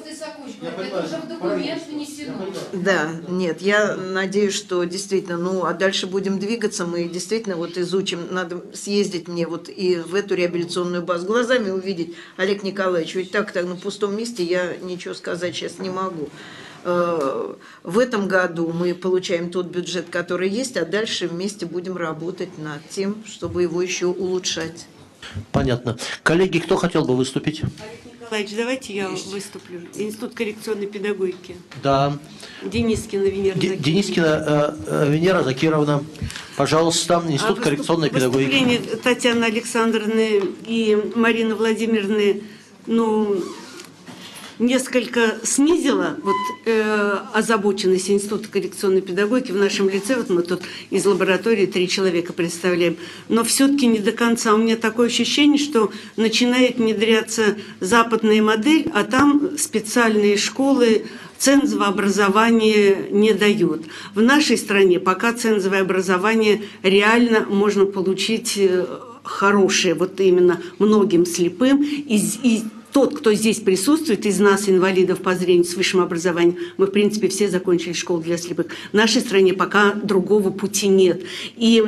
Да, 2.71 3.11
нет, 3.27 3.61
я 3.61 3.95
надеюсь, 3.95 4.53
что 4.53 4.83
действительно, 4.85 5.37
ну, 5.37 5.65
а 5.65 5.73
дальше 5.73 6.07
будем 6.07 6.39
двигаться, 6.39 6.85
мы 6.85 7.03
действительно 7.05 7.57
вот 7.57 7.77
изучим, 7.77 8.27
надо 8.31 8.63
съездить 8.73 9.27
мне 9.27 9.45
вот 9.47 9.67
и 9.67 9.97
в 9.97 10.15
эту 10.15 10.35
реабилитационную 10.35 11.03
базу, 11.03 11.27
глазами 11.27 11.71
увидеть, 11.71 12.15
Олег 12.37 12.63
Николаевич, 12.63 13.15
ведь 13.15 13.31
так-то 13.31 13.63
на 13.63 13.75
пустом 13.75 14.15
месте 14.15 14.43
я 14.43 14.77
ничего 14.77 15.13
сказать 15.13 15.55
сейчас 15.55 15.79
не 15.79 15.89
могу. 15.89 16.29
Э, 16.85 17.53
в 17.83 17.99
этом 17.99 18.27
году 18.27 18.71
мы 18.73 18.93
получаем 18.93 19.49
тот 19.49 19.67
бюджет, 19.67 20.07
который 20.09 20.49
есть, 20.49 20.77
а 20.77 20.85
дальше 20.85 21.27
вместе 21.27 21.65
будем 21.65 21.97
работать 21.97 22.57
над 22.57 22.87
тем, 22.89 23.23
чтобы 23.25 23.63
его 23.63 23.81
еще 23.81 24.07
улучшать. 24.07 24.87
Понятно. 25.51 25.97
Коллеги, 26.23 26.59
кто 26.59 26.75
хотел 26.75 27.05
бы 27.05 27.15
выступить? 27.15 27.61
Николаевич, 28.33 28.57
давайте 28.57 28.95
я 28.95 29.09
выступлю. 29.09 29.81
Институт 29.93 30.33
коррекционной 30.33 30.87
педагогики. 30.87 31.55
Да. 31.83 32.17
Денискина 32.63 33.25
Венера 33.25 33.53
Закировна. 33.53 33.83
Денискина 33.83 34.25
э, 34.25 34.75
э, 34.87 35.11
Венера 35.11 35.43
Закировна. 35.43 36.03
Пожалуйста, 36.57 37.21
Институт 37.27 37.59
а 37.59 37.61
коррекционной 37.61 38.09
педагогики. 38.09 38.49
Выступление 38.49 38.79
Татьяны 39.03 39.43
Александровны 39.43 40.41
и 40.65 41.11
Марины 41.15 41.53
Владимировны, 41.53 42.41
ну, 42.87 43.43
несколько 44.63 45.35
снизила 45.43 46.17
вот, 46.23 46.35
э, 46.65 47.17
озабоченность 47.33 48.09
Института 48.09 48.47
коррекционной 48.49 49.01
педагогики 49.01 49.51
в 49.51 49.57
нашем 49.57 49.89
лице. 49.89 50.15
Вот 50.15 50.29
мы 50.29 50.41
тут 50.41 50.61
из 50.89 51.05
лаборатории 51.05 51.65
три 51.65 51.87
человека 51.87 52.33
представляем. 52.33 52.97
Но 53.29 53.43
все-таки 53.43 53.87
не 53.87 53.99
до 53.99 54.11
конца. 54.11 54.53
У 54.53 54.57
меня 54.57 54.75
такое 54.75 55.07
ощущение, 55.07 55.57
что 55.57 55.91
начинает 56.15 56.77
внедряться 56.77 57.57
западная 57.79 58.41
модель, 58.41 58.89
а 58.93 59.03
там 59.03 59.57
специальные 59.57 60.37
школы 60.37 61.05
цензовое 61.37 61.87
образование 61.87 63.09
не 63.11 63.33
дают. 63.33 63.83
В 64.15 64.21
нашей 64.21 64.57
стране 64.57 64.99
пока 64.99 65.33
цензовое 65.33 65.81
образование 65.81 66.61
реально 66.83 67.41
можно 67.41 67.85
получить 67.85 68.53
э, 68.57 68.85
хорошее, 69.23 69.93
вот 69.93 70.19
именно 70.21 70.61
многим 70.79 71.25
слепым, 71.25 71.83
и, 71.83 72.17
и 72.43 72.63
тот, 72.93 73.17
кто 73.17 73.33
здесь 73.33 73.59
присутствует, 73.59 74.25
из 74.25 74.39
нас, 74.39 74.69
инвалидов 74.69 75.19
по 75.19 75.35
зрению 75.35 75.65
с 75.65 75.73
высшим 75.73 75.99
образованием, 75.99 76.57
мы, 76.77 76.85
в 76.85 76.91
принципе, 76.91 77.27
все 77.27 77.49
закончили 77.49 77.93
школу 77.93 78.21
для 78.21 78.37
слепых. 78.37 78.67
В 78.91 78.93
нашей 78.93 79.21
стране 79.21 79.53
пока 79.53 79.93
другого 79.93 80.51
пути 80.51 80.87
нет. 80.87 81.23
И 81.57 81.83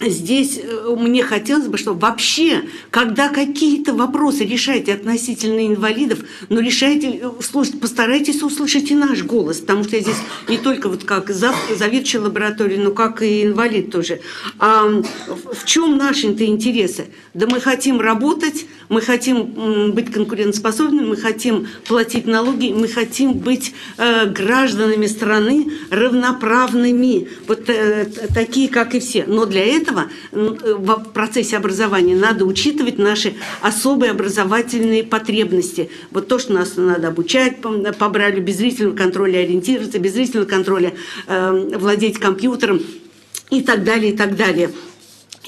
здесь 0.00 0.58
э, 0.62 0.96
мне 0.98 1.22
хотелось 1.22 1.66
бы, 1.66 1.78
чтобы 1.78 2.00
вообще, 2.00 2.62
когда 2.90 3.28
какие-то 3.28 3.94
вопросы 3.94 4.44
решаете 4.44 4.94
относительно 4.94 5.66
инвалидов, 5.66 6.20
но 6.48 6.60
решайте, 6.60 7.20
э, 7.22 7.30
слушайте, 7.40 7.78
постарайтесь 7.78 8.42
услышать 8.42 8.90
и 8.90 8.94
наш 8.94 9.22
голос, 9.22 9.58
потому 9.58 9.84
что 9.84 9.96
я 9.96 10.02
здесь 10.02 10.16
не 10.48 10.58
только 10.58 10.88
вот 10.88 11.04
как 11.04 11.30
заведующая 11.30 12.20
лаборатории, 12.20 12.76
но 12.76 12.90
как 12.90 13.22
и 13.22 13.44
инвалид 13.44 13.90
тоже. 13.90 14.20
А 14.58 14.84
в 14.86 15.64
чем 15.64 15.96
наши-то 15.96 16.44
интересы? 16.44 17.06
Да 17.32 17.46
мы 17.46 17.60
хотим 17.60 18.00
работать, 18.00 18.66
мы 18.88 19.00
хотим 19.00 19.92
быть 19.92 20.10
конкурентоспособными, 20.12 21.06
мы 21.06 21.16
хотим 21.16 21.68
платить 21.86 22.26
налоги, 22.26 22.72
мы 22.72 22.88
хотим 22.88 23.34
быть 23.34 23.72
э, 23.96 24.26
гражданами 24.26 25.06
страны 25.06 25.72
равноправными, 25.90 27.28
вот 27.46 27.68
э, 27.68 28.06
такие, 28.34 28.68
как 28.68 28.94
и 28.94 29.00
все. 29.00 29.24
Но 29.26 29.46
для 29.46 29.64
этого 29.64 29.83
в 30.32 31.04
процессе 31.12 31.56
образования 31.56 32.16
надо 32.16 32.44
учитывать 32.44 32.98
наши 32.98 33.34
особые 33.60 34.12
образовательные 34.12 35.04
потребности. 35.04 35.90
Вот 36.10 36.28
то, 36.28 36.38
что 36.38 36.52
нас 36.52 36.76
надо 36.76 37.08
обучать, 37.08 37.58
побрали 37.98 38.40
без 38.40 38.56
зрительного 38.56 38.96
контроля 38.96 39.38
ориентироваться, 39.38 39.98
без 39.98 40.12
зрительного 40.14 40.48
контроля 40.48 40.94
э, 41.26 41.76
владеть 41.78 42.18
компьютером 42.18 42.80
и 43.50 43.62
так 43.62 43.84
далее, 43.84 44.12
и 44.12 44.16
так 44.16 44.36
далее. 44.36 44.70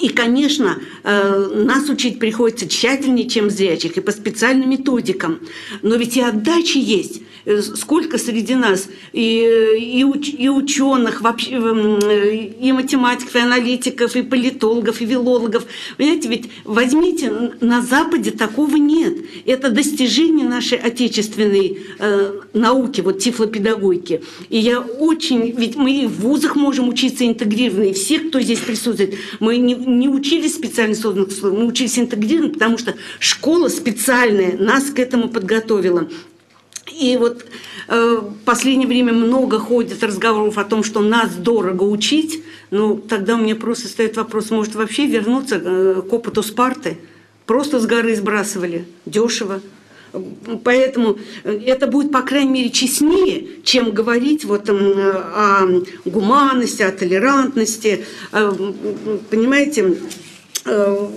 И, 0.01 0.09
конечно, 0.09 0.78
э, 1.05 1.51
нас 1.55 1.89
учить 1.89 2.18
приходится 2.18 2.68
тщательнее, 2.68 3.28
чем 3.28 3.51
зрячих, 3.51 3.97
и 3.97 4.01
по 4.01 4.12
специальным 4.12 4.70
методикам. 4.70 5.40
Но 5.82 5.97
ведь 5.97 6.16
и 6.16 6.20
отдачи 6.20 6.78
есть. 6.78 7.23
Э, 7.47 7.62
сколько 7.62 8.18
среди 8.18 8.56
нас 8.56 8.89
и, 9.12 9.78
и, 9.78 10.02
уч, 10.02 10.35
и 10.36 10.48
ученых, 10.48 11.20
вообще, 11.20 11.52
и 11.52 12.73
математиков, 12.73 13.36
и 13.36 13.39
аналитиков, 13.39 14.16
и 14.16 14.23
политологов, 14.23 15.01
и 15.01 15.06
филологов. 15.06 15.64
Понимаете, 15.97 16.28
ведь 16.28 16.51
возьмите, 16.64 17.52
на 17.60 17.82
Западе 17.82 18.32
такого 18.32 18.74
нет. 18.74 19.14
Это 19.47 19.70
достижение 19.70 20.44
нашей 20.44 20.78
отечественной 20.78 21.78
э, 22.01 22.40
науки, 22.52 23.01
вот 23.01 23.20
тифлопедагогики. 23.20 24.23
И 24.48 24.59
я 24.59 24.81
очень, 24.81 25.52
ведь 25.52 25.77
мы 25.77 26.09
в 26.09 26.23
вузах 26.23 26.56
можем 26.56 26.89
учиться 26.89 27.24
интегрированно, 27.24 27.85
и 27.85 27.93
все, 27.93 28.18
кто 28.18 28.40
здесь 28.40 28.59
присутствует, 28.59 29.14
мы 29.39 29.59
не, 29.59 29.77
не 29.87 30.09
учились 30.09 30.55
специально 30.55 30.95
созданных 30.95 31.29
условиях, 31.29 31.61
мы 31.61 31.67
учились 31.69 31.99
интегрированно, 31.99 32.53
потому 32.53 32.79
что 32.79 32.95
школа 33.19 33.69
специальная 33.69 34.57
нас 34.59 34.91
к 34.91 34.99
этому 34.99 35.29
подготовила. 35.29 36.09
И 36.93 37.17
вот 37.17 37.45
э, 37.89 38.21
в 38.21 38.45
последнее 38.45 38.89
время 38.89 39.13
много 39.13 39.59
ходит 39.59 40.03
разговоров 40.03 40.59
о 40.59 40.65
том, 40.65 40.83
что 40.85 41.01
нас 41.01 41.35
дорого 41.35 41.83
учить. 41.83 42.43
Ну, 42.71 42.97
тогда 42.97 43.35
у 43.35 43.39
меня 43.39 43.57
просто 43.57 43.89
стоит 43.89 44.17
вопрос, 44.17 44.51
может 44.51 44.75
вообще 44.75 45.07
вернуться 45.07 45.61
э, 45.63 46.03
к 46.09 46.13
опыту 46.13 46.43
Спарты? 46.43 46.99
Просто 47.45 47.79
с 47.79 47.87
горы 47.87 48.17
сбрасывали, 48.17 48.87
дешево. 49.05 49.61
Поэтому 50.64 51.18
э, 51.44 51.60
это 51.66 51.86
будет, 51.86 52.12
по 52.12 52.22
крайней 52.22 52.51
мере, 52.51 52.70
честнее, 52.70 53.47
чем 53.64 53.90
говорить 53.90 54.44
вот 54.44 54.68
о 54.68 55.82
гуманности, 56.05 56.82
о 56.82 56.93
толерантности. 56.93 58.05
Э, 58.32 58.52
понимаете, 59.30 59.98
э, 60.64 61.09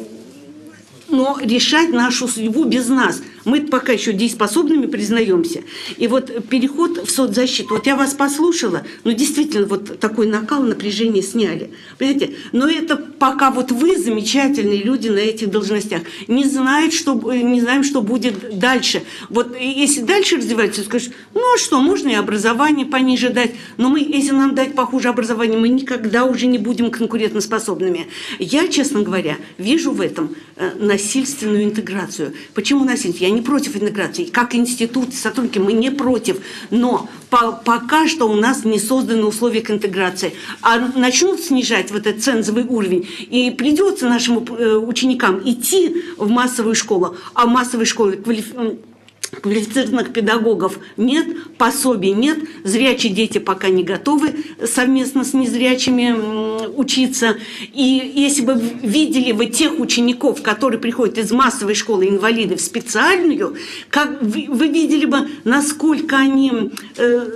но 1.10 1.40
решать 1.42 1.90
нашу 1.90 2.28
судьбу 2.28 2.66
без 2.66 2.88
нас– 2.88 3.22
мы 3.50 3.62
пока 3.62 3.94
еще 3.94 4.14
дееспособными 4.14 4.86
признаемся. 4.86 5.62
И 5.98 6.08
вот 6.08 6.48
переход 6.48 7.08
в 7.08 7.12
соцзащиту. 7.12 7.76
Вот 7.76 7.88
я 7.88 7.96
вас 7.96 8.14
послушала, 8.14 8.84
ну 9.04 9.12
действительно 9.12 9.66
вот 9.66 10.00
такой 10.00 10.28
накал, 10.28 10.64
напряжение 10.64 11.24
сняли. 11.24 11.72
Понимаете? 11.98 12.36
Но 12.52 12.70
это 12.70 12.96
пока 12.96 13.52
вот 13.52 13.72
вы, 13.72 13.98
замечательные 13.98 14.84
люди 14.84 15.10
на 15.10 15.18
этих 15.20 15.50
должностях, 15.50 16.02
не 16.28 16.46
знают, 16.46 16.94
что, 16.94 17.14
не 17.34 17.62
знаем, 17.62 17.84
что 17.84 18.02
будет 18.02 18.60
дальше. 18.60 19.04
Вот 19.30 19.56
если 19.60 20.02
дальше 20.02 20.38
развивается, 20.38 20.84
скажешь, 20.84 21.10
ну 21.34 21.42
а 21.54 21.58
что, 21.58 21.82
можно 21.82 22.10
и 22.10 22.14
образование 22.14 22.86
пониже 22.86 23.30
дать, 23.30 23.52
но 23.78 23.90
мы, 23.90 24.00
если 24.00 24.32
нам 24.32 24.56
дать 24.56 24.76
похуже 24.76 25.10
образование, 25.10 25.58
мы 25.58 25.70
никогда 25.70 26.26
уже 26.26 26.46
не 26.46 26.58
будем 26.58 26.92
конкурентоспособными. 26.92 28.08
Я, 28.38 28.68
честно 28.68 29.02
говоря, 29.02 29.38
вижу 29.58 29.92
в 29.92 30.02
этом 30.02 30.36
э, 30.56 30.72
насильственную 30.80 31.64
интеграцию. 31.64 32.34
Почему 32.54 32.86
насильственную? 32.86 33.30
Я 33.30 33.30
не 33.30 33.39
против 33.42 33.76
интеграции. 33.76 34.26
Как 34.26 34.56
институт, 34.56 35.14
сотрудники, 35.14 35.60
мы 35.60 35.74
не 35.74 35.90
против. 35.90 36.38
Но 36.70 37.10
по 37.30 37.52
пока 37.52 38.08
что 38.08 38.30
у 38.30 38.36
нас 38.36 38.66
не 38.66 38.80
созданы 38.80 39.26
условия 39.26 39.62
к 39.62 39.72
интеграции. 39.72 40.34
А 40.62 40.78
начнут 40.78 41.40
снижать 41.40 41.92
вот 41.92 42.08
этот 42.08 42.24
цензовый 42.24 42.64
уровень, 42.64 43.08
и 43.30 43.52
придется 43.52 44.08
нашим 44.08 44.44
э, 44.44 44.76
ученикам 44.76 45.42
идти 45.44 46.04
в 46.18 46.30
массовую 46.30 46.76
школу. 46.76 47.16
А 47.34 47.46
в 47.46 47.50
массовой 47.50 47.86
школе 47.86 48.18
квалификация 48.18 48.78
квалифицированных 49.30 50.12
педагогов 50.12 50.80
нет, 50.98 51.28
пособий 51.58 52.12
нет, 52.12 52.40
зрячие 52.64 53.14
дети 53.14 53.38
пока 53.38 53.70
не 53.70 53.84
готовы 53.84 54.34
совместно 54.66 55.24
с 55.24 55.34
незрячими 55.34 56.70
учиться. 56.76 57.38
И 57.74 58.14
если 58.16 58.42
бы 58.42 58.62
видели 58.82 59.32
вы 59.32 59.48
тех 59.48 59.80
учеников, 59.80 60.42
которые 60.42 60.80
приходят 60.80 61.18
из 61.18 61.32
массовой 61.32 61.76
школы 61.76 62.08
инвалидов 62.08 62.60
в 62.60 62.64
специальную, 62.64 63.56
как 63.90 64.22
вы, 64.22 64.68
видели 64.68 65.06
бы, 65.06 65.30
насколько 65.44 66.18
они, 66.18 66.72
э, 66.98 67.28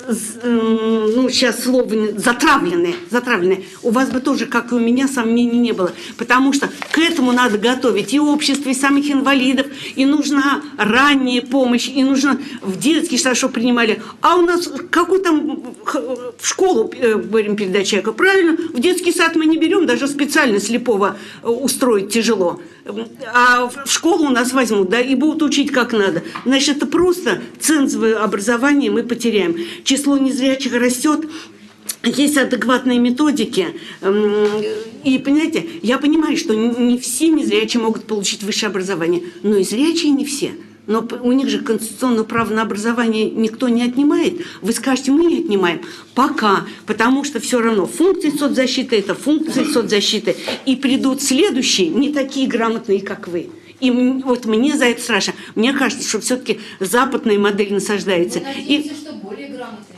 э, 0.41 1.11
ну 1.15 1.29
сейчас 1.29 1.63
слово, 1.63 1.89
затравлены, 2.17 2.95
затравлены. 3.09 3.65
У 3.81 3.91
вас 3.91 4.09
бы 4.09 4.19
тоже, 4.19 4.45
как 4.45 4.71
и 4.71 4.75
у 4.75 4.79
меня, 4.79 5.07
сомнений 5.07 5.59
не 5.59 5.71
было. 5.71 5.91
Потому 6.17 6.53
что 6.53 6.69
к 6.91 6.97
этому 6.97 7.31
надо 7.31 7.57
готовить 7.57 8.13
и 8.13 8.19
общество, 8.19 8.69
и 8.69 8.73
самих 8.73 9.11
инвалидов, 9.11 9.67
и 9.95 10.05
нужна 10.05 10.61
ранняя 10.77 11.41
помощь, 11.41 11.82
помощь, 11.83 11.89
и 11.89 12.03
нужно 12.03 12.39
в 12.61 12.77
детский 12.77 13.17
сад, 13.17 13.37
чтобы 13.37 13.53
принимали. 13.53 14.01
А 14.21 14.35
у 14.35 14.41
нас 14.41 14.69
какой 14.89 15.19
там 15.19 15.75
в 16.39 16.47
школу 16.47 16.91
э, 16.93 17.17
берем 17.17 17.55
передать 17.55 17.87
человека, 17.87 18.11
правильно? 18.13 18.57
В 18.73 18.79
детский 18.79 19.11
сад 19.11 19.35
мы 19.35 19.45
не 19.45 19.57
берем, 19.57 19.85
даже 19.85 20.07
специально 20.07 20.59
слепого 20.59 21.17
э, 21.41 21.47
устроить 21.47 22.09
тяжело. 22.09 22.59
А 23.33 23.67
в 23.67 23.89
школу 23.89 24.25
у 24.25 24.29
нас 24.29 24.53
возьмут, 24.53 24.89
да, 24.89 24.99
и 24.99 25.15
будут 25.15 25.41
учить 25.43 25.71
как 25.71 25.93
надо. 25.93 26.23
Значит, 26.45 26.77
это 26.77 26.87
просто 26.87 27.41
цензовое 27.59 28.17
образование 28.17 28.91
мы 28.91 29.03
потеряем. 29.03 29.55
Число 29.83 30.17
незрячих 30.17 30.73
растет, 30.73 31.25
есть 32.03 32.37
адекватные 32.37 32.99
методики. 32.99 33.67
И, 35.03 35.17
понимаете, 35.17 35.65
я 35.81 35.97
понимаю, 35.97 36.35
что 36.37 36.53
не 36.53 36.97
все 36.97 37.29
незрячие 37.29 37.81
могут 37.81 38.05
получить 38.05 38.43
высшее 38.43 38.69
образование, 38.69 39.23
но 39.43 39.57
и 39.57 39.63
зрячие 39.63 40.11
не 40.11 40.25
все– 40.25 40.51
но 40.87 41.07
у 41.21 41.31
них 41.31 41.49
же 41.49 41.59
конституционное 41.59 42.23
право 42.23 42.53
на 42.53 42.63
образование 42.63 43.29
никто 43.29 43.69
не 43.69 43.83
отнимает. 43.83 44.41
Вы 44.61 44.73
скажете, 44.73 45.11
мы 45.11 45.25
не 45.25 45.39
отнимаем. 45.39 45.81
Пока. 46.13 46.65
Потому 46.85 47.23
что 47.23 47.39
все 47.39 47.61
равно 47.61 47.85
функции 47.85 48.29
соцзащиты– 48.29 48.97
это 48.97 49.15
функции 49.15 49.63
соцзащиты. 49.63 50.35
И 50.65 50.75
придут 50.75 51.21
следующие, 51.21 51.87
не 51.87 52.11
такие 52.11 52.47
грамотные, 52.47 53.01
как 53.01 53.27
вы. 53.27 53.49
И 53.79 53.91
вот 53.91 54.45
мне 54.45 54.77
за 54.77 54.85
это 54.85 55.01
страшно. 55.01 55.33
Мне 55.55 55.73
кажется, 55.73 56.07
что 56.07 56.19
все-таки 56.21 56.59
западная 56.79 57.37
модель 57.37 57.73
насаждается. 57.73 58.39
Вы 58.39 58.45
надеетесь, 58.45 58.91
и... 58.91 58.95
что 58.95 59.13
более 59.13 59.49
грамотные 59.49 59.92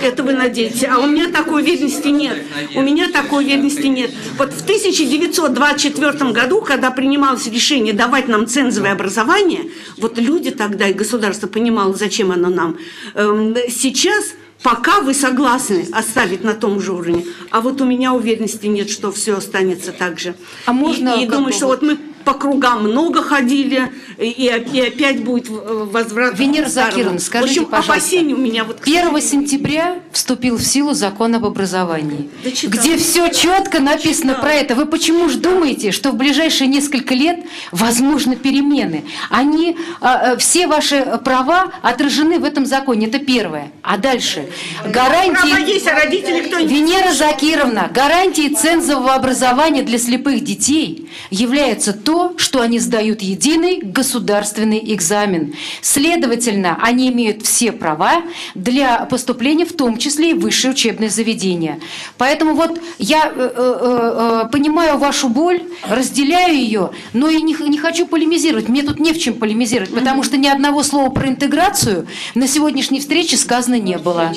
это 0.00 0.22
вы 0.22 0.32
надеетесь. 0.32 0.84
А 0.84 0.98
у 0.98 1.06
меня 1.06 1.28
такой 1.28 1.62
уверенности 1.62 2.08
нет. 2.08 2.38
У 2.74 2.82
меня 2.82 3.08
такой 3.10 3.44
уверенности 3.44 3.86
нет. 3.86 4.10
Вот 4.36 4.52
в 4.52 4.62
1924 4.62 6.32
году, 6.32 6.60
когда 6.60 6.90
принималось 6.90 7.46
решение 7.46 7.92
давать 7.92 8.28
нам 8.28 8.46
цензовое 8.46 8.92
образование, 8.92 9.70
вот 9.96 10.18
люди 10.18 10.50
тогда 10.50 10.88
и 10.88 10.92
государство 10.92 11.46
понимало, 11.46 11.94
зачем 11.94 12.30
оно 12.30 12.48
нам. 12.48 12.78
Эм, 13.14 13.56
сейчас 13.68 14.34
пока 14.62 15.00
вы 15.00 15.14
согласны 15.14 15.86
оставить 15.92 16.42
на 16.44 16.54
том 16.54 16.80
же 16.80 16.92
уровне. 16.92 17.24
А 17.50 17.60
вот 17.60 17.80
у 17.80 17.84
меня 17.84 18.12
уверенности 18.12 18.66
нет, 18.66 18.90
что 18.90 19.12
все 19.12 19.36
останется 19.36 19.92
так 19.92 20.18
же. 20.18 20.34
А 20.66 20.72
можно 20.72 21.20
и, 21.20 21.24
и 21.24 21.26
думаю, 21.26 21.52
что 21.52 21.66
вот 21.66 21.82
мы 21.82 21.98
по 22.24 22.34
кругам 22.34 22.82
много 22.82 23.22
ходили, 23.22 23.90
и, 24.18 24.46
и 24.72 24.80
опять 24.80 25.22
будет 25.22 25.48
возврат. 25.48 26.36
Венера 26.36 26.68
Закировна, 26.68 27.20
скажите, 27.20 27.60
в 27.60 27.62
общем, 27.62 27.70
пожалуйста. 27.70 27.92
опасения 27.92 28.34
у 28.34 28.38
меня 28.38 28.64
вот... 28.64 28.80
1 28.82 29.20
сентября 29.20 29.98
вступил 30.10 30.56
в 30.56 30.64
силу 30.64 30.92
закон 30.92 31.36
об 31.36 31.44
образовании, 31.44 32.28
да 32.42 32.50
где 32.50 32.96
все 32.96 33.28
четко 33.28 33.78
написано 33.78 34.32
читала. 34.32 34.40
про 34.40 34.52
это. 34.54 34.74
Вы 34.74 34.86
почему 34.86 35.28
же 35.28 35.38
думаете, 35.38 35.92
что 35.92 36.10
в 36.10 36.16
ближайшие 36.16 36.66
несколько 36.66 37.14
лет 37.14 37.44
возможны 37.70 38.34
перемены? 38.34 39.04
Они, 39.30 39.76
а, 40.00 40.32
а, 40.32 40.36
все 40.36 40.66
ваши 40.66 41.20
права 41.24 41.72
отражены 41.82 42.40
в 42.40 42.44
этом 42.44 42.66
законе, 42.66 43.06
это 43.06 43.20
первое. 43.20 43.70
А 43.82 43.98
дальше? 43.98 44.48
Гарантии... 44.84 45.48
Права 45.48 45.58
есть, 45.58 45.86
а 45.86 45.94
родители 45.94 46.40
кто 46.40 46.58
Венера 46.58 47.12
Закировна, 47.12 47.88
гарантии 47.94 48.52
цензового 48.52 49.14
образования 49.14 49.82
для 49.82 49.98
слепых 49.98 50.42
детей 50.42 51.08
является 51.30 51.92
то, 51.92 52.34
что 52.36 52.60
они 52.60 52.80
сдают 52.80 53.22
единый 53.22 53.78
государственный 53.80 54.07
государственный 54.08 54.80
экзамен. 54.94 55.54
Следовательно, 55.82 56.78
они 56.82 57.10
имеют 57.10 57.42
все 57.42 57.72
права 57.72 58.22
для 58.54 59.04
поступления, 59.04 59.66
в 59.66 59.74
том 59.74 59.98
числе 59.98 60.30
и 60.30 60.34
в 60.34 60.40
высшее 60.40 60.72
учебное 60.72 61.10
заведение. 61.10 61.78
Поэтому 62.16 62.54
вот 62.54 62.80
я 62.98 63.26
э, 63.26 63.32
э, 63.36 64.44
э, 64.44 64.48
понимаю 64.50 64.96
вашу 64.96 65.28
боль, 65.28 65.60
разделяю 65.86 66.54
ее, 66.54 66.90
но 67.12 67.28
и 67.28 67.42
не, 67.42 67.54
не 67.68 67.76
хочу 67.76 68.06
полемизировать. 68.06 68.68
Мне 68.68 68.82
тут 68.82 68.98
не 68.98 69.12
в 69.12 69.18
чем 69.18 69.34
полемизировать, 69.34 69.92
потому 69.92 70.22
что 70.22 70.38
ни 70.38 70.48
одного 70.48 70.82
слова 70.82 71.10
про 71.10 71.28
интеграцию 71.28 72.06
на 72.34 72.48
сегодняшней 72.48 73.00
встрече 73.00 73.36
сказано 73.36 73.78
не 73.78 73.98
было. 73.98 74.32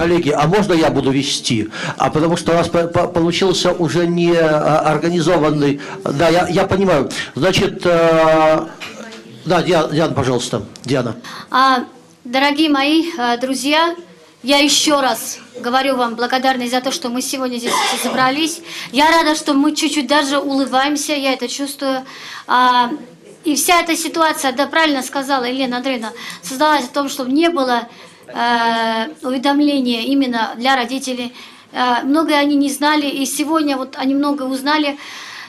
Коллеги, 0.00 0.30
а 0.30 0.46
можно 0.46 0.72
я 0.72 0.88
буду 0.88 1.10
вести? 1.10 1.68
А 1.98 2.08
потому 2.08 2.38
что 2.38 2.52
у 2.52 2.54
нас 2.54 2.68
по- 2.68 2.86
по- 2.86 3.06
получился 3.06 3.72
уже 3.72 4.06
не 4.06 4.32
а, 4.34 4.78
организованный... 4.78 5.78
Да, 6.04 6.30
я, 6.30 6.48
я 6.48 6.64
понимаю. 6.64 7.10
Значит, 7.34 7.82
э, 7.84 8.66
да, 9.44 9.62
Диана, 9.62 9.88
Диана, 9.92 10.14
пожалуйста. 10.14 10.62
Диана. 10.86 11.16
А, 11.50 11.84
дорогие 12.24 12.70
мои 12.70 13.04
а, 13.18 13.36
друзья, 13.36 13.94
я 14.42 14.56
еще 14.56 15.02
раз 15.02 15.38
говорю 15.60 15.96
вам 15.96 16.14
благодарность 16.14 16.72
за 16.72 16.80
то, 16.80 16.92
что 16.92 17.10
мы 17.10 17.20
сегодня 17.20 17.58
здесь 17.58 17.74
собрались. 18.02 18.62
Я 18.92 19.10
рада, 19.10 19.34
что 19.34 19.52
мы 19.52 19.76
чуть-чуть 19.76 20.06
даже 20.06 20.38
улыбаемся, 20.38 21.12
я 21.12 21.34
это 21.34 21.46
чувствую. 21.46 22.06
А, 22.46 22.90
и 23.44 23.54
вся 23.54 23.80
эта 23.82 23.94
ситуация, 23.96 24.52
да, 24.52 24.66
правильно 24.66 25.02
сказала 25.02 25.44
Елена 25.44 25.76
Андреевна, 25.76 26.12
создалась 26.42 26.84
в 26.84 26.92
том, 26.92 27.10
чтобы 27.10 27.32
не 27.32 27.50
было 27.50 27.80
э, 27.80 27.86
уведомления 29.22 30.02
именно 30.02 30.54
для 30.56 30.76
родителей. 30.76 31.34
Э, 31.72 32.02
многое 32.04 32.38
они 32.38 32.56
не 32.56 32.70
знали, 32.70 33.06
и 33.06 33.26
сегодня 33.26 33.76
вот 33.76 33.94
они 33.96 34.14
многое 34.14 34.48
узнали. 34.48 34.98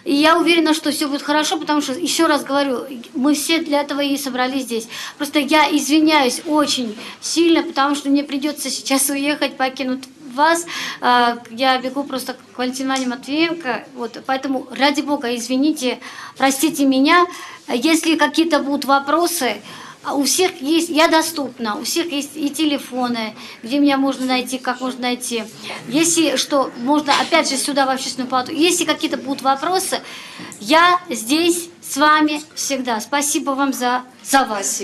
И 0.03 0.15
я 0.15 0.37
уверена, 0.37 0.73
что 0.73 0.91
все 0.91 1.07
будет 1.07 1.21
хорошо, 1.21 1.57
потому 1.57 1.81
что, 1.81 1.93
еще 1.93 2.25
раз 2.25 2.43
говорю, 2.43 2.85
мы 3.13 3.35
все 3.35 3.59
для 3.59 3.81
этого 3.81 4.01
и 4.01 4.17
собрались 4.17 4.63
здесь. 4.63 4.87
Просто 5.17 5.39
я 5.39 5.69
извиняюсь 5.69 6.41
очень 6.47 6.97
сильно, 7.19 7.61
потому 7.61 7.95
что 7.95 8.09
мне 8.09 8.23
придется 8.23 8.71
сейчас 8.71 9.09
уехать, 9.09 9.57
покинуть 9.57 10.03
вас. 10.33 10.65
Э, 11.01 11.37
Я 11.51 11.77
бегу 11.77 12.03
просто 12.03 12.33
к 12.33 12.57
Валентине 12.57 13.05
Матвеенко. 13.05 13.85
Вот, 13.95 14.23
поэтому, 14.25 14.67
ради 14.71 15.01
Бога, 15.01 15.35
извините, 15.35 15.99
простите 16.37 16.85
меня. 16.85 17.25
Если 17.67 18.15
какие-то 18.15 18.59
будут 18.59 18.85
вопросы, 18.85 19.61
у 20.09 20.23
всех 20.23 20.61
есть, 20.61 20.89
я 20.89 21.07
доступна, 21.07 21.75
у 21.75 21.83
всех 21.83 22.11
есть 22.11 22.31
и 22.35 22.49
телефоны, 22.49 23.35
где 23.61 23.79
меня 23.79 23.97
можно 23.97 24.25
найти, 24.25 24.57
как 24.57 24.81
можно 24.81 25.01
найти. 25.01 25.43
Если 25.87 26.37
что, 26.37 26.71
можно 26.77 27.13
опять 27.21 27.49
же 27.49 27.57
сюда 27.57 27.85
в 27.85 27.89
общественную 27.89 28.29
палату. 28.29 28.51
Если 28.51 28.85
какие-то 28.85 29.17
будут 29.17 29.43
вопросы, 29.43 29.99
я 30.59 30.99
здесь 31.09 31.69
с 31.87 31.97
вами 31.97 32.41
всегда. 32.55 32.99
Спасибо 32.99 33.51
вам 33.51 33.73
за, 33.73 34.01
за 34.23 34.45
вас. 34.45 34.81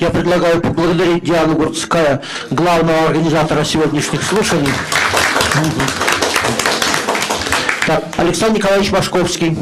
Я 0.00 0.10
предлагаю 0.10 0.60
поблагодарить 0.62 1.24
Диану 1.24 1.54
Гурцкая, 1.54 2.22
главного 2.50 3.08
организатора 3.08 3.64
сегодняшних 3.64 4.22
слушаний. 4.22 4.72
Так, 7.86 8.04
Александр 8.16 8.58
Николаевич 8.58 8.92
Машковский. 8.92 9.56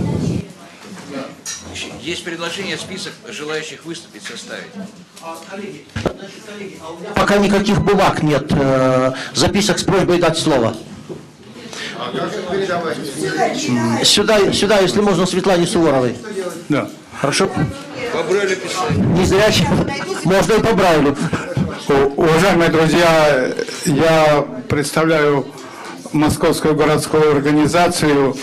Есть 2.07 2.23
предложение 2.23 2.79
список 2.79 3.13
желающих 3.29 3.85
выступить 3.85 4.23
составить. 4.23 4.71
Пока 7.17 7.37
никаких 7.39 7.83
бумаг 7.83 8.23
нет, 8.23 8.47
э, 8.51 9.13
записок 9.35 9.81
с 9.81 9.83
просьбой 9.83 10.21
дать 10.21 10.39
слово. 10.39 10.77
Сюда, 14.05 14.53
сюда, 14.53 14.79
если 14.79 15.01
можно, 15.01 15.27
Светлане 15.27 15.67
Суворовой. 15.67 16.17
Да. 16.69 16.89
Хорошо? 17.21 17.51
По 18.13 18.23
Брайлю 18.23 18.55
писать. 18.55 18.97
Не 18.97 19.25
зря, 19.25 19.49
можно 20.23 20.53
и 20.53 20.61
по 20.61 20.75
Брайлю. 20.75 21.17
Уважаемые 21.89 22.71
друзья, 22.71 23.53
я 23.85 24.47
представляю 24.69 25.45
Московскую 26.13 26.77
городскую 26.77 27.33
организацию. 27.33 28.37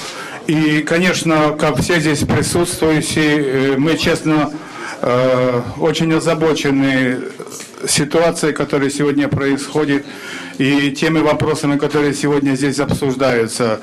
И, 0.47 0.81
конечно, 0.81 1.55
как 1.57 1.79
все 1.79 1.99
здесь 1.99 2.19
присутствующие, 2.19 3.37
э, 3.37 3.75
мы, 3.77 3.97
честно, 3.97 4.51
э, 5.01 5.61
очень 5.79 6.13
озабочены 6.13 7.19
ситуацией, 7.87 8.51
которая 8.51 8.89
сегодня 8.89 9.29
происходит, 9.29 10.05
и 10.57 10.91
теми 10.91 11.19
вопросами, 11.19 11.77
которые 11.77 12.13
сегодня 12.13 12.55
здесь 12.55 12.79
обсуждаются. 12.79 13.79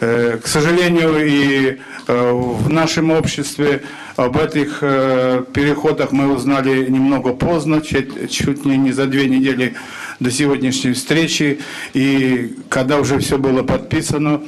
Э, 0.00 0.38
К 0.42 0.46
сожалению, 0.46 1.16
и 1.26 1.78
в 2.08 2.68
нашем 2.70 3.12
обществе 3.12 3.82
об 4.16 4.36
этих 4.36 4.80
переходах 4.80 6.10
мы 6.10 6.34
узнали 6.34 6.86
немного 6.90 7.34
поздно, 7.34 7.82
чуть, 7.82 8.30
чуть 8.30 8.64
не, 8.64 8.76
не 8.78 8.90
за 8.90 9.06
две 9.06 9.28
недели 9.28 9.74
до 10.18 10.30
сегодняшней 10.30 10.94
встречи, 10.94 11.60
и 11.94 12.56
когда 12.68 12.98
уже 12.98 13.18
все 13.18 13.38
было 13.38 13.62
подписано. 13.62 14.40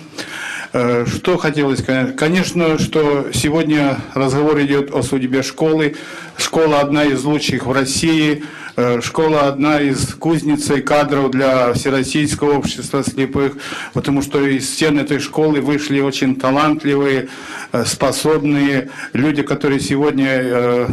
Э, 0.72 1.04
Что 1.06 1.36
хотелось 1.36 1.80
сказать? 1.80 2.16
Конечно, 2.16 2.78
что 2.78 3.26
сегодня 3.34 3.98
разговор 4.14 4.58
идет 4.62 4.90
о 4.94 5.02
судьбе 5.02 5.42
школы. 5.42 5.96
Школа 6.38 6.80
одна 6.80 7.04
из 7.04 7.22
лучших 7.24 7.66
в 7.66 7.72
России. 7.72 8.42
Э, 8.76 9.02
Школа 9.02 9.48
одна 9.48 9.80
из 9.80 10.14
кузницей 10.14 10.80
кадров 10.80 11.30
для 11.30 11.74
Всероссийского 11.74 12.54
общества 12.56 13.04
слепых, 13.04 13.58
потому 13.92 14.22
что 14.22 14.40
из 14.40 14.70
стен 14.70 14.98
этой 14.98 15.18
школы 15.18 15.60
вышли 15.60 16.00
очень 16.00 16.36
талантливые, 16.36 17.28
э, 17.72 17.84
способные 17.84 18.88
люди, 19.12 19.42
которые 19.42 19.78
сегодня 19.78 20.88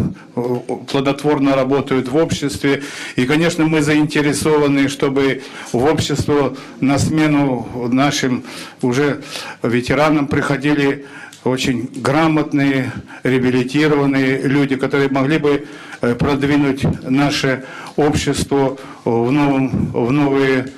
плодотворно 0.88 1.56
работают 1.56 2.10
в 2.10 2.16
обществе. 2.16 2.84
И, 3.16 3.26
конечно, 3.26 3.66
мы 3.66 3.82
заинтересованы, 3.82 4.88
чтобы 4.88 5.42
в 5.72 5.84
общество 5.86 6.56
на 6.80 6.98
смену 6.98 7.68
нашим 7.92 8.44
уже 8.82 9.22
ветеранам 9.64 10.28
приходили 10.28 11.06
очень 11.44 11.90
грамотные, 11.96 12.92
реабилитированные 13.24 14.42
люди, 14.42 14.76
которые 14.76 15.10
могли 15.10 15.38
бы 15.38 15.68
э, 16.02 16.16
продвинуть 16.16 16.84
наше 17.04 17.64
общество 17.96 18.78
в, 19.06 19.32
новом, 19.32 19.92
в 19.92 20.12
новые 20.12 20.70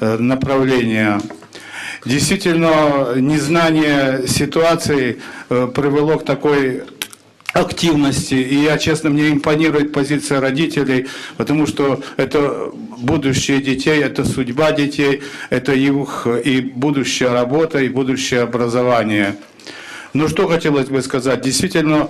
э, 0.00 0.16
направления. 0.18 1.20
Действительно, 2.04 3.14
незнание 3.16 4.26
ситуации 4.26 5.20
э, 5.50 5.68
привело 5.74 6.18
к 6.18 6.24
такой 6.24 6.82
активности. 7.58 8.34
И 8.34 8.62
я, 8.62 8.78
честно, 8.78 9.10
мне 9.10 9.30
импонирует 9.30 9.92
позиция 9.92 10.40
родителей, 10.40 11.06
потому 11.36 11.66
что 11.66 12.00
это 12.16 12.70
будущее 12.98 13.60
детей, 13.60 14.00
это 14.02 14.24
судьба 14.24 14.72
детей, 14.72 15.22
это 15.50 15.72
их 15.72 16.26
и 16.44 16.60
будущая 16.60 17.32
работа, 17.32 17.78
и 17.80 17.88
будущее 17.88 18.42
образование. 18.42 19.36
Ну, 20.14 20.28
что 20.28 20.48
хотелось 20.48 20.88
бы 20.88 21.02
сказать. 21.02 21.42
Действительно, 21.42 22.08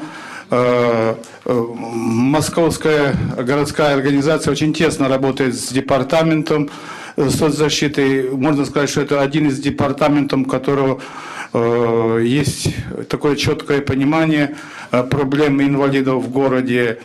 э, 0.50 1.14
э, 1.44 1.64
Московская 1.74 3.14
городская 3.36 3.94
организация 3.94 4.52
очень 4.52 4.72
тесно 4.72 5.08
работает 5.08 5.56
с 5.56 5.72
департаментом 5.72 6.70
э, 7.16 7.28
соцзащиты. 7.28 8.30
Можно 8.32 8.64
сказать, 8.64 8.88
что 8.88 9.00
это 9.00 9.20
один 9.20 9.48
из 9.48 9.58
департаментов, 9.58 10.46
которого 10.46 11.00
есть 11.54 12.74
такое 13.08 13.36
четкое 13.36 13.80
понимание 13.80 14.56
э, 14.90 15.02
проблем 15.02 15.60
инвалидов 15.62 16.24
в 16.24 16.30
городе. 16.30 16.98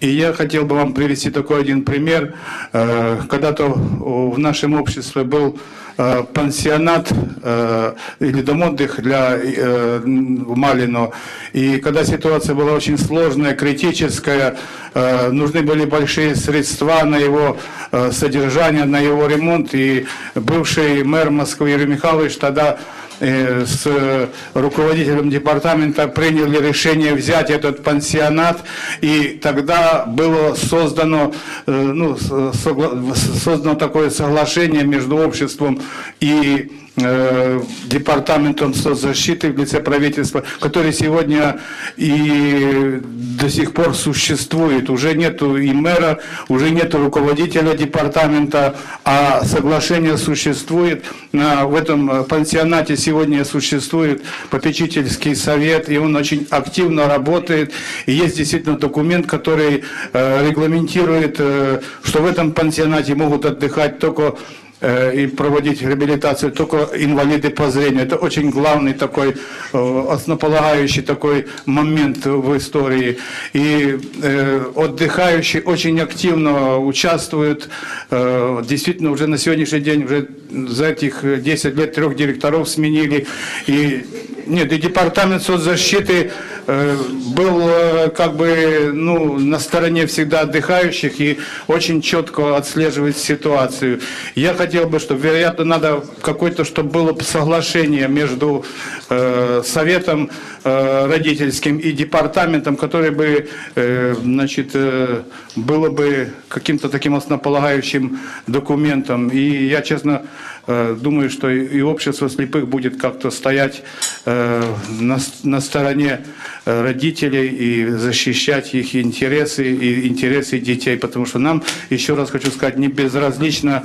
И 0.00 0.08
я 0.08 0.32
хотел 0.32 0.64
бы 0.64 0.76
вам 0.76 0.92
привести 0.92 1.30
такой 1.30 1.60
один 1.60 1.84
пример. 1.84 2.34
Э, 2.72 3.18
Когда-то 3.28 3.66
в 3.66 4.38
нашем 4.38 4.74
обществе 4.74 5.24
был 5.24 5.58
э, 5.98 6.24
пансионат 6.32 7.12
э, 7.42 7.94
или 8.20 8.42
дом 8.42 8.62
отдыха 8.62 9.02
для 9.02 9.36
э, 9.36 10.00
Малино. 10.04 11.12
И 11.52 11.78
когда 11.78 12.04
ситуация 12.04 12.54
была 12.54 12.72
очень 12.72 12.98
сложная, 12.98 13.54
критическая, 13.54 14.56
э, 14.94 15.30
нужны 15.30 15.62
были 15.62 15.84
большие 15.84 16.36
средства 16.36 17.02
на 17.04 17.16
его 17.16 17.56
э, 17.92 18.12
содержание, 18.12 18.84
на 18.84 18.98
его 18.98 19.26
ремонт. 19.26 19.74
И 19.74 20.06
бывший 20.34 21.04
мэр 21.04 21.30
Москвы 21.30 21.70
Юрий 21.70 21.86
Михайлович 21.86 22.36
тогда 22.36 22.72
э, 22.72 22.78
с 23.20 23.82
э, 23.86 24.28
руководителем 24.54 25.28
департамента 25.30 26.08
приняли 26.08 26.56
решение 26.58 27.14
взять 27.14 27.50
этот 27.50 27.82
пансионат, 27.82 28.62
и 29.00 29.38
тогда 29.42 30.04
было 30.06 30.54
создано, 30.54 31.32
э, 31.66 31.70
ну, 31.70 32.16
создано 32.16 33.74
такое 33.74 34.10
соглашение 34.10 34.84
между 34.84 35.16
обществом 35.16 35.80
и 36.20 36.72
э, 37.02 37.60
департаментом 37.86 38.74
соцзащиты 38.74 39.52
в 39.52 39.58
лице 39.58 39.80
правительства, 39.80 40.44
который 40.60 40.92
сегодня 40.92 41.60
и 41.96 43.00
до 43.02 43.48
сих 43.48 43.72
пор 43.72 43.94
существует. 43.94 44.90
Уже 44.90 45.14
нету 45.14 45.56
и 45.56 45.72
мэра, 45.72 46.18
уже 46.48 46.70
нету 46.70 46.98
руководителя 46.98 47.74
департамента, 47.76 48.76
а 49.04 49.44
соглашение 49.44 50.16
существует. 50.16 51.04
В 51.32 51.74
этом 51.74 52.24
пансионате 52.24 52.96
сегодня 52.96 53.44
существует 53.44 54.22
попечительский 54.50 55.34
совет, 55.34 55.88
и 55.88 55.98
он 55.98 56.16
очень 56.16 56.46
активно 56.50 57.06
работает. 57.06 57.72
И 58.06 58.12
есть 58.12 58.36
действительно 58.36 58.78
документ, 58.78 59.26
который 59.26 59.84
э, 60.12 60.48
регламентирует, 60.48 61.36
э, 61.38 61.80
что 62.02 62.22
в 62.22 62.26
этом 62.26 62.52
пансионате 62.52 63.14
могут 63.14 63.44
отдыхать 63.44 63.98
только 63.98 64.36
и 64.82 65.26
проводить 65.26 65.82
реабилитацию 65.82 66.52
только 66.52 66.88
инвалиды 66.94 67.50
по 67.50 67.70
зрению. 67.70 68.02
Это 68.02 68.16
очень 68.16 68.50
главный 68.50 68.94
такой, 68.94 69.34
э, 69.72 70.06
основополагающий 70.10 71.02
такой 71.02 71.46
момент 71.66 72.24
в 72.24 72.56
истории. 72.56 73.18
И 73.52 73.98
э, 74.22 74.64
отдыхающие 74.74 75.62
очень 75.62 76.00
активно 76.00 76.78
участвуют. 76.78 77.68
Действительно, 78.10 79.10
уже 79.10 79.26
на 79.26 79.38
сегодняшний 79.38 79.80
день, 79.80 80.04
уже 80.04 80.28
за 80.50 80.86
этих 80.86 81.42
10 81.42 81.76
лет 81.76 81.94
трех 81.94 82.16
директоров 82.16 82.68
сменили. 82.68 83.26
И 83.66 84.04
нет, 84.50 84.72
и 84.72 84.78
департамент 84.78 85.42
соцзащиты 85.42 86.32
э, 86.66 86.96
был 87.36 87.68
э, 87.68 88.10
как 88.10 88.36
бы 88.36 88.90
ну, 88.92 89.38
на 89.38 89.58
стороне 89.58 90.06
всегда 90.06 90.40
отдыхающих 90.40 91.20
и 91.20 91.38
очень 91.68 92.02
четко 92.02 92.56
отслеживает 92.56 93.16
ситуацию. 93.16 94.00
Я 94.34 94.54
хотел 94.54 94.86
бы, 94.86 94.98
чтобы, 94.98 95.20
вероятно, 95.20 95.64
надо 95.64 96.04
какое-то, 96.20 96.64
чтобы 96.64 96.90
было 96.90 97.16
соглашение 97.20 98.08
между 98.08 98.64
э, 99.08 99.62
советом 99.64 100.30
э, 100.64 101.06
родительским 101.06 101.78
и 101.78 101.92
департаментом, 101.92 102.76
который 102.76 103.10
бы, 103.10 103.48
э, 103.76 104.14
значит, 104.20 104.70
э, 104.74 105.22
было 105.54 105.90
бы 105.90 106.32
каким-то 106.48 106.88
таким 106.88 107.14
основополагающим 107.14 108.18
документом. 108.46 109.28
И 109.28 109.68
я, 109.68 109.80
честно, 109.82 110.22
думаю, 110.66 111.30
что 111.30 111.48
и 111.50 111.80
общество 111.80 112.28
слепых 112.28 112.68
будет 112.68 113.00
как-то 113.00 113.30
стоять 113.30 113.82
э, 114.26 114.62
на, 115.00 115.18
на 115.42 115.60
стороне 115.60 116.20
э, 116.64 116.82
родителей 116.82 117.48
и 117.48 117.86
защищать 117.86 118.74
их 118.74 118.94
интересы 118.94 119.64
и 119.72 120.06
интересы 120.06 120.58
детей, 120.58 120.96
потому 120.96 121.26
что 121.26 121.38
нам, 121.38 121.62
еще 121.88 122.14
раз 122.14 122.30
хочу 122.30 122.50
сказать, 122.50 122.78
не 122.78 122.88
безразлична 122.88 123.84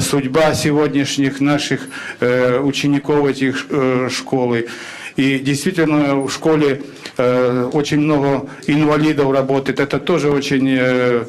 судьба 0.00 0.54
сегодняшних 0.54 1.40
наших 1.40 1.88
учеников 2.20 3.26
этих 3.26 3.66
школы. 4.10 4.66
И 5.16 5.38
действительно 5.38 6.16
в 6.16 6.30
школе 6.30 6.82
очень 7.16 8.00
много 8.00 8.48
инвалидов 8.66 9.32
работает. 9.32 9.80
Это 9.80 9.98
тоже 9.98 10.30
очень 10.30 11.26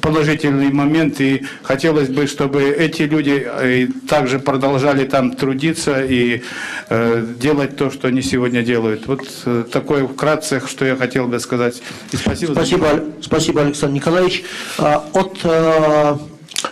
положительный 0.00 0.70
момент, 0.72 1.20
и 1.20 1.44
хотелось 1.62 2.08
бы, 2.08 2.26
чтобы 2.26 2.62
эти 2.64 3.02
люди 3.02 3.46
э, 3.46 3.88
также 4.08 4.38
продолжали 4.38 5.06
там 5.06 5.32
трудиться 5.32 6.04
и 6.04 6.42
э, 6.88 7.26
делать 7.38 7.76
то, 7.76 7.90
что 7.90 8.08
они 8.08 8.22
сегодня 8.22 8.62
делают. 8.62 9.06
Вот 9.06 9.26
э, 9.44 9.64
такое 9.70 10.06
вкратце, 10.06 10.60
что 10.66 10.84
я 10.84 10.96
хотел 10.96 11.28
бы 11.28 11.40
сказать. 11.40 11.82
И 12.12 12.16
спасибо. 12.16 12.52
Спасибо, 12.52 13.04
спасибо 13.20 13.62
Александр 13.62 13.94
Николаевич. 13.94 14.44
А, 14.78 15.04
от 15.12 15.38
э, 15.44 16.16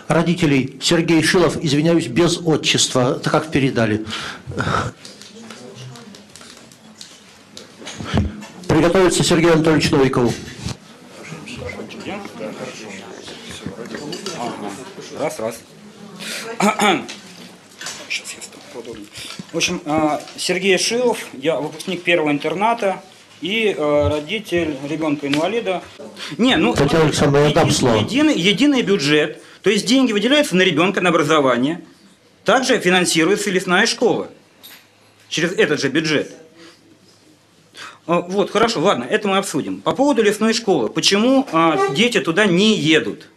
родителей 0.07 0.77
Сергей 0.81 1.23
Шилов, 1.23 1.57
извиняюсь, 1.63 2.07
без 2.07 2.39
отчества, 2.43 3.15
так 3.15 3.33
как 3.33 3.51
передали. 3.51 4.05
Приготовиться 8.67 9.23
Сергею 9.23 9.53
Анатольевичу 9.53 9.95
Новикову. 9.95 10.33
Раз, 15.25 15.39
раз. 15.39 15.55
Сейчас 18.09 18.35
я 18.35 18.41
стану 18.43 18.61
подобнее. 18.71 19.07
В 19.51 19.57
общем, 19.57 19.81
а, 19.85 20.21
Сергей 20.37 20.77
Шилов, 20.77 21.17
я 21.33 21.55
выпускник 21.55 22.03
первого 22.03 22.29
интерната 22.29 23.01
и 23.41 23.73
э, 23.75 24.07
родитель 24.07 24.77
ребенка-инвалида. 24.87 25.81
Не, 26.37 26.57
ну, 26.57 26.75
я 26.77 27.49
дам 27.53 27.71
слово. 27.71 27.95
Единый, 27.95 28.37
единый 28.37 28.83
бюджет, 28.83 29.41
то 29.63 29.71
есть 29.71 29.87
деньги 29.87 30.13
выделяются 30.13 30.55
на 30.55 30.61
ребенка, 30.61 31.01
на 31.01 31.09
образование. 31.09 31.81
Также 32.43 32.79
финансируется 32.79 33.49
лесная 33.49 33.87
школа 33.87 34.29
через 35.27 35.53
этот 35.53 35.81
же 35.81 35.89
бюджет. 35.89 36.31
А, 38.05 38.19
вот, 38.21 38.51
хорошо, 38.51 38.79
ладно, 38.79 39.05
это 39.05 39.27
мы 39.27 39.37
обсудим. 39.37 39.81
По 39.81 39.93
поводу 39.93 40.21
лесной 40.21 40.53
школы. 40.53 40.87
Почему 40.87 41.47
а, 41.51 41.89
дети 41.95 42.19
туда 42.19 42.45
не 42.45 42.75
едут? 42.77 43.27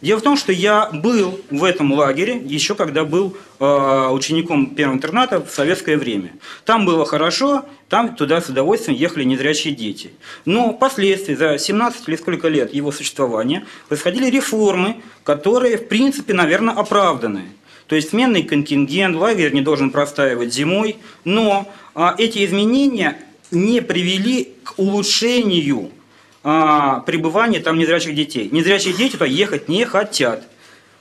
Дело 0.00 0.18
в 0.20 0.22
том, 0.22 0.36
что 0.36 0.52
я 0.52 0.90
был 0.92 1.40
в 1.50 1.64
этом 1.64 1.92
лагере 1.92 2.40
еще 2.44 2.74
когда 2.74 3.04
был 3.04 3.36
э, 3.58 4.08
учеником 4.10 4.74
первого 4.74 4.96
интерната 4.96 5.44
в 5.44 5.50
советское 5.50 5.96
время. 5.96 6.32
Там 6.64 6.86
было 6.86 7.04
хорошо, 7.04 7.64
там 7.88 8.14
туда 8.14 8.40
с 8.40 8.48
удовольствием 8.48 8.96
ехали 8.96 9.24
незрячие 9.24 9.74
дети. 9.74 10.12
Но 10.44 10.72
впоследствии, 10.72 11.34
за 11.34 11.58
17 11.58 12.08
или 12.08 12.16
сколько 12.16 12.48
лет 12.48 12.72
его 12.72 12.92
существования, 12.92 13.66
происходили 13.88 14.30
реформы, 14.30 14.96
которые, 15.24 15.78
в 15.78 15.88
принципе, 15.88 16.32
наверное, 16.32 16.74
оправданы. 16.74 17.44
То 17.88 17.96
есть 17.96 18.10
сменный 18.10 18.42
контингент, 18.42 19.16
лагерь 19.16 19.52
не 19.52 19.62
должен 19.62 19.90
простаивать 19.90 20.52
зимой, 20.52 20.98
но 21.24 21.66
а, 21.94 22.14
эти 22.18 22.44
изменения 22.44 23.18
не 23.50 23.80
привели 23.80 24.52
к 24.62 24.78
улучшению 24.78 25.90
а, 26.50 27.00
пребывания 27.00 27.60
там 27.60 27.78
незрячих 27.78 28.14
детей. 28.14 28.48
Незрячие 28.50 28.94
дети 28.94 29.12
туда 29.12 29.26
ехать 29.26 29.68
не 29.68 29.84
хотят. 29.84 30.44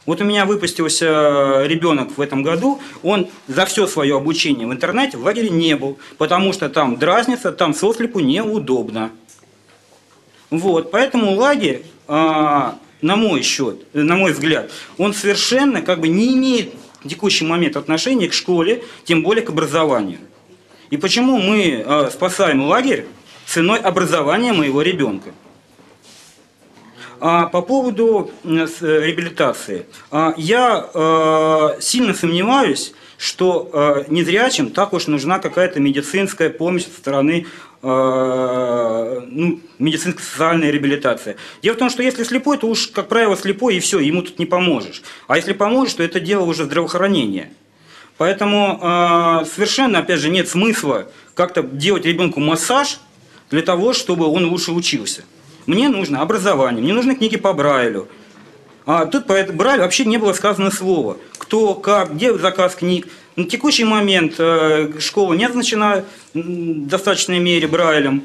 Вот 0.06 0.19
у 0.19 0.26
меня 0.26 0.45
выпустился 0.45 1.64
ребенок 1.65 2.18
в 2.18 2.19
этом 2.19 2.44
году, 2.44 2.82
он 3.02 3.30
за 3.48 3.65
все 3.65 3.88
свое 3.88 4.18
обучение 4.18 4.68
в 4.68 4.74
интернете 4.74 5.15
в 5.15 5.24
лагере 5.24 5.49
не 5.49 5.78
был, 5.78 5.99
потому 6.18 6.52
что 6.52 6.68
там 6.68 6.98
дразнится, 6.98 7.53
там 7.53 7.74
сослепу 7.74 8.19
неудобно. 8.19 9.11
Вот, 10.49 10.91
поэтому 10.91 11.34
лагерь, 11.34 11.84
а, 12.10 12.78
на 13.02 13.15
мой 13.15 13.41
счет, 13.41 13.86
на 13.94 14.18
мой 14.18 14.34
взгляд, 14.34 14.69
он 14.98 15.14
совершенно 15.14 15.82
как 15.82 16.02
бы 16.02 16.10
не 16.10 16.34
имеет 16.34 16.74
в 17.02 17.07
текущий 17.07 17.45
момент 17.45 17.78
отношения 17.78 18.28
к 18.28 18.34
школе, 18.34 18.84
тем 19.06 19.24
более 19.24 19.45
к 19.45 19.49
образованию. 19.49 20.19
И 20.90 20.98
почему 20.98 21.38
мы 21.38 21.84
а, 21.86 22.10
спасаем 22.11 22.64
лагерь? 22.64 23.06
Ценой 23.48 23.80
образования 23.80 24.53
моего 24.53 24.82
ребенка. 24.82 25.32
А 27.19 27.48
по 27.48 27.61
поводу 27.64 28.30
э, 28.44 28.68
реабилитации. 28.82 29.88
А, 30.11 30.36
я 30.38 30.88
э, 30.94 31.82
сильно 31.82 32.14
сомневаюсь, 32.14 32.94
что 33.18 33.72
э, 33.74 34.03
незрячим 34.10 34.69
так 34.69 34.94
уж 34.94 35.07
нужна 35.07 35.40
какая-то 35.40 35.80
медицинская 35.80 36.52
помощь 36.52 36.84
со 36.84 36.91
стороны 36.91 37.48
ну, 37.80 39.61
медицинской 39.78 40.24
социальной 40.24 40.72
реабилитации. 40.72 41.38
Дело 41.61 41.76
в 41.76 41.78
том, 41.78 41.91
что 41.91 42.02
если 42.02 42.24
слепой, 42.24 42.57
то 42.57 42.68
уж, 42.68 42.88
как 42.88 43.07
правило, 43.07 43.38
слепой 43.38 43.76
и 43.76 43.80
все, 43.80 43.99
ему 43.99 44.24
тут 44.24 44.40
не 44.40 44.48
поможешь. 44.48 45.03
А 45.28 45.38
если 45.38 45.53
поможешь, 45.53 45.94
то 45.94 46.02
это 46.02 46.19
дело 46.19 46.44
уже 46.44 46.64
здравоохранения. 46.65 47.53
Поэтому 48.18 48.80
совершенно, 49.45 49.99
опять 49.99 50.19
же, 50.19 50.30
нет 50.30 50.49
смысла 50.49 51.11
как-то 51.36 51.61
делать 51.61 52.03
ребенку 52.03 52.40
массаж– 52.40 52.99
для 53.49 53.61
того, 53.61 53.94
чтобы 53.94 54.28
он 54.28 54.45
лучше 54.45 54.72
учился. 54.72 55.24
Мне 55.65 55.90
нужно 55.90 56.22
образование, 56.22 56.82
мне 56.82 56.94
нужны 56.94 57.15
книги 57.15 57.38
по 57.38 57.53
Брайлю. 57.53 58.07
А 58.86 59.06
тут 59.06 59.28
по 59.28 59.44
Брайлю 59.44 59.82
вообще 59.82 60.06
не 60.06 60.18
было 60.18 60.34
сказано 60.34 60.72
слова. 60.72 61.18
Кто, 61.38 61.76
как, 61.76 62.15
где 62.15 62.38
заказ 62.38 62.76
книг. 62.76 63.07
На 63.36 63.44
текущий 63.44 63.84
момент 63.84 64.36
э, 64.40 64.94
школа 64.99 65.34
не 65.34 65.45
оснащена 65.45 66.06
в 66.34 66.88
достаточной 66.88 67.40
мере 67.40 67.68
Брайлем. 67.68 68.24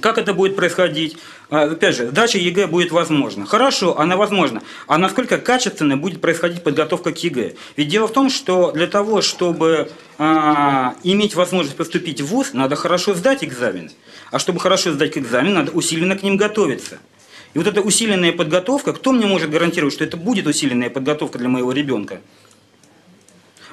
Как 0.00 0.18
это 0.18 0.34
будет 0.34 0.54
происходить? 0.54 1.16
А, 1.48 1.62
опять 1.62 1.96
же, 1.96 2.08
сдача 2.08 2.38
ЕГЭ 2.38 2.68
будет 2.68 2.92
возможна. 2.92 3.44
Хорошо, 3.44 3.98
она 3.98 4.16
возможна. 4.16 4.62
А 4.86 4.98
насколько 4.98 5.38
качественно 5.38 5.96
будет 5.96 6.20
происходить 6.20 6.62
подготовка 6.62 7.12
к 7.12 7.18
ЕГЭ? 7.18 7.54
Ведь 7.76 7.88
дело 7.88 8.06
в 8.06 8.12
том, 8.12 8.30
что 8.30 8.70
для 8.70 8.86
того, 8.86 9.20
чтобы 9.20 9.90
а, 10.18 10.94
иметь 11.02 11.34
возможность 11.34 11.76
поступить 11.76 12.20
в 12.20 12.26
ВУЗ, 12.26 12.52
надо 12.52 12.76
хорошо 12.76 13.14
сдать 13.14 13.42
экзамен. 13.42 13.90
А 14.30 14.38
чтобы 14.38 14.60
хорошо 14.60 14.92
сдать 14.92 15.18
экзамен, 15.18 15.54
надо 15.54 15.72
усиленно 15.72 16.16
к 16.16 16.22
ним 16.22 16.36
готовиться. 16.36 16.98
И 17.54 17.58
вот 17.58 17.66
эта 17.66 17.80
усиленная 17.80 18.32
подготовка, 18.32 18.92
кто 18.92 19.10
мне 19.10 19.26
может 19.26 19.50
гарантировать, 19.50 19.94
что 19.94 20.04
это 20.04 20.16
будет 20.16 20.46
усиленная 20.46 20.88
подготовка 20.90 21.38
для 21.38 21.48
моего 21.48 21.72
ребенка? 21.72 22.20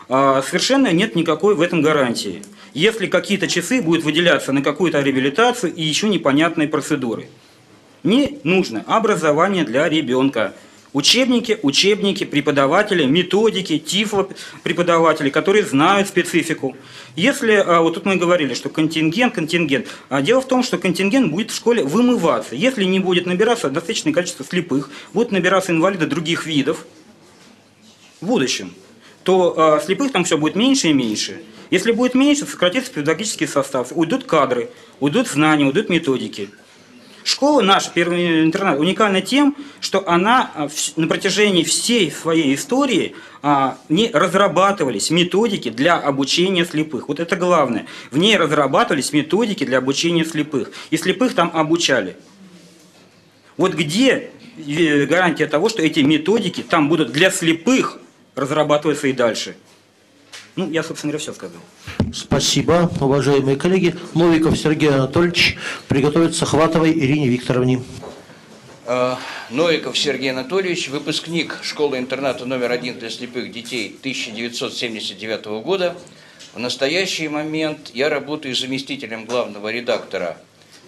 А, 0.09 0.41
совершенно 0.41 0.91
нет 0.91 1.15
никакой 1.15 1.53
в 1.53 1.61
этом 1.61 1.81
гарантии. 1.81 2.41
Если 2.77 3.07
какие-то 3.07 3.47
часы 3.47 3.81
будут 3.81 4.03
выделяться 4.03 4.51
на 4.51 4.61
какую-то 4.61 5.01
реабилитацию 5.01 5.73
и 5.73 5.81
еще 5.81 6.09
непонятные 6.09 6.67
процедуры. 6.67 7.27
Мне 8.03 8.33
нужно 8.43 8.83
образование 8.85 9.63
для 9.63 9.89
ребенка. 9.89 10.53
Учебники, 10.93 11.57
учебники, 11.63 12.23
преподаватели, 12.23 13.05
методики, 13.05 13.79
тифло 13.79 14.29
преподаватели, 14.61 15.31
которые 15.31 15.65
знают 15.65 16.07
специфику. 16.07 16.77
Если, 17.15 17.53
а, 17.53 17.81
вот 17.81 17.95
тут 17.95 18.05
мы 18.05 18.15
говорили, 18.15 18.53
что 18.53 18.69
контингент, 18.69 19.33
контингент, 19.33 19.87
а 20.09 20.21
дело 20.21 20.41
в 20.41 20.47
том, 20.47 20.61
что 20.61 20.77
контингент 20.77 21.31
будет 21.31 21.49
в 21.49 21.55
школе 21.55 21.83
вымываться. 21.83 22.53
Если 22.53 22.83
не 22.83 22.99
будет 22.99 23.25
набираться 23.25 23.71
достаточное 23.71 24.13
количество 24.13 24.45
слепых, 24.45 24.91
будут 25.15 25.31
набираться 25.31 25.71
инвалиды 25.71 26.05
других 26.05 26.45
видов 26.45 26.85
в 28.21 28.27
будущем, 28.27 28.71
то 29.27 29.53
а, 29.57 29.81
слепых 29.81 30.13
там 30.13 30.23
все 30.23 30.37
будет 30.37 30.55
меньше 30.55 30.87
и 30.87 30.93
меньше. 30.93 31.41
Если 31.69 31.91
будет 31.91 32.15
меньше, 32.15 32.45
сократится 32.45 32.93
педагогический 32.93 33.45
состав, 33.45 33.89
уйдут 33.91 34.23
кадры, 34.23 34.69
уйдут 35.01 35.27
знания, 35.27 35.65
уйдут 35.65 35.89
методики. 35.89 36.49
Школа 37.25 37.59
наша, 37.59 37.91
первый 37.93 38.45
интернат, 38.45 38.79
уникальна 38.79 39.19
тем, 39.19 39.53
что 39.81 40.07
она 40.07 40.49
а, 40.55 40.69
на 40.95 41.07
протяжении 41.09 41.65
всей 41.65 42.09
своей 42.09 42.55
истории 42.55 43.15
а, 43.41 43.77
не 43.89 44.09
разрабатывались 44.11 45.09
методики 45.09 45.71
для 45.71 45.97
обучения 45.97 46.65
слепых. 46.65 47.09
Вот 47.09 47.19
это 47.19 47.35
главное. 47.35 47.85
В 48.11 48.17
ней 48.17 48.37
разрабатывались 48.37 49.11
методики 49.11 49.65
для 49.65 49.79
обучения 49.79 50.23
слепых. 50.23 50.71
И 50.89 50.95
слепых 50.95 51.35
там 51.35 51.51
обучали. 51.53 52.15
Вот 53.57 53.73
где 53.73 54.29
э, 54.65 55.05
гарантия 55.05 55.47
того, 55.47 55.67
что 55.67 55.81
эти 55.81 55.99
методики 55.99 56.63
там 56.63 56.87
будут 56.87 57.11
для 57.11 57.29
слепых 57.29 57.99
разрабатываться 58.37 59.07
и 59.07 59.13
дальше? 59.13 59.57
Ну, 60.55 60.69
я, 60.71 60.83
собственно 60.83 61.11
говоря, 61.11 61.21
все 61.21 61.33
сказал. 61.33 61.59
Спасибо, 62.13 62.89
уважаемые 63.01 63.57
коллеги. 63.57 63.95
Новиков 64.13 64.57
Сергей 64.57 64.89
Анатольевич 64.89 65.57
приготовится 65.87 66.45
Хватовой 66.45 66.91
Ирине 66.91 67.27
Викторовне. 67.27 67.83
Э, 68.85 69.15
Новиков 69.49 69.97
Сергей 69.97 70.31
Анатольевич, 70.31 70.89
выпускник 70.89 71.57
школы-интерната 71.61 72.45
номер 72.45 72.71
один 72.71 72.97
для 72.97 73.09
слепых 73.09 73.51
детей 73.51 73.95
1979 73.99 75.45
года. 75.63 75.95
В 76.53 76.59
настоящий 76.59 77.27
момент 77.27 77.91
я 77.93 78.09
работаю 78.09 78.55
заместителем 78.55 79.25
главного 79.25 79.71
редактора 79.71 80.37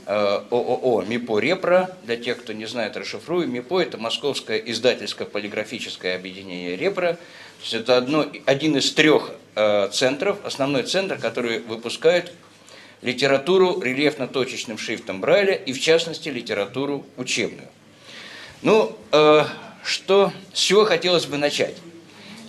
ООО 0.10 1.04
МИПО 1.04 1.40
«Репро». 1.40 1.96
Для 2.04 2.18
тех, 2.18 2.40
кто 2.40 2.54
не 2.54 2.66
знает, 2.66 2.98
расшифрую. 2.98 3.48
МИПО– 3.48 3.82
это 3.82 3.98
Московское 3.98 4.58
издательско-полиграфическое 4.58 6.16
объединение 6.16 6.76
«Репро». 6.76 7.18
Это 7.72 7.98
одно, 7.98 8.26
один 8.46 8.78
из 8.78 8.92
трех 8.94 9.34
Э, 9.62 9.90
центров, 9.92 10.38
основной 10.46 10.84
центр, 10.84 11.18
который 11.18 11.60
выпускает 11.60 12.32
литературу 13.02 13.82
рельефно-точечным 13.82 14.78
шрифтом 14.78 15.20
Брайля 15.20 15.54
и, 15.54 15.74
в 15.74 15.82
частности, 15.82 16.30
литературу 16.30 17.06
учебную. 17.18 17.68
Ну, 18.62 18.98
э, 19.12 19.44
что, 19.84 20.32
с 20.54 20.60
чего 20.60 20.86
хотелось 20.86 21.26
бы 21.26 21.36
начать? 21.36 21.76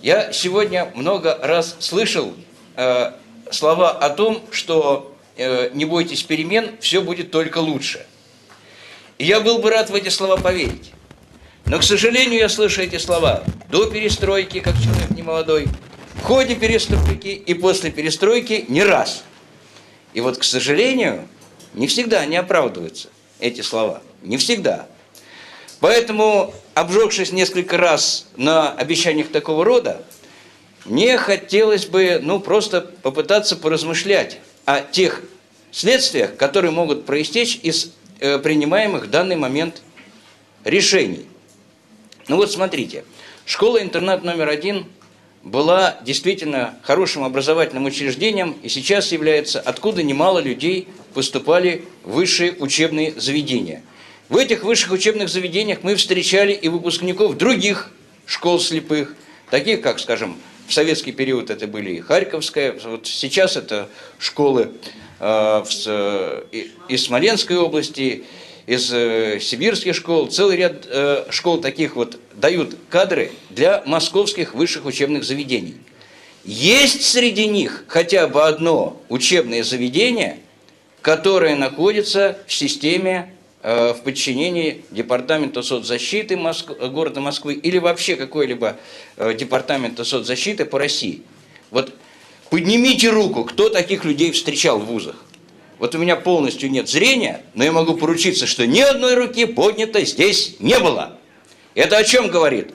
Я 0.01 0.31
сегодня 0.31 0.89
много 0.95 1.37
раз 1.41 1.75
слышал 1.79 2.33
э, 2.77 3.11
слова 3.49 3.91
о 3.91 4.09
том, 4.11 4.41
что 4.49 5.13
э, 5.19 5.20
не 5.37 5.85
бойтесь 5.85 6.23
перемен, 6.23 6.71
все 6.79 7.01
будет 7.01 7.31
только 7.31 7.59
лучше. 7.59 8.05
И 9.17 9.25
я 9.25 9.39
был 9.39 9.59
бы 9.59 9.69
рад 9.69 9.89
в 9.89 9.95
эти 9.95 10.09
слова 10.09 10.37
поверить. 10.37 10.91
Но, 11.65 11.79
к 11.79 11.83
сожалению, 11.83 12.39
я 12.39 12.49
слышу 12.49 12.81
эти 12.81 12.97
слова 12.97 13.43
до 13.69 13.85
перестройки, 13.85 14.59
как 14.59 14.75
человек 14.75 15.11
немолодой, 15.11 15.67
в 16.15 16.23
ходе 16.23 16.55
перестройки 16.55 17.27
и 17.29 17.53
после 17.53 17.91
перестройки 17.91 18.65
не 18.67 18.83
раз. 18.83 19.23
И 20.13 20.21
вот, 20.21 20.37
к 20.37 20.43
сожалению, 20.43 21.27
не 21.73 21.87
всегда 21.87 22.19
они 22.19 22.35
оправдываются, 22.35 23.09
эти 23.39 23.61
слова. 23.61 24.01
Не 24.21 24.37
всегда. 24.37 24.87
Поэтому, 25.79 26.53
обжегшись 26.73 27.31
несколько 27.31 27.77
раз 27.77 28.27
на 28.35 28.71
обещаниях 28.71 29.29
такого 29.29 29.65
рода, 29.65 30.03
мне 30.85 31.17
хотелось 31.17 31.85
бы, 31.85 32.19
ну, 32.21 32.39
просто 32.39 32.81
попытаться 32.81 33.55
поразмышлять 33.55 34.39
о 34.75 34.81
тех 34.81 35.21
следствиях, 35.71 36.35
которые 36.35 36.71
могут 36.71 37.05
проистечь 37.05 37.59
из 37.63 37.91
э, 38.19 38.39
принимаемых 38.39 39.05
в 39.05 39.09
данный 39.09 39.35
момент 39.35 39.81
решений. 40.63 41.25
Ну 42.27 42.37
вот 42.37 42.51
смотрите, 42.51 43.03
школа-интернат 43.45 44.23
номер 44.23 44.49
один– 44.49 44.85
была 45.43 45.97
действительно 46.03 46.75
хорошим 46.83 47.23
образовательным 47.23 47.85
учреждением 47.85 48.55
и 48.61 48.69
сейчас 48.69 49.11
является, 49.11 49.59
откуда 49.59 50.03
немало 50.03 50.39
людей 50.39 50.87
поступали 51.13 51.85
в 52.03 52.13
высшие 52.13 52.53
учебные 52.53 53.19
заведения. 53.19 53.81
В 54.29 54.37
этих 54.37 54.63
высших 54.63 54.91
учебных 54.91 55.29
заведениях 55.29 55.79
мы 55.81 55.95
встречали 55.95 56.53
и 56.53 56.69
выпускников 56.69 57.37
других 57.37 57.91
школ 58.25 58.59
слепых, 58.59 59.15
таких 59.49 59.81
как, 59.81 59.99
скажем, 59.99 60.37
в 60.71 60.73
советский 60.73 61.11
период 61.11 61.49
это 61.49 61.67
были 61.67 61.95
и 61.95 61.99
Харьковская, 61.99 62.73
вот 62.85 63.05
сейчас 63.05 63.57
это 63.57 63.89
школы 64.19 64.71
э, 65.19 65.63
из 66.87 67.03
Смоленской 67.03 67.57
области, 67.57 68.23
из 68.67 68.89
э, 68.93 69.39
сибирских 69.41 69.93
школ, 69.93 70.27
целый 70.27 70.55
ряд 70.55 70.87
э, 70.87 71.25
школ 71.29 71.59
таких 71.59 71.97
вот 71.97 72.17
дают 72.35 72.77
кадры 72.89 73.33
для 73.49 73.83
московских 73.85 74.53
высших 74.53 74.85
учебных 74.85 75.25
заведений. 75.25 75.75
Есть 76.45 77.03
среди 77.03 77.47
них 77.47 77.83
хотя 77.89 78.29
бы 78.29 78.43
одно 78.43 79.01
учебное 79.09 79.63
заведение, 79.63 80.39
которое 81.01 81.57
находится 81.57 82.37
в 82.47 82.53
системе, 82.53 83.33
в 83.63 83.99
подчинении 84.03 84.83
Департамента 84.91 85.61
соцзащиты 85.61 86.35
Моск... 86.37 86.71
города 86.71 87.21
Москвы 87.21 87.53
или 87.53 87.77
вообще 87.77 88.15
какой-либо 88.15 88.77
э, 89.17 89.33
Департамента 89.33 90.03
соцзащиты 90.03 90.65
по 90.65 90.79
России. 90.79 91.21
Вот 91.69 91.93
поднимите 92.49 93.09
руку, 93.09 93.43
кто 93.45 93.69
таких 93.69 94.03
людей 94.03 94.31
встречал 94.31 94.79
в 94.79 94.85
вузах. 94.85 95.15
Вот 95.77 95.95
у 95.95 95.97
меня 95.97 96.15
полностью 96.15 96.69
нет 96.69 96.87
зрения, 96.87 97.43
но 97.55 97.63
я 97.63 97.71
могу 97.71 97.95
поручиться, 97.95 98.45
что 98.45 98.67
ни 98.67 98.81
одной 98.81 99.15
руки 99.15 99.45
поднятой 99.45 100.05
здесь 100.05 100.57
не 100.59 100.77
было. 100.77 101.17
Это 101.73 101.97
о 101.97 102.03
чем 102.03 102.27
говорит? 102.27 102.71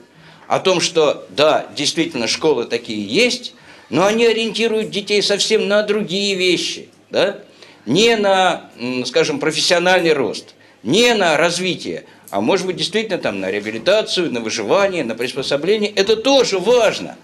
О 0.48 0.58
том, 0.58 0.80
что 0.80 1.26
да, 1.30 1.68
действительно 1.76 2.26
школы 2.26 2.64
такие 2.64 3.06
есть, 3.06 3.54
но 3.90 4.06
они 4.06 4.26
ориентируют 4.26 4.90
детей 4.90 5.22
совсем 5.22 5.68
на 5.68 5.82
другие 5.82 6.34
вещи, 6.34 6.88
да? 7.10 7.40
не 7.86 8.16
на, 8.16 8.70
скажем, 9.04 9.38
профессиональный 9.38 10.12
рост, 10.12 10.55
не 10.86 11.12
на 11.14 11.36
развитие, 11.36 12.04
а 12.30 12.40
может 12.40 12.66
быть 12.66 12.76
действительно 12.76 13.18
там 13.18 13.40
на 13.40 13.50
реабилитацию, 13.50 14.32
на 14.32 14.40
выживание, 14.40 15.04
на 15.04 15.14
приспособление. 15.14 15.90
Это 15.90 16.16
тоже 16.16 16.58
важно, 16.58 17.16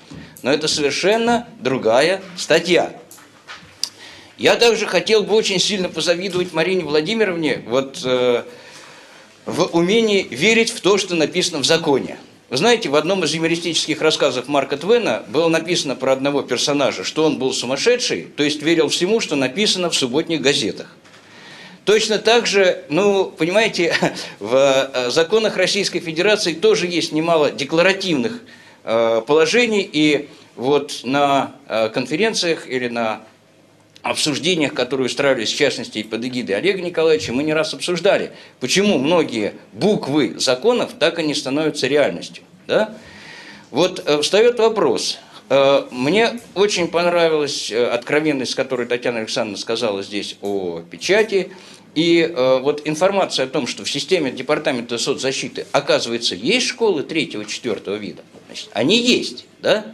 но 0.43 0.53
это 0.53 0.69
совершенно 0.69 1.47
другая 1.61 2.21
статья. 2.37 2.93
Я 4.37 4.57
также 4.57 4.87
хотел 4.87 5.23
бы 5.23 5.35
очень 5.35 5.61
сильно 5.61 5.89
позавидовать 5.89 6.53
Марине 6.53 6.83
Владимировне 6.83 7.63
вот, 7.67 8.01
э, 8.05 8.43
в 9.47 9.63
умении 9.77 10.27
верить 10.29 10.71
в 10.71 10.81
то, 10.81 10.99
что 10.99 11.15
написано 11.15 11.61
в 11.61 11.65
законе. 11.65 12.19
Вы 12.51 12.57
знаете, 12.57 12.89
в 12.89 12.97
одном 12.97 13.23
из 13.23 13.33
юмористических 13.33 14.03
рассказов 14.03 14.49
Марка 14.49 14.77
Твена 14.77 15.23
было 15.29 15.49
написано 15.49 15.95
про 15.95 16.13
одного 16.13 16.43
персонажа, 16.43 17.05
что 17.05 17.25
он 17.25 17.39
был 17.39 17.53
сумасшедший, 17.53 18.25
то 18.37 18.43
есть 18.43 18.61
верил 18.61 18.89
всему, 18.89 19.21
что 19.21 19.37
написано 19.37 19.89
в 19.89 19.95
субботних 19.95 20.43
газетах. 20.43 20.97
Точно 21.85 22.19
так 22.19 22.47
же, 22.47 22.85
ну, 22.89 23.25
понимаете, 23.37 23.95
в 24.39 24.55
э, 24.55 25.11
законах 25.11 25.57
Российской 25.57 25.99
Федерации 25.99 26.53
тоже 26.53 26.87
есть 26.87 27.13
немало 27.13 27.51
декларативных 27.51 28.41
э, 28.85 29.23
положений, 29.27 29.91
и 29.93 30.29
вот 30.55 31.01
на 31.03 31.57
э, 31.67 31.89
конференциях 31.89 32.69
или 32.69 32.87
на 32.87 33.23
обсуждениях, 34.03 34.75
которые 34.75 35.07
устраивались, 35.07 35.53
в 35.53 35.57
частности, 35.57 35.99
и 35.99 36.03
под 36.05 36.25
эгидой 36.25 36.57
Олега 36.57 36.81
Николаевича, 36.81 37.33
мы 37.33 37.43
не 37.43 37.53
раз 37.53 37.75
обсуждали, 37.75 38.33
почему 38.61 38.99
многие 38.99 39.55
буквы 39.73 40.39
законов 40.39 40.93
так 40.99 41.19
и 41.19 41.25
не 41.25 41.35
становятся 41.35 41.89
реальностью. 41.89 42.45
Да? 42.67 42.97
Вот 43.71 44.05
встает 44.23 44.59
вопрос. 44.59 45.19
Э, 45.53 45.85
мне 45.91 46.41
очень 46.55 46.89
понравилась 46.89 47.71
э, 47.71 47.85
откровенность, 47.87 48.53
с 48.53 48.55
которой 48.55 48.87
Татьяна 48.87 49.19
Александровна 49.19 49.59
сказала 49.59 50.03
здесь 50.03 50.37
о 50.41 50.81
печати. 50.91 51.51
И 51.95 52.27
вот 52.35 52.81
информация 52.87 53.45
о 53.45 53.49
том, 53.49 53.67
что 53.67 53.85
в 53.85 53.91
системе 53.91 54.31
Департамента 54.31 54.97
соцзащиты, 54.97 55.67
оказывается, 55.73 56.35
есть 56.35 56.67
школы 56.67 57.03
третьего-четвертого 57.03 57.97
вида. 57.97 58.23
Значит, 58.47 58.71
они 58.73 58.97
есть, 58.97 59.45
да? 59.61 59.85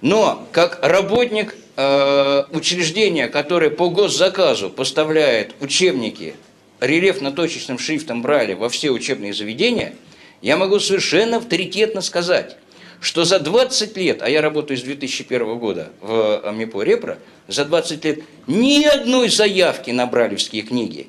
Но 0.00 0.46
как 0.52 0.78
работник 0.86 1.56
Э, 1.78 2.44
учреждение, 2.52 3.28
которое 3.28 3.68
по 3.68 3.90
госзаказу 3.90 4.70
поставляет 4.70 5.54
учебники 5.60 6.34
рельефно-точечным 6.80 7.78
шрифтом 7.78 8.22
Брайля 8.22 8.56
во 8.56 8.70
все 8.70 8.90
учебные 8.90 9.34
заведения, 9.34 9.94
я 10.40 10.56
могу 10.56 10.80
совершенно 10.80 11.36
авторитетно 11.36 12.00
сказать, 12.00 12.56
что 13.00 13.24
за 13.24 13.38
20 13.38 13.96
лет, 13.96 14.22
а 14.22 14.28
я 14.28 14.40
работаю 14.40 14.78
с 14.78 14.82
2001 14.82 15.58
года 15.58 15.90
в 16.00 16.52
МИПО 16.52 16.82
Репро, 16.82 17.18
за 17.48 17.64
20 17.64 18.04
лет 18.04 18.20
ни 18.46 18.84
одной 18.84 19.28
заявки 19.28 19.90
на 19.90 20.06
бралевские 20.06 20.62
книги 20.62 21.08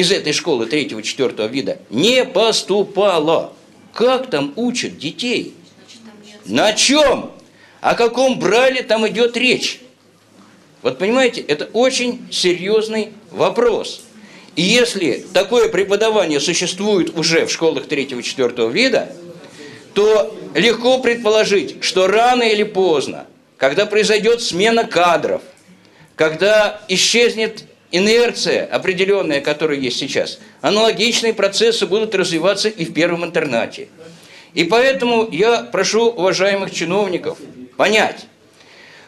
из 0.00 0.10
этой 0.10 0.32
школы 0.32 0.66
третьего-четвертого 0.66 1.46
вида 1.46 1.78
не 1.90 2.24
поступало. 2.24 3.52
как 3.92 4.30
там 4.30 4.52
учат 4.56 4.98
детей? 4.98 5.54
На 6.46 6.72
чем? 6.72 7.32
О 7.80 7.94
каком 7.94 8.38
брале 8.38 8.82
там 8.82 9.06
идет 9.08 9.36
речь? 9.36 9.80
Вот 10.82 10.98
понимаете, 10.98 11.42
это 11.42 11.66
очень 11.72 12.26
серьезный 12.30 13.10
вопрос. 13.30 14.02
И 14.56 14.62
если 14.62 15.26
такое 15.34 15.68
преподавание 15.68 16.40
существует 16.40 17.16
уже 17.16 17.46
в 17.46 17.52
школах 17.52 17.86
3-4 17.86 18.72
вида, 18.72 19.14
то 19.94 20.36
легко 20.54 20.98
предположить, 20.98 21.82
что 21.82 22.06
рано 22.06 22.42
или 22.42 22.62
поздно, 22.62 23.26
когда 23.56 23.86
произойдет 23.86 24.42
смена 24.42 24.84
кадров, 24.84 25.42
когда 26.16 26.80
исчезнет 26.88 27.64
инерция 27.90 28.66
определенная, 28.66 29.40
которая 29.40 29.78
есть 29.78 29.98
сейчас, 29.98 30.38
аналогичные 30.60 31.34
процессы 31.34 31.86
будут 31.86 32.14
развиваться 32.14 32.68
и 32.68 32.84
в 32.84 32.94
первом 32.94 33.24
интернате. 33.24 33.88
И 34.54 34.64
поэтому 34.64 35.28
я 35.30 35.62
прошу 35.62 36.06
уважаемых 36.06 36.72
чиновников 36.72 37.38
понять, 37.76 38.26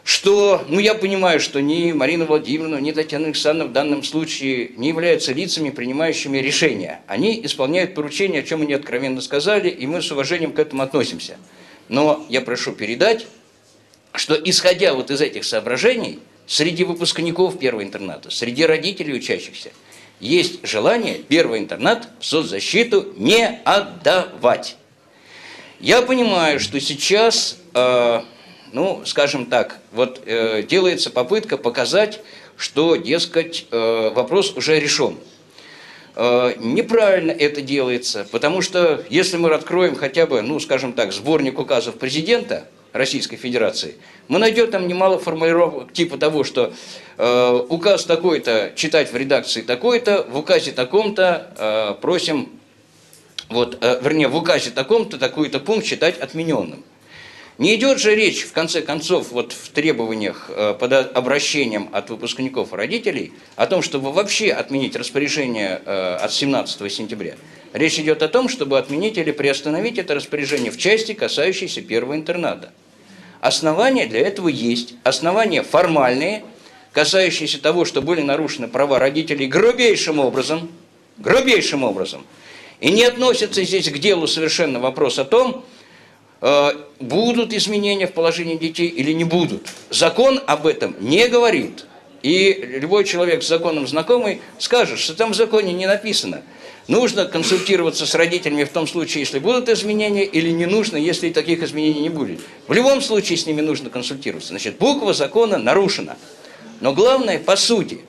что, 0.05 0.65
ну 0.69 0.81
я 0.81 0.95
понимаю, 0.95 1.39
что 1.41 1.61
ни 1.61 1.93
Марина 1.93 2.25
Владимировна, 2.25 2.77
ни 2.77 2.91
Татьяна 2.91 3.27
Александровна 3.27 3.71
в 3.71 3.73
данном 3.73 4.03
случае 4.03 4.73
не 4.77 4.89
являются 4.89 5.33
лицами, 5.33 5.71
принимающими 5.71 6.39
решения. 6.39 7.03
Они 7.07 7.45
исполняют 7.45 7.95
поручения, 7.95 8.41
о 8.41 8.43
чем 8.43 8.63
они 8.63 8.75
откровенно 8.75 9.21
сказали, 9.21 9.69
и 9.69 9.87
мы 9.87 10.03
с 10.03 10.11
уважением 10.11 10.53
к 10.53 10.59
этому 10.59 10.83
относимся. 10.83 11.37
Но 11.89 12.27
я 12.29 12.41
прошу 12.41 12.73
передать, 12.73 13.27
что 14.15 14.35
исходя 14.35 14.95
вот 14.95 15.11
из 15.11 15.21
этих 15.21 15.45
соображений, 15.45 16.19
среди 16.47 16.85
выпускников 16.85 17.59
первого 17.59 17.85
интерната, 17.85 18.31
среди 18.31 18.67
родителей 18.67 19.15
учащихся, 19.15 19.71
есть 20.19 20.67
желание 20.67 21.15
первый 21.15 21.61
интернат 21.61 22.09
в 22.21 22.25
соцзащиту 22.25 23.13
не 23.17 23.61
отдавать. 23.65 24.77
Я 25.81 26.03
понимаю, 26.03 26.61
что 26.61 26.79
сейчас 26.81 27.59
э, 27.75 28.23
ну, 28.73 29.03
скажем 29.05 29.47
так, 29.47 29.79
вот 29.93 30.23
э, 30.25 30.63
делается 30.63 31.11
попытка 31.11 31.57
показать, 31.57 32.21
что, 32.57 32.97
дескать, 32.97 33.67
э, 33.71 34.11
вопрос 34.15 34.57
уже 34.57 34.81
решен. 34.81 35.17
Э, 36.15 36.55
неправильно 36.59 37.31
это 37.31 37.61
делается, 37.61 38.27
потому 38.31 38.63
что 38.63 39.05
если 39.09 39.37
мы 39.37 39.51
откроем 39.51 39.95
хотя 39.95 40.27
бы, 40.27 40.43
ну, 40.43 40.59
скажем 40.61 40.93
так, 40.93 41.13
сборник 41.13 41.59
указов 41.59 41.97
президента 41.97 42.67
Российской 42.93 43.37
Федерации, 43.37 43.97
мы 44.29 44.39
найдем 44.39 44.71
там 44.71 44.89
немало 44.89 45.19
формулировок 45.19 45.93
типа 45.93 46.19
того, 46.19 46.45
что 46.45 46.73
э, 47.19 47.65
указ 47.69 48.05
такой-то 48.05 48.73
читать 48.75 49.13
в 49.13 49.17
редакции 49.17 49.63
такой-то, 49.63 50.27
в 50.29 50.39
указе 50.39 50.73
таком-то 50.73 51.53
э, 51.59 52.01
просим, 52.01 52.49
вот, 53.49 53.79
э, 53.83 54.01
вернее, 54.03 54.29
в 54.29 54.37
указе 54.37 54.71
таком-то 54.71 55.19
такой-то 55.19 55.61
пункт 55.61 55.87
считать 55.87 56.19
отмененным. 56.19 56.85
Не 57.59 57.75
идет 57.75 57.99
же 58.01 58.15
речь, 58.15 58.45
в 58.45 58.53
конце 58.53 58.81
концов, 58.81 59.31
вот 59.31 59.53
в 59.53 59.69
требованиях 59.71 60.47
э, 60.49 60.75
под 60.79 60.93
обращением 60.93 61.91
от 61.93 62.09
выпускников 62.09 62.73
родителей 62.73 63.33
о 63.57 63.67
том, 63.67 63.83
чтобы 63.83 64.11
вообще 64.11 64.53
отменить 64.53 64.97
распоряжение 64.97 65.83
э, 65.85 66.15
от 66.15 66.33
17 66.33 66.91
сентября. 66.91 67.35
Речь 67.75 67.99
идет 67.99 68.23
о 68.23 68.29
том, 68.29 68.49
чтобы 68.49 68.79
отменить 68.79 69.19
или 69.19 69.33
приостановить 69.33 69.99
это 69.99 70.15
распоряжение 70.15 70.71
в 70.71 70.79
части, 70.79 71.13
касающейся 71.13 71.83
первого 71.83 72.17
интерната. 72.17 72.73
Основания 73.41 74.07
для 74.07 74.21
этого 74.21 74.49
есть. 74.49 74.95
Основания 75.05 75.63
формальные, 75.63 76.45
касающиеся 76.93 77.61
того, 77.61 77.85
что 77.85 78.01
были 78.01 78.23
нарушены 78.23 78.67
права 78.67 78.99
родителей 78.99 79.47
грубейшим 79.47 80.21
образом, 80.21 80.71
грубейшим 81.19 81.85
образом. 81.85 82.25
И 82.81 82.91
не 82.91 83.05
относится 83.05 83.63
здесь 83.63 83.91
к 83.91 83.99
делу 83.99 84.27
совершенно 84.27 84.81
вопрос 84.81 85.19
о 85.19 85.25
том, 85.25 85.65
будут 86.99 87.53
изменения 87.53 88.09
в 88.09 88.13
положении 88.13 88.57
детей 88.57 88.89
или 88.89 89.13
не 89.13 89.25
будут. 89.25 89.69
Закон 89.91 90.41
об 90.47 90.67
этом 90.67 90.97
не 91.01 91.29
говорит. 91.29 91.87
И 92.23 92.53
любой 92.81 93.05
человек 93.05 93.43
с 93.43 93.49
законом 93.49 93.87
знакомый 93.87 94.41
скажет, 94.59 94.99
что 94.99 95.15
там 95.15 95.33
в 95.33 95.37
законе 95.37 95.73
не 95.73 95.87
написано. 95.87 96.43
Нужно 96.89 97.27
консультироваться 97.27 98.07
с 98.07 98.15
родителями 98.17 98.65
в 98.65 98.71
том 98.71 98.89
случае, 98.89 99.21
если 99.21 99.39
будут 99.39 99.69
изменения, 99.69 100.25
или 100.25 100.51
не 100.51 100.67
нужно, 100.67 100.97
если 100.97 101.31
таких 101.31 101.63
изменений 101.63 102.01
не 102.01 102.09
будет. 102.09 102.41
В 102.67 102.73
любом 102.73 103.01
случае 103.01 103.39
с 103.39 103.47
ними 103.47 103.61
нужно 103.61 103.89
консультироваться. 103.89 104.51
Значит, 104.51 104.79
буква 104.79 105.15
закона 105.15 105.59
нарушена. 105.59 106.17
Но 106.81 106.93
главное, 106.93 107.39
по 107.39 107.55
сути, 107.55 108.01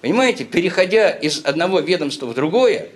понимаете, 0.00 0.44
переходя 0.44 1.10
из 1.10 1.42
одного 1.44 1.80
ведомства 1.80 2.26
в 2.26 2.34
другое, 2.34 2.88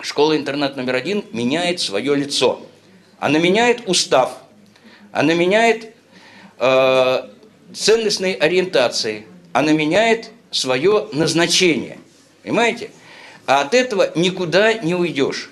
школа-интернат 0.00 0.76
номер 0.76 0.94
один 0.94 1.24
меняет 1.32 1.80
свое 1.80 2.14
лицо– 2.14 2.62
она 3.18 3.38
меняет 3.38 3.88
устав, 3.88 4.32
она 5.12 5.34
меняет 5.34 5.92
э, 6.58 7.28
ценностные 7.74 8.34
ориентации, 8.36 9.26
она 9.52 9.72
меняет 9.72 10.30
свое 10.50 11.08
назначение. 11.12 11.98
Понимаете? 12.42 12.90
А 13.46 13.62
от 13.62 13.74
этого 13.74 14.12
никуда 14.14 14.74
не 14.74 14.94
уйдешь. 14.94 15.50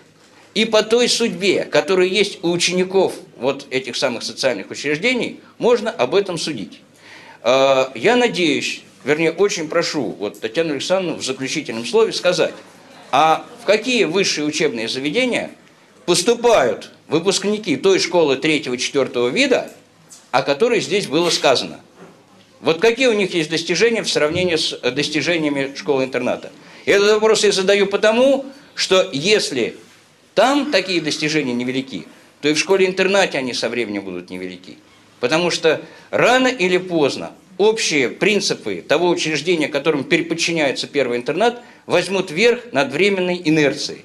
И 0.55 0.65
по 0.65 0.83
той 0.83 1.09
судьбе, 1.09 1.65
которая 1.65 2.07
есть 2.07 2.43
у 2.43 2.51
учеников 2.51 3.15
вот 3.37 3.67
этих 3.71 3.97
самых 3.97 4.23
социальных 4.23 4.71
учреждений, 4.71 5.41
можно 5.59 5.91
об 5.91 6.15
этом 6.15 6.39
судить. 6.39 6.81
Э, 7.43 7.87
я 7.95 8.17
надеюсь, 8.17 8.83
вернее, 9.05 9.33
очень 9.33 9.69
прошу 9.69 10.17
вот 10.19 10.41
Татьяну 10.41 10.73
Александровну 10.73 11.19
в 11.21 11.25
заключительном 11.25 11.85
слове 11.85 12.13
сказать, 12.13 12.55
а 13.11 13.45
в 13.63 13.67
какие 13.67 14.05
высшие 14.05 14.47
учебные 14.47 14.89
заведения 14.89 15.51
поступают 16.07 16.93
выпускники 17.09 17.77
той 17.77 17.99
школы 17.99 18.37
третьего-четвертого 18.37 19.29
вида, 19.29 19.71
о 20.31 20.43
которой 20.43 20.81
здесь 20.81 21.07
было 21.07 21.31
сказано. 21.31 21.81
Вот 22.61 22.81
какие 22.81 23.09
у 23.09 23.13
них 23.13 23.35
есть 23.35 23.51
достижения 23.51 24.03
в 24.03 24.09
сравнении 24.09 24.57
с 24.57 24.79
достижениями 24.91 25.75
школы-интерната? 25.77 26.51
Этот 26.87 27.11
вопрос 27.11 27.45
я 27.45 27.53
задаю 27.53 27.87
потому, 27.87 28.47
что 28.75 29.09
если 29.13 29.77
там 30.35 30.71
такие 30.71 31.01
достижения 31.01 31.53
невелики, 31.53 32.07
то 32.41 32.49
и 32.49 32.55
в 32.55 32.59
школе-интернате 32.59 33.39
они 33.39 33.53
со 33.53 33.69
временем 33.69 34.05
будут 34.05 34.31
невелики. 34.31 34.79
Потому 35.21 35.51
что 35.51 35.83
рано 36.11 36.49
или 36.49 36.79
поздно 36.79 37.33
общие 37.59 38.09
принципы 38.09 38.85
того 38.87 39.09
учреждения, 39.09 39.69
которым 39.69 40.05
переподчиняется 40.05 40.87
первый 40.87 41.19
интернат, 41.19 41.63
возьмут 41.87 42.31
верх 42.31 42.73
над 42.73 42.93
временной 42.93 43.41
инерцией. 43.45 44.05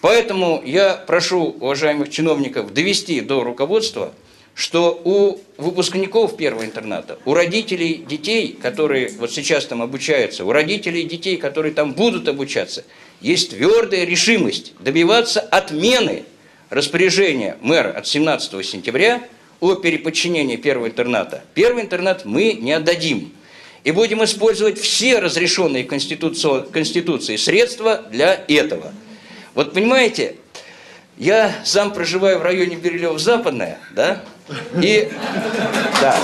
Поэтому 0.00 0.62
я 0.64 0.94
прошу 0.94 1.56
уважаемых 1.60 2.10
чиновников 2.10 2.72
довести 2.72 3.20
до 3.20 3.42
руководства, 3.42 4.12
что 4.54 5.00
у 5.04 5.38
выпускников 5.60 6.36
первого 6.36 6.64
интерната, 6.64 7.18
у 7.24 7.34
родителей 7.34 8.04
детей, 8.08 8.56
которые 8.60 9.08
вот 9.18 9.32
сейчас 9.32 9.66
там 9.66 9.82
обучаются, 9.82 10.44
у 10.44 10.52
родителей 10.52 11.04
детей, 11.04 11.36
которые 11.36 11.72
там 11.74 11.94
будут 11.94 12.28
обучаться, 12.28 12.84
есть 13.20 13.50
твердая 13.50 14.04
решимость 14.04 14.72
добиваться 14.80 15.40
отмены 15.40 16.24
распоряжения 16.70 17.56
мэра 17.60 17.90
от 17.90 18.06
17 18.06 18.64
сентября 18.64 19.22
о 19.60 19.74
переподчинении 19.74 20.56
первого 20.56 20.88
интерната. 20.88 21.42
Первый 21.54 21.82
интернат 21.82 22.24
мы 22.24 22.52
не 22.52 22.72
отдадим. 22.72 23.32
И 23.82 23.90
будем 23.90 24.22
использовать 24.22 24.78
все 24.78 25.18
разрешенные 25.18 25.84
Конституцией 25.84 27.38
средства 27.38 28.04
для 28.10 28.44
этого– 28.46 28.92
вот 29.58 29.74
понимаете, 29.74 30.36
я 31.16 31.52
сам 31.64 31.92
проживаю 31.92 32.38
в 32.38 32.42
районе 32.42 32.76
Бирилев-Западная, 32.76 33.80
да, 33.90 34.22
и, 34.80 35.10
да, 36.00 36.16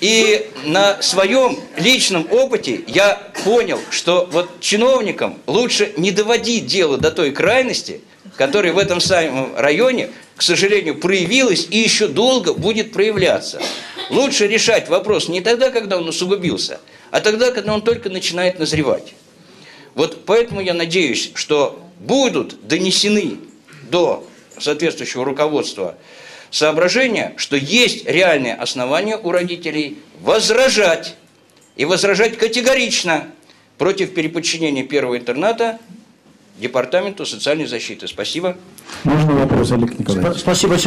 и 0.00 0.50
на 0.64 1.00
своем 1.00 1.60
личном 1.76 2.26
опыте 2.32 2.80
я 2.88 3.22
понял, 3.44 3.78
что 3.90 4.28
вот 4.32 4.58
чиновникам 4.58 5.38
лучше 5.46 5.92
не 5.96 6.10
доводить 6.10 6.66
дело 6.66 6.98
до 6.98 7.12
той 7.12 7.30
крайности, 7.30 8.00
которая 8.36 8.72
в 8.72 8.78
этом 8.78 9.00
самом 9.00 9.54
районе, 9.54 10.10
к 10.34 10.42
сожалению, 10.42 10.96
проявилась 10.96 11.68
и 11.70 11.78
еще 11.78 12.08
долго 12.08 12.52
будет 12.52 12.92
проявляться. 12.92 13.62
Лучше 14.10 14.48
решать 14.48 14.88
вопрос 14.88 15.28
не 15.28 15.40
тогда, 15.40 15.70
когда 15.70 15.98
он 15.98 16.08
усугубился, 16.08 16.80
а 17.12 17.20
тогда, 17.20 17.52
когда 17.52 17.74
он 17.74 17.82
только 17.82 18.10
начинает 18.10 18.58
назревать. 18.58 19.14
Вот 20.00 20.24
поэтому 20.24 20.62
я 20.62 20.72
надеюсь, 20.72 21.30
что 21.34 21.78
будут 21.98 22.66
донесены 22.66 23.36
до 23.90 24.26
соответствующего 24.58 25.26
руководства 25.26 25.94
соображения, 26.50 27.34
что 27.36 27.54
есть 27.54 28.06
реальные 28.06 28.54
основания 28.54 29.18
у 29.18 29.30
родителей 29.30 29.98
возражать, 30.22 31.16
и 31.76 31.84
возражать 31.84 32.38
категорично 32.38 33.26
против 33.76 34.14
переподчинения 34.14 34.84
первого 34.84 35.18
интерната 35.18 35.78
Департаменту 36.56 37.26
социальной 37.26 37.66
защиты. 37.66 38.08
Спасибо. 38.08 38.56
Можно 39.04 39.34
вопрос, 39.34 39.70
Олег 39.72 39.98
Николаевич? 39.98 40.40
Спасибо, 40.40 40.78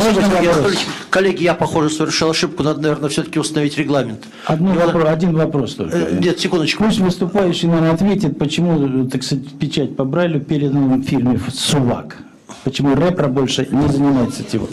Спасибо, 0.00 0.70
Коллеги, 1.10 1.42
я, 1.44 1.54
похоже, 1.54 1.90
совершил 1.90 2.30
ошибку. 2.30 2.62
Надо, 2.62 2.80
наверное, 2.80 3.08
все-таки 3.08 3.38
установить 3.38 3.78
регламент. 3.78 4.24
Одно 4.46 4.72
вопро- 4.74 5.08
один 5.08 5.34
вопрос 5.34 5.74
только. 5.74 5.96
Э, 5.96 6.18
нет, 6.20 6.40
секундочку. 6.40 6.84
Пусть 6.84 6.98
выступающий 6.98 7.68
нам 7.68 7.90
ответит, 7.92 8.38
почему, 8.38 9.06
так 9.08 9.22
сказать, 9.22 9.46
печать 9.58 9.96
по 9.96 10.04
Брайлю 10.04 10.40
передана 10.40 10.96
в 10.96 11.02
фильме 11.02 11.40
«Сувак». 11.52 12.18
Почему 12.64 12.94
рэпер 12.94 13.28
больше 13.28 13.68
не 13.70 13.88
занимается 13.92 14.42
этим? 14.42 14.66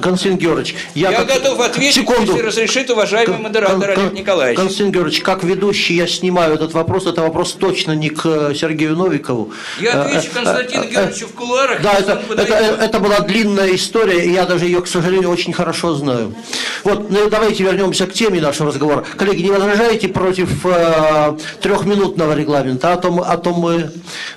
Константин 0.00 0.38
Георгиевич, 0.38 0.74
я, 0.94 1.10
Я 1.10 1.18
как- 1.18 1.26
готов 1.28 1.60
ответить, 1.60 1.94
Секунду. 1.96 2.32
если 2.32 2.40
разрешит 2.46 2.90
уважаемый 2.90 3.38
модератор 3.38 3.94
Кон- 3.94 4.04
Олег 4.04 4.12
Николаевич. 4.14 4.58
Константин 4.58 4.92
Георгиевич, 4.92 5.22
как 5.22 5.44
ведущий 5.44 5.94
я 5.94 6.06
снимаю 6.06 6.54
этот 6.54 6.72
вопрос. 6.72 7.06
Это 7.06 7.20
вопрос 7.20 7.52
точно 7.52 7.92
не 7.92 8.08
к 8.08 8.24
э, 8.24 8.54
Сергею 8.54 8.96
Новикову. 8.96 9.52
Я 9.78 9.90
Э, 9.92 10.00
отвечу 10.04 10.28
э, 10.32 10.34
Константину 10.34 10.84
Георгиевичу 10.84 11.26
в 11.28 11.32
кулуарах. 11.34 11.82
Да, 11.82 11.92
это, 11.92 12.22
это, 12.30 12.54
это 12.82 12.98
была 13.00 13.20
длинная 13.20 13.74
история, 13.74 14.24
и 14.24 14.32
я 14.32 14.46
даже 14.46 14.64
ее, 14.64 14.80
к 14.80 14.86
сожалению, 14.86 15.28
очень 15.30 15.52
хорошо 15.52 15.94
знаю. 15.94 16.34
Вот, 16.82 17.10
ну 17.10 17.26
и 17.26 17.30
давайте 17.30 17.62
вернемся 17.62 18.06
к 18.06 18.14
теме 18.14 18.40
нашего 18.40 18.68
разговора. 18.70 19.04
Коллеги, 19.16 19.42
не 19.42 19.50
возражаете 19.50 20.08
против 20.08 20.64
э, 20.64 21.36
трехминутного 21.60 22.34
регламента, 22.34 22.94
а 22.94 22.96
то, 22.96 23.10
мы- 23.10 23.24
а 23.24 23.36
то 23.36 23.52
мы 23.52 23.90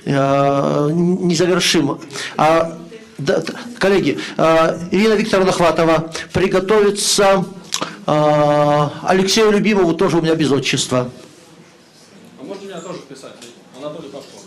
э, 0.06 0.90
не 0.92 1.36
завершим. 1.36 2.00
А, 2.36 2.78
да, 3.18 3.44
коллеги, 3.80 4.20
э, 4.38 4.88
Ирина 4.92 5.14
Викторовна 5.14 5.52
Хватова 5.52 6.12
приготовится 6.34 7.46
э, 8.06 8.90
Алексею 9.04 9.52
Любимову, 9.52 9.94
тоже 9.94 10.18
у 10.18 10.22
меня 10.22 10.36
без 10.36 10.52
отчества. 10.52 11.10
А 12.40 12.44
можно 12.44 12.64
меня 12.66 12.80
тоже 12.80 13.00
вписать? 13.00 13.34
Анатолий 13.80 14.10
Пашков. 14.10 14.44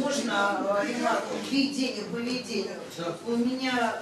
Можно 0.00 0.56
ремарку 0.82 1.34
введению, 1.50 2.01
поведению? 2.01 2.01
У 3.32 3.36
меня, 3.36 3.94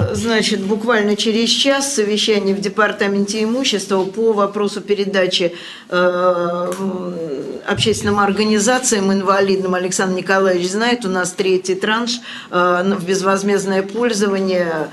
э, 0.00 0.14
значит, 0.14 0.60
буквально 0.60 1.14
через 1.14 1.50
час 1.50 1.94
совещание 1.94 2.52
в 2.52 2.60
Департаменте 2.60 3.44
имущества 3.44 4.02
по 4.04 4.32
вопросу 4.32 4.80
передачи 4.80 5.54
э, 5.88 6.72
общественным 7.68 8.18
организациям 8.18 9.12
инвалидным. 9.12 9.76
Александр 9.76 10.16
Николаевич 10.16 10.68
знает, 10.70 11.04
у 11.04 11.08
нас 11.08 11.30
третий 11.30 11.76
транш 11.76 12.18
э, 12.50 12.94
в 12.98 13.06
безвозмездное 13.06 13.84
пользование 13.84 14.88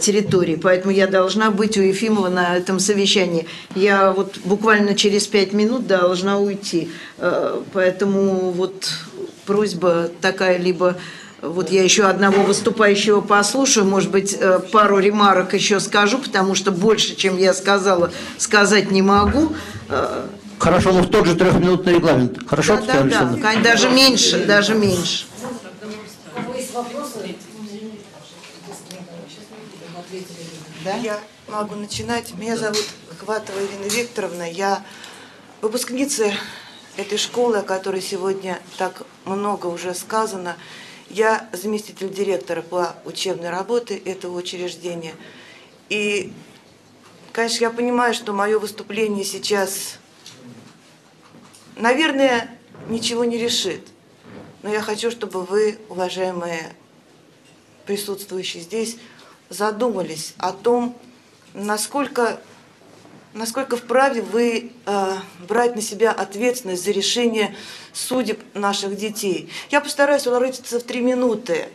территории. 0.00 0.56
Поэтому 0.56 0.94
я 0.94 1.06
должна 1.06 1.50
быть 1.50 1.76
у 1.76 1.82
Ефимова 1.82 2.30
на 2.30 2.56
этом 2.56 2.80
совещании. 2.80 3.46
Я 3.74 4.12
вот 4.12 4.38
буквально 4.44 4.94
через 4.94 5.26
пять 5.26 5.52
минут 5.52 5.86
должна 5.86 6.38
уйти. 6.38 6.90
Поэтому 7.74 8.50
вот 8.52 8.90
просьба 9.44 10.08
такая, 10.22 10.56
либо 10.56 10.96
вот 11.48 11.70
я 11.70 11.82
еще 11.82 12.04
одного 12.04 12.42
выступающего 12.42 13.20
послушаю, 13.20 13.86
может 13.86 14.10
быть, 14.10 14.36
э, 14.38 14.60
пару 14.72 14.98
ремарок 14.98 15.54
еще 15.54 15.80
скажу, 15.80 16.18
потому 16.18 16.54
что 16.54 16.70
больше, 16.72 17.14
чем 17.14 17.38
я 17.38 17.54
сказала, 17.54 18.12
сказать 18.38 18.90
не 18.90 19.02
могу. 19.02 19.54
Э, 19.88 20.26
Хорошо, 20.58 20.92
но 20.92 21.02
в 21.02 21.10
тот 21.10 21.26
же 21.26 21.36
трехминутный 21.36 21.94
регламент. 21.94 22.38
Хорошо, 22.48 22.78
Да, 22.86 23.02
да, 23.02 23.24
да, 23.24 23.56
даже 23.62 23.90
меньше, 23.90 24.44
даже 24.46 24.74
меньше. 24.74 25.26
Да? 30.84 30.94
Я 30.96 31.18
могу 31.48 31.74
начинать. 31.74 32.34
Меня 32.38 32.56
зовут 32.56 32.84
Хватова 33.18 33.58
Ирина 33.58 33.90
Викторовна. 33.90 34.50
Я 34.50 34.82
выпускница 35.60 36.32
этой 36.96 37.18
школы, 37.18 37.58
о 37.58 37.62
которой 37.62 38.00
сегодня 38.00 38.60
так 38.78 39.02
много 39.24 39.66
уже 39.66 39.94
сказано. 39.94 40.56
Я 41.16 41.48
заместитель 41.50 42.12
директора 42.12 42.60
по 42.60 42.94
учебной 43.06 43.48
работе 43.48 43.96
этого 43.96 44.36
учреждения. 44.36 45.14
И, 45.88 46.30
конечно, 47.32 47.64
я 47.64 47.70
понимаю, 47.70 48.12
что 48.12 48.34
мое 48.34 48.58
выступление 48.58 49.24
сейчас, 49.24 49.98
наверное, 51.74 52.54
ничего 52.90 53.24
не 53.24 53.38
решит. 53.38 53.80
Но 54.62 54.68
я 54.68 54.82
хочу, 54.82 55.10
чтобы 55.10 55.42
вы, 55.44 55.78
уважаемые 55.88 56.76
присутствующие 57.86 58.62
здесь, 58.62 58.98
задумались 59.48 60.34
о 60.36 60.52
том, 60.52 60.94
насколько, 61.54 62.42
насколько 63.36 63.76
вправе 63.76 64.22
вы 64.22 64.72
э, 64.86 65.14
брать 65.46 65.76
на 65.76 65.82
себя 65.82 66.10
ответственность 66.10 66.84
за 66.84 66.90
решение 66.90 67.54
судеб 67.92 68.40
наших 68.54 68.96
детей. 68.96 69.50
Я 69.70 69.80
постараюсь 69.80 70.26
уложиться 70.26 70.80
в 70.80 70.82
три 70.82 71.00
минуты. 71.00 71.68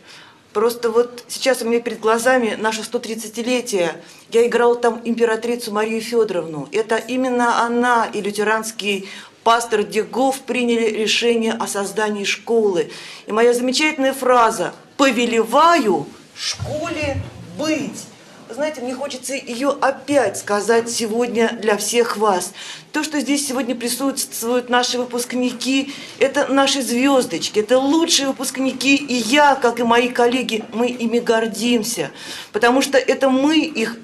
Просто 0.52 0.90
вот 0.90 1.24
сейчас 1.28 1.62
у 1.62 1.68
меня 1.68 1.80
перед 1.80 2.00
глазами 2.00 2.56
наше 2.60 2.82
130-летие. 2.82 3.92
Я 4.30 4.46
играла 4.46 4.76
там 4.76 5.00
императрицу 5.04 5.72
Марию 5.72 6.02
Федоровну. 6.02 6.68
Это 6.72 6.96
именно 6.96 7.64
она 7.64 8.06
и 8.12 8.20
лютеранский 8.20 9.08
пастор 9.44 9.82
Дегов 9.82 10.40
приняли 10.40 10.90
решение 10.90 11.54
о 11.54 11.66
создании 11.66 12.24
школы. 12.24 12.90
И 13.26 13.32
моя 13.32 13.54
замечательная 13.54 14.12
фраза 14.12 14.74
«повелеваю 14.96 16.06
школе 16.34 17.16
быть». 17.56 18.11
Знаете, 18.54 18.82
мне 18.82 18.94
хочется 18.94 19.32
ее 19.34 19.70
опять 19.80 20.36
сказать 20.36 20.90
сегодня 20.90 21.56
для 21.62 21.78
всех 21.78 22.18
вас. 22.18 22.52
То, 22.92 23.02
что 23.02 23.18
здесь 23.18 23.46
сегодня 23.46 23.74
присутствуют 23.74 24.68
наши 24.68 24.98
выпускники, 24.98 25.94
это 26.18 26.46
наши 26.52 26.82
звездочки, 26.82 27.60
это 27.60 27.78
лучшие 27.78 28.28
выпускники, 28.28 28.94
и 28.94 29.14
я, 29.14 29.54
как 29.54 29.80
и 29.80 29.84
мои 29.84 30.10
коллеги, 30.10 30.64
мы 30.74 30.88
ими 30.88 31.18
гордимся, 31.18 32.10
потому 32.52 32.82
что 32.82 32.98
это 32.98 33.30
мы 33.30 33.58
их 33.60 33.96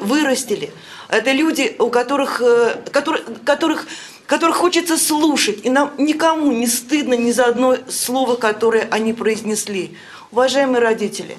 вырастили. 0.00 0.72
Это 1.08 1.32
люди, 1.32 1.74
у 1.80 1.88
которых, 1.88 2.40
э, 2.40 2.76
которых, 2.92 3.24
которых 3.44 3.86
которых 4.26 4.56
хочется 4.56 4.98
слушать, 4.98 5.64
и 5.64 5.70
нам 5.70 5.92
никому 5.98 6.52
не 6.52 6.66
стыдно 6.68 7.14
ни 7.14 7.32
за 7.32 7.46
одно 7.46 7.76
слово, 7.88 8.36
которое 8.36 8.88
они 8.90 9.12
произнесли. 9.12 9.96
Уважаемые 10.32 10.80
родители, 10.80 11.38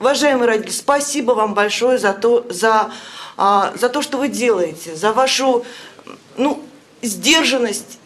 уважаемые 0.00 0.48
родители, 0.48 0.72
спасибо 0.72 1.32
вам 1.32 1.54
большое 1.54 1.98
за 1.98 2.14
то, 2.14 2.46
за, 2.48 2.90
а, 3.36 3.72
за 3.76 3.88
то, 3.90 4.02
что 4.02 4.16
вы 4.18 4.28
делаете, 4.28 4.96
за 4.96 5.12
вашу 5.12 5.64
ну, 6.38 6.62
сдержанность, 7.02 7.98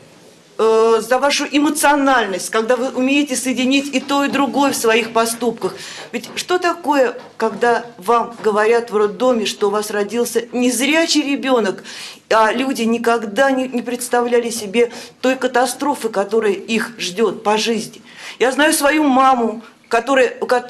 э, 0.58 1.00
за 1.00 1.18
вашу 1.18 1.46
эмоциональность, 1.50 2.50
когда 2.50 2.74
вы 2.76 2.88
умеете 2.90 3.36
соединить 3.36 3.94
и 3.94 4.00
то, 4.00 4.24
и 4.24 4.28
другое 4.28 4.72
в 4.72 4.76
своих 4.76 5.12
поступках. 5.12 5.76
Ведь 6.10 6.28
что 6.34 6.58
такое, 6.58 7.16
когда 7.36 7.86
вам 7.98 8.36
говорят 8.42 8.90
в 8.90 8.96
роддоме, 8.96 9.46
что 9.46 9.68
у 9.68 9.70
вас 9.70 9.92
родился 9.92 10.46
незрячий 10.52 11.22
ребенок, 11.22 11.84
а 12.28 12.52
люди 12.52 12.82
никогда 12.82 13.52
не, 13.52 13.68
не 13.68 13.82
представляли 13.82 14.50
себе 14.50 14.90
той 15.20 15.36
катастрофы, 15.36 16.08
которая 16.08 16.52
их 16.52 16.98
ждет 16.98 17.44
по 17.44 17.56
жизни. 17.56 18.02
Я 18.40 18.50
знаю 18.50 18.72
свою 18.72 19.04
маму, 19.04 19.62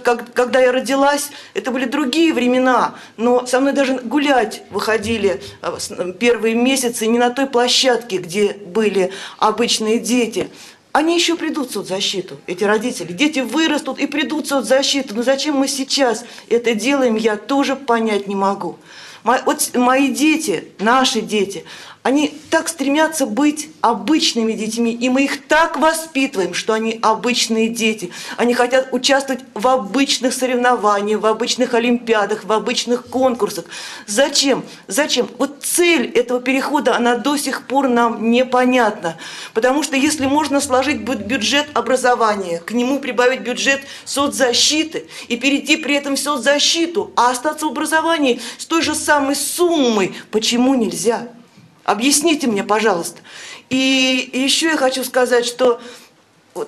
как- 0.02 0.32
когда 0.34 0.60
я 0.60 0.72
родилась, 0.72 1.30
это 1.55 1.70
были 1.70 1.84
другие 1.84 2.32
времена, 2.32 2.94
но 3.16 3.46
со 3.46 3.60
мной 3.60 3.72
даже 3.72 3.94
гулять 3.98 4.62
выходили 4.70 5.40
э, 5.62 5.76
с- 5.78 6.12
первые 6.14 6.55
месяцы 6.55 7.06
не 7.06 7.18
на 7.18 7.30
той 7.30 7.46
площадке, 7.46 8.18
где 8.18 8.52
были 8.52 9.12
обычные 9.38 9.98
дети. 9.98 10.48
Они 10.92 11.16
еще 11.16 11.34
придут 11.34 11.70
в 11.70 11.72
соцзащиту, 11.72 12.38
эти 12.46 12.62
родители. 12.62 13.12
Дети 13.12 13.40
вырастут 13.40 13.98
и 13.98 14.06
придут 14.06 14.46
в 14.46 14.48
соцзащиту. 14.48 15.14
Но 15.16 15.22
зачем 15.24 15.56
мы 15.56 15.66
сейчас 15.66 16.24
это 16.48 16.74
делаем, 16.74 17.16
я 17.16 17.36
тоже 17.36 17.74
понять 17.74 18.28
не 18.28 18.36
могу. 18.36 18.76
Мо- 19.24 19.40
Вот 19.44 19.70
мои 19.74 20.09
дети, 20.09 20.68
наши 20.78 21.20
дети, 21.20 21.64
они 22.05 22.39
так 22.51 22.68
стремятся 22.68 23.24
быть 23.24 23.70
обычными 23.81 24.52
детьми, 24.52 24.93
и 24.93 25.09
мы 25.09 25.24
их 25.24 25.47
так 25.47 25.78
воспитываем, 25.78 26.52
что 26.52 26.74
они 26.74 26.98
обычные 27.01 27.68
дети. 27.68 28.10
Они 28.36 28.52
хотят 28.52 28.89
участвовать 28.93 29.43
в 29.55 29.66
обычных 29.66 30.35
соревнованиях, 30.35 31.22
в 31.22 31.24
обычных 31.24 31.72
олимпиадах, 31.72 32.44
в 32.44 32.52
обычных 32.52 33.06
конкурсах. 33.06 33.64
Зачем? 34.06 34.64
Зачем? 34.86 35.31
Вот 35.39 35.64
цель 35.64 36.10
этого 36.10 36.43
перехода, 36.43 36.94
она 36.94 37.16
до 37.16 37.39
сих 37.39 37.66
пор 37.66 37.89
нам 37.89 38.31
непонятна. 38.31 39.16
Потому 39.55 39.82
что 39.82 39.97
если 39.97 40.26
можно 40.26 40.60
сложить 40.60 41.01
бю- 41.01 41.16
бюджет 41.16 41.68
образования, 41.72 42.59
к 42.59 42.72
нему 42.72 43.01
прибавить 43.01 43.40
бюджет 43.40 43.81
соцзащиты 44.05 45.06
и 45.28 45.39
перейти 45.39 45.78
при 45.78 45.94
этом 45.94 46.16
в 46.16 46.18
соцзащиту, 46.18 47.12
а 47.16 47.31
остаться 47.31 47.64
в 47.64 47.70
образовании 47.70 48.43
с 48.59 48.66
той 48.66 48.82
же 48.82 48.94
самой 48.94 49.36
суммой, 49.36 50.14
почему 50.31 50.74
нельзя? 50.74 51.28
Объясните 51.85 52.47
мне, 52.47 52.65
пожалуйста. 52.65 53.20
И 53.70 54.31
еще 54.32 54.69
я 54.69 54.77
хочу 54.77 55.05
сказать, 55.05 55.47
что 55.47 55.81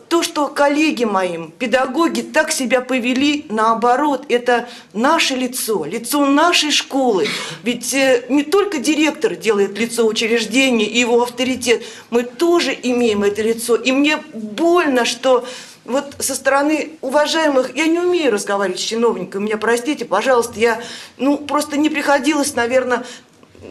то, 0.09 0.22
что 0.22 0.48
коллеги 0.48 1.05
моим, 1.05 1.52
педагоги 1.52 2.20
так 2.20 2.51
себя 2.51 2.80
повели, 2.80 3.47
наоборот, 3.48 4.24
это 4.28 4.68
наше 4.93 5.36
лицо, 5.36 5.84
лицо 5.84 6.26
нашей 6.26 6.72
школы. 6.72 7.28
Ведь 7.62 7.94
э, 7.94 8.24
не 8.28 8.43
только 8.43 8.78
директор 8.78 9.36
делает 9.36 9.78
лицо 9.78 10.05
учреждения 10.06 10.86
и 10.86 10.98
его 10.98 11.22
авторитет, 11.22 11.84
мы 12.10 12.24
тоже 12.24 12.76
имеем 12.82 13.22
это 13.22 13.43
лицо. 13.43 13.76
И 13.76 13.93
мне 13.93 14.16
больно, 14.34 15.05
что 15.05 15.47
вот 15.86 16.16
со 16.18 16.34
стороны 16.34 16.93
уважаемых, 17.01 17.76
я 17.76 17.86
не 17.86 18.01
умею 18.01 18.32
разговаривать 18.32 18.80
с 18.80 18.82
чиновниками, 18.82 19.44
меня 19.44 19.56
простите, 19.56 20.05
пожалуйста, 20.05 20.59
я, 20.59 20.80
ну, 21.16 21.38
просто 21.38 21.76
не 21.76 21.88
приходилось, 21.90 22.56
наверное, 22.56 23.05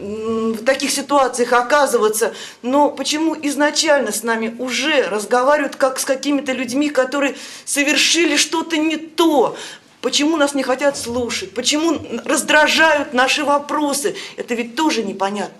в 0.00 0.64
таких 0.64 0.90
ситуациях 0.90 1.52
оказываться, 1.52 2.34
но 2.62 2.90
почему 2.90 3.36
изначально 3.42 4.12
с 4.12 4.22
нами 4.22 4.54
уже 4.58 5.08
разговаривают 5.08 5.76
как 5.76 5.98
с 5.98 6.04
какими-то 6.04 6.52
людьми, 6.52 6.90
которые 6.90 7.36
совершили 7.64 8.36
что-то 8.36 8.76
не 8.76 8.96
то, 8.96 9.56
Почему 10.02 10.36
нас 10.36 10.54
не 10.54 10.62
хотят 10.62 10.96
слушать? 10.96 11.52
Почему 11.52 11.98
раздражают 12.24 13.12
наши 13.12 13.42
вопросы? 13.42 14.14
Это 14.36 14.54
ведь 14.54 14.76
тоже 14.76 15.02
непонятно. 15.02 15.56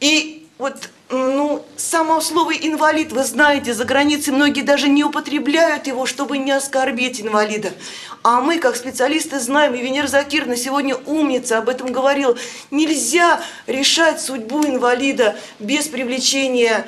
И 0.00 0.45
вот 0.58 0.90
ну, 1.10 1.64
само 1.76 2.20
слово 2.20 2.52
«инвалид», 2.52 3.12
вы 3.12 3.24
знаете, 3.24 3.74
за 3.74 3.84
границей 3.84 4.32
многие 4.32 4.62
даже 4.62 4.88
не 4.88 5.04
употребляют 5.04 5.86
его, 5.86 6.04
чтобы 6.06 6.38
не 6.38 6.50
оскорбить 6.50 7.20
инвалида. 7.20 7.72
А 8.24 8.40
мы, 8.40 8.58
как 8.58 8.74
специалисты, 8.74 9.38
знаем, 9.38 9.74
и 9.74 9.82
Венера 9.82 10.08
Закирна 10.08 10.56
сегодня 10.56 10.96
умница, 10.96 11.58
об 11.58 11.68
этом 11.68 11.92
говорил, 11.92 12.36
нельзя 12.72 13.40
решать 13.66 14.20
судьбу 14.20 14.64
инвалида 14.64 15.36
без 15.60 15.86
привлечения 15.86 16.86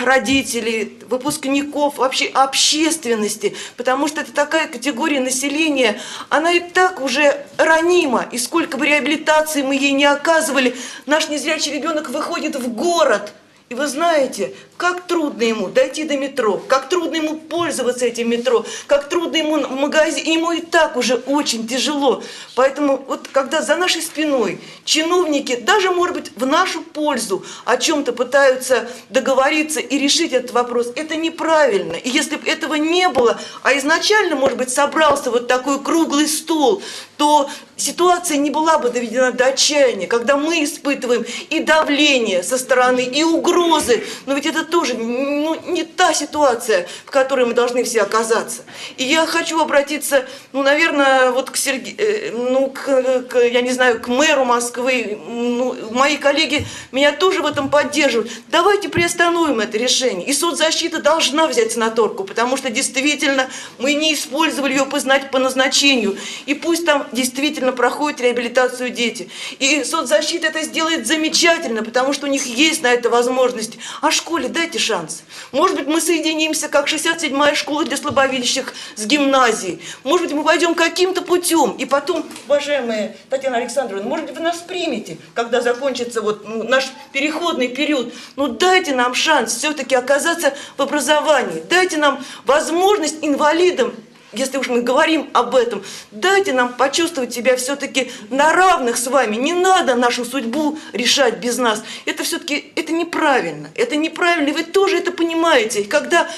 родителей, 0.00 0.98
выпускников, 1.08 1.98
вообще 1.98 2.26
общественности, 2.26 3.56
потому 3.76 4.08
что 4.08 4.20
это 4.20 4.32
такая 4.32 4.68
категория 4.68 5.20
населения, 5.20 6.00
она 6.28 6.52
и 6.52 6.60
так 6.60 7.00
уже 7.00 7.46
ранима, 7.56 8.26
и 8.30 8.38
сколько 8.38 8.76
бы 8.76 8.86
реабилитации 8.86 9.62
мы 9.62 9.76
ей 9.76 9.92
не 9.92 10.04
оказывали, 10.04 10.76
наш 11.06 11.28
незрячий 11.28 11.72
ребенок 11.72 12.10
выходит 12.10 12.56
в 12.56 12.68
город, 12.68 13.32
и 13.68 13.74
вы 13.74 13.86
знаете, 13.86 14.54
как 14.80 15.02
трудно 15.02 15.42
ему 15.42 15.68
дойти 15.68 16.04
до 16.04 16.16
метро, 16.16 16.56
как 16.56 16.88
трудно 16.88 17.16
ему 17.16 17.36
пользоваться 17.36 18.06
этим 18.06 18.30
метро, 18.30 18.64
как 18.86 19.10
трудно 19.10 19.36
ему 19.36 19.58
в 19.58 19.72
магазине, 19.72 20.32
ему 20.32 20.52
и 20.52 20.62
так 20.62 20.96
уже 20.96 21.16
очень 21.16 21.68
тяжело. 21.68 22.22
Поэтому 22.54 22.96
вот 23.06 23.28
когда 23.28 23.60
за 23.60 23.76
нашей 23.76 24.00
спиной 24.00 24.58
чиновники, 24.86 25.56
даже, 25.56 25.90
может 25.90 26.16
быть, 26.16 26.32
в 26.34 26.46
нашу 26.46 26.80
пользу 26.80 27.44
о 27.66 27.76
чем-то 27.76 28.14
пытаются 28.14 28.88
договориться 29.10 29.80
и 29.80 29.98
решить 29.98 30.32
этот 30.32 30.52
вопрос, 30.52 30.90
это 30.96 31.14
неправильно. 31.14 31.92
И 31.92 32.08
если 32.08 32.36
бы 32.36 32.48
этого 32.48 32.76
не 32.76 33.10
было, 33.10 33.38
а 33.62 33.76
изначально, 33.76 34.34
может 34.34 34.56
быть, 34.56 34.70
собрался 34.70 35.30
вот 35.30 35.46
такой 35.46 35.82
круглый 35.82 36.26
стол, 36.26 36.82
то 37.18 37.50
ситуация 37.76 38.38
не 38.38 38.50
была 38.50 38.78
бы 38.78 38.88
доведена 38.88 39.32
до 39.32 39.48
отчаяния, 39.48 40.06
когда 40.06 40.38
мы 40.38 40.64
испытываем 40.64 41.26
и 41.50 41.60
давление 41.60 42.42
со 42.42 42.56
стороны, 42.56 43.00
и 43.00 43.22
угрозы. 43.22 44.04
Но 44.24 44.34
ведь 44.34 44.46
это 44.46 44.64
тоже 44.70 44.94
ну, 44.94 45.60
не 45.66 45.84
та 45.84 46.14
ситуация, 46.14 46.86
в 47.04 47.10
которой 47.10 47.46
мы 47.46 47.54
должны 47.54 47.84
все 47.84 48.02
оказаться. 48.02 48.62
И 48.96 49.04
я 49.04 49.26
хочу 49.26 49.60
обратиться, 49.60 50.26
ну, 50.52 50.62
наверное, 50.62 51.32
вот 51.32 51.50
к 51.50 51.56
Сергею, 51.56 51.96
э, 51.98 52.30
ну, 52.32 52.70
к, 52.70 53.22
к, 53.28 53.38
я 53.38 53.60
не 53.60 53.72
знаю, 53.72 54.00
к 54.00 54.08
мэру 54.08 54.44
Москвы. 54.44 55.18
Ну, 55.26 55.76
мои 55.90 56.16
коллеги 56.16 56.66
меня 56.92 57.12
тоже 57.12 57.42
в 57.42 57.46
этом 57.46 57.68
поддерживают. 57.68 58.30
Давайте 58.48 58.88
приостановим 58.88 59.60
это 59.60 59.76
решение. 59.76 60.26
И 60.26 60.32
соцзащита 60.32 61.02
должна 61.02 61.46
взять 61.46 61.72
санаторку, 61.72 62.24
потому 62.24 62.56
что 62.56 62.70
действительно 62.70 63.50
мы 63.78 63.94
не 63.94 64.14
использовали 64.14 64.72
ее 64.72 64.86
познать 64.86 65.30
по 65.30 65.38
назначению. 65.38 66.16
И 66.46 66.54
пусть 66.54 66.86
там 66.86 67.06
действительно 67.12 67.72
проходит 67.72 68.20
реабилитацию 68.20 68.90
дети. 68.90 69.28
И 69.58 69.84
соцзащита 69.84 70.46
это 70.46 70.62
сделает 70.62 71.06
замечательно, 71.06 71.82
потому 71.82 72.12
что 72.12 72.26
у 72.26 72.30
них 72.30 72.46
есть 72.46 72.82
на 72.82 72.92
это 72.92 73.10
возможность. 73.10 73.78
А 74.00 74.10
школе, 74.10 74.48
да, 74.48 74.59
дайте 74.60 74.78
шанс. 74.78 75.22
Может 75.52 75.78
быть, 75.78 75.86
мы 75.86 76.00
соединимся, 76.02 76.68
как 76.68 76.86
67-я 76.86 77.54
школа 77.54 77.84
для 77.84 77.96
слабовидящих 77.96 78.74
с 78.94 79.06
гимназией. 79.06 79.80
Может 80.04 80.26
быть, 80.26 80.36
мы 80.36 80.44
пойдем 80.44 80.74
каким-то 80.74 81.22
путем. 81.22 81.70
И 81.78 81.86
потом, 81.86 82.26
уважаемая 82.46 83.16
Татьяна 83.30 83.56
Александровна, 83.56 84.06
может 84.06 84.26
быть, 84.26 84.36
вы 84.36 84.42
нас 84.42 84.58
примете, 84.58 85.16
когда 85.32 85.62
закончится 85.62 86.20
вот 86.20 86.46
ну, 86.46 86.62
наш 86.64 86.90
переходный 87.12 87.68
период. 87.68 88.12
Ну, 88.36 88.48
дайте 88.48 88.94
нам 88.94 89.14
шанс 89.14 89.56
все-таки 89.56 89.94
оказаться 89.94 90.54
в 90.76 90.82
образовании. 90.82 91.62
Дайте 91.70 91.96
нам 91.96 92.22
возможность 92.44 93.16
инвалидам 93.22 93.94
если 94.32 94.58
уж 94.58 94.68
мы 94.68 94.82
говорим 94.82 95.28
об 95.32 95.54
этом, 95.54 95.82
дайте 96.10 96.52
нам 96.52 96.74
почувствовать 96.74 97.32
себя 97.32 97.56
все-таки 97.56 98.12
на 98.30 98.52
равных 98.52 98.96
с 98.96 99.06
вами. 99.06 99.36
Не 99.36 99.52
надо 99.52 99.94
нашу 99.94 100.24
судьбу 100.24 100.78
решать 100.92 101.38
без 101.38 101.58
нас. 101.58 101.82
Это 102.06 102.22
все-таки 102.22 102.72
это 102.76 102.92
неправильно. 102.92 103.70
Это 103.74 103.96
неправильно, 103.96 104.48
и 104.48 104.52
вы 104.52 104.62
тоже 104.62 104.98
это 104.98 105.10
понимаете. 105.12 105.80
И 105.80 105.84
когда 105.84 106.28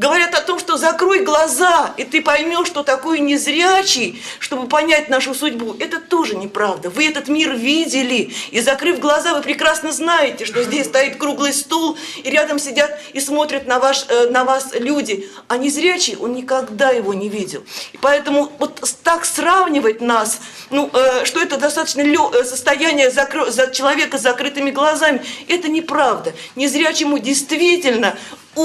Говорят 0.00 0.34
о 0.34 0.40
том, 0.40 0.58
что 0.58 0.78
закрой 0.78 1.24
глаза, 1.24 1.92
и 1.98 2.04
ты 2.04 2.22
поймешь, 2.22 2.68
что 2.68 2.82
такое 2.82 3.18
незрячий, 3.18 4.22
чтобы 4.38 4.66
понять 4.66 5.10
нашу 5.10 5.34
судьбу. 5.34 5.76
Это 5.78 6.00
тоже 6.00 6.36
неправда. 6.36 6.88
Вы 6.88 7.06
этот 7.06 7.28
мир 7.28 7.54
видели, 7.54 8.32
и 8.50 8.60
закрыв 8.62 8.98
глаза, 8.98 9.34
вы 9.34 9.42
прекрасно 9.42 9.92
знаете, 9.92 10.46
что 10.46 10.62
здесь 10.62 10.86
стоит 10.86 11.18
круглый 11.18 11.52
стул, 11.52 11.98
и 12.16 12.30
рядом 12.30 12.58
сидят 12.58 12.98
и 13.12 13.20
смотрят 13.20 13.66
на, 13.66 13.78
ваш, 13.78 14.06
э, 14.08 14.30
на 14.30 14.44
вас 14.44 14.70
люди. 14.72 15.28
А 15.48 15.58
незрячий, 15.58 16.16
он 16.16 16.32
никогда 16.32 16.88
его 16.88 17.12
не 17.12 17.28
видел. 17.28 17.62
И 17.92 17.98
поэтому 17.98 18.50
вот 18.58 18.82
так 19.02 19.26
сравнивать 19.26 20.00
нас, 20.00 20.40
ну, 20.70 20.88
э, 20.94 21.26
что 21.26 21.42
это 21.42 21.58
достаточно 21.58 22.00
э, 22.00 22.44
состояние 22.44 23.10
закро, 23.10 23.50
за 23.50 23.66
человека 23.66 24.16
с 24.16 24.22
закрытыми 24.22 24.70
глазами, 24.70 25.22
это 25.46 25.68
неправда. 25.68 26.32
Незрячему 26.56 27.18
действительно 27.18 28.16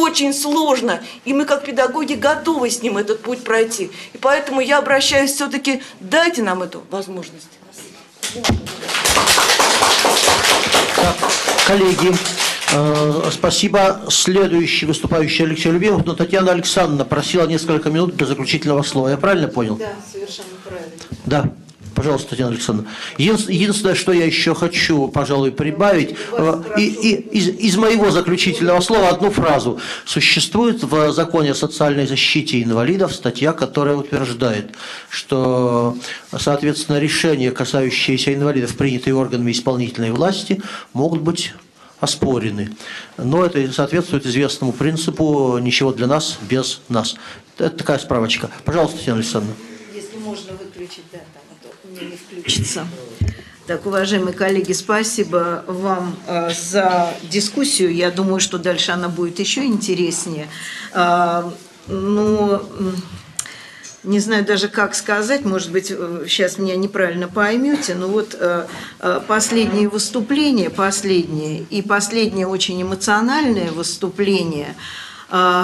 очень 0.01 0.33
сложно, 0.33 1.01
и 1.23 1.33
мы 1.33 1.45
как 1.45 1.65
педагоги 1.65 2.13
готовы 2.13 2.69
с 2.69 2.81
ним 2.81 2.97
этот 2.97 3.21
путь 3.21 3.43
пройти. 3.43 3.91
И 4.13 4.17
поэтому 4.17 4.61
я 4.61 4.77
обращаюсь 4.79 5.31
все-таки, 5.31 5.81
дайте 5.99 6.43
нам 6.43 6.63
эту 6.63 6.83
возможность. 6.91 7.47
Так, 10.95 11.15
коллеги, 11.67 12.13
э, 12.73 13.29
спасибо. 13.31 14.01
Следующий 14.09 14.85
выступающий 14.85 15.43
Алексей 15.43 15.71
Любимов, 15.71 16.05
но 16.05 16.15
Татьяна 16.15 16.51
Александровна 16.51 17.05
просила 17.05 17.45
несколько 17.45 17.89
минут 17.89 18.15
для 18.15 18.27
заключительного 18.27 18.83
слова. 18.83 19.09
Я 19.09 19.17
правильно 19.17 19.47
понял? 19.47 19.75
Да, 19.75 19.93
совершенно 20.11 20.49
правильно. 20.63 20.91
Да. 21.25 21.64
Пожалуйста, 21.95 22.31
Татьяна 22.31 22.51
Александровна. 22.51 22.91
Единственное, 23.17 23.95
что 23.95 24.11
я 24.11 24.25
еще 24.25 24.53
хочу, 24.53 25.07
пожалуй, 25.07 25.51
прибавить, 25.51 26.15
э, 26.33 26.63
и, 26.77 26.81
и, 26.81 27.15
из, 27.37 27.47
из 27.47 27.77
моего 27.77 28.11
заключительного 28.11 28.81
слова 28.81 29.07
одну 29.09 29.31
фразу. 29.31 29.79
Существует 30.05 30.83
в 30.83 31.13
законе 31.13 31.51
о 31.51 31.55
социальной 31.55 32.05
защите 32.05 32.61
инвалидов 32.61 33.15
статья, 33.15 33.53
которая 33.53 33.95
утверждает, 33.95 34.75
что, 35.09 35.97
соответственно, 36.37 36.99
решения, 36.99 37.51
касающиеся 37.51 38.33
инвалидов, 38.33 38.75
принятые 38.75 39.15
органами 39.15 39.53
исполнительной 39.53 40.11
власти, 40.11 40.61
могут 40.91 41.21
быть 41.21 41.53
оспорены. 42.01 42.75
Но 43.17 43.45
это 43.45 43.71
соответствует 43.71 44.25
известному 44.25 44.73
принципу 44.73 45.57
«ничего 45.59 45.93
для 45.93 46.07
нас 46.07 46.37
без 46.41 46.81
нас». 46.89 47.15
Это 47.57 47.77
такая 47.77 47.99
справочка. 47.99 48.51
Пожалуйста, 48.65 48.97
Татьяна 48.97 49.19
Александровна. 49.19 49.55
Если 49.93 50.17
можно 50.17 50.51
выключить, 50.51 51.05
да 51.13 51.19
включится. 52.45 52.87
Так, 53.65 53.87
уважаемые 53.87 54.33
коллеги, 54.33 54.73
спасибо 54.73 55.63
вам 55.67 56.15
э, 56.27 56.51
за 56.53 57.15
дискуссию. 57.23 57.93
Я 57.93 58.11
думаю, 58.11 58.39
что 58.39 58.59
дальше 58.59 58.91
она 58.91 59.09
будет 59.09 59.39
еще 59.39 59.65
интереснее. 59.65 60.47
Э, 60.93 61.49
ну, 61.87 62.61
не 64.03 64.19
знаю 64.19 64.45
даже 64.45 64.67
как 64.67 64.93
сказать, 64.93 65.45
может 65.45 65.71
быть, 65.71 65.87
сейчас 65.87 66.59
меня 66.59 66.75
неправильно 66.75 67.27
поймете, 67.27 67.95
но 67.95 68.07
вот 68.07 68.35
э, 68.39 68.67
э, 68.99 69.21
последнее 69.27 69.89
выступление, 69.89 70.69
последнее 70.69 71.65
и 71.71 71.81
последнее 71.81 72.45
очень 72.45 72.79
эмоциональное 72.79 73.71
выступление, 73.71 74.75
э, 75.31 75.63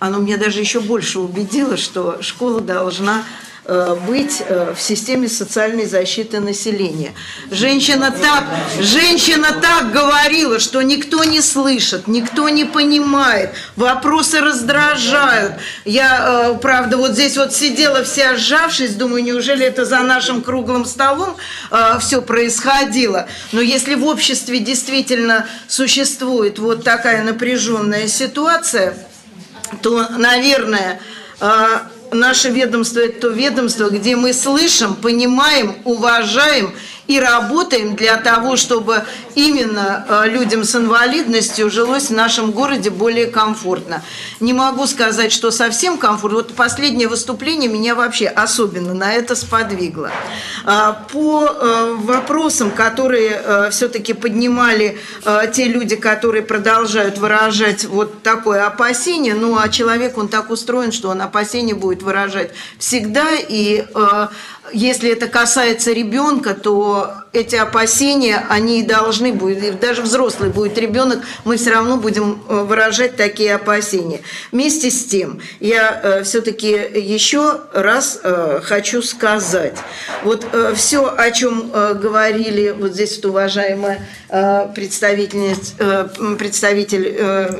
оно 0.00 0.18
меня 0.18 0.36
даже 0.36 0.60
еще 0.60 0.80
больше 0.80 1.18
убедило, 1.20 1.78
что 1.78 2.20
школа 2.20 2.60
должна 2.60 3.22
Э, 3.22 3.53
быть 4.06 4.42
э, 4.46 4.74
в 4.76 4.80
системе 4.80 5.28
социальной 5.28 5.86
защиты 5.86 6.40
населения. 6.40 7.14
Женщина 7.50 8.10
так, 8.10 8.44
женщина 8.78 9.48
так 9.62 9.90
говорила, 9.90 10.58
что 10.58 10.82
никто 10.82 11.24
не 11.24 11.40
слышит, 11.40 12.06
никто 12.06 12.50
не 12.50 12.64
понимает, 12.64 13.54
вопросы 13.76 14.40
раздражают. 14.40 15.54
Я, 15.86 16.52
э, 16.52 16.58
правда, 16.60 16.98
вот 16.98 17.12
здесь 17.12 17.38
вот 17.38 17.54
сидела 17.54 18.04
вся 18.04 18.36
сжавшись, 18.36 18.96
думаю, 18.96 19.24
неужели 19.24 19.64
это 19.64 19.86
за 19.86 20.00
нашим 20.00 20.42
круглым 20.42 20.84
столом 20.84 21.36
все 22.00 22.20
происходило. 22.20 23.26
Но 23.52 23.60
если 23.60 23.94
в 23.94 24.04
обществе 24.06 24.58
действительно 24.58 25.46
существует 25.68 26.58
вот 26.58 26.84
такая 26.84 27.22
напряженная 27.22 28.08
ситуация, 28.08 28.96
то, 29.82 30.08
наверное, 30.10 31.00
наше 32.14 32.50
ведомство– 32.50 32.98
это 33.00 33.20
то 33.20 33.28
ведомство, 33.28 33.88
где 33.90 34.16
мы 34.16 34.32
слышим, 34.32 34.94
понимаем, 34.94 35.74
уважаем 35.84 36.72
и 37.06 37.20
работаем 37.20 37.96
для 37.96 38.16
того, 38.16 38.56
чтобы 38.56 39.04
именно 39.34 40.06
э, 40.08 40.28
людям 40.28 40.64
с 40.64 40.74
инвалидностью 40.74 41.70
жилось 41.70 42.08
в 42.08 42.14
нашем 42.14 42.50
городе 42.50 42.90
более 42.90 43.26
комфортно. 43.26 44.02
Не 44.40 44.52
могу 44.52 44.86
сказать, 44.86 45.30
что 45.32 45.50
совсем 45.50 45.98
комфортно. 45.98 46.38
Вот 46.38 46.54
последнее 46.54 47.08
выступление 47.08 47.70
меня 47.70 47.94
вообще 47.94 48.26
особенно 48.26 48.94
на 48.94 49.12
это 49.12 49.36
сподвигло. 49.36 50.10
А, 50.64 51.04
по 51.12 51.44
э, 51.44 51.94
вопросам, 51.98 52.70
которые 52.70 53.40
э, 53.44 53.70
все-таки 53.70 54.12
поднимали 54.14 54.98
те 55.52 55.64
люди, 55.64 55.96
которые 55.96 56.42
продолжают 56.42 57.18
выражать 57.18 57.84
вот 57.84 58.22
такое 58.22 58.66
опасение, 58.66 59.34
ну 59.34 59.58
а 59.58 59.68
человек, 59.68 60.16
он 60.18 60.28
так 60.28 60.50
устроен, 60.50 60.92
что 60.92 61.08
он 61.08 61.20
опасение 61.22 61.74
будет 61.74 62.02
выражать 62.02 62.52
всегда, 62.78 63.28
и 63.36 63.84
если 64.72 65.10
это 65.10 65.28
касается 65.28 65.92
ребенка, 65.92 66.54
то 66.54 67.23
эти 67.34 67.56
опасения, 67.56 68.46
они 68.48 68.82
должны 68.82 69.32
будут, 69.32 69.80
даже 69.80 70.02
взрослый 70.02 70.50
будет 70.50 70.78
ребенок, 70.78 71.20
мы 71.44 71.56
все 71.56 71.70
равно 71.70 71.96
будем 71.96 72.42
э, 72.48 72.62
выражать 72.62 73.16
такие 73.16 73.54
опасения. 73.54 74.20
Вместе 74.52 74.90
с 74.90 75.04
тем, 75.04 75.40
я 75.60 76.00
э, 76.02 76.22
все-таки 76.22 76.68
еще 76.68 77.60
раз 77.72 78.20
э, 78.22 78.60
хочу 78.62 79.02
сказать, 79.02 79.76
вот 80.22 80.46
все, 80.76 81.12
о 81.16 81.30
чем 81.30 81.70
говорили 81.70 82.70
вот 82.70 82.92
здесь 82.92 83.16
вот 83.16 83.26
уважаемая 83.30 84.06
представительница, 84.74 86.10
представитель 86.38 87.06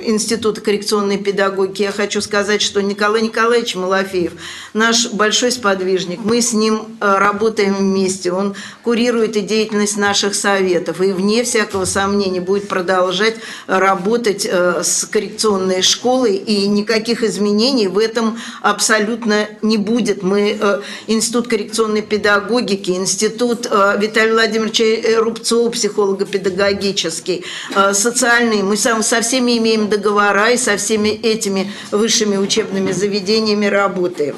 Института 0.03 0.61
коррекционной 0.61 1.19
педагогики, 1.19 1.83
я 1.83 1.93
хочу 1.93 2.21
сказать, 2.21 2.63
что 2.63 2.81
Николай 2.81 3.23
Николаевич 3.23 3.75
Малафеев, 3.75 4.33
наш 4.73 5.09
большой 5.11 5.53
сподвижник, 5.53 6.21
мы 6.23 6.41
с 6.41 6.53
ним 6.53 6.97
работаем 7.01 7.75
вместе, 7.75 8.33
он 8.33 8.55
курирует 8.83 9.37
идеи 9.37 9.64
деятельность 9.65 9.97
наших 9.97 10.35
советов 10.35 11.01
и, 11.01 11.13
вне 11.13 11.43
всякого 11.43 11.87
сомнения, 11.87 12.41
будет 12.41 12.69
продолжать 12.69 13.37
работать 13.67 14.47
э, 14.51 14.83
с 14.83 15.07
коррекционной 15.07 15.81
школой, 15.81 16.37
и 16.37 16.67
никаких 16.67 17.23
изменений 17.23 17.89
в 17.89 17.99
этом 17.99 18.39
абсолютно 18.61 19.49
не 19.63 19.79
будет. 19.79 20.23
Мы, 20.23 20.59
э, 20.61 20.81
Институт 21.07 21.49
коррекционной 21.49 22.03
педагогики, 22.03 22.91
Институт 22.91 23.67
э, 23.71 23.97
Виталия 23.99 24.35
Владимировича 24.35 25.21
Рубцова, 25.21 25.71
психолого-педагогический, 25.71 27.45
социальный, 27.93 28.63
мы 28.63 28.77
сам, 28.77 29.03
со 29.03 29.21
всеми 29.23 29.57
имеем 29.59 29.89
договора 29.89 30.51
и 30.51 30.57
со 30.57 30.77
всеми 30.77 31.09
этими 31.09 31.73
высшими 31.91 32.37
учебными 32.37 32.93
заведениями 32.93 33.67
работаем. 33.67 34.37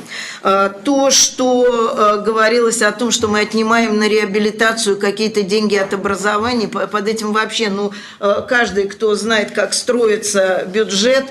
То, 0.85 1.11
что 1.11 2.23
говорилось 2.25 2.81
о 2.81 2.93
том, 2.93 3.11
что 3.11 3.27
мы 3.27 3.41
отнимаем 3.41 3.99
на 3.99 4.09
реабилитацию 4.09 4.97
какие 4.97 5.27
какие-то 5.27 5.43
деньги 5.43 5.75
от 5.75 5.93
образования, 5.93 6.69
под 6.69 7.09
этим 7.09 7.33
вообще, 7.33 7.69
ну, 7.69 7.93
э, 8.21 8.43
каждый, 8.49 8.87
кто 8.87 9.15
знает, 9.15 9.51
как 9.51 9.75
строится 9.75 10.65
бюджет, 10.67 11.25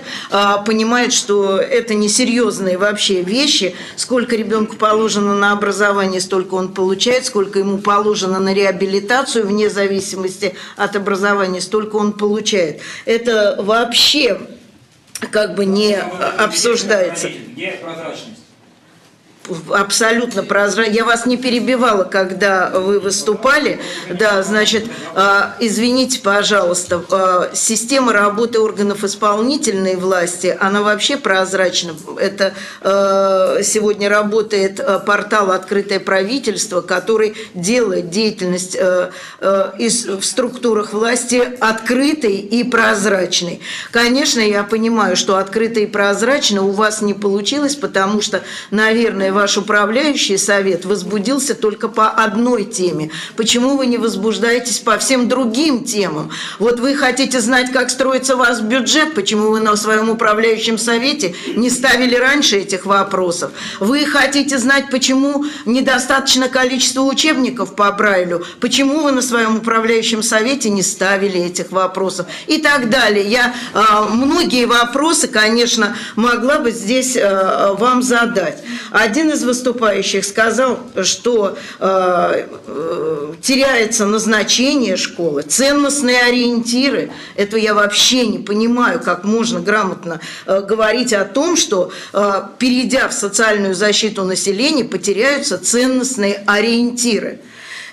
понимает, 0.66 1.14
что 1.14 1.58
это 1.58 1.94
несерьезные 1.94 2.78
вообще 2.78 3.22
вещи. 3.22 3.76
Сколько 3.96 4.36
ребенку 4.36 4.76
положено 4.76 5.36
на 5.36 5.52
образование, 5.52 6.20
столько 6.20 6.56
он 6.56 6.74
получает, 6.74 7.26
сколько 7.26 7.60
ему 7.60 7.78
положено 7.78 8.40
на 8.40 8.54
реабилитацию, 8.54 9.46
вне 9.46 9.70
зависимости 9.70 10.56
от 10.76 10.96
образования, 10.96 11.62
столько 11.62 11.96
он 11.96 12.14
получает. 12.14 12.82
Это 13.06 13.56
вообще 13.60 14.42
как 15.32 15.56
бы 15.56 15.66
не 15.66 15.96
обсуждается. 15.96 17.30
Где 17.30 17.80
прозрачность? 17.82 18.45
Абсолютно 19.70 20.44
прозрачно. 20.44 20.92
Я 20.92 21.06
вас 21.06 21.26
не 21.26 21.38
перебивала, 21.38 22.04
когда 22.04 22.70
вы 22.70 23.00
выступали. 23.00 23.80
Да, 24.10 24.42
значит, 24.44 24.86
а, 25.14 25.56
извините, 25.60 26.20
пожалуйста, 26.20 27.04
а, 27.12 27.52
система 27.54 28.14
работы 28.14 28.60
органов 28.60 29.04
исполнительной 29.04 29.96
власти, 29.96 30.56
она 30.60 30.82
вообще 30.82 31.18
прозрачна. 31.18 31.96
Это 32.20 32.54
а, 32.82 33.62
сегодня 33.64 34.10
работает 34.10 34.82
портал 35.06 35.52
«Открытое 35.52 36.00
правительство», 36.00 36.82
который 36.82 37.36
делает 37.54 38.10
деятельность 38.10 38.78
в 38.80 40.22
структурах 40.22 40.94
власти 40.94 41.58
открытой 41.60 42.38
и 42.38 42.64
прозрачной. 42.64 43.62
Конечно, 43.92 44.40
я 44.40 44.64
понимаю, 44.64 45.16
что 45.16 45.38
открыто 45.38 45.80
и 45.80 45.86
прозрачно 45.86 46.64
у 46.64 46.72
вас 46.72 47.02
не 47.02 47.14
получилось, 47.14 47.76
потому 47.76 48.22
что, 48.22 48.42
наверное, 48.72 49.32
ваш 49.36 49.58
управляющий 49.58 50.38
совет 50.38 50.86
возбудился 50.86 51.54
только 51.54 51.90
по 51.90 52.10
одной 52.10 52.64
теме. 52.64 53.12
Почему 53.36 53.78
вы 53.78 53.86
не 53.86 53.98
возбуждаетесь 53.98 54.80
по 54.80 54.98
всем 54.98 55.28
другим 55.28 55.84
темам? 55.84 56.32
Вот 56.58 56.80
вы 56.80 56.96
хотите 56.96 57.40
знать, 57.42 57.72
как 57.72 57.90
строится 57.92 58.36
ваш 58.36 58.62
бюджет, 58.62 59.14
почему 59.14 59.52
вы 59.52 59.60
на 59.60 59.76
своем 59.76 60.10
управляющем 60.10 60.78
совете 60.78 61.36
не 61.56 61.70
ставили 61.70 62.16
раньше 62.16 62.58
этих 62.58 62.86
вопросов? 62.86 63.52
Вы 63.80 64.06
хотите 64.06 64.58
знать, 64.58 64.90
почему 64.90 65.46
недостаточно 65.66 66.48
количество 66.48 67.02
учебников 67.02 67.76
по 67.76 67.92
Брайлю, 67.92 68.46
почему 68.62 69.02
вы 69.02 69.12
на 69.12 69.22
своем 69.22 69.58
управляющем 69.58 70.24
совете 70.24 70.70
не 70.70 70.82
ставили 70.82 71.42
этих 71.42 71.72
вопросов 71.72 72.28
и 72.48 72.58
так 72.60 72.90
далее. 72.90 73.28
Я 73.28 73.54
э, 73.74 73.80
многие 74.10 74.66
вопросы, 74.66 75.28
конечно, 75.28 75.96
могла 76.16 76.60
бы 76.60 76.72
здесь 76.72 77.18
э, 77.18 77.76
вам 77.78 78.02
задать. 78.02 78.64
Один 78.92 79.25
один 79.26 79.36
из 79.36 79.44
выступающих 79.44 80.24
сказал, 80.24 80.80
что 81.02 81.58
э, 81.80 82.48
э, 82.68 83.34
теряется 83.42 84.06
назначение 84.06 84.98
школы, 84.98 85.42
ценностные 85.42 86.22
ориентиры. 86.22 87.12
Это 87.36 87.58
я 87.58 87.74
вообще 87.74 88.28
не 88.28 88.38
понимаю, 88.38 89.00
как 89.00 89.24
можно 89.24 89.60
грамотно 89.60 90.20
э, 90.46 90.62
говорить 90.62 91.12
о 91.14 91.26
том, 91.26 91.58
что, 91.58 91.92
э, 92.14 92.42
перейдя 92.60 93.08
в 93.08 93.14
социальную 93.14 93.74
защиту 93.74 94.24
населения, 94.24 94.84
потеряются 94.84 95.58
ценностные 95.58 96.44
ориентиры. 96.46 97.40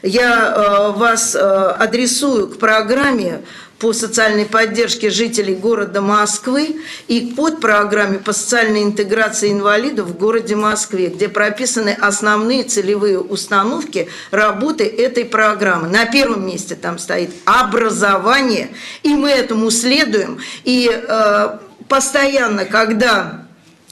Я 0.03 0.55
э, 0.55 0.99
вас 0.99 1.35
э, 1.35 1.39
адресую 1.39 2.49
к 2.49 2.59
программе 2.59 3.43
по 3.83 3.93
социальной 3.93 4.47
поддержке 4.47 5.11
жителей 5.11 5.57
города 5.57 6.01
Москвы 6.01 6.81
и 7.09 7.33
под 7.37 7.61
программе 7.61 8.21
по 8.21 8.33
социальной 8.33 8.85
интеграции 8.85 9.51
инвалидов 9.51 10.07
в 10.07 10.17
городе 10.17 10.55
Москве, 10.55 11.09
где 11.09 11.29
прописаны 11.29 11.91
основные 11.91 12.63
целевые 12.63 13.19
установки 13.19 14.09
работы 14.31 14.85
этой 14.85 15.25
программы. 15.25 15.89
На 15.89 16.07
первом 16.07 16.47
месте 16.47 16.77
там 16.77 17.01
стоит 17.01 17.31
образование, 17.45 18.71
и 19.03 19.09
мы 19.15 19.31
этому 19.31 19.69
следуем. 19.73 20.39
И 20.63 20.89
э, 20.89 21.59
постоянно, 21.89 22.67
когда 22.67 23.47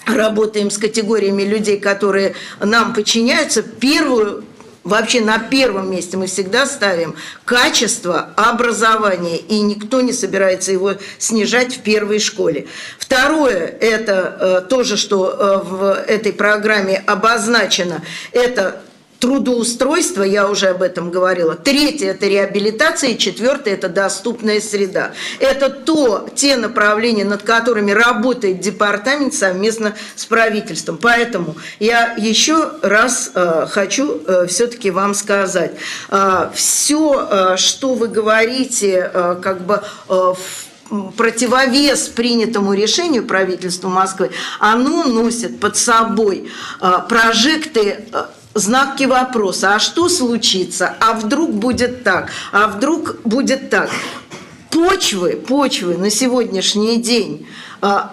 работаем 0.07 0.71
с 0.71 0.79
категориями 0.79 1.43
людей, 1.43 1.81
которые 1.81 2.37
нам 2.61 2.95
подчиняются, 2.95 3.65
первую 3.65 4.45
Вообще 4.83 5.21
на 5.21 5.39
первом 5.39 5.91
месте 5.91 6.17
мы 6.17 6.27
всегда 6.27 6.65
ставим 6.65 7.15
качество 7.45 8.31
образования, 8.37 9.37
и 9.37 9.61
никто 9.61 10.01
не 10.01 10.13
собирается 10.13 10.73
его 10.73 10.95
снижать 11.19 11.77
в 11.77 11.81
первой 11.81 12.19
школе. 12.19 12.67
Второе, 12.99 13.67
это 13.81 14.63
э, 14.65 14.69
тоже, 14.69 14.97
что 14.97 15.29
э, 15.29 15.69
в 15.69 15.93
этой 16.07 16.33
программе 16.33 17.03
обозначено, 17.07 18.03
это 18.33 18.83
трудоустройство, 19.21 20.23
я 20.23 20.49
уже 20.49 20.69
об 20.69 20.83
этом 20.83 21.11
говорила. 21.11 21.55
Третье– 21.55 22.11
это 22.11 22.27
реабилитация. 22.27 23.11
И 23.11 23.19
четвертое– 23.19 23.75
это 23.75 23.89
доступная 23.89 24.61
среда. 24.61 25.13
Это 25.39 25.69
то, 25.69 26.27
те 26.35 26.57
направления, 26.57 27.25
над 27.25 27.43
которыми 27.43 27.93
работает 27.93 28.61
департамент 28.61 29.35
совместно 29.35 29.95
с 30.17 30.25
правительством. 30.25 30.99
Поэтому 30.99 31.57
я 31.79 32.15
еще 32.17 32.73
раз 32.83 33.31
э, 33.35 33.67
хочу 33.69 34.23
э, 34.27 34.47
все-таки 34.49 34.91
вам 34.91 35.15
сказать. 35.15 35.73
Э, 36.09 36.51
все, 36.55 37.29
э, 37.31 37.57
что 37.59 37.95
вы 37.95 38.09
говорите, 38.09 39.11
э, 39.13 39.37
как 39.43 39.61
бы 39.61 39.83
э, 40.09 40.15
в 40.15 41.13
противовес 41.17 42.09
принятому 42.09 42.73
решению 42.75 43.25
правительства 43.25 43.89
Москвы, 43.89 44.31
оно 44.59 45.05
носит 45.05 45.61
под 45.61 45.77
собой 45.77 46.51
э, 46.81 46.93
прожекты 47.09 48.07
э, 48.13 48.25
знаки 48.55 49.05
вопроса. 49.05 49.75
А 49.75 49.79
что 49.79 50.09
случится? 50.09 50.95
А 51.01 51.15
вдруг 51.15 51.51
будет 51.51 52.05
так? 52.05 52.31
А 52.53 52.67
вдруг 52.69 53.17
будет 53.25 53.71
так? 53.71 53.91
Почвы, 54.71 55.33
почвы 55.33 55.97
на 55.97 56.11
сегодняшний 56.11 56.97
день 56.99 57.47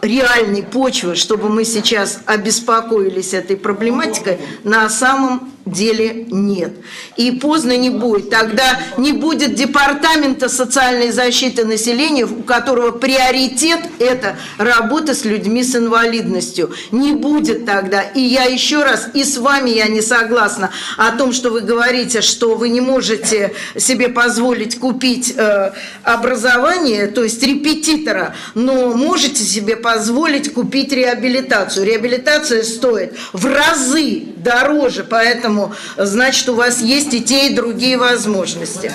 реальной 0.02 0.64
почвы, 0.64 1.16
чтобы 1.16 1.50
мы 1.50 1.66
сейчас 1.66 2.20
обеспокоились 2.26 3.34
этой 3.34 3.58
проблематикой, 3.58 4.40
на 4.64 4.90
самом 4.90 5.52
деле 5.72 6.26
нет. 6.30 6.74
И 7.16 7.32
поздно 7.32 7.78
не 7.78 7.90
будет. 7.90 8.30
Тогда 8.30 8.80
не 8.98 9.12
будет 9.12 9.56
департамента 9.56 10.50
социальной 10.50 11.12
защиты 11.12 11.66
населения, 11.66 12.26
у 12.26 12.44
которого 12.44 12.92
приоритет– 12.92 13.80
это 14.00 14.38
работа 14.58 15.14
с 15.14 15.26
людьми 15.26 15.64
с 15.64 15.76
инвалидностью. 15.76 16.72
Не 16.92 17.14
будет 17.14 17.66
тогда. 17.66 18.02
И 18.02 18.22
я 18.22 18.44
еще 18.44 18.84
раз, 18.84 19.10
и 19.14 19.24
с 19.24 19.38
вами 19.38 19.70
я 19.72 19.88
не 19.88 20.02
согласна 20.02 20.72
о 20.98 21.12
том, 21.12 21.34
что 21.34 21.50
вы 21.50 21.62
говорите, 21.62 22.22
что 22.22 22.56
вы 22.56 22.70
не 22.70 22.82
можете 22.82 23.54
себе 23.78 24.10
позволить 24.10 24.80
купить 24.80 25.34
э, 25.36 25.72
образование, 26.04 27.08
то 27.08 27.24
есть 27.24 27.44
репетитора, 27.44 28.36
но 28.56 28.94
можете 28.94 29.44
себе 29.58 29.76
позволить 29.76 30.54
купить 30.54 30.94
реабилитацию. 30.94 31.86
Реабилитация 31.86 32.64
стоит 32.64 33.14
в 33.34 33.46
разы 33.46 34.24
дороже, 34.38 35.04
поэтому, 35.04 35.74
значит, 35.98 36.48
у 36.50 36.54
вас 36.54 36.82
есть 36.82 37.14
и 37.14 37.24
те, 37.24 37.48
и 37.48 37.56
другие 37.56 37.98
возможности. 37.98 38.92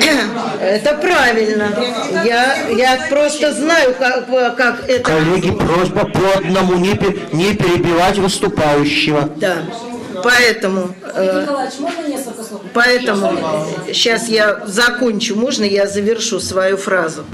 Это 0.60 0.94
правильно. 0.94 1.68
Я, 2.24 2.68
я 2.68 3.06
просто 3.08 3.54
знаю, 3.54 3.94
как, 3.98 4.26
как 4.56 4.88
это... 4.88 5.04
Коллеги, 5.04 5.52
просьба 5.52 6.04
по 6.04 6.38
одному 6.38 6.74
не, 6.74 6.98
не 7.32 7.54
перебивать 7.54 8.18
выступающего. 8.18 9.30
Да. 9.36 9.56
Поэтому, 10.22 10.94
э, 11.02 11.46
поэтому 12.74 13.32
сейчас 13.92 14.28
я 14.28 14.62
закончу, 14.66 15.36
можно 15.36 15.64
я 15.64 15.86
завершу 15.86 16.40
свою 16.40 16.76
фразу. 16.76 17.24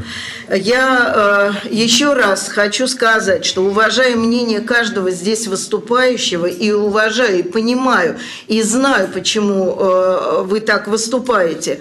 Я 0.50 1.52
э, 1.64 1.68
еще 1.70 2.12
раз 2.12 2.48
хочу 2.48 2.86
сказать, 2.88 3.44
что 3.44 3.62
уважаю 3.62 4.18
мнение 4.18 4.60
каждого 4.60 5.10
здесь 5.10 5.46
выступающего 5.46 6.46
и 6.46 6.70
уважаю, 6.72 7.40
и 7.40 7.42
понимаю, 7.42 8.18
и 8.46 8.62
знаю, 8.62 9.08
почему 9.08 9.76
э, 9.78 10.42
вы 10.44 10.60
так 10.60 10.88
выступаете. 10.88 11.80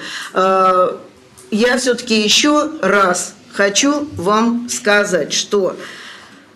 Я 1.51 1.77
все-таки 1.77 2.21
еще 2.21 2.69
раз 2.81 3.35
хочу 3.53 4.07
вам 4.15 4.67
сказать, 4.69 5.31
что 5.31 5.75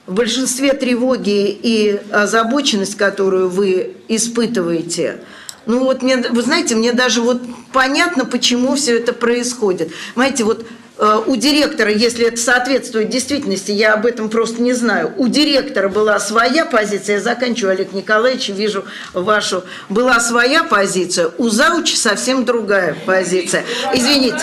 в 0.09 0.13
большинстве 0.13 0.73
тревоги 0.73 1.49
и 1.51 2.01
озабоченность, 2.11 2.97
которую 2.97 3.47
вы 3.47 3.95
испытываете, 4.07 5.19
ну 5.67 5.83
вот 5.83 6.01
мне, 6.01 6.17
вы 6.17 6.41
знаете, 6.41 6.73
мне 6.73 6.93
даже 6.93 7.21
вот 7.21 7.41
понятно, 7.71 8.25
почему 8.25 8.75
все 8.75 8.97
это 8.97 9.13
происходит. 9.13 9.91
Знаете, 10.15 10.45
вот 10.45 10.65
э, 10.97 11.21
у 11.27 11.35
директора, 11.35 11.91
если 11.91 12.25
это 12.25 12.37
соответствует 12.37 13.09
действительности, 13.09 13.71
я 13.71 13.93
об 13.93 14.07
этом 14.07 14.29
просто 14.29 14.63
не 14.63 14.73
знаю. 14.73 15.13
У 15.17 15.27
директора 15.27 15.89
была 15.89 16.19
своя 16.19 16.65
позиция, 16.65 17.17
я 17.17 17.21
заканчиваю, 17.21 17.75
Олег 17.75 17.93
Николаевич, 17.93 18.49
вижу 18.49 18.85
вашу, 19.13 19.63
была 19.89 20.19
своя 20.19 20.63
позиция, 20.63 21.29
у 21.37 21.49
зауча 21.49 21.95
совсем 21.95 22.45
другая 22.45 22.97
позиция. 23.05 23.63
Извините. 23.93 24.41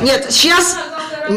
Нет, 0.00 0.26
сейчас, 0.30 0.76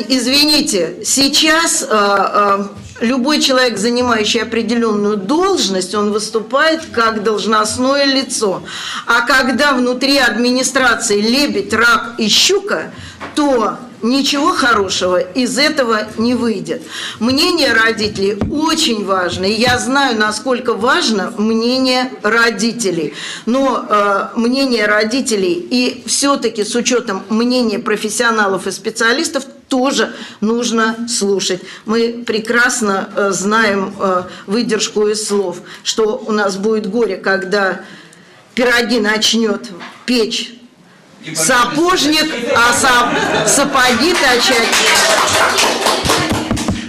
извините, 0.08 0.98
сейчас 1.04 1.82
э, 1.82 1.88
э, 1.90 2.66
любой 3.02 3.42
человек, 3.42 3.78
занимающий 3.78 4.42
определенную 4.42 5.18
должность, 5.18 5.94
он 5.96 6.12
выступает 6.12 6.86
как 6.86 7.24
должностное 7.24 8.06
лицо. 8.06 8.64
А 9.06 9.22
когда 9.22 9.74
внутри 9.74 10.18
администрации 10.18 11.20
лебедь, 11.20 11.74
рак 11.74 12.16
и 12.18 12.30
щука, 12.30 12.92
то 13.36 13.78
ничего 14.02 14.54
хорошего 14.54 15.20
из 15.20 15.58
этого 15.58 16.08
не 16.18 16.36
выйдет. 16.36 16.82
Мнение 17.20 17.74
родителей 17.74 18.38
очень 18.52 19.06
важно, 19.06 19.46
и 19.46 19.54
я 19.54 19.78
знаю, 19.80 20.18
насколько 20.18 20.74
важно 20.74 21.34
мнение 21.38 22.12
родителей. 22.24 23.14
Но 23.46 23.86
э, 23.88 24.28
мнение 24.36 24.86
родителей 24.86 25.54
и 25.54 26.04
все-таки 26.06 26.64
с 26.64 26.76
учетом 26.76 27.24
мнения 27.30 27.80
профессионалов 27.80 28.68
и 28.68 28.72
специалистов 28.72 29.46
тоже 29.68 30.14
нужно 30.42 31.08
слушать. 31.08 31.62
Мы 31.86 32.24
прекрасно 32.26 33.10
э, 33.16 33.32
знаем 33.32 33.94
э, 34.00 34.24
выдержку 34.46 35.08
из 35.08 35.26
слов, 35.26 35.62
что 35.84 36.22
у 36.26 36.32
нас 36.32 36.58
будет 36.58 36.90
горе, 36.90 37.18
когда 37.18 37.82
пироги 38.54 39.00
начнет 39.00 39.70
печь 40.06 40.54
сапожник, 41.36 42.32
а 42.56 43.48
сапоги 43.48 44.14
точать. 44.14 44.68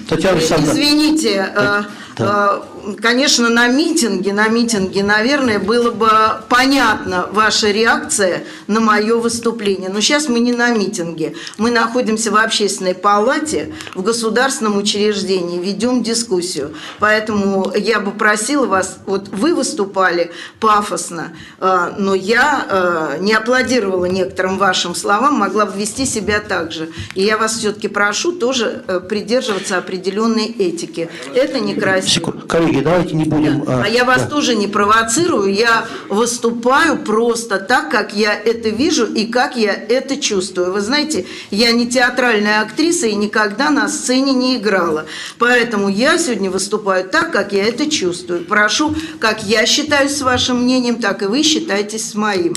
Татьяна 0.09 0.39
Извините, 0.39 1.53
э, 1.55 1.83
да 2.19 2.63
конечно, 3.01 3.49
на 3.49 3.69
митинге, 3.69 4.33
на 4.33 4.49
митинге, 4.49 5.03
наверное, 5.03 5.59
было 5.59 5.91
бы 5.91 6.11
понятна 6.49 7.27
ваша 7.33 7.71
реакция 7.71 8.45
на 8.67 8.81
мое 8.81 9.17
выступление. 9.17 9.89
Но 9.89 10.01
сейчас 10.01 10.29
мы 10.29 10.41
не 10.41 10.53
на 10.53 10.71
митинге. 10.71 11.35
Мы 11.59 11.71
находимся 11.71 12.31
в 12.31 12.37
общественной 12.37 12.95
палате, 12.95 13.75
в 13.95 14.03
государственном 14.03 14.77
учреждении, 14.77 15.59
ведем 15.59 16.03
дискуссию. 16.03 16.75
Поэтому 16.99 17.73
я 17.77 18.01
бы 18.01 18.13
просила 18.13 18.67
вас, 18.67 18.99
вот 19.07 19.29
вы 19.29 19.55
выступали 19.55 20.33
пафосно, 20.61 21.33
э, 21.61 21.93
но 21.99 22.15
я 22.15 22.67
э, 22.69 23.19
не 23.21 23.33
аплодировала 23.33 24.07
некоторым 24.07 24.59
вашим 24.59 24.95
словам, 24.95 25.35
могла 25.35 25.67
бы 25.67 25.79
вести 25.79 26.07
себя 26.07 26.41
так 26.41 26.73
же. 26.73 26.91
И 27.15 27.23
я 27.23 27.37
вас 27.39 27.57
все-таки 27.59 27.89
прошу 27.89 28.33
тоже 28.33 28.85
э, 28.87 29.01
придерживаться 29.01 29.79
определенной 29.79 30.47
этики. 30.47 31.09
Это 31.35 31.61
некрасиво 31.61 32.33
коллеги, 32.73 32.85
давайте 32.85 33.17
не 33.17 33.25
будем... 33.25 33.65
Да. 33.65 33.81
А, 33.81 33.83
а 33.85 33.89
я 33.89 34.05
вас 34.05 34.23
да. 34.23 34.29
тоже 34.29 34.55
не 34.55 34.67
провоцирую, 34.67 35.53
я 35.53 35.87
выступаю 36.09 36.99
просто 36.99 37.59
так, 37.59 37.91
как 37.91 38.15
я 38.15 38.35
это 38.35 38.69
вижу 38.71 39.07
и 39.07 39.27
как 39.27 39.57
я 39.57 39.73
это 39.73 40.17
чувствую. 40.17 40.73
Вы 40.73 40.81
знаете, 40.81 41.27
я 41.51 41.73
не 41.73 41.87
театральная 41.87 42.61
актриса 42.63 43.07
и 43.07 43.15
никогда 43.15 43.71
на 43.71 43.89
сцене 43.89 44.33
не 44.33 44.57
играла. 44.57 45.07
Поэтому 45.39 45.89
я 45.89 46.19
сегодня 46.19 46.51
выступаю 46.51 47.09
так, 47.09 47.33
как 47.33 47.53
я 47.53 47.65
это 47.65 47.91
чувствую. 47.91 48.45
Прошу, 48.45 48.95
как 49.19 49.45
я 49.45 49.67
считаюсь 49.67 50.17
с 50.17 50.23
вашим 50.23 50.63
мнением, 50.63 50.97
так 50.97 51.23
и 51.23 51.27
вы 51.27 51.43
считаетесь 51.43 52.11
с 52.11 52.15
моим. 52.15 52.55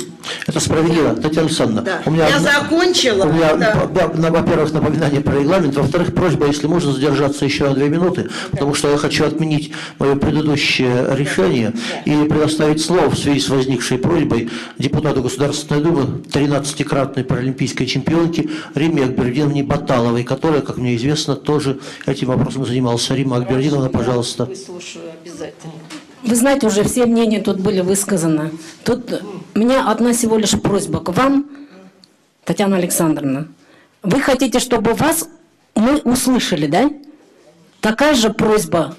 Это 0.48 0.60
справедливо, 0.60 1.16
Татьяна 1.16 1.48
Александровна. 1.48 1.82
Да. 1.82 2.02
У 2.06 2.12
меня, 2.12 2.28
я 2.28 2.40
закончила. 2.40 3.26
У 3.26 3.32
меня, 3.32 3.56
да. 3.56 4.10
во-первых, 4.30 4.72
напоминание 4.74 5.22
про 5.22 5.36
регламент, 5.40 5.76
во-вторых, 5.76 6.14
просьба, 6.14 6.48
если 6.48 6.68
можно, 6.68 6.92
задержаться 6.92 7.46
еще 7.46 7.66
на 7.66 7.74
две 7.74 7.90
минуты, 7.90 8.30
потому 8.52 8.74
что 8.74 8.90
я 8.90 8.98
хочу 8.98 9.26
отменить 9.26 9.72
мое 10.06 10.16
предыдущее 10.16 11.08
решение 11.16 11.74
и 12.06 12.16
предоставить 12.28 12.82
слово 12.82 13.10
в 13.10 13.18
связи 13.18 13.40
с 13.40 13.50
возникшей 13.50 13.98
просьбой 13.98 14.50
депутату 14.78 15.22
Государственной 15.22 15.82
Думы, 15.82 16.22
13-кратной 16.32 17.24
паралимпийской 17.24 17.86
чемпионке 17.86 18.50
Риме 18.76 19.06
Акбердиновне 19.06 19.64
Баталовой, 19.64 20.24
которая, 20.24 20.62
как 20.62 20.78
мне 20.78 20.96
известно, 20.96 21.36
тоже 21.36 21.80
этим 22.06 22.28
вопросом 22.28 22.66
занималась. 22.66 23.10
Рима 23.10 23.38
Акбердиновна, 23.38 23.90
пожалуйста. 23.90 24.46
Выслушаю 24.46 25.06
обязательно. 25.22 25.74
Вы 26.24 26.36
знаете, 26.36 26.68
уже 26.68 26.84
все 26.84 27.06
мнения 27.06 27.40
тут 27.40 27.60
были 27.60 27.82
высказаны. 27.82 28.52
Тут 28.84 29.22
у 29.54 29.60
меня 29.60 29.90
одна 29.92 30.14
всего 30.14 30.38
лишь 30.38 30.60
просьба 30.60 31.00
к 31.00 31.10
вам, 31.10 31.46
Татьяна 32.44 32.78
Александровна. 32.78 33.48
Вы 34.02 34.20
хотите, 34.22 34.60
чтобы 34.60 34.94
вас 34.94 35.28
мы 35.76 35.98
услышали, 35.98 36.68
да? 36.68 36.90
Такая 37.82 38.16
же 38.16 38.32
просьба 38.32 38.96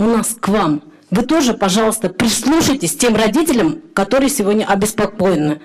у 0.00 0.04
нас 0.04 0.36
к 0.38 0.48
вам. 0.48 0.82
Вы 1.10 1.22
тоже, 1.22 1.54
пожалуйста, 1.54 2.08
прислушайтесь 2.08 2.96
тем 2.96 3.16
родителям, 3.16 3.80
которые 3.94 4.30
сегодня 4.30 4.64
обеспокоены. 4.64 5.60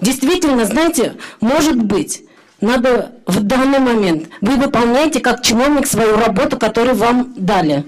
Действительно, 0.00 0.64
знаете, 0.64 1.16
может 1.40 1.82
быть, 1.82 2.24
надо 2.60 3.12
в 3.26 3.42
данный 3.42 3.78
момент, 3.78 4.28
вы 4.40 4.56
выполняете 4.56 5.20
как 5.20 5.42
чиновник 5.42 5.86
свою 5.86 6.16
работу, 6.16 6.58
которую 6.58 6.94
вам 6.94 7.34
дали. 7.36 7.84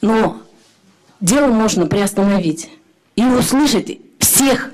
Но 0.00 0.38
дело 1.20 1.46
можно 1.48 1.86
приостановить 1.86 2.70
и 3.14 3.24
услышать 3.24 4.00
всех 4.18 4.70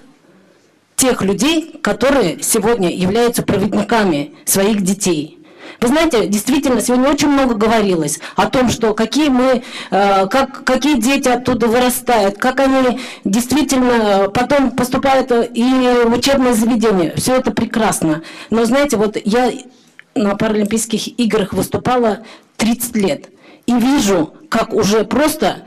тех 0.97 1.23
людей, 1.23 1.79
которые 1.83 2.43
сегодня 2.43 2.91
являются 2.91 3.43
проводниками 3.43 4.35
своих 4.45 4.83
детей. 4.83 5.38
Вы 5.81 5.89
знаете, 5.89 6.27
действительно, 6.27 6.81
сегодня 6.81 7.09
очень 7.09 7.29
много 7.29 7.55
говорилось 7.55 8.19
о 8.35 8.47
том, 8.51 8.69
что 8.69 8.95
какие 8.95 9.29
мы, 9.29 9.63
э, 9.91 10.27
как, 10.27 10.65
какие 10.65 11.01
дети 11.01 11.29
оттуда 11.29 11.69
вырастают, 11.69 12.37
как 12.39 12.59
они 12.59 13.01
действительно 13.25 14.29
потом 14.35 14.73
поступают 14.73 15.31
и 15.31 16.03
в 16.05 16.13
учебное 16.15 16.53
заведение. 16.53 17.15
Все 17.17 17.37
это 17.37 17.53
прекрасно. 17.53 18.23
Но 18.51 18.65
знаете, 18.65 18.97
вот 18.97 19.17
я 19.25 19.53
на 20.17 20.35
Паралимпийских 20.35 21.19
играх 21.19 21.53
выступала 21.53 22.25
30 22.57 22.97
лет. 22.97 23.29
И 23.67 23.73
вижу, 23.73 24.35
как 24.49 24.73
уже 24.75 25.05
просто 25.05 25.65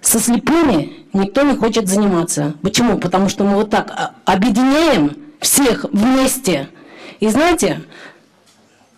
со 0.00 0.18
слепыми 0.18 1.06
никто 1.12 1.42
не 1.42 1.54
хочет 1.56 1.88
заниматься. 1.88 2.54
Почему? 2.62 2.98
Потому 2.98 3.28
что 3.28 3.44
мы 3.44 3.54
вот 3.54 3.70
так 3.70 3.90
а, 3.90 4.14
объединяем 4.24 5.16
всех 5.40 5.84
вместе. 5.92 6.68
И 7.20 7.28
знаете, 7.28 7.82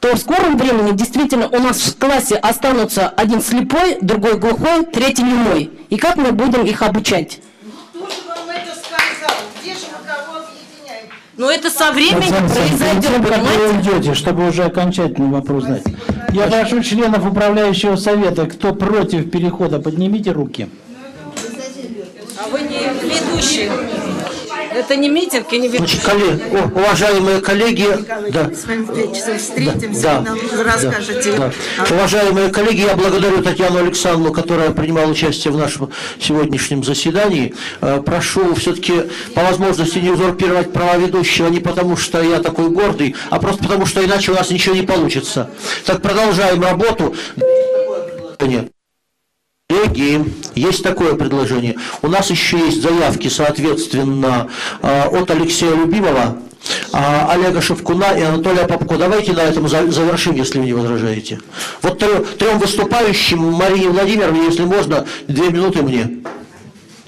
то 0.01 0.15
в 0.15 0.19
скором 0.19 0.57
времени 0.57 0.93
действительно 0.93 1.49
у 1.49 1.59
нас 1.59 1.79
в 1.79 1.99
классе 1.99 2.37
останутся 2.37 3.09
один 3.09 3.41
слепой, 3.41 3.99
другой 4.01 4.39
глухой, 4.39 4.85
третий 4.85 5.23
немой. 5.23 5.71
И 5.89 5.97
как 5.97 6.17
мы 6.17 6.33
будем 6.33 6.65
их 6.65 6.83
обучать? 6.83 7.41
Кто 7.93 8.07
же 8.07 8.17
вам 8.29 8.51
это 8.51 8.73
сказал? 8.77 9.37
Где 9.61 9.73
же 9.73 9.87
мы 9.93 10.07
кого 10.07 10.39
объединяем? 10.45 11.07
Но 11.37 11.51
это 11.51 11.71
со 11.71 11.93
временем 11.93 12.49
произойдет, 12.49 13.11
как 13.29 13.41
вы 13.41 13.53
понимаете? 13.53 13.91
уйдете, 13.91 14.15
чтобы 14.15 14.49
уже 14.49 14.65
окончательный 14.65 15.31
вопрос 15.31 15.65
знать. 15.65 15.85
Я 16.33 16.47
прошу 16.49 16.83
членов 16.83 17.27
управляющего 17.27 17.97
совета, 17.97 18.47
кто 18.47 18.75
против 18.75 19.31
перехода, 19.31 19.81
поднимите 19.81 20.33
руки. 20.33 20.69
А 22.39 22.49
вы 22.49 22.61
не 22.61 22.81
ведущий. 23.03 23.71
Это 24.77 24.95
не 24.97 25.09
митинг 25.09 25.51
и 25.53 25.59
не 25.59 25.69
Значит, 25.69 26.03
коллеги, 26.03 26.43
о, 26.53 26.67
уважаемые 26.79 27.41
коллеги, 27.41 27.89
да, 28.31 28.45
Мы 28.45 28.55
с 28.55 28.67
вами 28.67 28.83
в 28.83 28.95
пять 28.95 29.17
часов 29.17 29.41
встретимся, 29.41 30.03
да, 30.03 30.21
нам 30.21 30.39
расскажете. 30.65 31.33
да. 31.33 31.51
А 31.79 31.95
Уважаемые 31.95 32.51
коллеги, 32.51 32.83
я 32.83 32.95
благодарю 32.95 33.43
Татьяну 33.43 33.79
Александровну, 33.79 34.33
которая 34.33 34.71
принимала 34.73 35.11
участие 35.11 35.53
в 35.53 35.57
нашем 35.57 35.91
сегодняшнем 36.21 36.85
заседании. 36.85 37.55
Э, 37.81 38.03
Прошу 38.05 38.55
все-таки 38.55 39.05
по 39.35 39.43
возможности 39.45 39.99
не 39.99 40.11
узурпировать 40.11 40.73
права 40.73 40.97
ведущего 40.99 41.49
не 41.49 41.61
потому, 41.61 41.97
что 41.97 42.23
я 42.23 42.41
такой 42.41 42.69
гордый, 42.69 43.17
а 43.31 43.39
просто 43.39 43.65
потому, 43.65 43.87
что 43.87 44.05
иначе 44.05 44.33
у 44.33 44.35
нас 44.35 44.51
ничего 44.51 44.75
не 44.75 44.83
получится. 44.83 45.51
Так 45.87 46.03
продолжаем 46.03 46.63
работу. 46.63 47.15
Нет. 48.41 48.76
Коллеги, 49.69 50.25
есть 50.55 50.85
такое 50.85 51.15
предложение. 51.15 51.75
У 52.03 52.07
нас 52.07 52.31
еще 52.31 52.57
есть 52.57 52.81
заявки, 52.81 53.27
соответственно, 53.27 54.49
э, 54.81 55.09
от 55.09 55.29
Алексея 55.33 55.75
Любимова, 55.75 56.37
а, 56.93 57.33
Олега 57.33 57.61
Шевкуна 57.61 58.17
и 58.17 58.23
Анатолия 58.23 58.69
Попко. 58.69 58.97
Давайте 58.97 59.33
на 59.33 59.41
этом 59.41 59.67
за- 59.69 59.91
завершим, 59.91 60.37
если 60.37 60.61
вы 60.61 60.67
не 60.67 60.73
возражаете. 60.73 61.41
Вот 61.83 61.99
трем, 61.99 62.25
трем 62.39 62.61
выступающим, 62.61 63.41
Марине 63.41 63.89
Владимировне, 63.89 64.45
если 64.45 64.65
можно, 64.65 65.05
две 65.27 65.51
минуты 65.51 65.83
мне. 65.83 66.19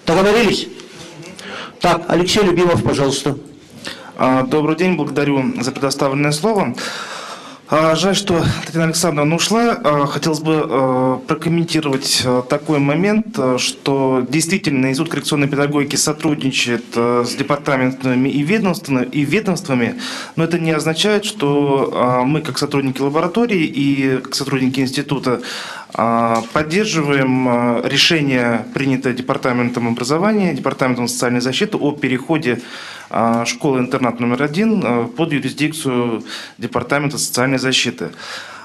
Договорились? 0.04 0.66
Так, 1.80 2.06
Алексей 2.08 2.42
Любимов, 2.42 2.82
пожалуйста. 2.82 3.38
А, 4.16 4.42
Добрый 4.42 4.74
день, 4.74 4.96
благодарю 4.96 5.62
за 5.62 5.70
предоставленное 5.70 6.32
слово. 6.32 6.74
А, 7.70 7.94
Жаль, 7.96 8.16
что 8.16 8.42
Татьяна 8.64 8.86
Александровна 8.86 9.36
ушла. 9.36 9.78
А, 9.84 10.06
Хотелось 10.06 10.40
бы 10.40 10.64
э, 10.66 11.18
прокомментировать 11.26 12.26
такой 12.48 12.78
момент, 12.78 13.38
что 13.58 14.26
действительно 14.26 14.86
Институт 14.86 15.10
коррекционной 15.10 15.48
педагогики 15.48 15.96
сотрудничает 15.96 16.84
с 16.94 17.34
департаментами 17.34 18.30
и 18.30 18.42
ведомствами, 18.42 19.04
и 19.04 19.22
ведомствами, 19.22 20.00
но 20.36 20.44
это 20.44 20.58
не 20.58 20.70
означает, 20.70 21.26
что 21.26 21.92
а, 21.94 22.22
мы, 22.22 22.40
как 22.40 22.56
сотрудники 22.56 23.02
лаборатории 23.02 23.64
и 23.64 24.18
как 24.18 24.34
сотрудники 24.34 24.80
института, 24.80 25.40
а, 25.40 25.42
поддерживаем 25.92 27.48
а, 27.48 27.82
решение, 27.84 28.66
принятое 28.74 29.12
Департаментом 29.12 29.88
образования, 29.88 30.54
Департаментом 30.54 31.08
социальной 31.08 31.40
защиты 31.40 31.76
о 31.76 31.92
переходе 31.92 32.60
а, 33.10 33.44
школы-интернат 33.44 34.20
номер 34.20 34.42
один 34.42 34.82
а, 34.84 35.06
под 35.06 35.32
юрисдикцию 35.32 36.22
Департамента 36.58 37.18
социальной 37.18 37.58
защиты. 37.58 38.10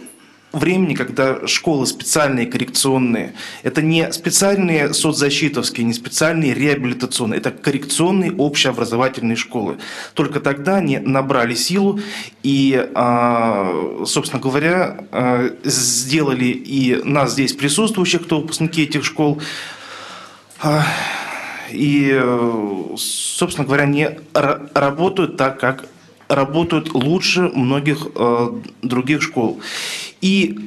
времени, 0.52 0.96
когда 0.96 1.48
школы 1.48 1.86
специальные, 1.86 2.48
коррекционные, 2.48 3.34
это 3.64 3.82
не 3.82 4.12
специальные 4.12 4.94
соцзащитовские, 4.94 5.86
не 5.86 5.94
специальные 5.94 6.54
реабилитационные, 6.54 7.40
это 7.40 7.52
коррекционные 7.52 8.32
общеобразовательные 8.32 9.36
школы. 9.36 9.78
Только 10.14 10.40
тогда 10.40 10.78
они 10.78 10.98
набрали 10.98 11.54
силу 11.54 12.00
и, 12.42 12.90
а, 12.96 14.04
собственно 14.06 14.42
говоря, 14.42 15.06
а, 15.12 15.52
сделали 15.64 16.46
и 16.46 17.02
нас 17.04 17.34
здесь 17.34 17.54
присутствующих, 17.54 18.24
кто 18.24 18.42
выпускники 18.42 18.84
этих 18.84 19.06
школ, 19.06 19.42
а, 20.62 20.84
и, 21.72 22.10
э, 22.12 22.96
собственно 22.98 23.66
говоря, 23.66 23.86
ра- 23.86 24.70
работают 24.74 25.38
так, 25.38 25.60
как 25.60 25.86
работают 26.30 26.94
лучше 26.94 27.50
многих 27.54 28.08
э, 28.16 28.50
других 28.84 29.24
школ. 29.24 29.60
И 30.22 30.60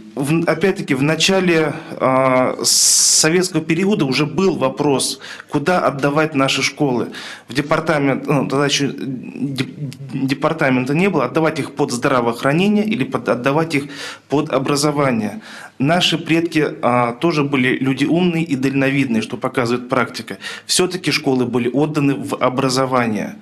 опять-таки 0.47 0.95
в 0.95 1.03
начале 1.03 1.73
э, 1.91 2.55
советского 2.65 3.63
периода 3.63 4.05
уже 4.05 4.27
был 4.27 4.57
вопрос, 4.57 5.21
куда 5.49 5.79
отдавать 5.79 6.35
наши 6.35 6.63
школы. 6.63 7.13
В 7.49 7.55
департамент, 7.55 8.27
ну, 8.27 8.49
тогда 8.49 8.67
еще 8.67 8.89
деп- 8.89 9.75
департамента 10.13 10.95
не 10.95 11.09
было, 11.09 11.27
отдавать 11.27 11.61
их 11.61 11.75
под 11.75 11.93
здравоохранение 11.93 12.85
или 12.85 13.05
под, 13.05 13.29
отдавать 13.29 13.75
их 13.77 13.85
под 14.29 14.53
образование. 14.53 15.41
Наши 15.79 16.19
предки 16.19 16.67
а, 16.83 17.13
тоже 17.13 17.45
были 17.45 17.79
люди 17.79 18.05
умные 18.05 18.43
и 18.43 18.57
дальновидные, 18.57 19.23
что 19.23 19.37
показывает 19.37 19.89
практика. 19.89 20.39
Все-таки 20.67 21.13
школы 21.13 21.45
были 21.45 21.69
отданы 21.69 22.15
в 22.15 22.35
образование. 22.35 23.37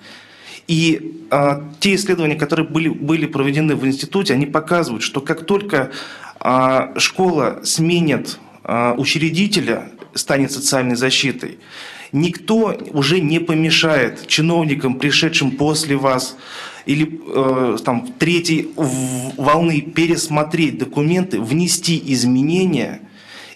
И 0.71 1.27
а, 1.33 1.65
те 1.81 1.97
исследования, 1.97 2.37
которые 2.37 2.65
были, 2.65 2.89
были 2.89 3.27
проведены 3.27 3.75
в 3.75 3.85
институте, 3.85 4.35
они 4.35 4.47
показывают, 4.47 5.03
что 5.03 5.21
как 5.21 5.45
только 5.45 5.91
а, 6.39 6.93
школа 6.97 7.59
сменит 7.65 8.39
а, 8.63 8.95
учредителя, 8.97 9.91
станет 10.15 10.53
социальной 10.53 10.95
защитой, 10.95 11.59
никто 12.13 12.79
уже 12.93 13.21
не 13.21 13.41
помешает 13.41 14.29
чиновникам, 14.29 14.95
пришедшим 14.95 15.51
после 15.57 15.97
вас, 15.97 16.37
или 16.87 17.21
э, 17.27 17.77
там 17.85 18.09
третьей 18.19 18.71
в- 18.75 19.35
волны 19.37 19.81
пересмотреть 19.81 20.79
документы, 20.79 21.41
внести 21.41 22.01
изменения, 22.07 23.01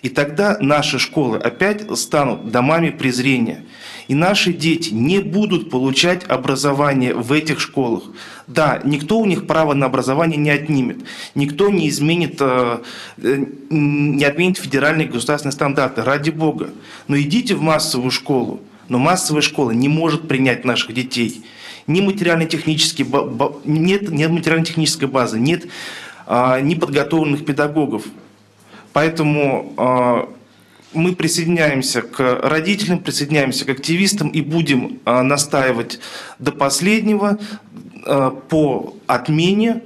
и 0.03 0.09
тогда 0.09 0.59
наши 0.61 0.99
школы 0.99 1.39
опять 1.39 1.86
станут 1.99 2.51
домами 2.51 2.91
презрения. 2.91 3.65
И 4.09 4.14
наши 4.14 4.52
дети 4.52 4.93
не 4.93 5.20
будут 5.20 5.70
получать 5.70 6.24
образование 6.24 7.14
в 7.14 7.32
этих 7.32 7.60
школах. 7.60 8.05
Да, 8.47 8.81
никто 8.85 9.18
у 9.18 9.24
них 9.24 9.47
право 9.47 9.72
на 9.72 9.86
образование 9.86 10.36
не 10.36 10.51
отнимет. 10.51 10.98
Никто 11.35 11.70
не 11.70 11.89
изменит, 11.89 12.36
э, 12.40 12.81
не 13.70 14.24
отменит 14.24 14.59
федеральные 14.59 15.09
государственные 15.09 15.52
стандарты, 15.52 16.02
ради 16.02 16.31
бога. 16.31 16.70
Но 17.09 17.18
идите 17.18 17.55
в 17.55 17.62
массовую 17.62 18.10
школу. 18.10 18.60
Но 18.89 18.98
массовая 18.98 19.43
школа 19.43 19.70
не 19.70 19.89
может 19.89 20.28
принять 20.28 20.64
наших 20.64 20.93
детей. 20.93 21.43
Ни 21.86 22.01
материально-технической, 22.01 23.06
нет, 23.64 24.10
нет 24.10 24.31
материально-технической 24.31 25.09
базы, 25.09 25.39
нет 25.39 25.66
а, 26.26 26.60
неподготовленных 26.60 27.44
педагогов. 27.44 28.05
Поэтому 28.93 29.72
а, 29.76 30.28
мы 30.95 31.15
присоединяемся 31.15 32.03
к 32.03 32.41
родителям, 32.43 33.01
присоединяемся 33.01 33.65
к 33.65 33.71
активистам 33.71 34.29
и 34.29 34.41
будем 34.41 35.01
а, 35.05 35.23
настаивать 35.23 36.01
до 36.39 36.53
последнего 36.53 37.39
а, 38.07 38.31
по 38.31 38.97
отмене 39.07 39.83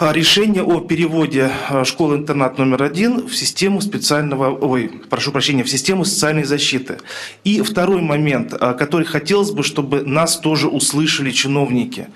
а, 0.00 0.12
решения 0.12 0.62
о 0.62 0.80
переводе 0.80 1.50
а, 1.68 1.84
школы-интернат 1.84 2.56
номер 2.56 2.84
один 2.84 3.26
в 3.26 3.34
систему 3.34 3.80
специального, 3.80 4.50
ой, 4.50 4.88
прошу 5.10 5.32
прощения, 5.32 5.64
в 5.64 5.68
систему 5.68 6.04
социальной 6.04 6.44
защиты. 6.44 6.98
И 7.42 7.62
второй 7.62 8.00
момент, 8.00 8.54
а, 8.54 8.74
который 8.74 9.04
хотелось 9.04 9.50
бы, 9.50 9.64
чтобы 9.64 10.02
нас 10.02 10.38
тоже 10.38 10.68
услышали 10.68 11.32
чиновники. 11.32 12.06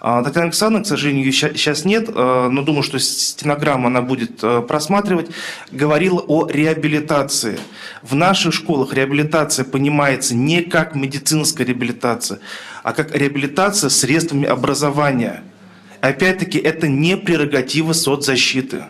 Татьяна 0.00 0.46
Александровна, 0.46 0.84
к 0.84 0.88
сожалению, 0.88 1.32
сейчас 1.32 1.84
нет, 1.84 2.12
но 2.12 2.62
думаю, 2.62 2.82
что 2.82 2.98
стенограмма 2.98 3.86
она 3.86 4.02
будет 4.02 4.38
просматривать, 4.66 5.30
говорила 5.70 6.18
о 6.18 6.48
реабилитации. 6.48 7.60
В 8.02 8.16
наших 8.16 8.52
школах 8.52 8.94
реабилитация 8.94 9.64
понимается 9.64 10.34
не 10.34 10.62
как 10.62 10.96
медицинская 10.96 11.64
реабилитация, 11.64 12.40
а 12.82 12.92
как 12.92 13.14
реабилитация 13.14 13.90
средствами 13.90 14.46
образования. 14.48 15.44
Опять-таки, 16.02 16.58
это 16.58 16.88
не 16.88 17.16
прерогатива 17.16 17.92
соцзащиты. 17.92 18.86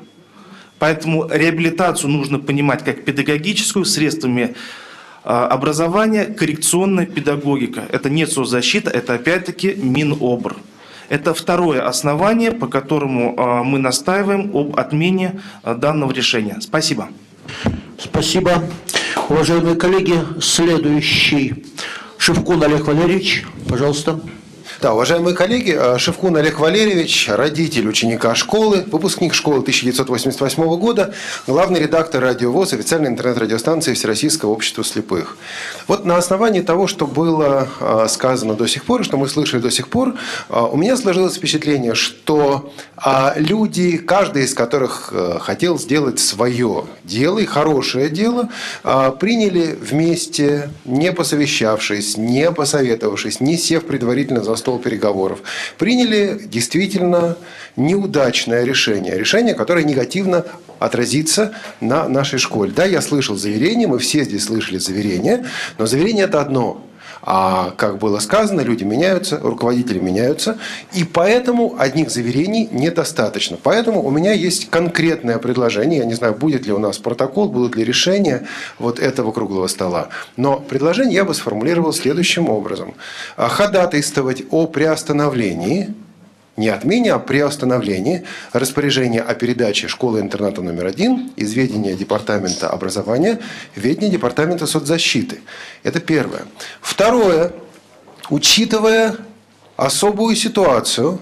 Поэтому 0.78 1.28
реабилитацию 1.30 2.10
нужно 2.10 2.38
понимать 2.38 2.82
как 2.82 3.04
педагогическую 3.04 3.84
средствами 3.84 4.56
А, 5.24 5.46
Образование, 5.46 6.24
коррекционная 6.24 7.06
педагогика. 7.06 7.84
Это 7.92 8.10
не 8.10 8.26
соцзащита, 8.26 8.90
это 8.90 9.14
опять-таки 9.14 9.74
Минобр. 9.74 10.56
Это 11.10 11.34
второе 11.34 11.86
основание, 11.86 12.50
по 12.50 12.66
которому 12.66 13.34
а, 13.36 13.62
мы 13.62 13.78
настаиваем 13.78 14.50
об 14.56 14.80
отмене 14.80 15.40
а, 15.62 15.74
данного 15.74 16.12
решения. 16.12 16.56
Спасибо. 16.60 17.10
Спасибо. 17.98 18.64
Уважаемые 19.28 19.76
коллеги, 19.76 20.14
следующий. 20.40 21.66
Шевкун 22.16 22.62
Олег 22.64 22.86
Валерьевич, 22.86 23.44
пожалуйста. 23.68 24.18
Да, 24.82 24.94
уважаемые 24.94 25.36
коллеги, 25.36 25.78
э, 25.78 25.96
Шевкун 25.96 26.36
Олег 26.36 26.58
Валерьевич, 26.58 27.28
родитель 27.28 27.86
ученика 27.86 28.34
школы, 28.34 28.84
выпускник 28.88 29.32
школы 29.32 29.60
1988 29.60 30.76
года, 30.76 31.14
главный 31.46 31.78
редактор 31.78 32.20
радиовоз, 32.20 32.72
официальной 32.72 33.10
интернет-радиостанции 33.10 33.94
Всероссийского 33.94 34.50
общества 34.50 34.82
слепых. 34.82 35.36
Вот 35.86 36.04
на 36.04 36.16
основании 36.16 36.62
того, 36.62 36.88
что 36.88 37.06
было 37.06 37.68
э, 37.78 38.06
сказано 38.08 38.54
до 38.54 38.66
сих 38.66 38.82
пор, 38.82 39.04
что 39.04 39.16
мы 39.16 39.28
слышали 39.28 39.60
до 39.60 39.70
сих 39.70 39.86
пор, 39.86 40.14
э, 40.48 40.60
у 40.60 40.76
меня 40.76 40.96
сложилось 40.96 41.36
впечатление, 41.36 41.94
что 41.94 42.72
люди, 43.36 43.96
каждый 43.96 44.44
из 44.44 44.54
которых 44.54 45.12
хотел 45.40 45.78
сделать 45.78 46.18
свое 46.18 46.84
дело 47.04 47.38
и 47.38 47.46
хорошее 47.46 48.08
дело, 48.08 48.48
приняли 49.18 49.76
вместе, 49.80 50.70
не 50.84 51.12
посовещавшись, 51.12 52.16
не 52.16 52.50
посоветовавшись, 52.52 53.40
не 53.40 53.56
сев 53.56 53.86
предварительно 53.86 54.42
за 54.42 54.54
стол 54.56 54.78
переговоров, 54.78 55.40
приняли 55.78 56.40
действительно 56.44 57.36
неудачное 57.76 58.64
решение. 58.64 59.18
Решение, 59.18 59.54
которое 59.54 59.84
негативно 59.84 60.44
отразится 60.78 61.52
на 61.80 62.08
нашей 62.08 62.38
школе. 62.38 62.72
Да, 62.74 62.84
я 62.84 63.00
слышал 63.00 63.36
заверения, 63.36 63.86
мы 63.86 63.98
все 63.98 64.24
здесь 64.24 64.44
слышали 64.44 64.78
заверения, 64.78 65.46
но 65.78 65.86
заверение– 65.86 66.24
это 66.26 66.40
одно– 66.40 66.84
а 67.22 67.72
как 67.76 67.98
было 67.98 68.18
сказано, 68.18 68.60
люди 68.62 68.84
меняются, 68.84 69.38
руководители 69.38 70.00
меняются, 70.00 70.58
и 70.92 71.04
поэтому 71.04 71.76
одних 71.78 72.10
заверений 72.10 72.68
недостаточно. 72.72 73.56
Поэтому 73.62 74.02
у 74.02 74.10
меня 74.10 74.32
есть 74.32 74.70
конкретное 74.70 75.38
предложение, 75.38 76.00
я 76.00 76.04
не 76.04 76.14
знаю, 76.14 76.34
будет 76.34 76.66
ли 76.66 76.72
у 76.72 76.78
нас 76.78 76.98
протокол, 76.98 77.48
будут 77.48 77.76
ли 77.76 77.84
решения 77.84 78.46
вот 78.78 78.98
этого 78.98 79.32
круглого 79.32 79.68
стола. 79.68 80.08
Но 80.36 80.58
предложение 80.58 81.14
я 81.14 81.24
бы 81.24 81.34
сформулировал 81.34 81.92
следующим 81.92 82.48
образом. 82.48 82.94
Ходатайствовать 83.36 84.42
о 84.50 84.66
приостановлении 84.66 85.94
не 86.56 86.68
отмене, 86.68 87.14
а 87.14 87.18
приостановлении 87.18 88.24
распоряжения 88.52 89.20
о 89.20 89.34
передаче 89.34 89.88
школы-интерната 89.88 90.60
номер 90.60 90.86
один 90.86 91.32
из 91.36 91.52
ведения 91.54 91.94
Департамента 91.94 92.68
образования 92.68 93.40
в 93.74 93.80
ведение 93.80 94.10
Департамента 94.10 94.66
соцзащиты. 94.66 95.40
Это 95.82 96.00
первое. 96.00 96.42
Второе. 96.80 97.52
Учитывая 98.28 99.16
особую 99.76 100.36
ситуацию, 100.36 101.20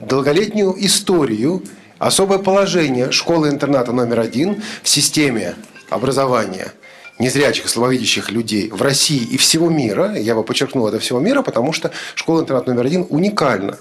долголетнюю 0.00 0.74
историю, 0.84 1.62
особое 1.98 2.38
положение 2.38 3.12
школы-интерната 3.12 3.92
номер 3.92 4.20
один 4.20 4.62
в 4.82 4.88
системе 4.88 5.56
образования 5.90 6.72
незрячих 7.18 7.66
и 7.66 7.68
слабовидящих 7.68 8.30
людей 8.30 8.70
в 8.70 8.80
России 8.80 9.22
и 9.22 9.36
всего 9.36 9.68
мира, 9.68 10.14
я 10.16 10.34
бы 10.34 10.42
подчеркнул 10.42 10.88
это 10.88 10.98
всего 10.98 11.20
мира, 11.20 11.42
потому 11.42 11.74
что 11.74 11.90
школа-интернат 12.14 12.66
номер 12.66 12.86
один 12.86 13.06
уникальна 13.10 13.76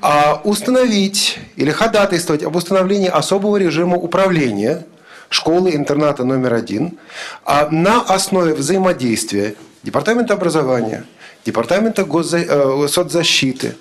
а 0.00 0.40
установить 0.44 1.38
или 1.56 1.70
ходатайствовать 1.70 2.42
об 2.42 2.56
установлении 2.56 3.08
особого 3.08 3.56
режима 3.56 3.96
управления 3.96 4.86
школы-интерната 5.28 6.24
номер 6.24 6.54
один 6.54 6.98
а 7.44 7.68
на 7.70 8.00
основе 8.00 8.54
взаимодействия 8.54 9.54
Департамента 9.82 10.34
образования, 10.34 11.04
Департамента 11.46 12.04
госза... 12.04 12.38
Э, 12.38 12.86
соцзащиты, 12.86 13.76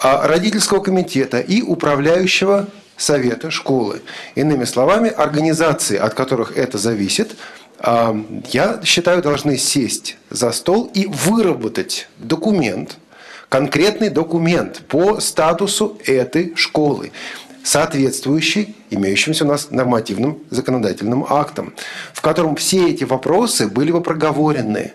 а, 0.00 0.28
родительского 0.28 0.80
комитета 0.80 1.40
и 1.40 1.60
управляющего 1.60 2.68
совета 2.96 3.50
школы. 3.50 4.00
Иными 4.36 4.64
словами, 4.64 5.10
организации, 5.10 5.96
от 5.96 6.14
которых 6.14 6.56
это 6.56 6.78
зависит, 6.78 7.34
я 7.82 8.78
считаю, 8.84 9.22
должны 9.22 9.56
сесть 9.56 10.18
за 10.28 10.52
стол 10.52 10.90
и 10.92 11.06
выработать 11.06 12.08
документ– 12.18 12.98
конкретный 13.50 14.08
документ 14.08 14.82
по 14.88 15.20
статусу 15.20 15.98
этой 16.06 16.54
школы 16.56 17.12
соответствующий 17.62 18.74
имеющимся 18.88 19.44
у 19.44 19.48
нас 19.48 19.70
нормативным 19.70 20.38
законодательным 20.48 21.26
актом, 21.28 21.74
в 22.14 22.22
котором 22.22 22.56
все 22.56 22.88
эти 22.88 23.04
вопросы 23.04 23.66
были 23.66 23.92
бы 23.92 24.00
проговорены. 24.00 24.92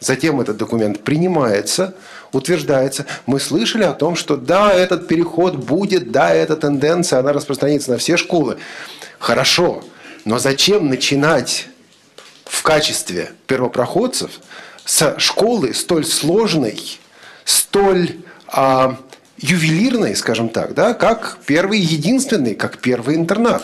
Затем 0.00 0.40
этот 0.40 0.56
документ 0.56 1.04
принимается, 1.04 1.94
утверждается. 2.32 3.06
Мы 3.26 3.38
слышали 3.38 3.84
о 3.84 3.92
том, 3.92 4.16
что 4.16 4.36
да, 4.36 4.72
этот 4.72 5.06
переход 5.06 5.56
будет, 5.56 6.10
да, 6.10 6.32
эта 6.32 6.56
тенденция, 6.56 7.20
она 7.20 7.32
распространится 7.32 7.92
на 7.92 7.98
все 7.98 8.16
школы. 8.16 8.58
Хорошо, 9.18 9.84
но 10.24 10.38
зачем 10.38 10.88
начинать 10.88 11.68
в 12.44 12.62
качестве 12.62 13.32
первопроходцев 13.46 14.30
с 14.84 15.18
школы 15.18 15.74
столь 15.74 16.04
сложной, 16.06 16.80
столь 17.48 18.16
а, 18.46 18.98
ювелирной, 19.38 20.14
скажем 20.16 20.50
так, 20.50 20.74
да, 20.74 20.92
как 20.92 21.38
первый 21.46 21.80
единственный, 21.80 22.54
как 22.54 22.78
первый 22.78 23.16
интернат. 23.16 23.62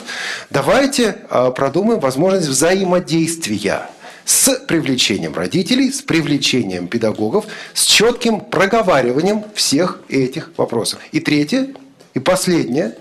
Давайте 0.50 1.18
а, 1.28 1.50
продумаем 1.50 2.00
возможность 2.00 2.48
взаимодействия 2.48 3.82
с 4.24 4.54
привлечением 4.66 5.34
родителей, 5.34 5.92
с 5.92 6.00
привлечением 6.00 6.88
педагогов, 6.88 7.44
с 7.74 7.84
четким 7.84 8.40
проговариванием 8.40 9.44
всех 9.54 10.00
этих 10.08 10.50
вопросов. 10.56 11.00
И 11.12 11.20
третье, 11.20 11.68
и 12.14 12.20
последнее, 12.20 12.96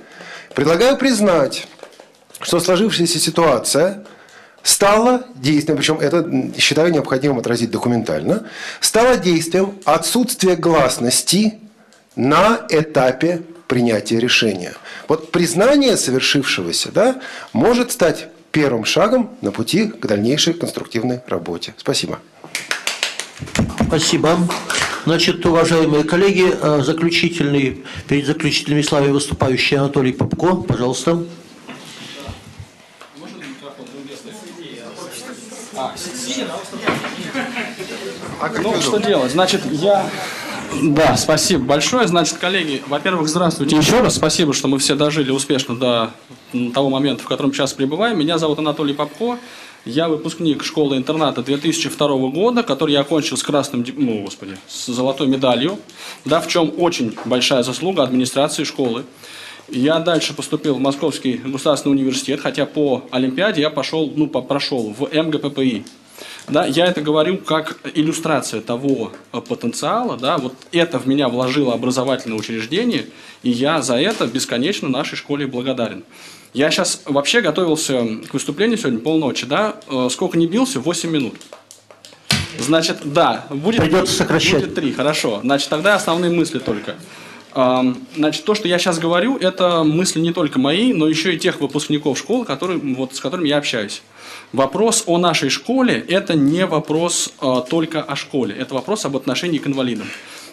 предлагаю 0.54 0.98
признать, 0.98 1.66
что 2.42 2.60
сложившаяся 2.60 3.20
ситуация 3.20 4.04
стало 4.64 5.26
действием, 5.36 5.78
причем 5.78 6.00
это 6.00 6.52
считаю 6.58 6.92
необходимым 6.92 7.40
отразить 7.40 7.70
документально, 7.70 8.48
стало 8.80 9.18
действием 9.18 9.76
отсутствия 9.86 10.56
гласности 10.56 11.60
на 12.16 12.66
этапе 12.70 13.44
принятия 13.68 14.20
решения. 14.20 14.74
Вот 15.08 15.32
признание 15.32 15.98
совершившегося 15.98 16.92
да, 16.92 17.22
может 17.52 17.92
стать 17.92 18.28
первым 18.52 18.86
шагом 18.86 19.36
на 19.42 19.52
пути 19.52 19.88
к 19.88 20.06
дальнейшей 20.06 20.54
конструктивной 20.54 21.22
работе. 21.28 21.74
Спасибо. 21.78 22.20
Спасибо. 23.88 24.38
Значит, 25.06 25.46
уважаемые 25.46 26.06
коллеги, 26.06 26.54
э, 26.62 26.82
заключительный, 26.84 27.84
перед 28.08 28.26
заключительными 28.26 28.82
словами 28.84 29.12
выступающий 29.12 29.76
Анатолий 29.76 30.14
Попко, 30.14 30.56
пожалуйста. 30.56 31.24
А 38.40 38.50
ну, 38.62 38.82
что 38.82 38.98
делать? 38.98 39.32
Значит, 39.32 39.62
я... 39.72 40.10
Да, 40.82 41.16
спасибо 41.18 41.64
большое. 41.66 42.08
Значит, 42.08 42.38
коллеги, 42.38 42.82
во-первых, 42.88 43.28
здравствуйте 43.28 43.76
еще 43.76 44.02
раз. 44.02 44.16
Спасибо, 44.16 44.54
что 44.54 44.68
мы 44.68 44.80
все 44.80 44.96
дожили 44.96 45.32
успешно 45.32 45.76
до 45.76 46.12
того 46.74 46.90
момента, 46.90 47.24
в 47.24 47.28
котором 47.28 47.54
сейчас 47.54 47.74
пребываем. 47.74 48.18
Меня 48.18 48.38
зовут 48.38 48.60
Анатолий 48.60 48.94
Попко. 48.94 49.38
Я 49.86 50.08
выпускник 50.08 50.64
школы-интерната 50.64 51.44
2002 51.44 52.08
года, 52.30 52.64
который 52.64 52.94
я 52.94 53.02
окончил 53.02 53.36
с 53.36 53.44
красным, 53.44 53.86
ну, 53.98 54.22
господи, 54.22 54.58
с 54.68 54.86
золотой 54.88 55.28
медалью, 55.28 55.78
да, 56.24 56.40
в 56.40 56.48
чем 56.48 56.74
очень 56.78 57.14
большая 57.26 57.64
заслуга 57.64 58.04
администрации 58.04 58.64
школы. 58.64 59.04
Я 59.70 60.00
дальше 60.00 60.34
поступил 60.34 60.76
в 60.76 60.80
Московский 60.80 61.34
государственный 61.38 61.94
университет, 61.94 62.42
хотя 62.42 62.66
по 62.66 63.06
Олимпиаде 63.12 63.62
я 63.62 63.70
пошел, 63.70 64.12
ну, 64.16 64.28
прошел 64.28 64.94
в 64.98 65.10
МГППИ. 65.14 65.86
Да, 66.50 66.66
я 66.66 66.88
это 66.88 67.02
говорю 67.02 67.38
как 67.38 67.80
иллюстрация 67.96 68.60
того 68.60 69.14
э, 69.32 69.40
потенциала. 69.40 70.18
Да, 70.18 70.38
вот 70.38 70.54
это 70.72 71.00
в 71.00 71.08
меня 71.08 71.30
вложило 71.30 71.74
образовательное 71.74 72.38
учреждение, 72.38 73.08
и 73.44 73.50
я 73.50 73.82
за 73.82 73.96
это 73.96 74.28
бесконечно 74.28 74.90
нашей 74.90 75.16
школе 75.16 75.48
благодарен. 75.48 76.04
Я 76.54 76.70
сейчас 76.70 77.02
вообще 77.06 77.42
готовился 77.42 78.06
к 78.30 78.34
выступлению 78.34 78.78
сегодня 78.78 79.00
полночи, 79.00 79.46
да, 79.46 79.76
э, 79.90 80.10
сколько 80.12 80.38
не 80.38 80.48
бился, 80.48 80.82
8 80.82 81.10
минут. 81.10 81.36
Значит, 82.60 82.98
да, 83.06 83.46
будет, 83.50 83.82
Придется 83.82 84.14
сокращать. 84.14 84.62
будет 84.62 84.76
3, 84.76 84.92
хорошо. 84.92 85.40
Значит, 85.42 85.70
тогда 85.70 85.96
основные 85.96 86.32
мысли 86.32 86.60
только. 86.60 86.96
Значит, 87.54 88.46
то, 88.46 88.56
что 88.56 88.68
я 88.68 88.80
сейчас 88.80 88.98
говорю, 88.98 89.38
это 89.38 89.84
мысли 89.84 90.20
не 90.20 90.34
только 90.34 90.60
мои, 90.60 90.92
но 90.92 91.08
еще 91.08 91.36
и 91.36 91.38
тех 91.38 91.62
выпускников 91.62 92.18
школы, 92.18 92.46
которые, 92.46 92.80
вот, 92.80 93.16
с 93.16 93.20
которыми 93.20 93.48
я 93.48 93.58
общаюсь. 93.58 94.02
Вопрос 94.54 95.04
о 95.06 95.18
нашей 95.20 95.50
школе– 95.50 96.04
это 96.08 96.36
не 96.36 96.66
вопрос 96.66 97.34
э, 97.42 97.62
только 97.70 98.02
о 98.02 98.16
школе, 98.16 98.56
это 98.56 98.74
вопрос 98.74 99.06
об 99.06 99.16
отношении 99.16 99.60
к 99.60 99.68
инвалидам. 99.68 100.08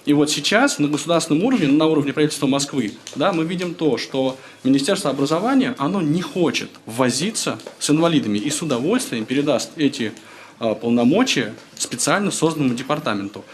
И 0.06 0.12
вот 0.12 0.30
сейчас 0.30 0.78
на 0.78 0.88
государственном 0.88 1.44
уровне, 1.44 1.68
на 1.68 1.86
уровне 1.86 2.12
правительства 2.12 2.46
Москвы, 2.46 2.92
да, 3.16 3.32
мы 3.32 3.44
видим 3.44 3.74
то, 3.74 3.98
что 3.98 4.36
Министерство 4.64 5.10
образования, 5.10 5.74
оно 5.78 6.00
не 6.00 6.22
хочет 6.22 6.70
возиться 6.86 7.58
с 7.78 7.90
инвалидами 7.90 8.38
и 8.38 8.50
с 8.50 8.62
удовольствием 8.62 9.26
передаст 9.26 9.70
эти 9.76 10.12
полномочия 10.60 11.54
специально 11.76 12.30
созданному 12.30 12.74
департаменту. 12.74 13.44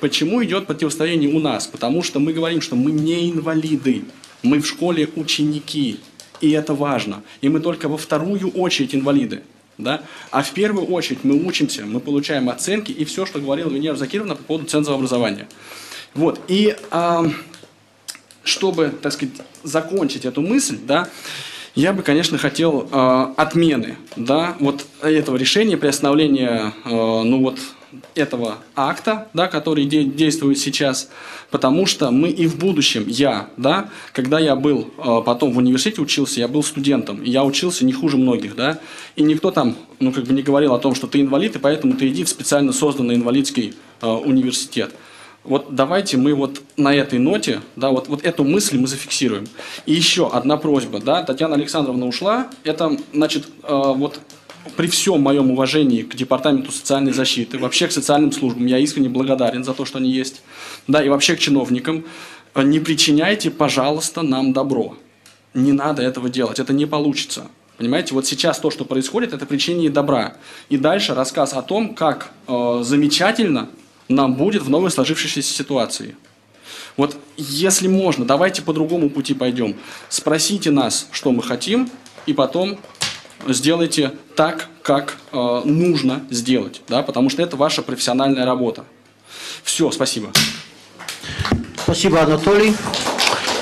Почему 0.00 0.42
идет 0.44 0.66
противостояние 0.66 1.34
у 1.34 1.40
нас? 1.40 1.66
Потому 1.66 2.02
что 2.02 2.20
мы 2.20 2.32
говорим, 2.32 2.60
что 2.60 2.76
мы 2.76 2.92
не 2.92 3.30
инвалиды, 3.30 4.04
мы 4.42 4.60
в 4.60 4.66
школе 4.66 5.08
ученики, 5.16 5.98
и 6.40 6.50
это 6.52 6.72
важно. 6.72 7.22
И 7.40 7.48
мы 7.48 7.58
только 7.60 7.88
во 7.88 7.96
вторую 7.96 8.50
очередь 8.50 8.94
инвалиды. 8.94 9.42
Да? 9.76 10.02
А 10.30 10.42
в 10.44 10.52
первую 10.52 10.86
очередь 10.86 11.24
мы 11.24 11.44
учимся, 11.44 11.84
мы 11.84 11.98
получаем 11.98 12.48
оценки 12.48 12.92
и 12.92 13.04
все, 13.04 13.26
что 13.26 13.40
говорила 13.40 13.68
Венера 13.68 13.96
Закировна 13.96 14.36
по 14.36 14.42
поводу 14.44 14.68
цензового 14.68 14.98
образования. 14.98 15.48
Вот. 16.14 16.40
И 16.46 16.76
э, 16.92 17.22
чтобы, 18.44 18.94
так 19.02 19.12
сказать, 19.12 19.34
закончить 19.64 20.24
эту 20.24 20.42
мысль, 20.42 20.78
да, 20.80 21.08
я 21.74 21.92
бы, 21.92 22.02
конечно, 22.02 22.38
хотел 22.38 22.88
э, 22.90 23.26
отмены 23.36 23.96
да, 24.16 24.56
вот 24.60 24.86
этого 25.02 25.36
решения, 25.36 25.76
приостановления 25.76 26.72
э, 26.84 26.90
ну 26.90 27.42
вот, 27.42 27.58
этого 28.14 28.58
акта, 28.74 29.28
да, 29.34 29.48
который 29.48 29.84
де 29.84 30.04
действует 30.04 30.58
сейчас, 30.58 31.10
потому 31.50 31.86
что 31.86 32.10
мы 32.10 32.28
и 32.28 32.46
в 32.46 32.58
будущем, 32.58 33.04
я, 33.06 33.48
да, 33.56 33.90
когда 34.12 34.38
я 34.38 34.56
был 34.56 34.90
э, 34.98 35.22
потом 35.24 35.52
в 35.52 35.58
университете 35.58 36.00
учился, 36.00 36.40
я 36.40 36.48
был 36.48 36.62
студентом, 36.62 37.22
и 37.22 37.30
я 37.30 37.44
учился 37.44 37.84
не 37.84 37.92
хуже 37.92 38.16
многих, 38.16 38.56
да, 38.56 38.78
и 39.16 39.22
никто 39.22 39.50
там, 39.50 39.76
ну, 40.00 40.12
как 40.12 40.24
бы 40.24 40.32
не 40.32 40.42
говорил 40.42 40.74
о 40.74 40.78
том, 40.78 40.94
что 40.94 41.06
ты 41.06 41.20
инвалид, 41.20 41.56
и 41.56 41.58
поэтому 41.58 41.94
ты 41.94 42.08
иди 42.08 42.24
в 42.24 42.28
специально 42.28 42.72
созданный 42.72 43.16
инвалидский 43.16 43.74
э, 44.00 44.06
университет. 44.06 44.94
Вот 45.44 45.74
давайте 45.74 46.16
мы 46.16 46.34
вот 46.34 46.62
на 46.78 46.94
этой 46.94 47.18
ноте, 47.18 47.60
да, 47.76 47.90
вот, 47.90 48.08
вот 48.08 48.24
эту 48.24 48.44
мысль 48.44 48.78
мы 48.78 48.86
зафиксируем. 48.86 49.46
И 49.84 49.92
еще 49.92 50.30
одна 50.30 50.56
просьба, 50.56 51.00
да, 51.00 51.22
Татьяна 51.22 51.54
Александровна 51.54 52.06
ушла, 52.06 52.48
это, 52.64 52.96
значит, 53.12 53.44
э, 53.62 53.68
вот 53.68 54.20
при 54.76 54.86
всем 54.86 55.20
моем 55.20 55.50
уважении 55.50 56.00
к 56.00 56.14
Департаменту 56.14 56.72
социальной 56.72 57.12
защиты, 57.12 57.58
вообще 57.58 57.88
к 57.88 57.92
социальным 57.92 58.32
службам, 58.32 58.64
я 58.64 58.78
искренне 58.78 59.10
благодарен 59.10 59.64
за 59.64 59.74
то, 59.74 59.84
что 59.84 59.98
они 59.98 60.10
есть, 60.10 60.42
да, 60.88 61.04
и 61.04 61.10
вообще 61.10 61.36
к 61.36 61.38
чиновникам, 61.38 62.06
э, 62.54 62.62
не 62.62 62.80
причиняйте, 62.80 63.50
пожалуйста, 63.50 64.22
нам 64.22 64.54
добро. 64.54 64.96
Не 65.52 65.72
надо 65.72 66.02
этого 66.02 66.30
делать, 66.30 66.58
это 66.58 66.72
не 66.72 66.86
получится. 66.86 67.48
Понимаете, 67.76 68.14
вот 68.14 68.26
сейчас 68.26 68.58
то, 68.60 68.70
что 68.70 68.86
происходит, 68.86 69.34
это 69.34 69.44
причинение 69.44 69.90
добра. 69.90 70.36
И 70.70 70.78
дальше 70.78 71.14
рассказ 71.14 71.52
о 71.52 71.60
том, 71.60 71.94
как 71.94 72.30
э, 72.48 72.80
замечательно 72.82 73.68
нам 74.08 74.34
будет 74.34 74.62
в 74.62 74.70
новой 74.70 74.90
сложившейся 74.90 75.42
ситуации. 75.42 76.16
Вот 76.96 77.16
если 77.36 77.88
можно, 77.88 78.24
давайте 78.24 78.62
по 78.62 78.72
другому 78.72 79.10
пути 79.10 79.34
пойдем. 79.34 79.76
Спросите 80.08 80.70
нас, 80.70 81.08
что 81.10 81.32
мы 81.32 81.42
хотим, 81.42 81.90
и 82.26 82.32
потом 82.32 82.78
сделайте 83.46 84.12
так, 84.36 84.68
как 84.82 85.18
э, 85.32 85.62
нужно 85.64 86.24
сделать, 86.30 86.82
да, 86.88 87.02
потому 87.02 87.30
что 87.30 87.42
это 87.42 87.56
ваша 87.56 87.82
профессиональная 87.82 88.44
работа. 88.44 88.84
Все, 89.62 89.90
спасибо. 89.90 90.30
Спасибо, 91.82 92.22
Анатолий. 92.22 92.74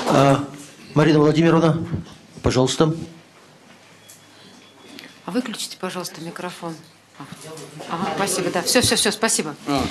А, 0.09 0.43
Марина 0.93 1.19
Владимировна, 1.19 1.85
пожалуйста. 2.41 2.93
А 5.25 5.31
выключите, 5.31 5.77
пожалуйста, 5.79 6.21
микрофон. 6.21 6.75
Ага, 7.89 8.09
спасибо, 8.15 8.49
да. 8.49 8.61
Все, 8.61 8.81
все, 8.81 8.95
все, 8.95 9.11
спасибо. 9.11 9.55
А. 9.67 9.85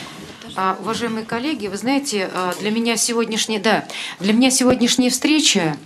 А, 0.55 0.76
уважаемые 0.81 1.25
коллеги, 1.25 1.68
вы 1.68 1.76
знаете, 1.76 2.31
а, 2.33 2.55
для 2.60 2.70
меня 2.70 2.97
сегодняшняя, 2.97 3.59
да, 3.59 3.86
для 4.20 4.33
меня 4.33 4.51
сегодняшняя 4.51 5.10
встреча 5.10 5.76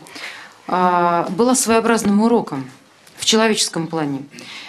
а, 0.67 1.29
была 1.31 1.55
своеобразным 1.55 2.21
уроком 2.23 2.69
в 3.17 3.25
человеческом 3.25 3.87
плане. 3.87 4.25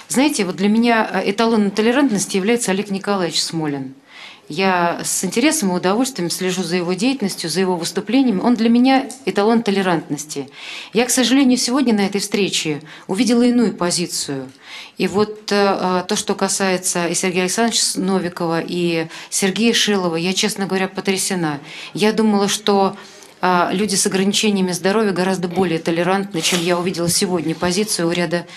Знаете, 0.08 0.46
вот 0.46 0.56
для 0.56 0.70
меня 0.70 1.22
эталоном 1.26 1.72
толерантности 1.72 2.38
является 2.38 2.72
Олег 2.72 2.92
Николаевич 2.92 3.42
Смолин– 3.42 3.94
я 4.50 5.02
с 5.04 5.26
интересом 5.26 5.72
и 5.72 5.76
удовольствием 5.76 6.30
слежу 6.30 6.64
за 6.64 6.78
его 6.78 6.94
деятельностью, 6.94 7.50
за 7.50 7.60
его 7.60 7.76
выступлениями. 7.76 8.40
Он 8.40 8.56
для 8.56 8.70
меня 8.70 9.10
эталон 9.26 9.62
толерантности. 9.62 10.50
Я, 10.94 11.06
к 11.06 11.10
сожалению, 11.10 11.58
сегодня 11.58 11.94
на 11.94 12.06
этой 12.06 12.22
встрече 12.22 12.82
увидела 13.08 13.44
иную 13.44 13.74
позицию. 13.74 14.50
И 14.98 15.08
вот 15.08 15.52
э, 15.52 16.04
то, 16.08 16.16
что 16.16 16.34
касается 16.34 17.08
и 17.08 17.14
Сергея 17.14 17.44
Александровича 17.44 18.00
Новикова, 18.00 18.62
и 18.66 19.08
Сергея 19.30 19.74
Шилова, 19.74 20.16
я, 20.16 20.34
честно 20.34 20.66
говоря, 20.66 20.88
потрясена. 20.88 21.60
Я 21.94 22.14
думала, 22.14 22.48
что 22.48 22.98
а 23.40 23.70
люди 23.72 23.94
с 23.94 24.08
ограничениями 24.08 24.72
здоровья 24.72 25.12
гораздо 25.12 25.48
более 25.48 25.78
толерантны, 25.78 26.42
чем 26.42 26.60
я 26.60 26.76
увидела 26.76 27.08
сегодня 27.08 27.54
позицию 27.54 28.08
у 28.08 28.12
ряда 28.12 28.48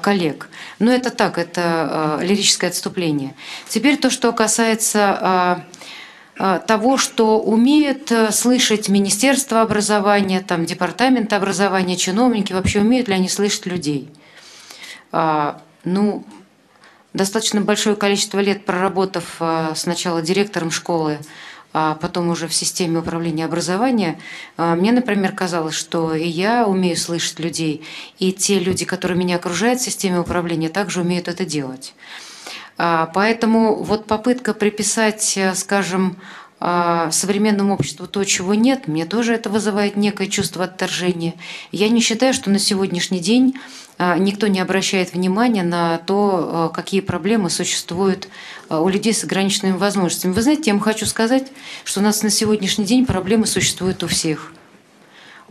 коллег. 0.00 0.48
Но 0.78 0.92
это 0.92 1.10
так, 1.10 1.38
это 1.38 2.20
лирическое 2.22 2.70
отступление. 2.70 3.34
Теперь 3.68 3.96
то, 3.96 4.10
что 4.10 4.32
касается 4.32 5.66
того, 6.36 6.98
что 6.98 7.40
умеет 7.40 8.12
слышать 8.30 8.88
Министерство 8.88 9.60
образования, 9.60 10.38
там, 10.38 10.66
Департамент 10.66 11.32
образования, 11.32 11.96
чиновники, 11.96 12.52
вообще 12.52 12.78
умеют 12.78 13.08
ли 13.08 13.14
они 13.14 13.28
слышать 13.28 13.66
людей. 13.66 14.08
Ну, 15.84 16.24
достаточно 17.12 17.60
большое 17.60 17.96
количество 17.96 18.38
лет 18.38 18.64
проработав 18.64 19.40
сначала 19.74 20.22
директором 20.22 20.70
школы, 20.70 21.18
а 21.74 21.94
потом 21.94 22.28
уже 22.28 22.48
в 22.48 22.54
системе 22.54 22.98
управления 22.98 23.46
образования, 23.46 24.18
а, 24.56 24.74
мне, 24.76 24.92
например, 24.92 25.32
казалось, 25.32 25.74
что 25.74 26.14
и 26.14 26.28
я 26.28 26.66
умею 26.66 26.96
слышать 26.96 27.38
людей, 27.38 27.82
и 28.18 28.32
те 28.32 28.58
люди, 28.58 28.84
которые 28.84 29.16
меня 29.16 29.36
окружают 29.36 29.80
в 29.80 29.84
системе 29.84 30.20
управления, 30.20 30.68
также 30.68 31.00
умеют 31.00 31.28
это 31.28 31.46
делать. 31.46 31.94
А, 32.76 33.10
поэтому 33.14 33.82
вот 33.82 34.06
попытка 34.06 34.52
приписать, 34.52 35.34
э, 35.36 35.54
скажем, 35.54 36.16
а, 36.64 37.10
современному 37.10 37.74
обществу 37.74 38.06
то, 38.06 38.22
чего 38.22 38.54
нет, 38.54 38.86
мне 38.86 39.04
тоже 39.04 39.34
это 39.34 39.50
вызывает 39.50 39.96
некое 39.96 40.28
чувство 40.28 40.62
отторжения. 40.62 41.34
Я 41.72 41.88
не 41.88 42.00
считаю, 42.00 42.32
что 42.32 42.50
на 42.50 42.60
сегодняшний 42.60 43.18
день 43.18 43.56
а, 43.98 44.16
никто 44.16 44.46
не 44.46 44.60
обращает 44.60 45.12
внимания 45.12 45.64
на 45.64 45.98
то, 45.98 46.30
а, 46.32 46.68
какие 46.68 47.00
проблемы 47.00 47.50
существуют 47.50 48.28
у 48.68 48.88
людей 48.88 49.12
с 49.12 49.24
ограниченными 49.24 49.76
возможностями. 49.76 50.34
Вы 50.34 50.42
знаете, 50.42 50.62
я 50.66 50.74
вам 50.74 50.80
хочу 50.80 51.04
сказать, 51.04 51.48
что 51.82 51.98
у 51.98 52.02
нас 52.04 52.22
на 52.22 52.30
сегодняшний 52.30 52.84
день 52.84 53.06
проблемы 53.06 53.46
существуют 53.46 54.04
у 54.04 54.06
всех– 54.06 54.52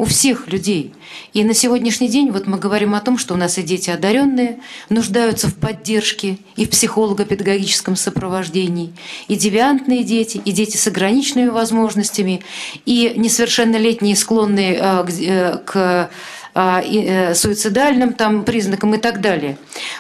у 0.02 0.06
всех 0.06 0.48
людей. 0.48 0.96
И 1.32 1.44
на 1.44 1.54
сегодняшний 1.54 2.08
день 2.08 2.32
вот 2.32 2.48
мы 2.48 2.58
говорим 2.58 2.96
о 2.96 3.02
том, 3.02 3.20
что 3.20 3.36
у 3.36 3.38
нас 3.38 3.60
и 3.60 3.62
дети 3.62 3.92
одаренные 3.92 4.58
нуждаются 4.90 5.48
в 5.48 5.54
поддержке 5.54 6.40
и 6.56 6.66
в 6.66 6.72
психолого-педагогическом 6.72 7.96
сопровождении, 7.96 8.96
и 9.28 9.36
девиантные 9.36 10.04
дети, 10.04 10.42
и 10.44 10.52
дети 10.52 10.76
с 10.76 10.88
ограниченными 10.88 11.50
возможностями, 11.50 12.42
и 12.88 13.14
несовершеннолетние, 13.16 14.16
склонные 14.16 14.80
э, 14.82 15.06
э, 15.20 15.58
к 15.64 16.10
э, 16.56 17.36
суицидальным 17.36 18.14
там, 18.14 18.44
признакам 18.44 18.96
и 18.96 18.98
так 18.98 19.22
далее. 19.22 19.56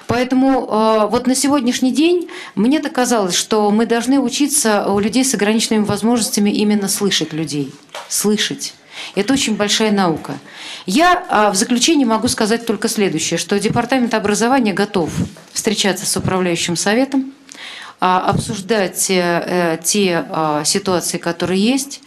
Поэтому 0.08 1.08
вот 1.12 1.28
на 1.28 1.36
сегодняшний 1.36 1.92
день 1.92 2.28
мне 2.56 2.80
так 2.80 2.92
казалось, 2.92 3.36
что 3.36 3.70
мы 3.70 3.86
должны 3.86 4.20
учиться 4.20 4.88
у 4.88 4.98
людей 4.98 5.24
с 5.24 5.36
ограниченными 5.36 5.86
возможностями 5.86 6.50
именно 6.50 6.88
слышать 6.88 7.34
людей, 7.34 7.72
слышать. 8.10 8.74
Это 9.16 9.34
очень 9.34 9.56
большая 9.56 9.92
наука. 9.92 10.38
Я 10.86 11.26
а, 11.30 11.52
в 11.52 11.56
заключение 11.56 12.08
могу 12.08 12.28
сказать 12.28 12.66
только 12.66 12.88
следующее, 12.88 13.38
что 13.38 13.60
Департамент 13.60 14.14
образования 14.14 14.74
готов 14.74 15.12
встречаться 15.54 16.06
с 16.06 16.16
управляющим 16.18 16.76
советом, 16.76 17.34
а, 18.00 18.20
обсуждать 18.30 19.12
э, 19.12 19.80
те 19.84 20.26
а, 20.30 20.64
ситуации, 20.64 21.18
которые 21.18 21.62
есть. 21.62 22.02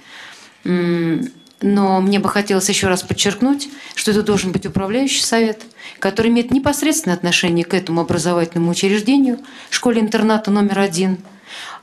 Но 0.65 2.01
мне 2.01 2.19
бы 2.19 2.29
хотелось 2.29 2.69
еще 2.69 2.89
раз 2.89 3.03
подчеркнуть, 3.03 3.69
что 3.95 4.11
это 4.11 4.23
должен 4.23 4.51
быть 4.51 4.67
управляющий 4.67 5.23
совет, 5.23 5.63
который 5.99 6.31
имеет 6.31 6.51
непосредственное 6.51 7.17
отношение 7.17 7.65
к 7.65 7.75
этому 7.75 8.01
образовательному 8.01 8.71
учреждению, 8.71 9.39
школе-интерната 9.71 10.51
номер 10.51 10.81
один. 10.81 11.19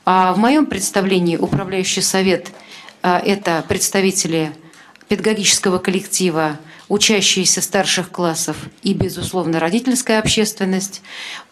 А 0.04 0.32
в 0.34 0.38
моем 0.38 0.66
представлении 0.66 1.36
управляющий 1.36 2.02
совет– 2.02 2.48
это 3.02 3.64
представители 3.66 4.52
педагогического 5.12 5.76
коллектива, 5.76 6.56
учащиеся 6.88 7.60
старших 7.60 8.10
классов 8.10 8.56
и, 8.82 8.94
безусловно, 8.94 9.60
родительская 9.60 10.18
общественность. 10.18 11.02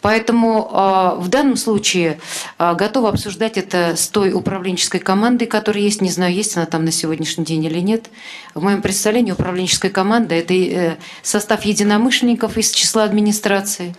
Поэтому 0.01 0.67
э, 0.67 1.21
в 1.21 1.27
данном 1.27 1.57
случае 1.57 2.19
э, 2.57 2.73
готова 2.73 3.09
обсуждать 3.09 3.59
это 3.59 3.95
с 3.95 4.07
той 4.07 4.33
управленческой 4.33 4.99
командой, 4.99 5.45
которая 5.45 5.83
есть. 5.83 6.01
Не 6.01 6.09
знаю, 6.09 6.33
есть 6.33 6.57
она 6.57 6.65
там 6.65 6.85
на 6.85 6.91
сегодняшний 6.91 7.45
день 7.45 7.63
или 7.63 7.77
нет. 7.81 8.07
В 8.55 8.63
моем 8.63 8.81
представлении 8.81 9.31
управленческая 9.31 9.91
команда– 9.91 10.33
это 10.41 10.55
э, 10.55 10.97
состав 11.21 11.63
единомышленников 11.63 12.57
из 12.57 12.71
числа 12.71 13.03
администрации, 13.03 13.95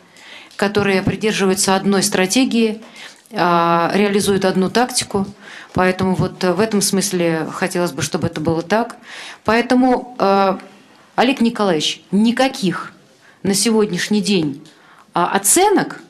которые 0.57 1.03
придерживаются 1.03 1.77
одной 1.77 2.03
стратегии, 2.03 2.81
реализуют 3.31 4.45
одну 4.45 4.71
тактику– 4.71 5.25
Поэтому 5.75 6.15
вот 6.15 6.43
в 6.43 6.61
этом 6.61 6.81
смысле 6.81 7.49
хотелось 7.53 7.93
бы, 7.93 8.03
чтобы 8.03 8.27
это 8.27 8.41
было 8.41 8.63
так. 8.63 8.97
Поэтому, 9.45 10.17
э, 10.19 10.59
Олег 11.17 11.41
Николаевич, 11.41 12.03
никаких 12.11 12.93
на 13.43 13.55
сегодняшний 13.55 14.21
день 14.21 14.63
а, 15.15 15.31
оценок 15.33 16.01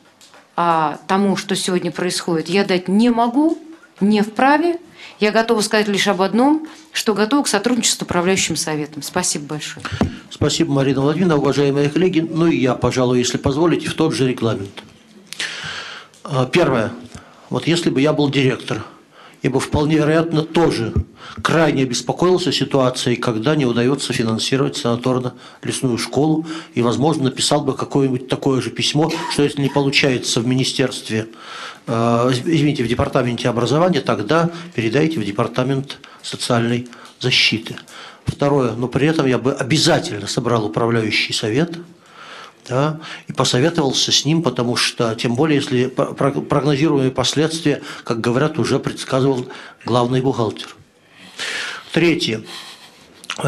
а, 0.54 0.98
тому, 1.06 1.36
что 1.36 1.56
сегодня 1.56 1.90
происходит, 1.90 2.48
я 2.48 2.64
дать 2.64 2.88
не 2.88 3.10
могу, 3.10 3.58
не 4.00 4.22
вправе. 4.22 4.78
Я 5.18 5.30
готова 5.30 5.60
сказать 5.60 5.88
лишь 5.88 6.08
об 6.08 6.20
одном, 6.20 6.66
что 6.92 7.14
готова 7.14 7.44
к 7.44 7.48
сотрудничеству 7.48 8.00
с 8.00 8.02
управляющим 8.02 8.56
советом. 8.56 9.02
Спасибо 9.02 9.46
большое. 9.46 9.84
Спасибо, 10.30 10.72
Марина 10.72 11.00
Владимировна, 11.00 11.36
уважаемые 11.36 11.88
коллеги. 11.88 12.20
Ну 12.20 12.46
и 12.46 12.56
я, 12.56 12.74
пожалуй, 12.74 13.18
если 13.18 13.38
позволите, 13.38 13.88
в 13.88 13.94
тот 13.94 14.14
же 14.14 14.28
регламент. 14.28 14.82
А, 16.24 16.46
Первое. 16.46 16.92
Вот 17.50 17.66
если 17.66 17.90
бы 17.90 18.00
я 18.00 18.12
был 18.12 18.30
директор, 18.30 18.82
бы 19.48 19.60
вполне 19.60 19.96
вероятно 19.96 20.42
тоже 20.42 20.92
крайне 21.42 21.82
обеспокоился 21.82 22.52
ситуацией, 22.52 23.16
когда 23.16 23.56
не 23.56 23.66
удается 23.66 24.12
финансировать 24.12 24.76
санаторно-лесную 24.76 25.98
школу, 25.98 26.46
и, 26.74 26.82
возможно, 26.82 27.24
написал 27.24 27.62
бы 27.62 27.74
какое-нибудь 27.74 28.28
такое 28.28 28.60
же 28.60 28.70
письмо, 28.70 29.10
что 29.32 29.42
если 29.42 29.60
не 29.60 29.68
получается 29.68 30.40
в 30.40 30.46
министерстве, 30.46 31.26
э, 31.86 32.30
извините, 32.44 32.84
в 32.84 32.88
департаменте 32.88 33.48
образования, 33.48 34.00
тогда 34.00 34.50
передайте 34.74 35.18
в 35.18 35.24
департамент 35.24 35.98
социальной 36.22 36.88
защиты. 37.18 37.76
Второе, 38.24 38.72
но 38.72 38.86
при 38.86 39.08
этом 39.08 39.26
я 39.26 39.38
бы 39.38 39.52
обязательно 39.52 40.28
собрал 40.28 40.66
управляющий 40.66 41.32
совет– 41.32 41.78
да, 42.68 43.00
и 43.28 43.32
посоветовался 43.32 44.12
с 44.12 44.24
ним, 44.24 44.42
потому 44.42 44.76
что, 44.76 45.14
тем 45.14 45.34
более, 45.34 45.56
если 45.56 45.86
прогнозируемые 45.86 47.10
последствия, 47.10 47.82
как 48.04 48.20
говорят, 48.20 48.58
уже 48.58 48.78
предсказывал 48.78 49.46
главный 49.84 50.20
бухгалтер. 50.20 50.74
Третье. 51.92 52.42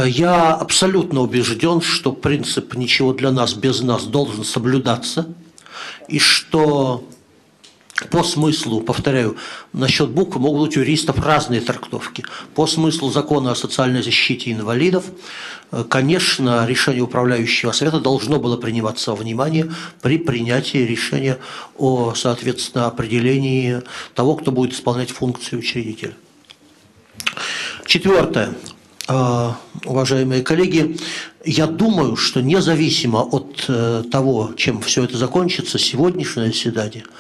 Я 0.05 0.55
абсолютно 0.55 1.21
убежден, 1.21 1.81
что 1.81 2.13
принцип 2.13 2.75
«ничего 2.75 3.13
для 3.13 3.31
нас 3.31 3.55
без 3.55 3.83
нас» 3.83 4.05
должен 4.05 4.45
соблюдаться, 4.45 5.29
и 6.09 6.19
что 6.19 7.07
по 8.11 8.25
смыслу, 8.25 8.81
повторяю, 8.81 9.37
насчет 9.73 10.11
буквы 10.11 10.41
могут 10.41 10.69
быть 10.69 10.77
у 10.77 10.81
юристов 10.81 11.25
разные 11.25 11.61
трактовки. 11.61 12.25
По 12.55 12.67
смыслу 12.67 13.11
закона 13.11 13.53
о 13.53 13.55
социальной 13.55 14.03
защите 14.03 14.51
инвалидов, 14.51 15.05
э, 15.71 15.85
конечно, 15.89 16.67
решение 16.67 17.03
управляющего 17.03 17.71
совета 17.71 18.01
должно 18.01 18.41
было 18.41 18.57
приниматься 18.57 19.13
во 19.13 19.17
внимание 19.17 19.73
при 20.03 20.19
принятии 20.19 20.79
решения 20.79 21.39
о, 21.79 22.15
соответственно, 22.17 22.87
определении 22.87 23.81
того, 24.15 24.35
кто 24.35 24.51
будет 24.51 24.73
исполнять 24.73 25.11
функции 25.11 25.57
учредителя. 25.57 26.15
Четвертое. 27.87 28.55
Э, 29.07 29.53
уважаемые 29.85 30.43
коллеги, 30.43 30.99
я 31.45 31.69
думаю, 31.69 32.17
что 32.17 32.41
независимо 32.41 33.19
от 33.19 33.67
э, 33.69 34.03
того, 34.11 34.51
чем 34.57 34.81
все 34.81 35.05
это 35.05 35.17
закончится, 35.17 35.79
сегодняшнее 35.79 36.49
заседание– 36.49 37.05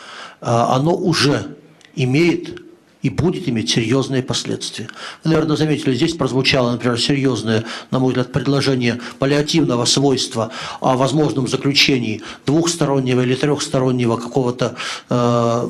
оно 0.45 0.95
уже 0.95 1.57
имеет 1.97 2.65
и 3.05 3.11
будет 3.11 3.47
иметь 3.51 3.69
серьезные 3.69 4.23
последствия. 4.23 4.89
Вы, 5.23 5.31
наверное, 5.33 5.57
заметили, 5.57 5.95
здесь 5.95 6.15
прозвучало, 6.15 6.73
например, 6.73 6.99
серьезное, 6.99 7.65
на 7.91 7.99
мой 7.99 8.09
взгляд, 8.09 8.33
предложение 8.33 8.99
паллиативного 9.19 9.85
свойства 9.85 10.51
о 10.81 10.97
возможном 10.97 11.47
заключении 11.47 12.23
двухстороннего 12.47 13.21
или 13.21 13.35
трехстороннего 13.35 14.17
какого-то 14.17 14.77
э, 15.11 15.69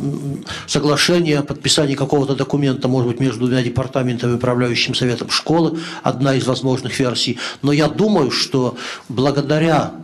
соглашения, 0.69 1.43
подписания 1.43 1.97
какого-то 1.97 2.37
документа, 2.37 2.87
может 2.87 3.11
быть, 3.11 3.21
между 3.21 3.47
двумя 3.47 3.65
департаментами 3.65 4.37
управляющим 4.37 4.95
советом 4.95 5.29
школы, 5.31 5.81
одна 6.05 6.37
из 6.37 6.47
возможных 6.47 7.01
версий. 7.01 7.41
Но 7.63 7.73
я 7.73 7.89
думаю, 7.89 8.31
что 8.31 8.77
благодаря 9.09 10.04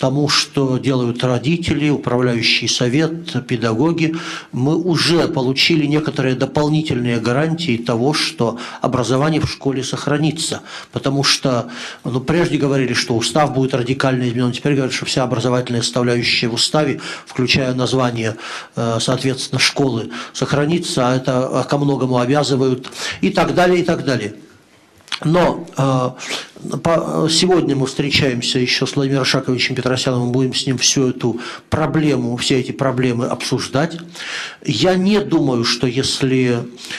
тому, 0.00 0.30
что 0.30 0.78
делают 0.78 1.22
родители, 1.22 1.90
управляющий 1.90 2.68
совет, 2.68 3.46
педагоги, 3.46 4.16
мы 4.50 4.74
уже 4.74 5.28
получили 5.28 5.84
некоторые 5.84 6.34
дополнительные 6.34 7.20
гарантии 7.20 7.76
того, 7.76 8.14
что 8.14 8.58
образование 8.80 9.42
в 9.42 9.50
школе 9.50 9.84
сохранится. 9.84 10.62
Потому 10.90 11.22
что 11.22 11.68
ну, 12.02 12.18
прежде 12.20 12.56
говорили, 12.56 12.94
что 12.94 13.14
устав 13.14 13.52
будет 13.52 13.74
радикально 13.74 14.26
изменен, 14.30 14.52
теперь 14.52 14.72
говорят, 14.72 14.94
что 14.94 15.04
вся 15.04 15.22
образовательная 15.22 15.82
составляющая 15.82 16.48
в 16.48 16.54
уставе, 16.54 16.98
включая 17.26 17.74
название, 17.74 18.36
э, 18.76 18.98
соответственно, 19.00 19.60
школы, 19.60 20.10
сохранится, 20.32 21.08
а 21.08 21.16
это 21.16 21.66
ко 21.68 21.76
многому 21.76 22.16
обязывают 22.16 22.90
и 23.20 23.28
так 23.28 23.54
далее, 23.54 23.80
и 23.80 23.84
так 23.84 24.06
далее. 24.06 24.34
Но 25.24 25.66
э, 25.76 26.10
Сегодня 26.62 27.74
мы 27.74 27.86
встречаемся 27.86 28.58
еще 28.58 28.86
с 28.86 28.94
Владимиром 28.94 29.24
Шаковичем 29.24 29.74
Петросяном, 29.74 30.30
будем 30.30 30.52
с 30.54 30.66
ним 30.66 30.76
всю 30.76 31.08
эту 31.08 31.40
проблему, 31.70 32.36
все 32.36 32.60
эти 32.60 32.72
проблемы 32.72 33.26
обсуждать. 33.26 33.96
Я 34.62 34.94
не 34.94 35.20
думаю, 35.20 35.64
что 35.64 35.86
если 35.86 36.58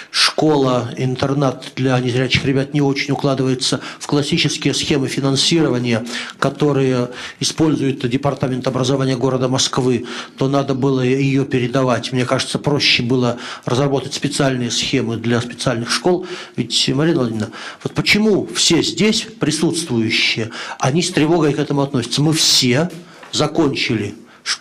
школа, 0.10 0.92
интернат 0.98 1.74
для 1.76 2.00
незрячих 2.00 2.44
ребят 2.44 2.74
не 2.74 2.82
очень 2.82 3.14
укладывается 3.14 3.82
в 4.00 4.08
классические 4.08 4.74
схемы 4.74 5.08
финансирования, 5.08 6.06
которые 6.40 7.10
использует 7.40 8.10
Департамент 8.10 8.66
образования 8.66 9.16
города 9.16 9.48
Москвы, 9.48 10.06
то 10.38 10.50
надо 10.50 10.74
было 10.74 11.02
ее 11.02 11.46
передавать. 11.46 12.12
Мне 12.12 12.26
кажется, 12.26 12.58
проще 12.58 13.04
было 13.04 13.38
разработать 13.66 14.16
специальные 14.16 14.72
схемы 14.72 15.18
для 15.18 15.40
специальных 15.40 15.92
школ. 15.92 16.26
Ведь, 16.56 16.90
Марина 16.90 17.20
Владимировна, 17.20 17.54
вот 17.84 17.94
почему 17.94 18.48
все 18.56 18.82
здесь 18.82 19.28
присутствующие, 19.52 20.50
они 20.80 21.02
с 21.02 21.12
тревогой 21.12 21.54
к 21.54 21.60
этому 21.60 21.82
относятся. 21.82 22.22
Мы 22.22 22.32
все 22.32 22.90
закончили 23.34 24.16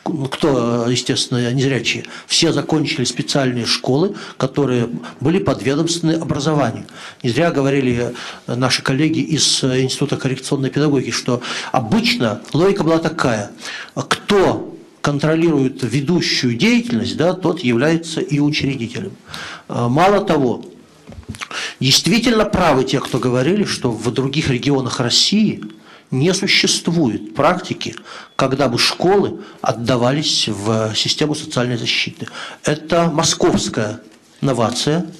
ну, 0.05 0.27
кто, 0.27 0.89
естественно, 0.91 1.53
незрячие, 1.55 2.05
все 2.27 2.53
закончили 2.53 3.05
специальные 3.05 3.65
школы, 3.65 4.15
которые 4.37 4.91
были 5.21 5.39
подведомственны 5.39 6.13
образованию. 6.13 6.85
Не 7.23 7.31
зря 7.31 7.51
говорили 7.51 8.15
наши 8.47 8.83
коллеги 8.83 9.21
из 9.21 9.65
Института 9.65 10.17
коррекционной 10.19 10.69
педагогики, 10.69 11.13
что 11.13 11.41
обычно 11.73 12.43
логика 12.53 12.85
была 12.85 12.99
такая, 12.99 13.53
кто 13.95 14.77
контролирует 15.01 15.83
ведущую 15.83 16.57
деятельность, 16.57 17.17
да, 17.17 17.33
тот 17.33 17.61
является 17.61 18.21
и 18.21 18.39
учредителем. 18.39 19.13
Мало 19.69 20.23
того, 20.23 20.63
Действительно 21.81 22.45
правы 22.45 22.85
те, 22.85 23.01
кто 23.01 23.19
говорили, 23.19 23.65
что 23.65 23.91
в 23.91 24.11
других 24.13 24.51
регионах 24.51 25.01
России 25.01 25.63
не 26.11 26.35
существует 26.35 27.35
практики, 27.35 27.95
когда 28.37 28.69
бы 28.69 28.79
школы 28.79 29.41
отдавались 29.61 30.49
в 30.49 30.95
систему 30.95 31.35
социальной 31.35 31.77
защиты. 31.77 32.27
Это 32.65 33.11
московская 33.11 34.01
новация– 34.41 35.07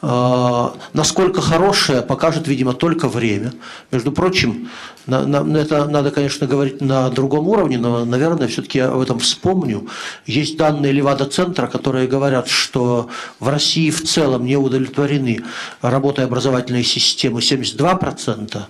насколько 0.00 1.40
хорошее, 1.40 2.02
покажет, 2.02 2.48
видимо, 2.48 2.72
только 2.72 3.08
время. 3.08 3.52
Между 3.90 4.12
прочим, 4.12 4.70
на, 5.06 5.26
на, 5.26 5.56
это 5.58 5.86
надо, 5.86 6.10
конечно, 6.10 6.46
говорить 6.46 6.80
на 6.80 7.10
другом 7.10 7.48
уровне, 7.48 7.78
но, 7.78 8.04
наверное, 8.04 8.48
все-таки 8.48 8.78
я 8.78 8.88
об 8.88 9.00
этом 9.00 9.18
вспомню. 9.18 9.88
Есть 10.26 10.56
данные 10.56 10.92
Левада-центра, 10.92 11.66
которые 11.66 12.06
говорят, 12.06 12.48
что 12.48 13.08
в 13.38 13.48
России 13.48 13.90
в 13.90 14.02
целом 14.02 14.44
не 14.44 14.56
удовлетворены 14.56 15.40
работой 15.82 16.24
образовательной 16.24 16.84
системы 16.84 17.40
72%, 17.40 18.62